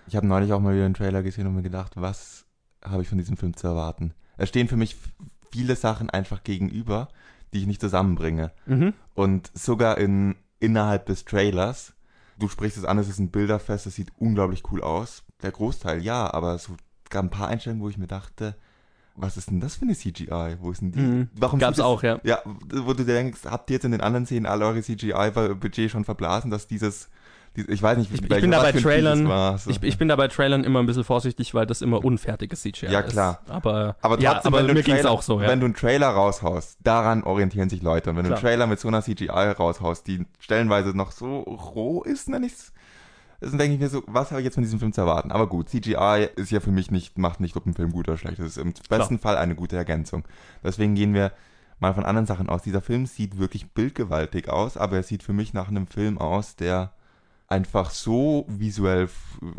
Ich 0.07 0.15
habe 0.15 0.25
neulich 0.25 0.53
auch 0.53 0.59
mal 0.59 0.73
wieder 0.73 0.85
einen 0.85 0.93
Trailer 0.93 1.23
gesehen 1.23 1.47
und 1.47 1.55
mir 1.55 1.61
gedacht, 1.61 1.93
was 1.95 2.45
habe 2.83 3.01
ich 3.01 3.09
von 3.09 3.17
diesem 3.17 3.37
Film 3.37 3.55
zu 3.55 3.67
erwarten? 3.67 4.13
Es 4.37 4.49
stehen 4.49 4.67
für 4.67 4.77
mich 4.77 4.95
viele 5.51 5.75
Sachen 5.75 6.09
einfach 6.09 6.43
gegenüber, 6.43 7.09
die 7.53 7.59
ich 7.59 7.67
nicht 7.67 7.81
zusammenbringe. 7.81 8.51
Mhm. 8.65 8.93
Und 9.13 9.51
sogar 9.53 9.97
in, 9.97 10.35
innerhalb 10.59 11.05
des 11.05 11.25
Trailers, 11.25 11.93
du 12.39 12.47
sprichst 12.47 12.77
es 12.77 12.85
an, 12.85 12.97
es 12.97 13.09
ist 13.09 13.19
ein 13.19 13.31
Bilderfest, 13.31 13.85
es 13.85 13.95
sieht 13.95 14.11
unglaublich 14.17 14.63
cool 14.71 14.81
aus. 14.81 15.23
Der 15.43 15.51
Großteil, 15.51 16.01
ja, 16.01 16.33
aber 16.33 16.55
es 16.55 16.69
gab 17.09 17.25
ein 17.25 17.29
paar 17.29 17.49
Einstellungen, 17.49 17.83
wo 17.83 17.89
ich 17.89 17.97
mir 17.97 18.07
dachte, 18.07 18.55
was 19.15 19.37
ist 19.37 19.51
denn 19.51 19.59
das 19.59 19.75
für 19.75 19.83
eine 19.83 19.93
CGI? 19.95 20.57
Wo 20.59 20.71
ist 20.71 20.81
denn 20.81 20.91
die? 20.91 20.99
Mhm. 20.99 21.29
Warum 21.35 21.59
Gab's 21.59 21.77
es- 21.77 21.83
auch, 21.83 22.01
ja. 22.01 22.19
Ja, 22.23 22.39
wo 22.45 22.93
du 22.93 23.03
denkst, 23.05 23.41
habt 23.45 23.69
ihr 23.69 23.75
jetzt 23.75 23.83
in 23.85 23.91
den 23.91 24.01
anderen 24.01 24.25
Szenen 24.25 24.47
alle 24.47 24.65
eure 24.65 24.81
CGI-Budget 24.81 25.91
schon 25.91 26.03
verblasen, 26.03 26.49
dass 26.49 26.65
dieses, 26.67 27.09
dies- 27.55 27.67
ich 27.67 27.83
weiß 27.83 27.99
nicht, 27.99 28.11
Ich, 28.11 28.23
ich 28.23 28.29
welche- 28.31 28.41
bin 28.41 28.49
da 28.51 28.61
bei 28.63 28.71
das 28.71 28.81
Trailern, 28.81 29.27
war, 29.27 29.59
so. 29.59 29.69
ich, 29.69 29.83
ich 29.83 29.97
bin 29.99 30.07
da 30.07 30.15
bei 30.15 30.29
Trailern 30.29 30.63
immer 30.63 30.79
ein 30.79 30.87
bisschen 30.87 31.03
vorsichtig, 31.03 31.53
weil 31.53 31.67
das 31.67 31.83
immer 31.83 32.03
unfertiges 32.03 32.61
CGI 32.63 32.87
Ja, 32.87 33.01
ist. 33.01 33.11
klar. 33.11 33.41
Aber, 33.47 33.97
aber 34.01 34.15
trotzdem, 34.15 34.23
ja, 34.23 34.45
aber 34.45 34.57
wenn 34.59 34.67
du 34.69 34.73
mir 34.73 34.83
Trailer, 34.83 35.11
auch 35.11 35.21
so, 35.21 35.39
ja. 35.41 35.47
Wenn 35.47 35.59
du 35.59 35.65
einen 35.65 35.75
Trailer 35.75 36.07
raushaust, 36.09 36.77
daran 36.83 37.23
orientieren 37.23 37.69
sich 37.69 37.83
Leute. 37.83 38.09
Und 38.09 38.15
wenn 38.15 38.23
du 38.23 38.29
Klar. 38.29 38.39
einen 38.39 38.47
Trailer 38.47 38.65
mit 38.67 38.79
so 38.79 38.87
einer 38.87 39.03
CGI 39.03 39.29
raushaust, 39.29 40.07
die 40.07 40.25
stellenweise 40.39 40.97
noch 40.97 41.11
so 41.11 41.41
roh 41.41 42.01
ist, 42.01 42.29
nenne 42.29 42.47
ich's, 42.47 42.73
dann 43.51 43.57
denke 43.57 43.75
ich 43.75 43.79
mir 43.79 43.89
so, 43.89 44.03
was 44.07 44.31
habe 44.31 44.41
ich 44.41 44.45
jetzt 44.45 44.55
von 44.55 44.63
diesem 44.63 44.79
Film 44.79 44.93
zu 44.93 45.01
erwarten? 45.01 45.31
Aber 45.31 45.47
gut, 45.47 45.69
CGI 45.69 46.29
ist 46.35 46.51
ja 46.51 46.59
für 46.59 46.71
mich 46.71 46.91
nicht, 46.91 47.17
macht 47.17 47.39
nicht, 47.39 47.55
ob 47.55 47.65
ein 47.65 47.73
Film 47.73 47.91
gut 47.91 48.07
oder 48.07 48.17
schlecht 48.17 48.39
ist. 48.39 48.57
Im 48.57 48.73
besten 48.89 49.19
Fall 49.19 49.37
eine 49.37 49.55
gute 49.55 49.75
Ergänzung. 49.75 50.23
Deswegen 50.63 50.95
gehen 50.95 51.13
wir 51.13 51.31
mal 51.79 51.93
von 51.93 52.05
anderen 52.05 52.25
Sachen 52.25 52.49
aus. 52.49 52.63
Dieser 52.63 52.81
Film 52.81 53.05
sieht 53.05 53.37
wirklich 53.37 53.71
bildgewaltig 53.71 54.49
aus, 54.49 54.77
aber 54.77 54.97
er 54.97 55.03
sieht 55.03 55.23
für 55.23 55.33
mich 55.33 55.53
nach 55.53 55.67
einem 55.67 55.87
Film 55.87 56.17
aus, 56.17 56.55
der 56.55 56.93
einfach 57.47 57.91
so 57.91 58.45
visuell 58.47 59.09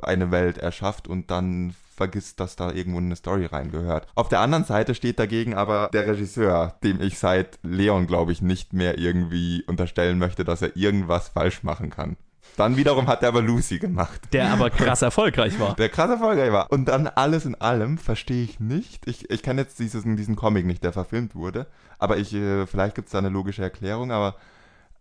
eine 0.03 0.31
Welt 0.31 0.59
erschafft 0.59 1.07
und 1.07 1.31
dann 1.31 1.75
vergisst, 1.95 2.41
dass 2.41 2.57
da 2.57 2.73
irgendwo 2.73 2.99
eine 2.99 3.15
Story 3.15 3.47
reingehört. 3.47 4.09
Auf 4.17 4.29
der 4.29 4.41
anderen 4.41 4.65
Seite 4.65 4.95
steht 4.95 5.19
dagegen 5.19 5.55
aber 5.55 5.91
der 5.93 6.07
Regisseur, 6.07 6.75
dem 6.83 7.01
ich 7.01 7.19
seit 7.19 7.59
Leon, 7.63 8.07
glaube 8.07 8.33
ich, 8.33 8.43
nicht 8.43 8.73
mehr 8.73 8.99
irgendwie 8.99 9.63
unterstellen 9.67 10.19
möchte, 10.19 10.45
dass 10.45 10.63
er 10.63 10.77
irgendwas 10.77 11.29
falsch 11.29 11.63
machen 11.63 11.91
kann. 11.91 12.17
Dann 12.57 12.77
wiederum 12.77 13.09
hat 13.09 13.23
er 13.23 13.29
aber 13.29 13.43
Lucy 13.43 13.79
gemacht. 13.79 14.21
Der 14.33 14.51
aber 14.53 14.71
krass 14.71 15.03
erfolgreich 15.03 15.59
war. 15.59 15.75
Der 15.75 15.89
krass 15.89 16.11
erfolgreich 16.11 16.53
war. 16.53 16.71
Und 16.71 16.87
dann 16.87 17.09
alles 17.09 17.47
in 17.47 17.55
allem 17.57 17.99
verstehe 17.99 18.45
ich 18.45 18.61
nicht. 18.61 19.09
Ich, 19.09 19.29
ich 19.31 19.43
kenne 19.43 19.63
jetzt 19.63 19.79
dieses, 19.79 20.05
diesen 20.05 20.37
Comic 20.37 20.65
nicht, 20.65 20.85
der 20.85 20.93
verfilmt 20.93 21.35
wurde. 21.35 21.67
Aber 21.99 22.17
ich, 22.17 22.33
äh, 22.33 22.67
vielleicht 22.67 22.95
gibt 22.95 23.07
es 23.07 23.13
da 23.13 23.19
eine 23.19 23.29
logische 23.29 23.63
Erklärung, 23.63 24.13
aber 24.13 24.37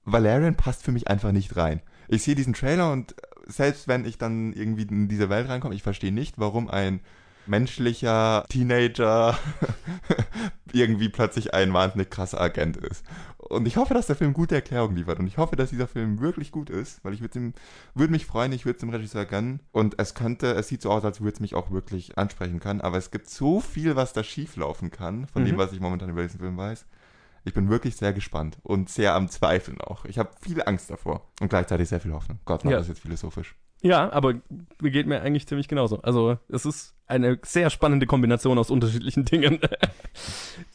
Valerian 0.06 0.56
passt 0.56 0.84
für 0.84 0.92
mich 0.92 1.08
einfach 1.08 1.32
nicht 1.32 1.56
rein. 1.56 1.82
Ich 2.08 2.24
sehe 2.24 2.36
diesen 2.36 2.54
Trailer 2.54 2.92
und 2.92 3.16
selbst 3.46 3.88
wenn 3.88 4.06
ich 4.06 4.18
dann 4.18 4.54
irgendwie 4.54 4.84
in 4.84 5.08
diese 5.08 5.30
Welt 5.30 5.50
reinkomme, 5.50 5.76
ich 5.76 5.84
verstehe 5.84 6.12
nicht, 6.12 6.36
warum 6.38 6.70
ein 6.70 7.02
menschlicher 7.46 8.46
Teenager 8.50 9.38
irgendwie 10.72 11.10
plötzlich 11.10 11.54
ein 11.54 11.74
wahnsinnig 11.74 12.10
krasser 12.10 12.40
Agent 12.42 12.78
ist. 12.78 13.06
Und 13.38 13.68
ich 13.68 13.78
hoffe, 13.78 13.94
dass 13.94 14.08
der 14.08 14.16
Film 14.16 14.34
gute 14.34 14.56
Erklärungen 14.56 14.96
liefert. 14.96 15.20
Und 15.20 15.28
ich 15.28 15.38
hoffe, 15.38 15.56
dass 15.56 15.70
dieser 15.70 15.88
Film 15.88 16.20
wirklich 16.22 16.52
gut 16.52 16.70
ist, 16.70 17.04
weil 17.04 17.14
ich 17.14 17.22
würde 17.22 17.38
ihm, 17.38 17.54
würde 17.94 18.12
mich 18.12 18.26
freuen, 18.26 18.52
ich 18.54 18.66
würde 18.66 18.78
es 18.78 18.80
dem 18.80 18.90
Regisseur 18.90 19.26
gönnen. 19.26 19.60
Und 19.72 20.00
es 20.00 20.16
könnte, 20.16 20.54
es 20.54 20.70
sieht 20.70 20.82
so 20.82 20.90
aus, 20.90 21.04
als 21.06 21.20
würde 21.22 21.34
es 21.36 21.40
mich 21.40 21.54
auch 21.54 21.70
wirklich 21.70 22.18
ansprechen 22.18 22.60
können. 22.60 22.82
Aber 22.82 22.98
es 22.98 23.12
gibt 23.12 23.30
so 23.30 23.60
viel, 23.60 23.96
was 23.96 24.14
da 24.14 24.24
schief 24.24 24.56
laufen 24.56 24.90
kann, 24.92 25.28
von 25.28 25.46
dem, 25.46 25.56
Mhm. 25.56 25.60
was 25.60 25.74
ich 25.74 25.80
momentan 25.82 26.10
über 26.10 26.24
diesen 26.24 26.40
Film 26.40 26.58
weiß. 26.58 26.86
Ich 27.46 27.54
bin 27.54 27.70
wirklich 27.70 27.98
sehr 27.98 28.14
gespannt 28.14 28.58
und 28.64 28.90
sehr 28.90 29.14
am 29.14 29.28
Zweifeln 29.30 29.82
auch. 29.82 30.06
Ich 30.06 30.18
habe 30.18 30.30
viel 30.40 30.64
Angst 30.64 30.90
davor 30.90 31.28
und 31.42 31.50
gleichzeitig 31.50 31.90
sehr 31.90 32.00
viel 32.00 32.14
Hoffnung. 32.14 32.40
Gott, 32.46 32.64
war 32.64 32.72
Ja. 32.72 32.78
das 32.78 32.88
jetzt 32.88 33.02
philosophisch. 33.02 33.56
Ja, 33.84 34.12
aber 34.14 34.36
geht 34.82 35.08
mir 35.08 35.22
eigentlich 35.22 35.46
ziemlich 35.46 35.68
genauso. 35.68 36.00
Also 36.02 36.38
es 36.48 36.66
ist 36.66 36.96
eine 37.06 37.38
sehr 37.44 37.70
spannende 37.70 38.06
Kombination 38.06 38.58
aus 38.58 38.72
unterschiedlichen 38.72 39.26
Dingen, 39.32 39.60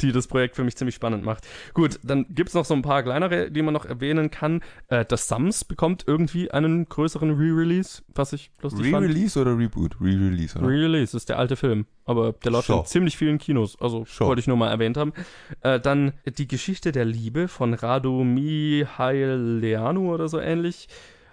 die 0.02 0.12
das 0.12 0.26
Projekt 0.26 0.56
für 0.56 0.62
mich 0.62 0.76
ziemlich 0.76 0.94
spannend 0.94 1.24
macht. 1.24 1.46
Gut, 1.72 1.98
dann 2.02 2.26
gibt's 2.28 2.52
noch 2.52 2.66
so 2.66 2.74
ein 2.74 2.82
paar 2.82 3.02
kleinere, 3.02 3.50
die 3.50 3.62
man 3.62 3.72
noch 3.72 3.86
erwähnen 3.86 4.30
kann. 4.30 4.60
Äh, 4.88 5.06
das 5.06 5.26
Sums 5.26 5.64
bekommt 5.64 6.04
irgendwie 6.06 6.50
einen 6.50 6.86
größeren 6.86 7.30
Re-Release, 7.30 8.02
was 8.14 8.34
ich 8.34 8.50
lustig 8.60 8.90
fand. 8.90 9.06
Re-Release 9.06 9.40
oder 9.40 9.56
Reboot? 9.56 9.96
Re-Release, 10.00 10.58
oder? 10.58 10.68
Re-Release 10.68 11.16
ist 11.16 11.30
der 11.30 11.38
alte 11.38 11.56
Film, 11.56 11.86
aber 12.04 12.34
der 12.34 12.52
läuft 12.52 12.66
Sure. 12.66 12.80
in 12.80 12.84
ziemlich 12.86 13.16
vielen 13.16 13.38
Kinos, 13.38 13.80
also 13.80 14.04
Sure. 14.04 14.28
wollte 14.28 14.40
ich 14.40 14.46
nur 14.46 14.58
mal 14.58 14.68
erwähnt 14.68 14.98
haben. 14.98 15.14
Äh, 15.62 15.80
dann 15.80 16.12
die 16.36 16.46
Geschichte 16.46 16.92
der 16.92 17.06
Liebe 17.06 17.48
von 17.48 17.72
Radu 17.72 18.22
Mihaileanu 18.22 20.12
oder 20.12 20.28
so 20.28 20.38
ähnlich. 20.38 20.88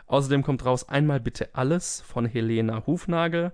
Außerdem 0.07 0.43
kommt 0.43 0.65
raus 0.65 0.87
Einmal 0.87 1.19
bitte 1.19 1.53
alles 1.53 2.01
von 2.01 2.25
Helena 2.25 2.85
Hufnagel. 2.85 3.51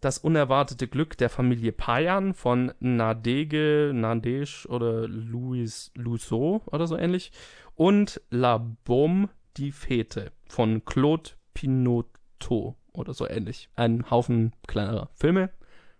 Das 0.00 0.18
unerwartete 0.18 0.88
Glück 0.88 1.16
der 1.16 1.30
Familie 1.30 1.72
Payan 1.72 2.34
von 2.34 2.72
Nadege, 2.80 3.92
Nadesh 3.94 4.66
oder 4.66 5.08
Louis 5.08 5.90
Lusso 5.94 6.62
oder 6.66 6.86
so 6.86 6.96
ähnlich. 6.96 7.32
Und 7.74 8.20
La 8.30 8.58
Baume, 8.84 9.30
die 9.56 9.72
Fete 9.72 10.32
von 10.48 10.84
Claude 10.84 11.30
Pinotto 11.54 12.76
oder 12.92 13.14
so 13.14 13.26
ähnlich. 13.28 13.70
Ein 13.74 14.10
Haufen 14.10 14.52
kleinerer 14.66 15.08
Filme, 15.14 15.50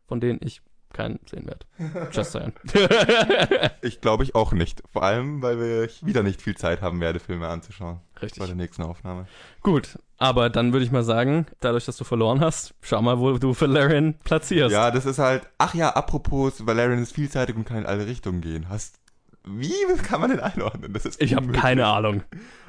von 0.06 0.20
denen 0.20 0.40
ich 0.42 0.60
keinen 0.96 1.20
sehen 1.30 1.46
werde. 1.46 1.66
Just 2.12 2.32
saying. 2.32 2.52
Ich 3.82 4.00
glaube 4.00 4.24
ich 4.24 4.34
auch 4.34 4.52
nicht. 4.52 4.82
Vor 4.92 5.02
allem, 5.04 5.42
weil 5.42 5.60
wir 5.60 5.88
wieder 6.02 6.22
nicht 6.22 6.42
viel 6.42 6.56
Zeit 6.56 6.82
haben 6.82 7.00
werde, 7.00 7.20
Filme 7.20 7.46
anzuschauen. 7.48 8.00
Richtig. 8.20 8.40
Bei 8.40 8.46
der 8.46 8.56
nächsten 8.56 8.82
Aufnahme. 8.82 9.26
Gut, 9.62 9.98
Aber 10.18 10.50
dann 10.50 10.72
würde 10.72 10.84
ich 10.84 10.90
mal 10.90 11.04
sagen, 11.04 11.46
dadurch, 11.60 11.84
dass 11.84 11.96
du 11.96 12.04
verloren 12.04 12.40
hast, 12.40 12.74
schau 12.82 13.00
mal, 13.02 13.18
wo 13.20 13.36
du 13.38 13.54
Valerian 13.58 14.14
platzierst. 14.24 14.72
Ja, 14.72 14.90
das 14.90 15.06
ist 15.06 15.18
halt. 15.18 15.42
Ach 15.58 15.74
ja, 15.74 15.90
apropos, 15.90 16.66
Valerian 16.66 17.02
ist 17.02 17.12
vielseitig 17.12 17.54
und 17.54 17.64
kann 17.64 17.78
in 17.78 17.86
alle 17.86 18.06
Richtungen 18.06 18.40
gehen. 18.40 18.68
Hast. 18.68 18.98
Wie 19.44 19.72
kann 20.02 20.20
man 20.20 20.30
den 20.30 20.40
einordnen? 20.40 20.92
Das 20.92 21.04
ist 21.04 21.22
ich 21.22 21.34
habe 21.34 21.52
keine 21.52 21.86
Ahnung. 21.86 22.22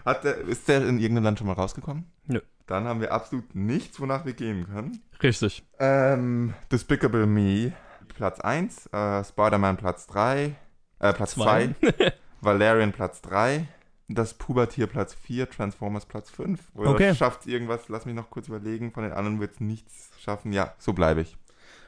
Hat 0.05 0.23
der, 0.23 0.37
ist 0.37 0.67
der 0.67 0.87
in 0.87 0.99
irgendeinem 0.99 1.23
Land 1.23 1.39
schon 1.39 1.47
mal 1.47 1.53
rausgekommen? 1.53 2.05
Nö. 2.27 2.41
Dann 2.67 2.83
haben 2.83 3.01
wir 3.01 3.11
absolut 3.13 3.55
nichts, 3.55 3.99
wonach 3.99 4.25
wir 4.25 4.33
gehen 4.33 4.67
können. 4.67 5.01
Richtig. 5.23 5.63
Ähm, 5.79 6.53
Despicable 6.71 7.25
Me, 7.25 7.71
Platz 8.17 8.39
1, 8.39 8.87
äh, 8.87 9.23
Spider-Man 9.23 9.77
Platz 9.77 10.07
3, 10.07 10.55
äh, 10.99 11.13
Platz 11.13 11.31
2, 11.35 11.75
Valerian 12.41 12.91
Platz 12.91 13.21
3, 13.21 13.67
das 14.09 14.33
Pubertier 14.33 14.87
Platz 14.87 15.13
4, 15.13 15.49
Transformers 15.49 16.05
Platz 16.05 16.29
5. 16.31 16.59
Oder 16.75 16.91
Okay. 16.91 17.13
schafft 17.15 17.45
irgendwas? 17.45 17.87
Lass 17.89 18.05
mich 18.05 18.15
noch 18.15 18.29
kurz 18.29 18.47
überlegen. 18.47 18.91
Von 18.91 19.03
den 19.03 19.11
anderen 19.13 19.39
wird 19.39 19.53
es 19.53 19.59
nichts 19.59 20.09
schaffen. 20.19 20.51
Ja, 20.51 20.73
so 20.79 20.93
bleibe 20.93 21.21
ich. 21.21 21.37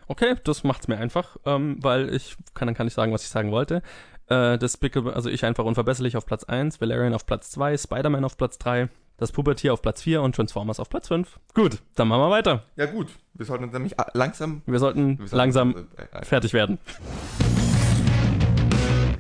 Okay, 0.07 0.35
das 0.43 0.63
macht's 0.63 0.87
mir 0.87 0.97
einfach, 0.97 1.37
ähm, 1.45 1.77
weil 1.81 2.13
ich 2.13 2.35
kann, 2.53 2.67
dann 2.67 2.75
kann 2.75 2.87
ich 2.87 2.93
sagen, 2.93 3.11
was 3.13 3.23
ich 3.23 3.29
sagen 3.29 3.51
wollte. 3.51 3.81
Äh, 4.29 4.57
Despicable, 4.59 5.13
also 5.13 5.29
ich 5.29 5.43
einfach 5.45 5.65
unverbesserlich 5.65 6.15
auf 6.15 6.25
Platz 6.25 6.43
1, 6.43 6.79
Valerian 6.81 7.13
auf 7.13 7.25
Platz 7.25 7.49
2, 7.51 7.77
Spider-Man 7.77 8.23
auf 8.23 8.37
Platz 8.37 8.57
3, 8.59 8.87
das 9.17 9.31
Pubertier 9.31 9.73
auf 9.73 9.81
Platz 9.81 10.03
4 10.03 10.21
und 10.21 10.35
Transformers 10.35 10.79
auf 10.79 10.87
Platz 10.89 11.07
5. 11.07 11.39
Gut, 11.55 11.79
dann 11.95 12.07
machen 12.07 12.21
wir 12.21 12.29
weiter. 12.29 12.63
Ja 12.75 12.85
gut, 12.85 13.07
wir 13.33 13.45
sollten 13.47 13.63
uns 13.63 13.73
nämlich 13.73 13.97
äh, 13.97 14.03
langsam... 14.13 14.61
Wir 14.67 14.77
sollten 14.79 15.17
wir 15.17 15.27
sollten- 15.27 15.35
langsam 15.35 15.75
äh, 15.97 16.17
äh, 16.19 16.25
fertig 16.25 16.53
werden. 16.53 16.77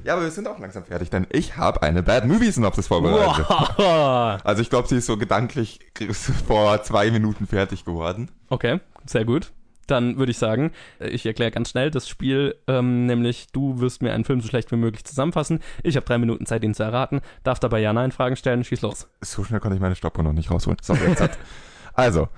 Ja, 0.03 0.13
aber 0.13 0.23
wir 0.23 0.31
sind 0.31 0.47
auch 0.47 0.57
langsam 0.59 0.85
fertig, 0.85 1.09
denn 1.09 1.27
ich 1.31 1.57
habe 1.57 1.81
eine 1.83 2.01
Bad 2.01 2.25
Movie 2.25 2.51
Synopsis 2.51 2.87
vorbereitet. 2.87 3.45
Wow. 3.49 4.39
Also 4.43 4.61
ich 4.61 4.69
glaube, 4.69 4.87
sie 4.87 4.97
ist 4.97 5.05
so 5.07 5.17
gedanklich 5.17 5.79
vor 6.47 6.81
zwei 6.83 7.11
Minuten 7.11 7.47
fertig 7.47 7.83
geworden. 7.83 8.29
Okay, 8.49 8.79
sehr 9.05 9.25
gut. 9.25 9.51
Dann 9.89 10.17
würde 10.17 10.31
ich 10.31 10.37
sagen, 10.37 10.71
äh, 10.99 11.07
ich 11.09 11.25
erkläre 11.25 11.51
ganz 11.51 11.71
schnell 11.71 11.91
das 11.91 12.07
Spiel, 12.07 12.55
ähm, 12.67 13.05
nämlich 13.05 13.47
du 13.51 13.79
wirst 13.79 14.01
mir 14.01 14.13
einen 14.13 14.25
Film 14.25 14.41
so 14.41 14.47
schlecht 14.47 14.71
wie 14.71 14.75
möglich 14.75 15.03
zusammenfassen. 15.05 15.59
Ich 15.83 15.95
habe 15.95 16.05
drei 16.05 16.17
Minuten 16.17 16.45
Zeit, 16.45 16.63
ihn 16.63 16.73
zu 16.73 16.83
erraten, 16.83 17.21
darf 17.43 17.59
dabei 17.59 17.79
Ja-Nein-Fragen 17.79 18.35
stellen. 18.35 18.63
Schieß 18.63 18.81
los. 18.81 19.07
So 19.21 19.43
schnell 19.43 19.59
konnte 19.59 19.75
ich 19.75 19.81
meine 19.81 19.95
Stoppuhr 19.95 20.23
noch 20.23 20.33
nicht 20.33 20.51
rausholen. 20.51 20.77
So, 20.81 20.93
jetzt 20.93 21.21
hat. 21.21 21.37
Also, 21.95 22.29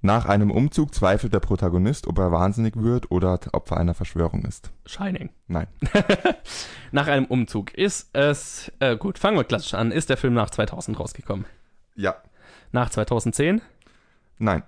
nach 0.00 0.26
einem 0.26 0.50
Umzug 0.50 0.92
zweifelt 0.92 1.32
der 1.32 1.38
Protagonist, 1.38 2.08
ob 2.08 2.18
er 2.18 2.32
wahnsinnig 2.32 2.74
wird 2.76 3.12
oder 3.12 3.38
Opfer 3.52 3.76
einer 3.76 3.94
Verschwörung 3.94 4.44
ist. 4.44 4.72
Shining. 4.86 5.30
Nein. 5.46 5.68
Nach 6.90 7.06
einem 7.06 7.26
Umzug 7.26 7.72
ist 7.74 8.08
es, 8.12 8.72
äh, 8.80 8.96
gut, 8.96 9.20
fangen 9.20 9.36
wir 9.36 9.44
klassisch 9.44 9.74
an. 9.74 9.92
Ist 9.92 10.10
der 10.10 10.16
Film 10.16 10.34
nach 10.34 10.50
2000 10.50 10.98
rausgekommen? 10.98 11.44
Ja. 11.94 12.16
Nach 12.72 12.90
2010, 12.90 13.62
Nein. 14.38 14.62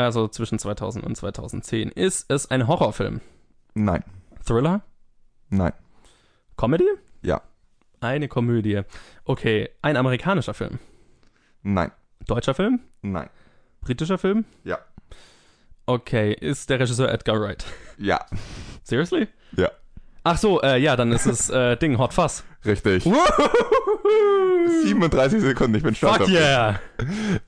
Also 0.00 0.28
zwischen 0.28 0.58
2000 0.58 1.04
und 1.04 1.16
2010, 1.16 1.90
ist 1.90 2.30
es 2.30 2.50
ein 2.50 2.66
Horrorfilm? 2.66 3.20
Nein. 3.74 4.04
Thriller? 4.44 4.82
Nein. 5.48 5.72
Comedy? 6.56 6.88
Ja. 7.22 7.42
Eine 8.00 8.28
Komödie. 8.28 8.82
Okay, 9.24 9.70
ein 9.82 9.96
amerikanischer 9.96 10.54
Film. 10.54 10.78
Nein. 11.62 11.92
Deutscher 12.26 12.54
Film? 12.54 12.80
Nein. 13.02 13.28
Britischer 13.80 14.18
Film? 14.18 14.44
Ja. 14.64 14.78
Okay, 15.86 16.32
ist 16.32 16.70
der 16.70 16.80
Regisseur 16.80 17.10
Edgar 17.10 17.40
Wright? 17.40 17.64
Ja. 17.98 18.24
Seriously? 18.84 19.28
Ja. 19.56 19.70
Ach 20.22 20.36
so, 20.36 20.60
äh, 20.62 20.78
ja, 20.78 20.96
dann 20.96 21.12
ist 21.12 21.26
es 21.26 21.48
äh, 21.50 21.76
Ding, 21.76 21.98
Hot 21.98 22.12
Fuzz. 22.12 22.44
Richtig. 22.64 23.04
37 24.82 25.40
Sekunden, 25.40 25.74
ich 25.76 25.82
bin 25.82 25.94
stolz 25.94 26.12
Fuck 26.14 26.20
auf 26.22 26.26
dich. 26.28 26.36
yeah! 26.38 26.80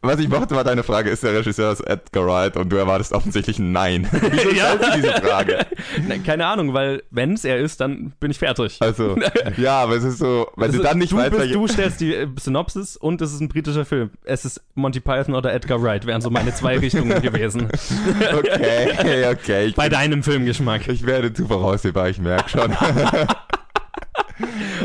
Was 0.01 0.19
ich 0.19 0.29
mochte, 0.29 0.55
war 0.57 0.65
deine 0.65 0.83
Frage, 0.83 1.11
ist 1.11 1.23
der 1.23 1.35
Regisseur 1.35 1.77
Edgar 1.87 2.27
Wright? 2.27 2.57
Und 2.57 2.71
du 2.71 2.77
erwartest 2.77 3.13
offensichtlich 3.13 3.59
ein 3.59 3.73
Nein. 3.73 4.09
Wieso 4.13 4.51
Ja. 4.51 4.77
stellst 4.77 4.89
du 4.89 5.01
diese 5.01 5.13
Frage? 5.23 5.59
Ne, 6.09 6.21
keine 6.21 6.47
Ahnung, 6.47 6.73
weil 6.73 7.03
wenn 7.11 7.35
es 7.35 7.45
er 7.45 7.59
ist, 7.59 7.81
dann 7.81 8.13
bin 8.19 8.31
ich 8.31 8.39
fertig. 8.39 8.79
Also, 8.81 9.17
ja, 9.59 9.83
aber 9.83 9.97
es 9.97 10.05
ist 10.05 10.19
so, 10.19 10.49
wenn 10.57 10.67
Also, 10.67 10.79
du 10.79 10.83
dann 10.85 10.99
nicht 10.99 11.13
du, 11.13 11.17
weißt, 11.19 11.31
bist, 11.31 11.41
welche- 11.43 11.55
du 11.55 11.69
stellst 11.69 12.01
die 12.01 12.15
äh, 12.15 12.29
Synopsis 12.41 12.97
und 12.97 13.21
es 13.21 13.33
ist 13.33 13.41
ein 13.41 13.49
britischer 13.49 13.85
Film. 13.85 14.11
Es 14.25 14.45
ist 14.45 14.63
Monty 14.75 15.01
Python 15.01 15.35
oder 15.35 15.53
Edgar 15.53 15.83
Wright, 15.83 16.07
wären 16.07 16.23
so 16.23 16.31
meine 16.31 16.55
zwei 16.55 16.79
Richtungen 16.79 17.21
gewesen. 17.21 17.69
Okay, 18.39 19.27
okay. 19.31 19.73
Bei 19.77 19.89
deinem 19.89 20.23
Filmgeschmack. 20.23 20.89
ich 20.89 21.05
werde 21.05 21.33
zu 21.33 21.47
voraussehbar, 21.47 22.09
ich 22.09 22.19
merke 22.19 22.49
schon. 22.49 22.73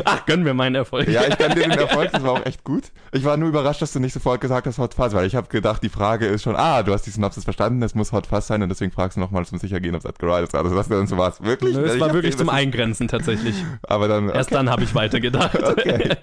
Ach, 0.04 0.26
gönn 0.26 0.42
mir 0.42 0.54
meinen 0.54 0.74
Erfolg. 0.74 1.08
Ja, 1.08 1.22
ich 1.26 1.36
kann 1.38 1.54
dir 1.54 1.62
den 1.62 1.72
Erfolg, 1.72 2.10
das 2.12 2.22
war 2.22 2.32
auch 2.32 2.46
echt 2.46 2.64
gut. 2.64 2.84
Ich 3.12 3.24
war 3.24 3.36
nur 3.36 3.48
überrascht, 3.48 3.82
dass 3.82 3.92
du 3.92 4.00
nicht 4.00 4.12
sofort 4.12 4.40
gesagt 4.40 4.66
hast 4.66 4.78
Hot 4.78 4.94
Fuzz, 4.94 5.14
weil 5.14 5.26
ich 5.26 5.34
habe 5.34 5.48
gedacht, 5.48 5.82
die 5.82 5.88
Frage 5.88 6.26
ist 6.26 6.42
schon, 6.42 6.56
ah, 6.56 6.82
du 6.82 6.92
hast 6.92 7.02
die 7.02 7.10
Synopsis 7.10 7.44
verstanden, 7.44 7.82
es 7.82 7.94
muss 7.94 8.12
Hot 8.12 8.26
Fuzz 8.26 8.46
sein 8.46 8.62
und 8.62 8.68
deswegen 8.68 8.92
fragst 8.92 9.16
du 9.16 9.20
nochmal 9.20 9.44
zum 9.46 9.58
sichergehen, 9.58 9.94
ob 9.94 10.04
es 10.04 10.04
Edgar 10.04 10.30
Wright 10.30 10.44
ist. 10.44 10.54
Also 10.54 10.74
das 10.74 10.88
dann 10.88 11.06
so 11.06 11.16
war's. 11.16 11.42
Wirklich? 11.42 11.74
Nö, 11.74 11.84
es 11.84 12.00
war 12.00 12.12
wirklich 12.12 12.36
zum 12.36 12.48
Eingrenzen 12.48 13.08
tatsächlich. 13.08 13.54
Aber 13.82 14.08
dann, 14.08 14.28
Erst 14.28 14.50
okay, 14.50 14.56
dann 14.56 14.70
habe 14.70 14.84
ich 14.84 14.94
weitergedacht. 14.94 15.62
okay. 15.62 16.16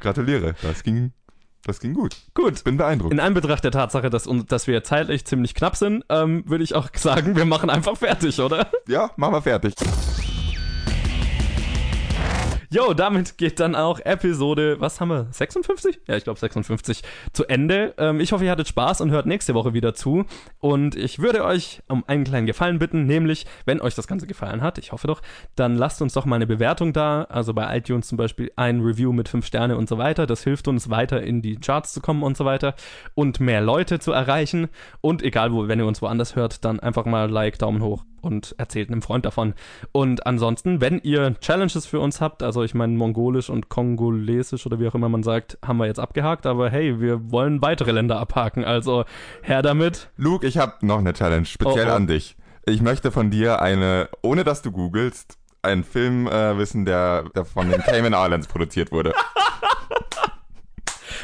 Gratuliere, 0.00 0.54
das 0.62 0.82
ging, 0.82 1.12
das 1.64 1.80
ging 1.80 1.94
gut. 1.94 2.16
Gut. 2.34 2.62
Bin 2.64 2.76
beeindruckt. 2.76 3.12
In 3.12 3.20
Anbetracht 3.20 3.64
der 3.64 3.72
Tatsache, 3.72 4.10
dass, 4.10 4.28
dass 4.48 4.66
wir 4.66 4.84
zeitlich 4.84 5.24
ziemlich 5.24 5.54
knapp 5.54 5.76
sind, 5.76 6.04
ähm, 6.08 6.44
würde 6.46 6.64
ich 6.64 6.74
auch 6.74 6.88
sagen, 6.94 7.36
wir 7.36 7.44
machen 7.44 7.70
einfach 7.70 7.96
fertig, 7.96 8.38
oder? 8.40 8.68
Ja, 8.86 9.10
machen 9.16 9.34
wir 9.34 9.42
fertig. 9.42 9.74
Jo, 12.70 12.94
damit 12.94 13.38
geht 13.38 13.60
dann 13.60 13.76
auch 13.76 14.00
Episode, 14.00 14.80
was 14.80 15.00
haben 15.00 15.08
wir, 15.08 15.28
56? 15.30 16.00
Ja, 16.08 16.16
ich 16.16 16.24
glaube 16.24 16.40
56 16.40 17.02
zu 17.32 17.46
Ende. 17.46 17.94
Ähm, 17.96 18.18
ich 18.18 18.32
hoffe, 18.32 18.44
ihr 18.44 18.50
hattet 18.50 18.66
Spaß 18.66 19.00
und 19.00 19.10
hört 19.10 19.26
nächste 19.26 19.54
Woche 19.54 19.72
wieder 19.72 19.94
zu. 19.94 20.24
Und 20.58 20.96
ich 20.96 21.20
würde 21.20 21.44
euch 21.44 21.82
um 21.88 22.04
einen 22.08 22.24
kleinen 22.24 22.46
Gefallen 22.46 22.78
bitten, 22.78 23.06
nämlich, 23.06 23.46
wenn 23.66 23.80
euch 23.80 23.94
das 23.94 24.08
Ganze 24.08 24.26
gefallen 24.26 24.62
hat, 24.62 24.78
ich 24.78 24.92
hoffe 24.92 25.06
doch, 25.06 25.22
dann 25.54 25.76
lasst 25.76 26.02
uns 26.02 26.14
doch 26.14 26.24
mal 26.24 26.36
eine 26.36 26.46
Bewertung 26.46 26.92
da. 26.92 27.22
Also 27.24 27.54
bei 27.54 27.76
iTunes 27.76 28.08
zum 28.08 28.18
Beispiel 28.18 28.50
ein 28.56 28.80
Review 28.80 29.12
mit 29.12 29.28
5 29.28 29.46
Sterne 29.46 29.76
und 29.76 29.88
so 29.88 29.98
weiter. 29.98 30.26
Das 30.26 30.42
hilft 30.42 30.66
uns 30.66 30.90
weiter 30.90 31.22
in 31.22 31.42
die 31.42 31.56
Charts 31.56 31.92
zu 31.92 32.00
kommen 32.00 32.22
und 32.24 32.36
so 32.36 32.44
weiter 32.44 32.74
und 33.14 33.38
mehr 33.38 33.60
Leute 33.60 34.00
zu 34.00 34.10
erreichen. 34.10 34.68
Und 35.00 35.22
egal 35.22 35.52
wo, 35.52 35.68
wenn 35.68 35.78
ihr 35.78 35.86
uns 35.86 36.02
woanders 36.02 36.34
hört, 36.34 36.64
dann 36.64 36.80
einfach 36.80 37.04
mal 37.04 37.30
Like, 37.30 37.58
Daumen 37.58 37.82
hoch 37.82 38.04
und 38.26 38.54
erzählt 38.58 38.90
einem 38.90 39.00
Freund 39.00 39.24
davon. 39.24 39.54
Und 39.92 40.26
ansonsten, 40.26 40.80
wenn 40.80 40.98
ihr 40.98 41.34
Challenges 41.40 41.86
für 41.86 42.00
uns 42.00 42.20
habt, 42.20 42.42
also 42.42 42.62
ich 42.62 42.74
meine 42.74 42.92
mongolisch 42.94 43.48
und 43.48 43.68
kongolesisch 43.70 44.66
oder 44.66 44.78
wie 44.80 44.88
auch 44.88 44.94
immer 44.94 45.08
man 45.08 45.22
sagt, 45.22 45.56
haben 45.64 45.78
wir 45.78 45.86
jetzt 45.86 46.00
abgehakt, 46.00 46.44
aber 46.44 46.68
hey, 46.68 47.00
wir 47.00 47.30
wollen 47.30 47.62
weitere 47.62 47.92
Länder 47.92 48.18
abhaken, 48.18 48.64
also 48.64 49.04
her 49.42 49.62
damit. 49.62 50.10
Luke, 50.16 50.46
ich 50.46 50.58
habe 50.58 50.74
noch 50.84 50.98
eine 50.98 51.12
Challenge, 51.14 51.46
speziell 51.46 51.86
Oh, 51.86 51.92
oh. 51.92 51.94
an 51.94 52.06
dich. 52.06 52.36
Ich 52.66 52.82
möchte 52.82 53.12
von 53.12 53.30
dir 53.30 53.62
eine, 53.62 54.08
ohne 54.22 54.42
dass 54.42 54.60
du 54.60 54.72
googelst, 54.72 55.38
einen 55.62 55.84
Film 55.84 56.26
äh, 56.26 56.58
wissen, 56.58 56.84
der, 56.84 57.24
der 57.34 57.44
von 57.44 57.70
den 57.70 57.80
Cayman 57.80 58.12
Islands 58.12 58.48
produziert 58.48 58.92
wurde. 58.92 59.12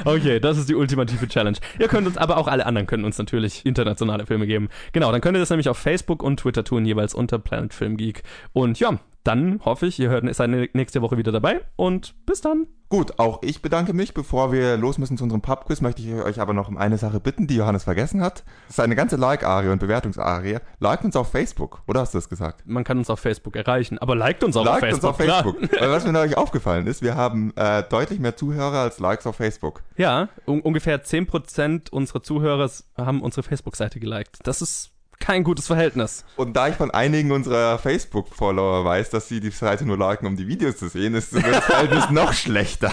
Okay, 0.05 0.40
das 0.40 0.59
ist 0.59 0.68
die 0.68 0.74
ultimative 0.74 1.28
Challenge. 1.28 1.57
Ihr 1.78 1.88
könnt 1.88 2.07
uns, 2.07 2.16
aber 2.16 2.36
auch 2.36 2.49
alle 2.49 2.66
anderen 2.66 2.86
können 2.86 3.05
uns 3.05 3.18
natürlich 3.18 3.64
internationale 3.66 4.26
Filme 4.26 4.47
geben. 4.47 4.68
Genau, 4.93 5.12
dann 5.12 5.20
könnt 5.20 5.36
ihr 5.36 5.40
das 5.40 5.51
nämlich 5.51 5.68
auf 5.68 5.78
Facebook 5.78 6.22
und 6.22 6.38
Twitter 6.38 6.64
tun, 6.64 6.84
jeweils 6.84 7.14
unter 7.14 7.38
Planet 7.38 7.74
Film 7.74 7.97
Geek. 7.97 8.22
Und 8.53 8.78
ja, 8.80 8.99
dann 9.24 9.60
hoffe 9.64 9.86
ich, 9.86 9.98
ihr 9.98 10.10
hört, 10.10 10.34
seid 10.34 10.50
nächste 10.74 11.02
Woche 11.02 11.16
wieder 11.16 11.32
dabei 11.32 11.60
und 11.76 12.14
bis 12.26 12.40
dann. 12.40 12.66
Gut, 12.92 13.18
auch 13.18 13.42
ich 13.42 13.62
bedanke 13.62 13.94
mich. 13.94 14.12
Bevor 14.12 14.52
wir 14.52 14.76
los 14.76 14.98
müssen 14.98 15.16
zu 15.16 15.24
unserem 15.24 15.40
Pubquiz, 15.40 15.80
möchte 15.80 16.02
ich 16.02 16.12
euch 16.12 16.40
aber 16.40 16.52
noch 16.52 16.68
um 16.68 16.76
eine 16.76 16.98
Sache 16.98 17.20
bitten, 17.20 17.46
die 17.46 17.56
Johannes 17.56 17.84
vergessen 17.84 18.20
hat. 18.20 18.44
Das 18.66 18.76
ist 18.76 18.80
eine 18.80 18.96
ganze 18.96 19.16
Like-Arie 19.16 19.70
und 19.70 19.78
Bewertungsarie. 19.78 20.58
Liked 20.78 21.06
uns 21.06 21.16
auf 21.16 21.30
Facebook, 21.30 21.82
oder 21.86 22.00
hast 22.00 22.12
du 22.12 22.18
das 22.18 22.28
gesagt? 22.28 22.66
Man 22.66 22.84
kann 22.84 22.98
uns 22.98 23.08
auf 23.08 23.18
Facebook 23.18 23.56
erreichen, 23.56 23.96
aber 23.98 24.14
liked 24.14 24.44
uns 24.44 24.58
auch 24.58 24.66
auf 24.66 24.66
Liked 24.66 24.80
Facebook. 24.82 25.04
uns 25.04 25.20
auf 25.20 25.24
klar. 25.24 25.42
Facebook. 25.42 25.80
Weil 25.80 25.90
was 25.90 26.04
mir 26.04 26.12
neulich 26.12 26.36
aufgefallen 26.36 26.86
ist, 26.86 27.00
wir 27.00 27.14
haben 27.14 27.54
äh, 27.56 27.82
deutlich 27.82 28.18
mehr 28.18 28.36
Zuhörer 28.36 28.80
als 28.80 28.98
Likes 28.98 29.26
auf 29.26 29.36
Facebook. 29.36 29.82
Ja, 29.96 30.28
un 30.46 30.60
ungefähr 30.60 31.02
10% 31.02 31.90
unserer 31.90 32.22
Zuhörer 32.22 32.70
haben 32.98 33.22
unsere 33.22 33.42
Facebook-Seite 33.42 34.00
geliked. 34.00 34.40
Das 34.44 34.60
ist 34.60 34.91
kein 35.22 35.44
gutes 35.44 35.68
Verhältnis. 35.68 36.24
Und 36.36 36.56
da 36.56 36.68
ich 36.68 36.74
von 36.74 36.90
einigen 36.90 37.30
unserer 37.30 37.78
Facebook-Follower 37.78 38.84
weiß, 38.84 39.10
dass 39.10 39.28
sie 39.28 39.40
die 39.40 39.50
Seite 39.50 39.86
nur 39.86 39.96
liken, 39.96 40.26
um 40.26 40.36
die 40.36 40.48
Videos 40.48 40.76
zu 40.76 40.88
sehen, 40.88 41.14
ist 41.14 41.34
das 41.34 41.42
Verhältnis 41.64 42.04
noch 42.10 42.32
schlechter. 42.32 42.92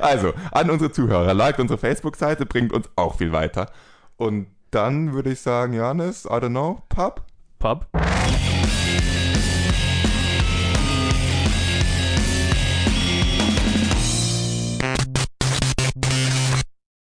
Also, 0.00 0.32
an 0.52 0.70
unsere 0.70 0.90
Zuhörer, 0.90 1.34
liked 1.34 1.60
unsere 1.60 1.78
Facebook-Seite, 1.78 2.46
bringt 2.46 2.72
uns 2.72 2.88
auch 2.96 3.18
viel 3.18 3.32
weiter. 3.32 3.70
Und 4.16 4.46
dann 4.70 5.12
würde 5.12 5.32
ich 5.32 5.40
sagen, 5.40 5.74
Johannes, 5.74 6.24
I 6.24 6.28
don't 6.28 6.48
know, 6.48 6.82
Pub? 6.88 7.22
Pub. 7.58 7.86